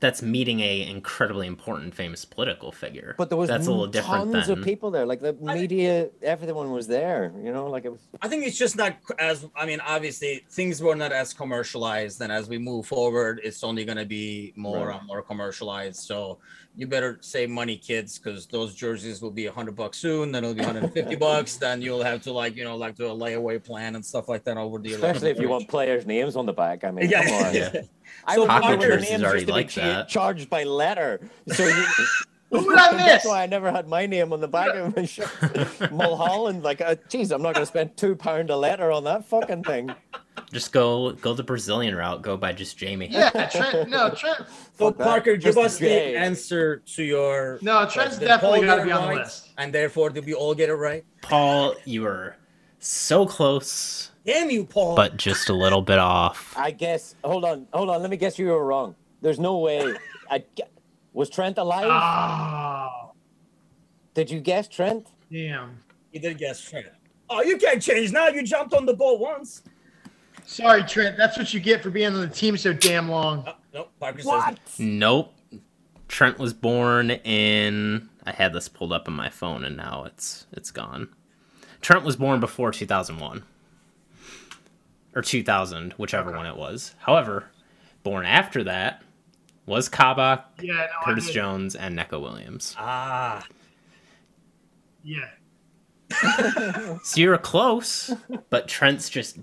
that's 0.00 0.22
meeting 0.22 0.60
a 0.60 0.82
incredibly 0.88 1.46
important 1.46 1.94
famous 1.94 2.24
political 2.24 2.72
figure. 2.72 3.14
But 3.18 3.28
there 3.28 3.36
was 3.36 3.48
that's 3.48 3.66
a 3.66 3.70
little 3.70 3.86
different 3.86 4.32
tons 4.32 4.46
than 4.46 4.58
of 4.58 4.64
people 4.64 4.90
there. 4.90 5.04
Like 5.04 5.20
the 5.20 5.34
media, 5.34 6.08
everyone 6.22 6.72
was 6.72 6.86
there. 6.86 7.32
You 7.42 7.52
know, 7.52 7.66
like 7.66 7.84
it 7.84 7.92
was. 7.92 8.00
I 8.22 8.28
think 8.28 8.46
it's 8.46 8.56
just 8.56 8.76
not 8.76 8.96
as 9.18 9.46
I 9.54 9.66
mean, 9.66 9.80
obviously 9.80 10.44
things 10.50 10.82
were 10.82 10.94
not 10.94 11.12
as 11.12 11.34
commercialized, 11.34 12.20
and 12.22 12.32
as 12.32 12.48
we 12.48 12.58
move 12.58 12.86
forward, 12.86 13.40
it's 13.44 13.62
only 13.62 13.84
going 13.84 13.98
to 13.98 14.06
be 14.06 14.52
more 14.56 14.88
Right. 14.88 14.98
and 14.98 15.06
more 15.06 15.20
commercialized. 15.20 15.96
So 15.96 16.38
you 16.80 16.86
better 16.86 17.18
save 17.20 17.50
money, 17.50 17.76
kids, 17.76 18.18
because 18.18 18.46
those 18.46 18.74
jerseys 18.74 19.20
will 19.20 19.30
be 19.30 19.46
a 19.46 19.52
hundred 19.52 19.76
bucks 19.76 19.98
soon. 19.98 20.32
Then 20.32 20.42
it'll 20.44 20.54
be 20.54 20.60
150 20.62 21.14
bucks. 21.28 21.56
Then 21.56 21.82
you'll 21.82 22.02
have 22.02 22.22
to 22.22 22.32
like 22.32 22.56
you 22.56 22.64
know 22.64 22.76
like 22.76 22.96
do 22.96 23.06
a 23.06 23.10
layaway 23.14 23.62
plan 23.62 23.94
and 23.96 24.04
stuff 24.04 24.28
like 24.28 24.44
that 24.44 24.56
over 24.56 24.78
the 24.78 24.94
Especially 24.94 25.30
if 25.30 25.38
you 25.38 25.48
want 25.48 25.68
players' 25.68 26.06
names 26.06 26.36
on 26.36 26.46
the 26.46 26.52
back. 26.54 26.82
I 26.84 26.90
mean, 26.90 27.10
Yeah. 27.10 27.24
come 27.24 27.46
on. 27.46 27.54
Yeah. 27.54 27.82
I 28.26 28.34
So 28.36 28.42
remember 28.42 28.66
Hockey 28.66 28.82
jerseys 28.86 29.10
names 29.10 29.22
already 29.22 29.36
used 29.40 29.46
to 29.46 29.46
be 29.46 29.52
like 29.52 29.74
that. 29.74 30.08
charged 30.08 30.48
by 30.50 30.64
letter. 30.64 31.20
So 31.52 31.64
you, 31.66 31.84
Who 32.50 32.66
would 32.66 32.78
I 32.78 32.90
miss? 32.92 33.06
That's 33.06 33.24
why 33.26 33.42
I 33.42 33.46
never 33.46 33.70
had 33.70 33.86
my 33.88 34.06
name 34.06 34.32
on 34.32 34.40
the 34.40 34.48
back 34.48 34.74
of 34.74 34.96
my 34.96 35.04
shirt. 35.04 35.30
Mulholland, 35.92 36.62
like, 36.64 36.80
uh, 36.80 36.96
geez, 37.08 37.30
I'm 37.30 37.42
not 37.42 37.54
going 37.54 37.62
to 37.62 37.66
spend 37.66 37.96
two 37.96 38.16
pound 38.16 38.50
a 38.50 38.56
letter 38.56 38.90
on 38.90 39.04
that 39.04 39.24
fucking 39.24 39.62
thing. 39.64 39.94
just 40.52 40.72
go 40.72 41.12
go 41.12 41.32
the 41.32 41.44
Brazilian 41.44 41.94
route. 41.94 42.22
Go 42.22 42.36
by 42.36 42.52
just 42.52 42.76
Jamie. 42.76 43.06
Yeah, 43.08 43.30
Trent. 43.48 43.88
No, 43.88 44.10
Trent. 44.16 44.38
So 44.38 44.86
Fuck 44.86 44.96
that. 44.98 45.04
Parker, 45.04 45.32
give 45.36 45.54
Just 45.54 45.58
us 45.58 45.78
J. 45.78 46.12
the 46.12 46.18
answer 46.18 46.78
to 46.94 47.02
your. 47.04 47.58
No, 47.62 47.88
Trent's 47.88 48.18
Did 48.18 48.26
definitely 48.26 48.62
got 48.62 48.76
to 48.76 48.82
be 48.84 48.90
it 48.90 48.92
on 48.94 49.08
the 49.08 49.14
list. 49.14 49.50
And 49.56 49.72
therefore, 49.72 50.10
did 50.10 50.24
we 50.26 50.34
all 50.34 50.54
get 50.54 50.68
it 50.70 50.74
right? 50.74 51.04
Paul, 51.22 51.74
you 51.84 52.02
were 52.02 52.34
so 52.80 53.26
close, 53.26 54.10
Damn 54.26 54.50
you, 54.50 54.64
Paul! 54.64 54.96
but 54.96 55.16
just 55.16 55.50
a 55.50 55.54
little 55.54 55.82
bit 55.82 55.98
off. 56.00 56.52
I 56.56 56.72
guess. 56.72 57.14
Hold 57.22 57.44
on, 57.44 57.68
hold 57.72 57.90
on. 57.90 58.00
Let 58.00 58.10
me 58.10 58.16
guess 58.16 58.38
you 58.40 58.48
were 58.48 58.64
wrong. 58.64 58.96
There's 59.22 59.38
no 59.38 59.58
way. 59.58 59.94
I 60.30 60.42
was 61.12 61.30
Trent 61.30 61.58
alive. 61.58 61.86
Oh, 61.90 63.12
Did 64.14 64.30
you 64.30 64.40
guess 64.40 64.68
Trent? 64.68 65.06
damn. 65.32 65.78
you 66.12 66.20
did 66.20 66.38
guess 66.38 66.60
Trent. 66.60 66.86
Oh, 67.28 67.42
you 67.42 67.56
can't 67.58 67.80
change 67.80 68.12
now. 68.12 68.28
You 68.28 68.42
jumped 68.42 68.74
on 68.74 68.86
the 68.86 68.94
boat 68.94 69.20
once. 69.20 69.62
Sorry, 70.46 70.82
Trent. 70.82 71.16
That's 71.16 71.38
what 71.38 71.52
you 71.54 71.60
get 71.60 71.82
for 71.82 71.90
being 71.90 72.12
on 72.14 72.20
the 72.20 72.26
team 72.28 72.56
so 72.56 72.72
damn 72.72 73.08
long. 73.08 73.44
Oh, 73.46 73.54
no, 73.72 73.88
Parker 74.00 74.22
What? 74.22 74.58
says 74.66 74.80
Nope. 74.80 75.32
Trent 76.08 76.38
was 76.38 76.52
born 76.52 77.10
in. 77.10 78.08
I 78.26 78.32
had 78.32 78.52
this 78.52 78.68
pulled 78.68 78.92
up 78.92 79.06
on 79.06 79.14
my 79.14 79.28
phone, 79.30 79.64
and 79.64 79.76
now 79.76 80.02
it's 80.04 80.46
it's 80.52 80.72
gone. 80.72 81.08
Trent 81.80 82.04
was 82.04 82.16
born 82.16 82.40
before 82.40 82.72
2001 82.72 83.44
or 85.14 85.22
2000, 85.22 85.92
whichever 85.92 86.32
one 86.32 86.46
it 86.46 86.56
was. 86.56 86.94
However, 86.98 87.46
born 88.02 88.26
after 88.26 88.64
that 88.64 89.02
was 89.70 89.88
Kabak, 89.88 90.44
Yeah, 90.60 90.74
no, 90.74 91.04
Curtis. 91.04 91.30
Jones, 91.30 91.74
and 91.76 91.96
Neco 91.96 92.18
Williams. 92.20 92.74
ah. 92.78 93.46
Yeah. 95.02 95.30
So 97.04 97.20
you're 97.20 97.38
close, 97.38 98.12
but 98.50 98.68
Trent's 98.68 99.08
just 99.08 99.38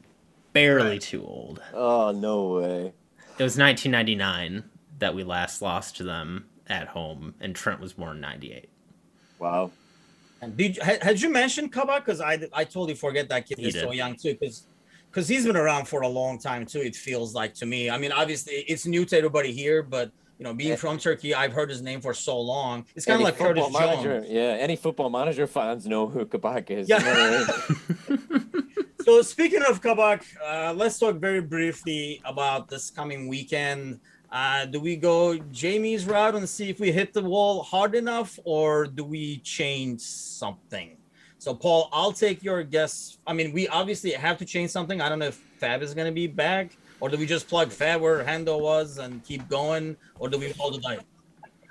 barely 0.54 1.00
too 1.00 1.24
old. 1.26 1.62
Oh 1.74 2.12
no 2.12 2.50
way. 2.50 2.94
It 3.40 3.44
was 3.44 3.58
1999 3.58 4.64
that 5.00 5.16
we 5.16 5.24
last 5.24 5.62
lost 5.62 5.98
to 5.98 6.04
them 6.04 6.46
at 6.68 6.88
home, 6.90 7.34
and 7.40 7.56
Trent 7.56 7.80
was 7.80 7.94
born 7.94 8.18
in 8.18 8.22
98. 8.22 8.70
Wow. 9.40 9.72
And 10.42 10.56
did 10.58 10.76
you, 10.76 10.84
had, 10.84 11.02
had 11.02 11.22
you 11.22 11.30
mentioned 11.32 11.72
Kabak? 11.72 12.06
Because 12.06 12.22
I 12.22 12.34
I 12.54 12.64
totally 12.66 12.96
forget 12.96 13.30
that 13.30 13.48
kid 13.48 13.58
He 13.60 13.68
is 13.68 13.74
so 13.76 13.92
young 13.92 14.16
too. 14.16 14.36
Because 14.40 14.68
because 15.10 15.28
he's 15.28 15.46
been 15.46 15.58
around 15.58 15.88
for 15.88 16.02
a 16.02 16.08
long 16.08 16.38
time 16.40 16.66
too. 16.66 16.82
It 16.82 16.96
feels 16.96 17.34
like 17.34 17.54
to 17.56 17.66
me. 17.66 17.90
I 17.90 17.98
mean, 17.98 18.12
obviously 18.12 18.54
it's 18.68 18.86
new 18.86 19.06
to 19.06 19.18
everybody 19.18 19.52
here, 19.52 19.82
but 19.84 20.12
you 20.40 20.44
know, 20.44 20.54
being 20.54 20.70
Yeah. 20.72 20.76
from 20.76 21.00
Turkey, 21.00 21.34
I've 21.34 21.52
heard 21.54 21.70
his 21.70 21.82
name 21.82 22.00
for 22.00 22.14
so 22.14 22.40
long. 22.40 22.86
It's 22.96 23.06
kind 23.08 23.20
of 23.20 23.26
like 23.26 23.38
Curtis 23.38 23.64
football 23.64 23.82
manager, 23.88 24.20
Jones. 24.20 24.32
yeah. 24.32 24.58
Any 24.60 24.76
football 24.76 25.10
manager 25.10 25.48
fans 25.48 25.88
know 25.88 26.08
who 26.08 26.26
Kabak 26.28 26.70
is. 26.70 26.88
Yeah. 26.88 27.00
You 27.00 27.06
know 27.06 27.46
what 27.48 28.10
I 28.10 28.14
mean? 28.14 28.44
So 29.08 29.22
speaking 29.22 29.62
of 29.64 29.82
Kabak, 29.82 30.26
uh, 30.46 30.74
let's 30.76 31.00
talk 31.00 31.16
very 31.16 31.40
briefly 31.40 32.22
about 32.26 32.68
this 32.68 32.90
coming 32.90 33.30
weekend. 33.30 34.02
Uh, 34.30 34.66
do 34.66 34.82
we 34.82 34.98
go 34.98 35.38
Jamie's 35.50 36.06
route 36.06 36.36
and 36.36 36.48
see 36.50 36.70
if 36.70 36.82
we 36.82 36.92
hit 36.92 37.14
the 37.14 37.22
wall 37.24 37.64
hard 37.64 37.96
enough, 37.96 38.38
or 38.44 38.86
do 38.86 39.06
we 39.06 39.38
change 39.38 40.02
something? 40.02 40.97
So, 41.48 41.54
Paul, 41.54 41.88
I'll 41.94 42.12
take 42.12 42.44
your 42.44 42.62
guess. 42.62 43.20
I 43.26 43.32
mean, 43.32 43.54
we 43.54 43.70
obviously 43.70 44.12
have 44.12 44.38
to 44.40 44.44
change 44.44 44.70
something. 44.70 45.00
I 45.00 45.08
don't 45.08 45.18
know 45.18 45.28
if 45.28 45.36
Fab 45.60 45.82
is 45.82 45.94
going 45.94 46.08
to 46.08 46.12
be 46.12 46.28
back, 46.28 46.76
or 47.00 47.08
do 47.08 47.16
we 47.16 47.26
just 47.26 47.48
plug 47.48 47.72
Fab 47.72 48.02
where 48.02 48.22
Hendo 48.22 48.60
was 48.60 48.98
and 48.98 49.24
keep 49.24 49.48
going, 49.48 49.96
or 50.20 50.28
do 50.28 50.38
we 50.38 50.52
hold 50.52 50.74
the 50.74 50.80
diet? 50.80 51.06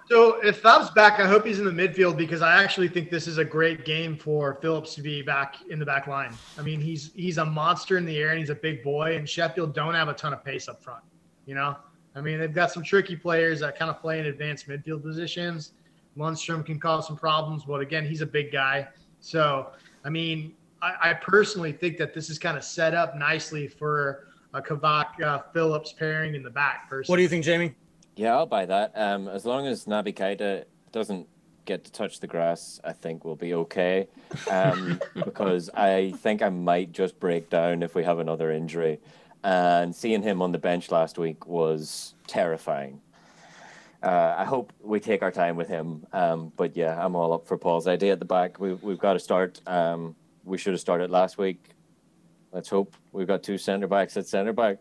So 0.09 0.41
if 0.43 0.61
Fab's 0.61 0.89
back, 0.93 1.21
I 1.21 1.27
hope 1.27 1.45
he's 1.45 1.59
in 1.59 1.67
the 1.67 1.71
midfield 1.71 2.17
because 2.17 2.41
I 2.41 2.65
actually 2.65 2.89
think 2.89 3.11
this 3.11 3.27
is 3.27 3.37
a 3.37 3.45
great 3.45 3.85
game 3.85 4.17
for 4.17 4.59
Phillips 4.63 4.95
to 4.95 5.03
be 5.03 5.21
back 5.21 5.57
in 5.69 5.79
the 5.79 5.85
back 5.85 6.07
line. 6.07 6.33
I 6.59 6.63
mean, 6.63 6.81
he's 6.81 7.13
he's 7.15 7.37
a 7.37 7.45
monster 7.45 7.99
in 7.99 8.07
the 8.07 8.17
air 8.17 8.31
and 8.31 8.39
he's 8.39 8.49
a 8.49 8.55
big 8.55 8.83
boy, 8.83 9.17
and 9.17 9.29
Sheffield 9.29 9.75
don't 9.75 9.93
have 9.93 10.09
a 10.09 10.15
ton 10.15 10.33
of 10.33 10.43
pace 10.43 10.69
up 10.69 10.83
front. 10.83 11.05
You 11.45 11.55
know, 11.55 11.77
I 12.15 12.23
mean, 12.23 12.41
they've 12.41 12.51
got 12.51 12.73
some 12.73 12.83
tricky 12.83 13.15
players 13.15 13.61
that 13.61 13.79
kind 13.79 13.91
of 13.91 14.01
play 14.01 14.21
in 14.21 14.25
advanced 14.25 14.69
midfield 14.69 15.03
positions. 15.03 15.73
Lundstram 16.17 16.65
can 16.65 16.81
cause 16.81 17.07
some 17.07 17.19
problems, 17.19 17.65
but 17.65 17.83
again, 17.83 18.07
he's 18.07 18.23
a 18.23 18.27
big 18.27 18.51
guy. 18.51 18.89
So, 19.27 19.73
I 20.05 20.09
mean, 20.09 20.55
I, 20.81 21.11
I 21.11 21.15
personally 21.15 21.73
think 21.73 21.99
that 21.99 22.15
this 22.15 22.31
is 22.31 22.39
kind 22.39 22.57
of 22.57 22.63
set 22.63 22.95
up 22.95 23.17
nicely 23.17 23.67
for 23.67 24.29
a 24.55 24.63
Kabak 24.63 25.21
uh, 25.21 25.41
Phillips 25.53 25.93
pairing 25.93 26.37
in 26.37 26.45
the 26.45 26.51
back. 26.51 26.89
Personally. 26.89 27.13
What 27.13 27.17
do 27.17 27.23
you 27.23 27.29
think, 27.29 27.45
Jamie? 27.45 27.75
Yeah, 28.15 28.37
I'll 28.37 28.47
buy 28.47 28.67
that. 28.67 28.93
Um, 28.95 29.27
as 29.27 29.45
long 29.45 29.67
as 29.67 29.87
Naby 29.87 30.15
Keita 30.15 30.65
doesn't 30.93 31.27
get 31.65 31.85
to 31.85 31.93
touch 31.93 32.21
the 32.21 32.29
grass, 32.29 32.81
I 32.85 32.93
think 32.93 33.25
we'll 33.25 33.35
be 33.35 33.53
okay. 33.55 34.07
Um, 34.49 35.01
because 35.15 35.71
I 35.75 36.13
think 36.19 36.41
I 36.41 36.49
might 36.49 36.93
just 36.93 37.19
break 37.19 37.51
down 37.51 37.83
if 37.83 37.97
we 37.97 38.05
have 38.05 38.21
another 38.21 38.53
injury. 38.53 39.01
And 39.43 39.95
seeing 39.95 40.23
him 40.23 40.41
on 40.41 40.53
the 40.53 40.59
bench 40.59 40.93
last 40.93 41.19
week 41.19 41.47
was 41.47 42.15
terrifying. 42.29 43.01
Uh, 44.07 44.37
I 44.39 44.45
hope 44.45 44.73
we 44.81 45.01
take 45.01 45.23
our 45.23 45.33
time 45.33 45.57
with 45.57 45.67
him. 45.67 46.07
Um, 46.13 46.53
but 46.57 46.77
yeah, 46.77 47.05
I'm 47.05 47.17
all 47.17 47.33
up 47.33 47.45
for 47.45 47.59
Paul's 47.59 47.89
idea 47.89 48.13
at 48.13 48.21
the 48.21 48.25
back. 48.25 48.61
We, 48.61 48.75
we've 48.75 49.01
got 49.01 49.15
to 49.15 49.19
start. 49.19 49.61
Um, 49.67 50.15
we 50.45 50.59
should 50.59 50.75
have 50.75 50.81
started 50.81 51.11
last 51.11 51.39
week. 51.39 51.71
Let's 52.53 52.69
hope 52.69 52.95
we've 53.11 53.27
got 53.27 53.43
two 53.43 53.59
centre 53.59 53.89
backs 53.89 54.17
at 54.17 54.29
centre 54.29 54.53
back. 54.53 54.79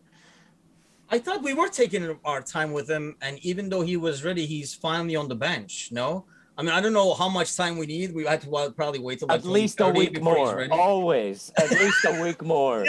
I 1.09 1.17
thought 1.17 1.41
we 1.41 1.55
were 1.55 1.69
taking 1.69 2.19
our 2.23 2.41
time 2.43 2.71
with 2.71 2.87
him, 2.87 3.15
and 3.19 3.39
even 3.43 3.67
though 3.67 3.81
he 3.81 3.97
was 3.97 4.23
ready, 4.23 4.45
he's 4.45 4.75
finally 4.75 5.15
on 5.15 5.27
the 5.27 5.35
bench. 5.35 5.89
No, 5.91 6.25
I 6.55 6.61
mean 6.61 6.71
I 6.71 6.79
don't 6.79 6.93
know 6.93 7.15
how 7.15 7.27
much 7.27 7.57
time 7.57 7.79
we 7.79 7.87
need. 7.87 8.13
We 8.13 8.25
had 8.25 8.41
to 8.41 8.49
well, 8.49 8.71
probably 8.71 8.99
wait 8.99 9.19
till 9.19 9.27
like 9.27 9.39
At 9.39 9.45
least 9.45 9.81
a 9.81 9.89
week 9.89 10.21
more. 10.21 10.67
Always. 10.71 11.51
At 11.57 11.71
least 11.71 12.05
a 12.05 12.21
week 12.21 12.43
more. 12.43 12.85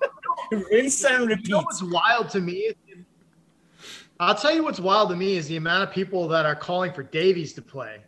Rinse 0.50 1.04
and 1.04 1.28
repeat. 1.28 1.48
You 1.48 1.54
know 1.56 1.62
what's 1.62 1.82
wild 1.82 2.30
to 2.30 2.40
me? 2.40 2.72
I'll 4.20 4.34
tell 4.34 4.54
you 4.54 4.62
what's 4.62 4.80
wild 4.80 5.10
to 5.10 5.16
me 5.16 5.36
is 5.36 5.48
the 5.48 5.56
amount 5.56 5.82
of 5.82 5.94
people 5.94 6.28
that 6.28 6.46
are 6.46 6.54
calling 6.54 6.92
for 6.92 7.02
Davies 7.02 7.52
to 7.54 7.62
play. 7.62 8.00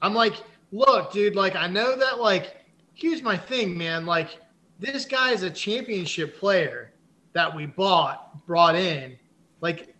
I'm 0.00 0.14
like, 0.14 0.34
look, 0.70 1.12
dude, 1.12 1.34
like 1.34 1.56
I 1.56 1.66
know 1.66 1.96
that 1.96 2.20
like 2.20 2.64
here's 2.94 3.22
my 3.22 3.36
thing, 3.36 3.76
man. 3.76 4.06
Like 4.06 4.38
this 4.78 5.04
guy 5.04 5.32
is 5.32 5.42
a 5.42 5.50
championship 5.50 6.38
player 6.38 6.92
that 7.32 7.54
we 7.54 7.66
bought, 7.66 8.46
brought 8.46 8.76
in. 8.76 9.18
Like 9.60 9.94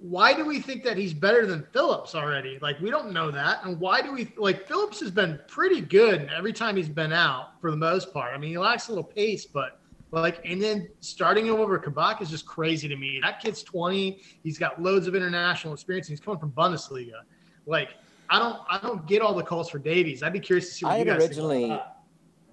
why 0.00 0.34
do 0.34 0.44
we 0.44 0.60
think 0.60 0.84
that 0.84 0.98
he's 0.98 1.14
better 1.14 1.46
than 1.46 1.66
Phillips 1.72 2.14
already? 2.14 2.58
Like 2.60 2.78
we 2.80 2.90
don't 2.90 3.12
know 3.12 3.30
that. 3.30 3.64
And 3.64 3.80
why 3.80 4.02
do 4.02 4.12
we 4.12 4.32
like 4.36 4.66
Phillips 4.66 5.00
has 5.00 5.10
been 5.10 5.40
pretty 5.48 5.80
good 5.80 6.28
every 6.36 6.52
time 6.52 6.76
he's 6.76 6.90
been 6.90 7.12
out 7.12 7.60
for 7.60 7.70
the 7.70 7.76
most 7.76 8.12
part. 8.12 8.34
I 8.34 8.38
mean, 8.38 8.50
he 8.50 8.58
lacks 8.58 8.88
a 8.88 8.90
little 8.90 9.04
pace, 9.04 9.46
but 9.46 9.80
like, 10.14 10.40
and 10.44 10.62
then 10.62 10.88
starting 11.00 11.46
him 11.46 11.54
over 11.54 11.78
Kabak 11.78 12.22
is 12.22 12.30
just 12.30 12.46
crazy 12.46 12.88
to 12.88 12.96
me. 12.96 13.18
That 13.22 13.40
kid's 13.40 13.62
20. 13.62 14.20
He's 14.42 14.58
got 14.58 14.80
loads 14.80 15.06
of 15.06 15.14
international 15.14 15.74
experience. 15.74 16.08
And 16.08 16.16
he's 16.16 16.24
coming 16.24 16.38
from 16.38 16.52
Bundesliga. 16.52 17.22
Like, 17.66 17.90
I 18.30 18.38
don't, 18.38 18.60
I 18.68 18.78
don't 18.78 19.06
get 19.06 19.22
all 19.22 19.34
the 19.34 19.42
calls 19.42 19.70
for 19.70 19.78
Davies. 19.78 20.22
I'd 20.22 20.32
be 20.32 20.40
curious 20.40 20.68
to 20.68 20.74
see 20.74 20.84
what 20.86 20.92
I 20.92 20.98
you 20.98 21.04
guys 21.04 21.18
think 21.18 21.30
originally 21.30 21.68
that. 21.68 21.96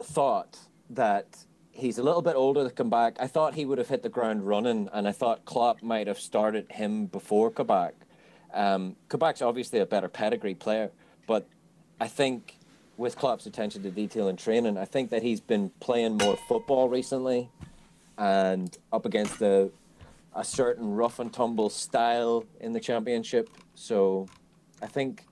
thought 0.03 0.57
that 0.89 1.45
he's 1.71 1.97
a 1.97 2.03
little 2.03 2.21
bit 2.21 2.35
older 2.35 2.63
to 2.63 2.69
come 2.69 2.89
back. 2.89 3.17
I 3.19 3.27
thought 3.27 3.53
he 3.53 3.65
would 3.65 3.77
have 3.77 3.87
hit 3.87 4.03
the 4.03 4.09
ground 4.09 4.47
running, 4.47 4.89
and 4.91 5.07
I 5.07 5.11
thought 5.11 5.45
Klopp 5.45 5.81
might 5.81 6.07
have 6.07 6.19
started 6.19 6.71
him 6.71 7.05
before 7.05 7.51
Kabak. 7.51 7.93
Um, 8.53 8.95
Kabak's 9.07 9.41
obviously 9.41 9.79
a 9.79 9.85
better 9.85 10.09
pedigree 10.09 10.55
player, 10.55 10.91
but 11.27 11.47
I 11.99 12.07
think 12.07 12.57
with 12.97 13.17
Klopp's 13.17 13.45
attention 13.45 13.83
to 13.83 13.91
detail 13.91 14.27
and 14.27 14.37
training, 14.37 14.77
I 14.77 14.85
think 14.85 15.09
that 15.09 15.23
he's 15.23 15.39
been 15.39 15.71
playing 15.79 16.17
more 16.17 16.37
football 16.47 16.89
recently, 16.89 17.49
and 18.17 18.75
up 18.91 19.05
against 19.05 19.41
a 19.41 19.71
a 20.33 20.43
certain 20.45 20.93
rough 20.93 21.19
and 21.19 21.33
tumble 21.33 21.69
style 21.69 22.45
in 22.61 22.71
the 22.71 22.79
championship. 22.79 23.49
So, 23.75 24.27
I 24.81 24.87
think 24.87 25.25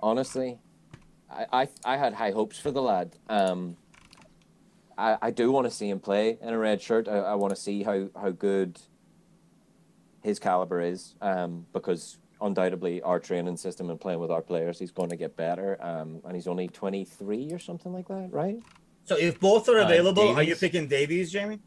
honestly, 0.00 0.58
I, 1.30 1.46
I, 1.52 1.68
I 1.84 1.96
had 1.96 2.14
high 2.14 2.32
hopes 2.32 2.58
for 2.58 2.70
the 2.70 2.82
lad. 2.82 3.16
Um, 3.28 3.76
I, 4.98 5.16
I 5.22 5.30
do 5.30 5.50
want 5.52 5.66
to 5.66 5.70
see 5.70 5.88
him 5.88 6.00
play 6.00 6.38
in 6.40 6.48
a 6.48 6.58
red 6.58 6.82
shirt. 6.82 7.08
I, 7.08 7.18
I 7.18 7.34
want 7.36 7.54
to 7.54 7.60
see 7.60 7.82
how, 7.82 8.08
how 8.20 8.30
good 8.30 8.80
his 10.22 10.38
caliber 10.38 10.80
is 10.80 11.14
um, 11.20 11.66
because 11.72 12.18
undoubtedly 12.42 13.00
our 13.02 13.18
training 13.18 13.56
system 13.56 13.90
and 13.90 14.00
playing 14.00 14.18
with 14.20 14.30
our 14.30 14.42
players, 14.42 14.78
he's 14.78 14.90
going 14.90 15.10
to 15.10 15.16
get 15.16 15.36
better. 15.36 15.78
Um, 15.80 16.20
and 16.24 16.34
he's 16.34 16.46
only 16.46 16.68
23 16.68 17.50
or 17.52 17.58
something 17.58 17.92
like 17.92 18.08
that, 18.08 18.28
right? 18.30 18.58
So 19.04 19.16
if 19.16 19.40
both 19.40 19.68
are 19.68 19.78
Uh, 19.80 19.84
available, 19.84 20.28
are 20.36 20.42
you 20.42 20.56
picking 20.56 20.86
Davies, 20.88 21.32
Jamie? 21.32 21.60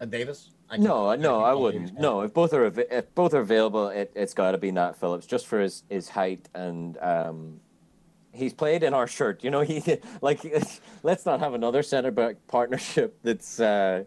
Uh, 0.00 0.04
Davies? 0.04 0.50
I 0.70 0.76
No, 0.76 1.14
no, 1.14 1.38
can't 1.38 1.44
I 1.46 1.54
wouldn't. 1.54 1.86
Davies. 1.86 2.00
No, 2.00 2.20
if 2.20 2.32
both 2.34 2.52
are 2.52 2.66
av- 2.66 2.78
if 2.78 3.14
both 3.14 3.32
are 3.34 3.40
available, 3.40 3.88
it 3.88 4.12
it's 4.14 4.34
got 4.34 4.52
to 4.52 4.58
be 4.58 4.70
Nat 4.70 4.92
Phillips 4.96 5.26
just 5.26 5.46
for 5.46 5.60
his 5.60 5.82
his 5.88 6.10
height 6.10 6.48
and 6.54 6.98
um, 7.00 7.60
he's 8.32 8.52
played 8.54 8.82
in 8.82 8.92
our 8.94 9.06
shirt. 9.06 9.42
You 9.42 9.50
know, 9.50 9.60
he 9.70 9.82
like 10.20 10.40
let's 11.02 11.24
not 11.26 11.40
have 11.40 11.54
another 11.54 11.82
center 11.82 12.10
back 12.10 12.36
partnership 12.48 13.18
that's 13.22 13.58
uh, 13.58 14.04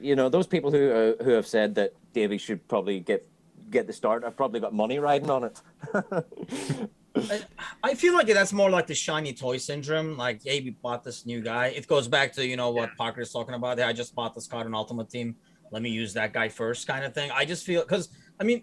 you 0.00 0.16
know 0.16 0.28
those 0.28 0.46
people 0.46 0.70
who 0.70 0.90
uh, 0.90 1.24
who 1.24 1.30
have 1.30 1.46
said 1.46 1.76
that 1.76 1.94
Davy 2.12 2.36
should 2.38 2.66
probably 2.68 3.00
get 3.00 3.26
get 3.70 3.86
the 3.86 3.92
start. 3.92 4.24
I've 4.24 4.36
probably 4.36 4.60
got 4.60 4.74
money 4.74 4.98
riding 4.98 5.30
on 5.30 5.44
it. 5.44 5.60
I 7.82 7.94
feel 7.94 8.14
like 8.14 8.26
that's 8.26 8.52
more 8.52 8.70
like 8.70 8.86
the 8.86 8.94
shiny 8.94 9.32
toy 9.32 9.56
syndrome. 9.56 10.16
Like, 10.16 10.42
hey, 10.44 10.60
we 10.60 10.70
bought 10.70 11.04
this 11.04 11.26
new 11.26 11.40
guy. 11.40 11.68
It 11.68 11.86
goes 11.86 12.08
back 12.08 12.32
to 12.34 12.46
you 12.46 12.56
know 12.56 12.70
what 12.70 12.96
Parker's 12.96 13.32
talking 13.32 13.54
about. 13.54 13.78
Hey, 13.78 13.84
I 13.84 13.92
just 13.92 14.14
bought 14.14 14.34
this 14.34 14.46
card 14.46 14.66
in 14.66 14.74
Ultimate 14.74 15.08
Team. 15.08 15.36
Let 15.70 15.82
me 15.82 15.90
use 15.90 16.12
that 16.14 16.32
guy 16.32 16.48
first, 16.48 16.86
kind 16.86 17.04
of 17.04 17.14
thing. 17.14 17.30
I 17.32 17.44
just 17.44 17.64
feel 17.64 17.82
because 17.82 18.10
I 18.38 18.44
mean, 18.44 18.62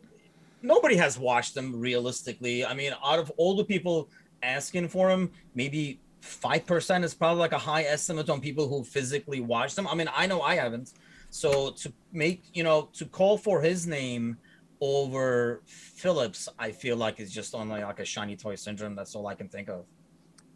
nobody 0.62 0.95
has 0.97 1.18
watched 1.18 1.56
them 1.56 1.80
realistically. 1.80 2.66
I 2.66 2.74
mean, 2.74 2.93
out 3.04 3.20
of 3.20 3.32
all 3.38 3.56
the 3.56 3.66
people 3.66 4.10
asking 4.41 4.89
for 4.89 5.10
him, 5.10 5.32
maybe 5.56 5.99
five 6.22 6.66
percent 6.66 7.04
is 7.04 7.14
probably 7.14 7.39
like 7.39 7.54
a 7.54 7.58
high 7.58 7.84
estimate 7.84 8.30
on 8.30 8.39
people 8.39 8.68
who 8.68 8.84
physically 8.84 9.41
watch 9.41 9.76
them. 9.76 9.88
I 9.88 9.95
mean, 9.95 10.10
I 10.16 10.28
know 10.28 10.41
I 10.41 10.56
haven't. 10.56 10.93
So 11.30 11.72
to 11.72 11.91
make 12.12 12.43
you 12.54 12.64
know 12.64 12.89
to 12.93 13.06
call 13.06 13.38
for 13.38 13.62
his 13.62 13.88
name 13.88 14.38
over 14.84 15.62
Phillips, 15.66 16.50
I 16.60 16.72
feel 16.72 16.98
like 16.98 17.22
is 17.22 17.32
just 17.32 17.56
on 17.56 17.70
like 17.70 18.00
a 18.00 18.06
shiny 18.06 18.36
toy 18.36 18.56
syndrome. 18.56 18.96
That's 18.96 19.16
all 19.16 19.28
I 19.28 19.36
can 19.36 19.48
think 19.48 19.70
of. 19.70 19.86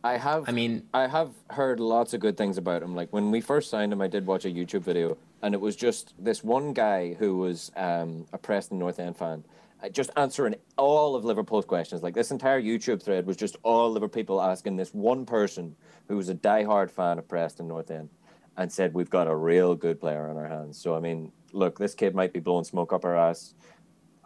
I 0.03 0.17
have 0.17 0.47
I 0.47 0.51
mean, 0.51 0.83
I 0.93 1.07
have 1.07 1.31
heard 1.49 1.79
lots 1.79 2.13
of 2.13 2.19
good 2.19 2.37
things 2.37 2.57
about 2.57 2.83
him. 2.83 2.93
Like 2.93 3.11
when 3.11 3.31
we 3.31 3.41
first 3.41 3.69
signed 3.69 3.93
him, 3.93 4.01
I 4.01 4.07
did 4.07 4.25
watch 4.25 4.45
a 4.45 4.49
YouTube 4.49 4.81
video, 4.81 5.17
and 5.41 5.53
it 5.53 5.61
was 5.61 5.75
just 5.75 6.13
this 6.19 6.43
one 6.43 6.73
guy 6.73 7.13
who 7.13 7.37
was 7.37 7.71
um, 7.75 8.25
a 8.33 8.37
Preston 8.37 8.77
North 8.77 8.99
End 8.99 9.17
fan, 9.17 9.43
uh, 9.81 9.89
just 9.89 10.11
answering 10.17 10.55
all 10.77 11.15
of 11.15 11.23
Liverpool's 11.23 11.65
questions. 11.65 12.03
Like 12.03 12.13
this 12.13 12.31
entire 12.31 12.61
YouTube 12.61 13.01
thread 13.01 13.25
was 13.25 13.37
just 13.37 13.55
all 13.63 13.89
Liverpool 13.89 14.21
people 14.21 14.41
asking 14.41 14.75
this 14.75 14.93
one 14.93 15.25
person 15.25 15.75
who 16.09 16.17
was 16.17 16.29
a 16.29 16.35
diehard 16.35 16.91
fan 16.91 17.17
of 17.17 17.27
Preston 17.27 17.67
North 17.67 17.89
End, 17.91 18.09
and 18.57 18.71
said 18.71 18.93
we've 18.93 19.09
got 19.09 19.27
a 19.27 19.35
real 19.35 19.73
good 19.73 19.99
player 19.99 20.29
on 20.29 20.37
our 20.37 20.47
hands. 20.47 20.77
So 20.77 20.95
I 20.95 20.99
mean, 20.99 21.31
look, 21.53 21.79
this 21.79 21.95
kid 21.95 22.13
might 22.13 22.33
be 22.33 22.39
blowing 22.39 22.65
smoke 22.65 22.93
up 22.93 23.05
our 23.05 23.17
ass. 23.17 23.55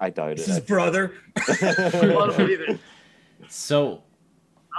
I 0.02 0.10
doubt 0.10 0.36
This 0.36 0.48
is 0.48 0.58
it. 0.58 0.68
brother. 0.68 1.14
I 1.38 2.12
want 2.14 2.32
to 2.32 2.38
believe 2.38 2.60
it. 2.62 2.80
so 3.48 4.02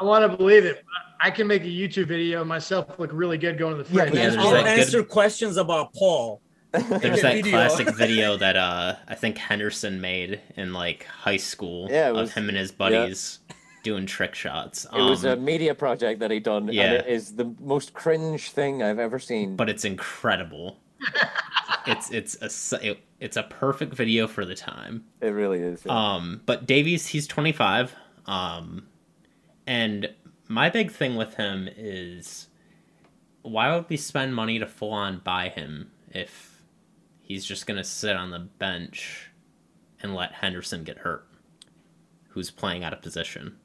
I 0.00 0.04
want 0.04 0.28
to 0.30 0.36
believe 0.36 0.64
it. 0.64 0.84
I 1.20 1.30
can 1.30 1.46
make 1.46 1.62
a 1.62 1.66
YouTube 1.66 2.08
video 2.08 2.44
myself 2.44 2.98
look 2.98 3.10
really 3.12 3.38
good 3.38 3.56
going 3.56 3.76
to 3.76 3.84
the 3.84 3.94
Yeah, 3.94 4.02
fridge. 4.02 4.14
Yeah, 4.14 4.32
and 4.32 4.40
I'll 4.40 4.50
that 4.50 4.64
good- 4.64 4.80
answer 4.80 5.02
questions 5.04 5.56
about 5.56 5.94
Paul. 5.94 6.40
there's 6.72 7.20
that 7.22 7.34
video. 7.34 7.52
classic 7.52 7.94
video 7.94 8.36
that 8.38 8.56
uh 8.56 8.96
I 9.06 9.14
think 9.14 9.38
Henderson 9.38 10.00
made 10.00 10.40
in 10.56 10.72
like 10.72 11.04
high 11.04 11.36
school 11.36 11.86
Yeah, 11.90 12.08
it 12.08 12.14
was- 12.14 12.30
of 12.30 12.34
him 12.34 12.48
and 12.48 12.58
his 12.58 12.72
buddies 12.72 13.38
doing 13.84 14.06
trick 14.06 14.34
shots. 14.34 14.86
It 14.92 15.00
was 15.02 15.24
a 15.24 15.32
Um, 15.34 15.44
media 15.44 15.74
project 15.74 16.18
that 16.20 16.30
he 16.30 16.38
done, 16.40 16.68
yeah. 16.72 16.82
and 16.84 16.94
it 16.94 17.06
is 17.08 17.34
the 17.34 17.52
most 17.60 17.92
cringe 17.94 18.50
thing 18.50 18.82
I've 18.82 18.98
ever 19.00 19.18
seen. 19.20 19.54
but 19.56 19.68
it's 19.68 19.84
incredible. 19.84 20.78
It's 21.86 22.10
it's 22.10 22.72
a 22.72 22.90
it, 22.90 23.00
it's 23.20 23.36
a 23.36 23.42
perfect 23.44 23.94
video 23.94 24.26
for 24.26 24.44
the 24.44 24.54
time. 24.54 25.04
It 25.20 25.28
really 25.28 25.60
is. 25.60 25.82
yeah. 25.84 26.14
Um, 26.14 26.42
but 26.46 26.66
Davies, 26.66 27.06
he's 27.08 27.26
25. 27.26 27.94
Um, 28.26 28.86
and 29.66 30.12
my 30.48 30.70
big 30.70 30.90
thing 30.90 31.16
with 31.16 31.34
him 31.34 31.68
is 31.76 32.48
why 33.42 33.74
would 33.74 33.88
we 33.88 33.96
spend 33.96 34.34
money 34.34 34.58
to 34.58 34.66
full 34.66 34.92
on 34.92 35.18
buy 35.18 35.48
him 35.48 35.90
if 36.10 36.62
he's 37.20 37.44
just 37.44 37.66
going 37.66 37.78
to 37.78 37.84
sit 37.84 38.16
on 38.16 38.30
the 38.30 38.38
bench 38.38 39.30
and 40.02 40.14
let 40.14 40.32
Henderson 40.32 40.84
get 40.84 40.98
hurt, 40.98 41.26
who's 42.30 42.50
playing 42.50 42.84
out 42.84 42.92
of 42.92 43.02
position? 43.02 43.56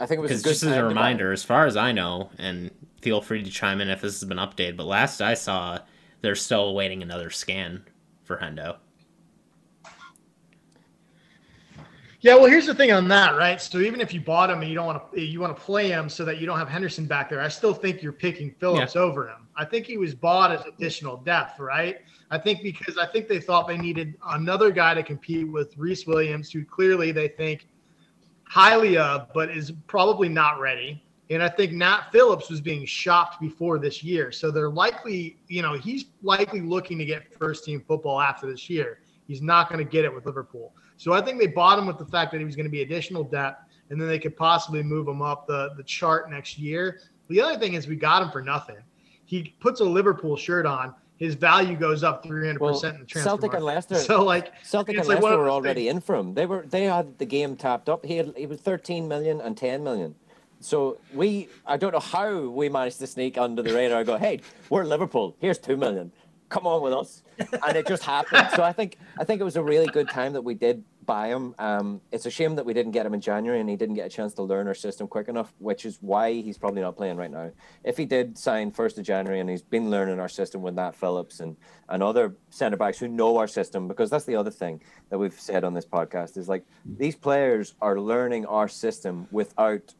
I 0.00 0.06
think 0.06 0.18
it 0.18 0.22
was 0.22 0.30
Because 0.30 0.42
just 0.44 0.62
as 0.62 0.76
a 0.76 0.84
reminder, 0.84 1.32
as 1.32 1.42
far 1.42 1.66
as 1.66 1.76
I 1.76 1.92
know, 1.92 2.30
and 2.38 2.70
feel 3.00 3.20
free 3.20 3.42
to 3.42 3.50
chime 3.50 3.80
in 3.80 3.88
if 3.88 4.00
this 4.00 4.20
has 4.20 4.28
been 4.28 4.38
updated, 4.38 4.76
but 4.76 4.86
last 4.86 5.20
I 5.20 5.34
saw, 5.34 5.78
they're 6.20 6.34
still 6.34 6.64
awaiting 6.68 7.02
another 7.02 7.30
scan 7.30 7.84
for 8.24 8.36
Hendo. 8.36 8.76
Yeah, 12.20 12.34
well, 12.34 12.46
here's 12.46 12.66
the 12.66 12.74
thing 12.74 12.90
on 12.90 13.06
that, 13.08 13.36
right? 13.36 13.60
So 13.60 13.78
even 13.78 14.00
if 14.00 14.12
you 14.12 14.20
bought 14.20 14.50
him 14.50 14.60
and 14.60 14.68
you 14.68 14.74
don't 14.74 14.86
want 14.86 15.12
to, 15.12 15.20
you 15.20 15.38
want 15.38 15.56
to 15.56 15.62
play 15.62 15.88
him 15.88 16.08
so 16.08 16.24
that 16.24 16.38
you 16.38 16.46
don't 16.46 16.58
have 16.58 16.68
Henderson 16.68 17.06
back 17.06 17.30
there, 17.30 17.40
I 17.40 17.46
still 17.46 17.72
think 17.72 18.02
you're 18.02 18.12
picking 18.12 18.50
Phillips 18.58 18.96
over 18.96 19.28
him. 19.28 19.46
I 19.54 19.64
think 19.64 19.86
he 19.86 19.98
was 19.98 20.16
bought 20.16 20.50
as 20.50 20.62
additional 20.66 21.18
depth, 21.18 21.60
right? 21.60 21.98
I 22.32 22.38
think 22.38 22.60
because 22.62 22.98
I 22.98 23.06
think 23.06 23.28
they 23.28 23.40
thought 23.40 23.68
they 23.68 23.78
needed 23.78 24.16
another 24.30 24.72
guy 24.72 24.94
to 24.94 25.02
compete 25.04 25.50
with 25.50 25.76
Rhys 25.78 26.08
Williams, 26.08 26.50
who 26.50 26.64
clearly 26.64 27.12
they 27.12 27.28
think 27.28 27.68
highly 28.42 28.98
of, 28.98 29.28
but 29.32 29.50
is 29.50 29.70
probably 29.86 30.28
not 30.28 30.58
ready. 30.58 31.04
And 31.30 31.42
I 31.42 31.48
think 31.48 31.72
Nat 31.72 32.08
Phillips 32.10 32.48
was 32.48 32.60
being 32.60 32.86
shopped 32.86 33.40
before 33.40 33.78
this 33.78 34.02
year. 34.02 34.32
So 34.32 34.50
they're 34.50 34.70
likely, 34.70 35.36
you 35.48 35.60
know, 35.60 35.74
he's 35.74 36.06
likely 36.22 36.60
looking 36.60 36.98
to 36.98 37.04
get 37.04 37.36
first 37.38 37.64
team 37.64 37.82
football 37.86 38.20
after 38.20 38.50
this 38.50 38.70
year. 38.70 39.00
He's 39.26 39.42
not 39.42 39.68
going 39.68 39.84
to 39.84 39.90
get 39.90 40.06
it 40.06 40.14
with 40.14 40.24
Liverpool. 40.24 40.74
So 40.96 41.12
I 41.12 41.20
think 41.20 41.38
they 41.38 41.46
bought 41.46 41.78
him 41.78 41.86
with 41.86 41.98
the 41.98 42.06
fact 42.06 42.32
that 42.32 42.38
he 42.38 42.44
was 42.44 42.56
going 42.56 42.64
to 42.64 42.70
be 42.70 42.82
additional 42.82 43.22
depth, 43.22 43.64
and 43.90 44.00
then 44.00 44.08
they 44.08 44.18
could 44.18 44.36
possibly 44.36 44.82
move 44.82 45.06
him 45.06 45.20
up 45.20 45.46
the, 45.46 45.74
the 45.76 45.82
chart 45.82 46.30
next 46.30 46.58
year. 46.58 47.00
The 47.28 47.40
other 47.40 47.58
thing 47.58 47.74
is 47.74 47.86
we 47.86 47.96
got 47.96 48.22
him 48.22 48.30
for 48.30 48.40
nothing. 48.40 48.78
He 49.26 49.54
puts 49.60 49.80
a 49.80 49.84
Liverpool 49.84 50.36
shirt 50.36 50.64
on, 50.64 50.94
his 51.18 51.34
value 51.34 51.76
goes 51.76 52.04
up 52.04 52.24
300% 52.24 52.94
in 52.94 53.00
the 53.00 53.04
transfer 53.04 53.28
Celtic 53.28 53.52
and 53.52 53.64
market. 53.64 53.64
Leicester. 53.64 53.94
So 53.96 54.22
like 54.22 54.52
Celtic 54.64 54.96
it's 54.96 55.08
and 55.08 55.16
like 55.16 55.22
Leicester 55.22 55.34
of 55.34 55.40
were 55.40 55.50
already 55.50 55.86
things. 55.86 55.96
in 55.96 56.00
for 56.00 56.14
him. 56.14 56.34
They 56.34 56.46
were 56.46 56.64
they 56.66 56.84
had 56.84 57.18
the 57.18 57.26
game 57.26 57.56
tapped 57.56 57.88
up. 57.88 58.06
He 58.06 58.16
had 58.16 58.32
he 58.36 58.46
was 58.46 58.60
13 58.60 59.08
million 59.08 59.40
and 59.40 59.56
10 59.56 59.82
million. 59.82 60.14
So 60.60 60.98
we 61.14 61.48
I 61.66 61.76
don't 61.76 61.92
know 61.92 62.00
how 62.00 62.48
we 62.48 62.68
managed 62.68 62.98
to 63.00 63.06
sneak 63.06 63.38
under 63.38 63.62
the 63.62 63.72
radar. 63.72 63.98
and 63.98 64.06
Go, 64.06 64.16
hey, 64.16 64.40
we're 64.70 64.84
Liverpool. 64.84 65.36
Here's 65.40 65.58
two 65.58 65.76
million. 65.76 66.12
Come 66.48 66.66
on 66.66 66.80
with 66.80 66.94
us, 66.94 67.22
and 67.66 67.76
it 67.76 67.86
just 67.86 68.02
happened. 68.02 68.48
So 68.56 68.62
I 68.62 68.72
think 68.72 68.96
I 69.18 69.24
think 69.24 69.40
it 69.40 69.44
was 69.44 69.56
a 69.56 69.62
really 69.62 69.86
good 69.86 70.08
time 70.08 70.32
that 70.32 70.42
we 70.42 70.54
did 70.54 70.82
buy 71.08 71.28
him. 71.28 71.54
Um, 71.58 72.02
it's 72.12 72.26
a 72.26 72.30
shame 72.30 72.54
that 72.56 72.66
we 72.66 72.74
didn't 72.74 72.92
get 72.92 73.06
him 73.06 73.14
in 73.14 73.20
January 73.22 73.58
and 73.60 73.68
he 73.68 73.76
didn't 73.76 73.94
get 73.94 74.04
a 74.06 74.10
chance 74.10 74.34
to 74.34 74.42
learn 74.42 74.68
our 74.68 74.74
system 74.74 75.08
quick 75.08 75.28
enough, 75.28 75.54
which 75.58 75.86
is 75.86 75.96
why 76.02 76.34
he's 76.34 76.58
probably 76.58 76.82
not 76.82 76.98
playing 76.98 77.16
right 77.16 77.30
now. 77.30 77.50
If 77.82 77.96
he 77.96 78.04
did 78.04 78.36
sign 78.36 78.70
first 78.70 78.98
of 78.98 79.04
January 79.04 79.40
and 79.40 79.48
he's 79.48 79.62
been 79.62 79.90
learning 79.90 80.20
our 80.20 80.28
system 80.28 80.60
with 80.60 80.74
Nat 80.74 80.94
Phillips 80.94 81.40
and 81.40 81.56
and 81.88 82.02
other 82.02 82.36
centre 82.50 82.76
backs 82.76 82.98
who 82.98 83.08
know 83.08 83.38
our 83.38 83.48
system, 83.48 83.88
because 83.88 84.10
that's 84.10 84.26
the 84.26 84.36
other 84.36 84.50
thing 84.50 84.82
that 85.08 85.18
we've 85.18 85.40
said 85.40 85.64
on 85.64 85.72
this 85.72 85.86
podcast 85.86 86.36
is 86.36 86.46
like 86.46 86.64
these 86.84 87.16
players 87.16 87.74
are 87.80 87.98
learning 87.98 88.44
our 88.44 88.68
system 88.68 89.26
without 89.30 89.94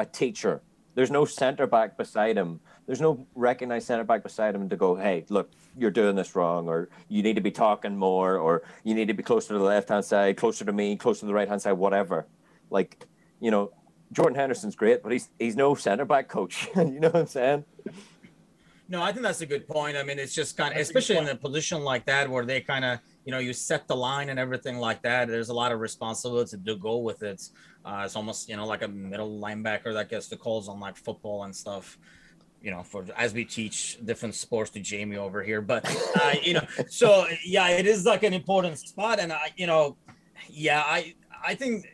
a 0.00 0.06
teacher. 0.06 0.62
There's 0.94 1.10
no 1.10 1.24
centre 1.24 1.66
back 1.66 1.96
beside 1.96 2.36
him. 2.36 2.60
There's 2.86 3.00
no 3.00 3.26
recognized 3.34 3.86
centre 3.86 4.02
back 4.02 4.22
beside 4.22 4.54
him 4.54 4.68
to 4.70 4.76
go, 4.76 4.96
hey, 4.96 5.24
look, 5.28 5.50
you're 5.76 5.90
doing 5.90 6.16
this 6.16 6.34
wrong, 6.34 6.68
or 6.68 6.88
you 7.08 7.22
need 7.22 7.36
to 7.36 7.40
be 7.40 7.50
talking 7.52 7.96
more, 7.96 8.36
or 8.38 8.62
you 8.82 8.94
need 8.94 9.06
to 9.08 9.14
be 9.14 9.22
closer 9.22 9.48
to 9.48 9.58
the 9.58 9.64
left 9.64 9.90
hand 9.90 10.04
side, 10.04 10.36
closer 10.36 10.64
to 10.64 10.72
me, 10.72 10.96
closer 10.96 11.20
to 11.20 11.26
the 11.26 11.34
right 11.34 11.48
hand 11.48 11.62
side, 11.62 11.72
whatever. 11.72 12.26
Like, 12.70 13.06
you 13.40 13.50
know, 13.50 13.72
Jordan 14.12 14.36
Henderson's 14.36 14.74
great, 14.74 15.02
but 15.02 15.12
he's 15.12 15.28
he's 15.38 15.54
no 15.54 15.74
centre 15.74 16.04
back 16.04 16.28
coach. 16.28 16.68
you 16.76 16.98
know 16.98 17.10
what 17.10 17.20
I'm 17.20 17.26
saying? 17.26 17.64
No, 18.88 19.00
I 19.00 19.12
think 19.12 19.22
that's 19.22 19.40
a 19.40 19.46
good 19.46 19.68
point. 19.68 19.96
I 19.96 20.02
mean, 20.02 20.18
it's 20.18 20.34
just 20.34 20.56
kind 20.56 20.72
of, 20.72 20.78
That's 20.78 20.90
a 20.90 20.98
especially 20.98 21.22
in 21.22 21.28
a 21.28 21.36
position 21.36 21.82
like 21.82 22.06
that 22.06 22.28
where 22.28 22.44
they 22.44 22.60
kind 22.60 22.84
of, 22.84 22.98
you 23.24 23.30
know, 23.30 23.38
you 23.38 23.52
set 23.52 23.86
the 23.86 23.94
line 23.94 24.30
and 24.30 24.38
everything 24.38 24.78
like 24.78 25.00
that. 25.02 25.28
There's 25.28 25.48
a 25.48 25.54
lot 25.54 25.70
of 25.70 25.78
responsibility 25.78 26.56
to 26.66 26.74
go 26.74 26.98
with 26.98 27.22
it. 27.22 27.40
Uh, 27.84 28.02
it's 28.04 28.16
almost, 28.16 28.48
you 28.48 28.56
know, 28.56 28.66
like 28.66 28.82
a 28.82 28.88
middle 28.88 29.40
linebacker 29.40 29.92
that 29.94 30.08
gets 30.08 30.28
the 30.28 30.36
calls 30.36 30.68
on 30.68 30.80
like 30.80 30.96
football 30.96 31.44
and 31.44 31.54
stuff. 31.54 31.98
You 32.62 32.70
know, 32.70 32.82
for 32.82 33.06
as 33.16 33.32
we 33.32 33.46
teach 33.46 33.98
different 34.04 34.34
sports 34.34 34.70
to 34.72 34.80
Jamie 34.80 35.16
over 35.16 35.42
here, 35.42 35.62
but 35.62 35.82
uh, 36.20 36.34
you 36.42 36.54
know, 36.54 36.66
so 36.88 37.26
yeah, 37.44 37.68
it 37.68 37.86
is 37.86 38.04
like 38.04 38.22
an 38.22 38.34
important 38.34 38.78
spot, 38.78 39.18
and 39.18 39.32
I, 39.32 39.50
you 39.56 39.66
know, 39.66 39.96
yeah, 40.46 40.82
I, 40.84 41.14
I 41.42 41.54
think 41.54 41.86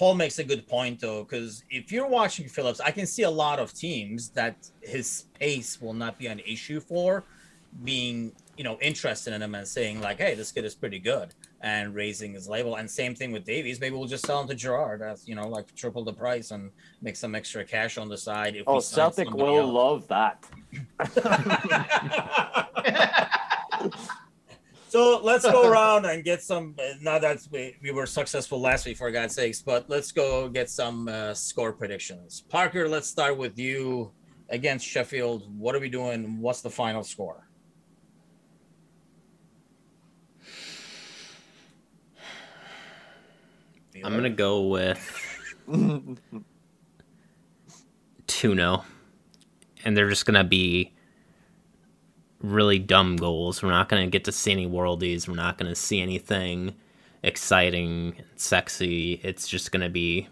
Paul 0.00 0.14
makes 0.14 0.38
a 0.38 0.44
good 0.44 0.66
point 0.66 1.00
though, 1.00 1.24
because 1.24 1.62
if 1.68 1.92
you're 1.92 2.08
watching 2.08 2.48
Phillips, 2.48 2.80
I 2.80 2.90
can 2.90 3.06
see 3.06 3.24
a 3.24 3.30
lot 3.30 3.58
of 3.58 3.74
teams 3.74 4.30
that 4.30 4.56
his 4.82 5.26
pace 5.38 5.78
will 5.78 5.92
not 5.92 6.18
be 6.18 6.26
an 6.26 6.38
issue 6.40 6.80
for 6.80 7.24
being, 7.84 8.32
you 8.60 8.64
know, 8.64 8.76
interested 8.82 9.32
in 9.32 9.40
him 9.40 9.54
and 9.54 9.66
saying 9.66 10.02
like, 10.02 10.18
"Hey, 10.18 10.34
this 10.34 10.52
kid 10.52 10.66
is 10.66 10.74
pretty 10.74 10.98
good," 10.98 11.32
and 11.62 11.94
raising 11.94 12.34
his 12.34 12.46
label. 12.46 12.76
And 12.76 12.90
same 12.90 13.14
thing 13.14 13.32
with 13.32 13.46
Davies. 13.46 13.80
Maybe 13.80 13.96
we'll 13.96 14.06
just 14.16 14.26
sell 14.26 14.38
him 14.42 14.48
to 14.48 14.54
Gerrard 14.54 15.00
as 15.00 15.26
you 15.26 15.34
know, 15.34 15.48
like 15.48 15.74
triple 15.74 16.04
the 16.04 16.12
price 16.12 16.50
and 16.50 16.70
make 17.00 17.16
some 17.16 17.34
extra 17.34 17.64
cash 17.64 17.96
on 17.96 18.10
the 18.10 18.18
side. 18.18 18.56
If 18.56 18.66
we 18.66 18.72
Oh, 18.74 18.80
Celtic 18.80 19.30
will 19.30 19.60
else. 19.60 19.72
love 19.82 20.08
that. 20.08 20.44
so 24.90 25.20
let's 25.22 25.44
go 25.44 25.70
around 25.70 26.04
and 26.04 26.22
get 26.22 26.42
some. 26.42 26.74
Uh, 26.78 26.82
now 27.00 27.18
that 27.18 27.38
we, 27.50 27.76
we 27.82 27.92
were 27.92 28.04
successful 28.06 28.60
last 28.60 28.84
week, 28.84 28.98
for 28.98 29.10
God's 29.10 29.34
sakes, 29.34 29.62
but 29.62 29.88
let's 29.88 30.12
go 30.12 30.50
get 30.50 30.68
some 30.68 31.08
uh, 31.08 31.32
score 31.32 31.72
predictions. 31.72 32.42
Parker, 32.50 32.86
let's 32.88 33.08
start 33.08 33.38
with 33.38 33.58
you 33.58 34.10
against 34.50 34.86
Sheffield. 34.86 35.44
What 35.58 35.74
are 35.74 35.80
we 35.80 35.88
doing? 35.88 36.40
What's 36.42 36.60
the 36.60 36.70
final 36.70 37.02
score? 37.04 37.46
I'm 44.04 44.14
gonna 44.14 44.30
go 44.30 44.66
with 44.68 44.98
0 48.30 48.84
and 49.84 49.96
they're 49.96 50.08
just 50.08 50.26
gonna 50.26 50.44
be 50.44 50.92
really 52.40 52.78
dumb 52.78 53.16
goals. 53.16 53.62
We're 53.62 53.70
not 53.70 53.88
gonna 53.88 54.06
get 54.06 54.24
to 54.24 54.32
see 54.32 54.52
any 54.52 54.66
worldies. 54.66 55.28
We're 55.28 55.34
not 55.34 55.58
gonna 55.58 55.74
see 55.74 56.00
anything 56.00 56.74
exciting 57.22 58.14
and 58.16 58.26
sexy. 58.36 59.20
It's 59.22 59.46
just 59.46 59.72
gonna 59.72 59.90
be 59.90 60.28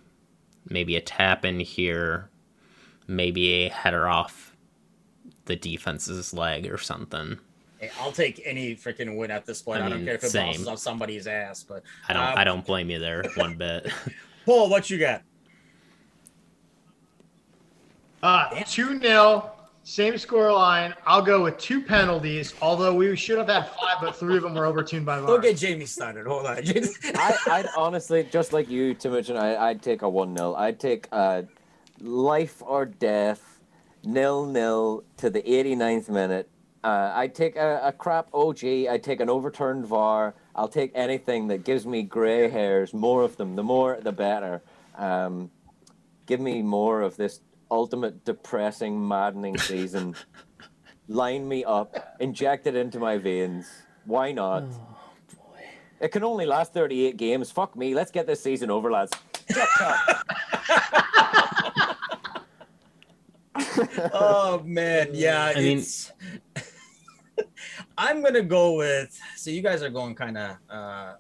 maybe 0.69 0.97
a 0.97 1.01
tap 1.01 1.45
in 1.45 1.61
here, 1.61 2.31
maybe 3.07 3.65
a 3.65 3.69
header 3.69 4.09
off 4.09 4.57
the 5.45 5.57
defense's 5.57 6.33
leg 6.33 6.67
or 6.71 6.79
something. 6.79 7.39
Hey, 7.79 7.91
I'll 8.01 8.13
take 8.13 8.43
any 8.45 8.75
freaking 8.75 9.17
win 9.17 9.31
at 9.31 9.47
this 9.47 9.63
point. 9.63 9.83
I, 9.83 9.87
I 9.87 9.89
don't 9.89 10.05
care 10.05 10.15
if 10.15 10.25
it 10.25 10.31
same. 10.31 10.47
bounces 10.47 10.67
off 10.67 10.79
somebody's 10.79 11.27
ass. 11.27 11.63
But 11.63 11.83
I 12.09 12.13
don't 12.13 12.23
um, 12.23 12.35
I 12.37 12.45
don't 12.45 12.67
blame 12.67 12.91
you 12.91 12.99
there 12.99 13.23
one 13.37 13.57
bit. 13.57 13.93
Paul, 14.45 14.69
what 14.69 14.91
you 14.91 14.99
got? 14.99 15.23
Uh, 18.23 18.51
2 18.65 18.99
0, 18.99 19.53
same 19.85 20.19
score 20.19 20.53
line. 20.53 20.93
I'll 21.07 21.23
go 21.23 21.45
with 21.45 21.57
two 21.59 21.81
penalties, 21.81 22.53
although 22.61 22.95
we 22.95 23.15
should 23.15 23.39
have 23.39 23.47
had 23.47 23.69
five, 23.69 23.99
but 24.01 24.17
three 24.17 24.37
of 24.37 24.43
them 24.43 24.55
were 24.55 24.67
overturned 24.67 25.07
by 25.07 25.21
VAR. 25.21 25.29
Don't 25.29 25.43
get 25.43 25.57
Jamie 25.57 25.87
started. 25.87 26.27
Hold 26.27 26.47
on. 26.47 26.59
I, 27.15 27.37
I'd 27.47 27.69
honestly, 27.77 28.27
just 28.31 28.53
like 28.53 28.69
you, 28.69 28.95
Timothy, 28.95 29.35
I, 29.35 29.69
I'd 29.69 29.83
take 29.83 30.03
a 30.03 30.09
1 30.09 30.37
0. 30.37 30.55
I'd 30.55 30.81
take 30.81 31.07
a 31.13 31.47
life 32.01 32.61
or 32.61 32.87
death, 32.87 33.61
nil 34.03 34.47
nil 34.47 35.05
to 35.19 35.31
the 35.31 35.43
89th 35.43 36.09
minute. 36.09 36.51
Uh, 36.85 37.13
I'd 37.15 37.35
take 37.35 37.57
a, 37.57 37.81
a 37.85 37.93
crap 37.93 38.29
OG. 38.33 38.65
I'd 38.65 39.03
take 39.03 39.21
an 39.21 39.29
overturned 39.29 39.87
VAR. 39.87 40.35
I'll 40.55 40.69
take 40.69 40.93
anything 40.95 41.49
that 41.49 41.65
gives 41.65 41.87
me 41.87 42.03
grey 42.03 42.49
hairs, 42.49 42.95
more 42.95 43.25
of 43.25 43.37
them. 43.37 43.57
The 43.57 43.63
more, 43.65 43.99
the 44.01 44.13
better. 44.13 44.63
Um, 44.97 45.51
give 46.27 46.41
me 46.41 46.63
more 46.63 47.03
of 47.03 47.17
this 47.17 47.41
ultimate 47.71 48.25
depressing, 48.25 49.07
maddening 49.07 49.59
season. 49.71 50.15
Line 51.09 51.49
me 51.49 51.65
up, 51.65 52.17
inject 52.21 52.67
it 52.67 52.77
into 52.77 52.99
my 52.99 53.19
veins. 53.19 53.67
Why 54.05 54.33
not? 54.33 54.65
It 56.01 56.09
can 56.13 56.23
only 56.23 56.47
last 56.47 56.73
38 56.75 57.17
games. 57.17 57.51
Fuck 57.51 57.75
me. 57.77 57.95
Let's 57.95 58.13
get 58.13 58.27
this 58.27 58.41
season 58.41 58.71
over, 58.71 58.91
lads. 58.91 59.13
Chop, 59.53 59.69
chop. 59.79 60.25
oh 64.13 64.63
man, 64.65 65.09
yeah. 65.13 65.45
I 65.45 65.55
mean- 65.55 65.79
it's... 65.79 66.13
I'm 68.01 68.23
gonna 68.23 68.43
go 68.43 68.75
with. 68.75 69.19
So 69.37 69.51
you 69.51 69.61
guys 69.61 69.83
are 69.83 69.91
going 69.91 70.15
kind 70.15 70.39
of 70.39 70.57
uh, 70.71 71.15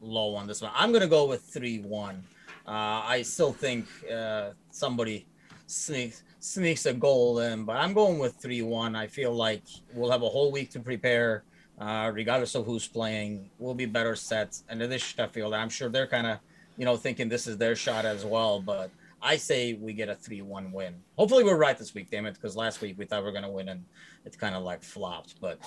low 0.00 0.34
on 0.34 0.48
this 0.48 0.60
one. 0.60 0.72
I'm 0.74 0.90
gonna 0.90 1.06
go 1.06 1.26
with 1.26 1.42
three 1.42 1.78
one. 1.78 2.24
Uh, 2.66 3.06
I 3.06 3.22
still 3.22 3.52
think 3.52 3.86
uh, 4.12 4.50
somebody 4.72 5.28
sneaks 5.68 6.24
sneaks 6.40 6.86
a 6.86 6.92
goal 6.92 7.38
in, 7.38 7.64
but 7.64 7.76
I'm 7.76 7.92
going 7.94 8.18
with 8.18 8.34
three 8.34 8.62
one. 8.62 8.96
I 8.96 9.06
feel 9.06 9.32
like 9.32 9.62
we'll 9.94 10.10
have 10.10 10.22
a 10.22 10.28
whole 10.28 10.50
week 10.50 10.72
to 10.72 10.80
prepare, 10.80 11.44
uh, 11.78 12.10
regardless 12.12 12.56
of 12.56 12.66
who's 12.66 12.88
playing. 12.88 13.48
We'll 13.60 13.74
be 13.74 13.86
better 13.86 14.16
set, 14.16 14.60
and 14.68 14.82
it 14.82 14.90
is 14.90 15.00
Sheffield. 15.00 15.54
I'm 15.54 15.70
sure 15.70 15.88
they're 15.88 16.08
kind 16.08 16.26
of 16.26 16.38
you 16.76 16.84
know 16.84 16.96
thinking 16.96 17.28
this 17.28 17.46
is 17.46 17.56
their 17.58 17.76
shot 17.76 18.04
as 18.04 18.24
well, 18.24 18.60
but. 18.60 18.90
I 19.20 19.36
say 19.36 19.72
we 19.72 19.94
get 19.94 20.08
a 20.08 20.14
3 20.14 20.42
1 20.42 20.70
win. 20.70 20.94
Hopefully, 21.16 21.42
we're 21.42 21.56
right 21.56 21.76
this 21.76 21.92
week, 21.92 22.08
damn 22.08 22.24
it, 22.26 22.34
because 22.34 22.54
last 22.54 22.80
week 22.80 22.96
we 22.96 23.04
thought 23.04 23.24
we 23.24 23.30
are 23.30 23.42
to 23.42 23.50
win 23.50 23.68
and 23.68 23.84
it 24.24 24.38
kind 24.38 24.54
of 24.54 24.62
like 24.62 24.80
flopped. 24.80 25.40
But, 25.40 25.58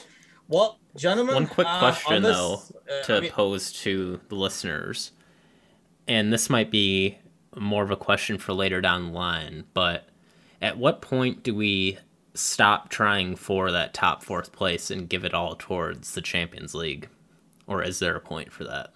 well, 0.52 0.80
gentlemen. 0.96 1.34
One 1.34 1.48
quick 1.48 1.68
uh, 1.68 1.80
question, 1.80 2.22
this, 2.22 2.38
though, 2.38 2.62
uh, 2.90 3.04
to 3.04 3.16
I 3.16 3.20
mean, 3.22 3.32
pose 3.32 3.72
to 3.84 4.20
the 4.28 4.36
listeners, 4.36 5.12
and 6.08 6.32
this 6.32 6.50
might 6.50 6.70
be 6.70 7.18
more 7.56 7.84
of 7.84 7.92
a 7.92 7.96
question 7.96 8.38
for 8.38 8.54
later 8.54 8.82
down 8.82 9.08
the 9.08 9.12
line, 9.12 9.64
but 9.74 10.10
at 10.62 10.78
what 10.78 11.02
point 11.02 11.44
do 11.44 11.56
we 11.56 11.98
stop 12.34 12.90
trying 12.90 13.36
for 13.36 13.72
that 13.72 13.94
top 13.94 14.24
fourth 14.24 14.52
place 14.52 14.92
and 14.92 15.10
give 15.10 15.26
it 15.26 15.34
all 15.34 15.56
towards 15.56 16.14
the 16.14 16.22
Champions 16.22 16.76
League? 16.76 17.10
Or 17.68 17.82
is 17.84 18.00
there 18.00 18.16
a 18.16 18.22
point 18.22 18.52
for 18.52 18.64
that? 18.66 18.92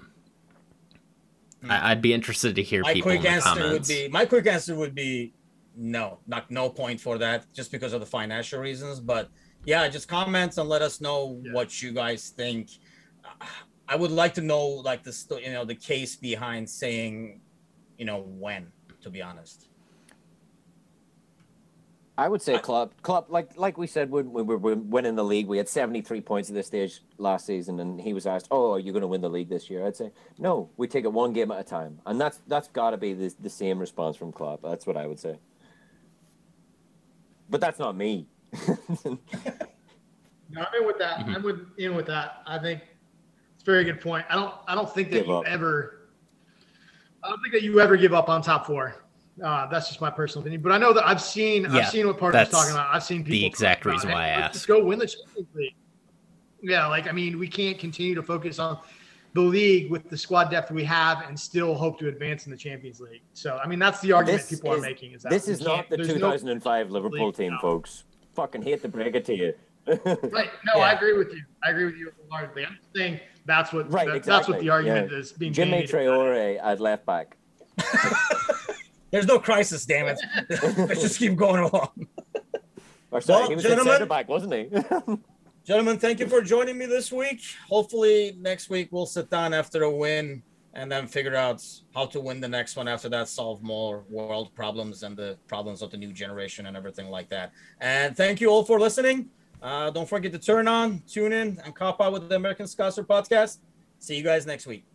I- 1.67 1.91
I'd 1.91 2.01
be 2.01 2.13
interested 2.13 2.55
to 2.55 2.63
hear 2.63 2.81
my 2.81 2.93
people 2.93 3.11
quick 3.11 3.25
answer 3.25 3.71
would 3.71 3.87
be 3.87 4.07
my 4.09 4.25
quick 4.25 4.45
answer 4.45 4.75
would 4.75 4.93
be 4.93 5.33
no, 5.75 6.19
not 6.27 6.51
no 6.51 6.69
point 6.69 7.01
for 7.01 7.17
that, 7.17 7.51
just 7.53 7.71
because 7.71 7.93
of 7.93 7.99
the 7.99 8.05
financial 8.05 8.59
reasons. 8.59 8.99
But 8.99 9.29
yeah, 9.65 9.87
just 9.87 10.07
comments 10.07 10.57
and 10.57 10.69
let 10.69 10.81
us 10.81 11.01
know 11.01 11.41
Yeah. 11.43 11.53
what 11.53 11.81
you 11.81 11.91
guys 11.91 12.29
think. 12.29 12.69
Uh, 13.23 13.45
I 13.87 13.95
would 13.95 14.11
like 14.11 14.33
to 14.35 14.41
know 14.41 14.67
like 14.67 15.03
the 15.03 15.13
sto- 15.13 15.37
you 15.37 15.51
know 15.51 15.65
the 15.65 15.75
case 15.75 16.15
behind 16.15 16.69
saying, 16.69 17.41
you 17.97 18.05
know, 18.05 18.21
when. 18.21 18.71
To 19.01 19.09
be 19.11 19.21
honest. 19.21 19.67
I 22.17 22.27
would 22.29 22.41
say 22.41 22.57
club, 22.57 22.93
club, 23.03 23.25
like 23.29 23.55
like 23.57 23.77
we 23.77 23.85
said 23.87 24.09
when 24.09 24.31
we 24.31 24.41
were 24.41 24.57
winning 24.57 25.15
the 25.15 25.23
league, 25.23 25.47
we 25.47 25.57
had 25.57 25.67
73 25.69 26.21
points 26.21 26.49
at 26.49 26.55
this 26.55 26.65
stage 26.65 27.01
last 27.17 27.45
season, 27.45 27.79
and 27.81 27.99
he 28.01 28.13
was 28.13 28.25
asked, 28.25 28.47
"Oh, 28.49 28.71
are 28.71 28.79
you 28.79 28.93
going 28.93 29.01
to 29.01 29.07
win 29.07 29.21
the 29.21 29.29
league 29.29 29.49
this 29.49 29.69
year?" 29.69 29.85
I'd 29.85 29.95
say, 29.97 30.11
"No, 30.39 30.69
we 30.77 30.87
take 30.87 31.03
it 31.03 31.11
one 31.11 31.33
game 31.33 31.51
at 31.51 31.59
a 31.59 31.63
time," 31.63 31.99
and 32.05 32.19
that's 32.19 32.41
that's 32.47 32.69
got 32.69 32.91
to 32.91 32.97
be 32.97 33.13
the 33.13 33.35
the 33.41 33.49
same 33.49 33.77
response 33.79 34.15
from 34.15 34.31
club. 34.31 34.61
That's 34.63 34.87
what 34.87 34.95
I 34.97 35.05
would 35.07 35.19
say. 35.19 35.37
But 37.49 37.59
that's 37.61 37.77
not 37.77 37.95
me. 37.97 38.27
No, 40.51 40.61
I'm 40.61 40.81
in 40.81 40.87
with 40.87 40.99
that. 40.99 41.19
Mhm. 41.25 41.35
I'm 41.35 41.43
with, 41.43 41.59
in 41.77 41.95
with 41.95 42.05
that. 42.05 42.43
I 42.45 42.59
think 42.59 42.81
it's 43.55 43.63
a 43.63 43.65
very 43.65 43.83
good 43.83 43.99
point. 43.99 44.25
I 44.29 44.35
don't. 44.35 44.53
I 44.67 44.75
don't 44.75 44.89
think 44.93 45.09
that 45.09 45.17
Give 45.17 45.27
you 45.27 45.37
up. 45.37 45.45
ever. 45.47 46.09
I 47.23 47.29
don't 47.29 47.41
think 47.41 47.53
that 47.53 47.63
you 47.63 47.79
ever 47.81 47.97
give 47.97 48.13
up 48.13 48.29
on 48.29 48.41
top 48.43 48.67
four. 48.67 48.95
Uh, 49.43 49.67
that's 49.67 49.87
just 49.87 49.99
my 49.99 50.09
personal 50.11 50.43
opinion. 50.43 50.61
But 50.61 50.71
I 50.71 50.77
know 50.77 50.93
that 50.93 51.05
I've 51.05 51.19
seen. 51.21 51.63
Yeah, 51.63 51.77
I've 51.79 51.89
seen 51.89 52.05
what 52.07 52.17
Parker's 52.19 52.49
talking 52.49 52.71
about. 52.71 52.93
I've 52.93 53.03
seen 53.03 53.19
people. 53.23 53.31
the 53.31 53.45
exact 53.45 53.85
reason 53.85 54.09
"Hey, 54.09 54.15
why 54.15 54.27
I 54.29 54.35
let's 54.35 54.41
asked." 54.43 54.53
Just 54.53 54.67
go 54.67 54.83
win 54.85 54.99
the 54.99 55.07
Champions 55.07 55.47
League. 55.55 55.75
Yeah, 56.61 56.87
like 56.87 57.07
I 57.07 57.11
mean, 57.11 57.39
we 57.39 57.47
can't 57.47 57.77
continue 57.79 58.13
to 58.15 58.23
focus 58.23 58.59
on 58.59 58.77
the 59.33 59.41
league 59.41 59.91
with 59.91 60.09
the 60.09 60.17
squad 60.17 60.49
depth 60.51 60.71
we 60.71 60.83
have 60.85 61.23
and 61.27 61.37
still 61.37 61.73
hope 61.73 61.99
to 61.99 62.07
advance 62.07 62.45
in 62.45 62.51
the 62.51 62.57
Champions 62.57 63.01
League. 63.01 63.23
So 63.33 63.57
I 63.61 63.67
mean, 63.67 63.79
that's 63.79 63.99
the 63.99 64.11
argument 64.13 64.47
This 64.47 64.59
people 64.59 64.73
are 64.73 64.79
making. 64.79 65.13
Is 65.13 65.23
that 65.23 65.31
this 65.31 65.47
is 65.49 65.59
not 65.61 65.89
the 65.89 65.97
there's 65.97 66.09
no- 66.09 66.13
2005 66.31 66.91
Liverpool 66.91 67.25
league 67.25 67.35
team, 67.35 67.53
now. 67.53 67.59
folks. 67.59 68.03
Fucking 68.35 68.61
hate 68.61 68.81
to 68.81 68.87
break 68.89 69.15
it 69.15 69.25
to 69.25 69.35
you. 69.35 69.53
Right. 70.05 70.49
No, 70.73 70.81
I 70.81 70.93
agree 70.93 71.15
with 71.15 71.31
you. 71.31 71.43
I 71.63 71.69
agree 71.69 71.85
with 71.85 71.95
you 71.95 72.11
largely. 72.31 72.65
I'm 72.65 72.73
just 72.75 72.87
saying 72.95 73.19
that's 73.45 73.71
what 73.71 73.91
Right, 73.91 74.07
that- 74.11 74.23
that's 74.23 74.47
what 74.47 74.59
the 74.59 74.69
argument 74.69 75.11
Yeah. 75.11 75.17
is 75.19 75.31
being 75.31 75.53
Djimi 75.53 75.69
made. 75.71 75.89
Traore 75.89 76.59
at 76.61 76.79
left 76.79 77.05
back. 77.05 77.37
There's 79.11 79.27
no 79.27 79.39
crisis, 79.39 79.85
damn 79.85 80.07
it. 80.07 80.19
Let's 80.77 81.01
just 81.01 81.19
keep 81.19 81.35
going 81.35 81.61
along. 81.63 82.07
Or 83.11 83.21
sorry, 83.21 83.41
Well, 83.41 83.49
he 83.49 83.55
was 83.55 83.63
gentlemen- 83.63 83.87
at 83.87 83.97
centre 83.99 84.05
back, 84.07 84.27
wasn't 84.27 84.53
he? 84.53 84.69
Gentlemen, 85.65 85.99
thank 85.99 86.19
you 86.19 86.27
for 86.27 86.41
joining 86.41 86.77
me 86.77 86.85
this 86.87 87.11
week. 87.11 87.41
Hopefully, 87.69 88.35
next 88.39 88.69
week 88.69 88.89
we'll 88.91 89.05
sit 89.05 89.29
down 89.29 89.53
after 89.53 89.83
a 89.83 89.89
win 89.91 90.41
and 90.75 90.91
then 90.91 91.07
figure 91.07 91.35
out 91.35 91.63
how 91.93 92.05
to 92.05 92.19
win 92.19 92.39
the 92.41 92.47
next 92.47 92.75
one 92.75 92.87
after 92.87 93.09
that, 93.09 93.27
solve 93.27 93.63
more 93.63 94.03
world 94.09 94.53
problems 94.53 95.03
and 95.03 95.15
the 95.17 95.37
problems 95.47 95.81
of 95.81 95.89
the 95.89 95.97
new 95.97 96.11
generation 96.11 96.65
and 96.67 96.77
everything 96.77 97.09
like 97.09 97.29
that. 97.29 97.51
And 97.79 98.15
thank 98.15 98.41
you 98.41 98.49
all 98.49 98.63
for 98.63 98.79
listening. 98.79 99.29
Uh, 99.61 99.89
don't 99.89 100.07
forget 100.07 100.31
to 100.33 100.39
turn 100.39 100.67
on, 100.67 101.01
tune 101.07 101.33
in, 101.33 101.59
and 101.63 101.73
cop 101.73 102.01
out 102.01 102.13
with 102.13 102.29
the 102.29 102.35
American 102.35 102.65
Scouser 102.65 103.05
podcast. 103.05 103.59
See 103.99 104.15
you 104.15 104.23
guys 104.23 104.45
next 104.45 104.67
week. 104.67 104.85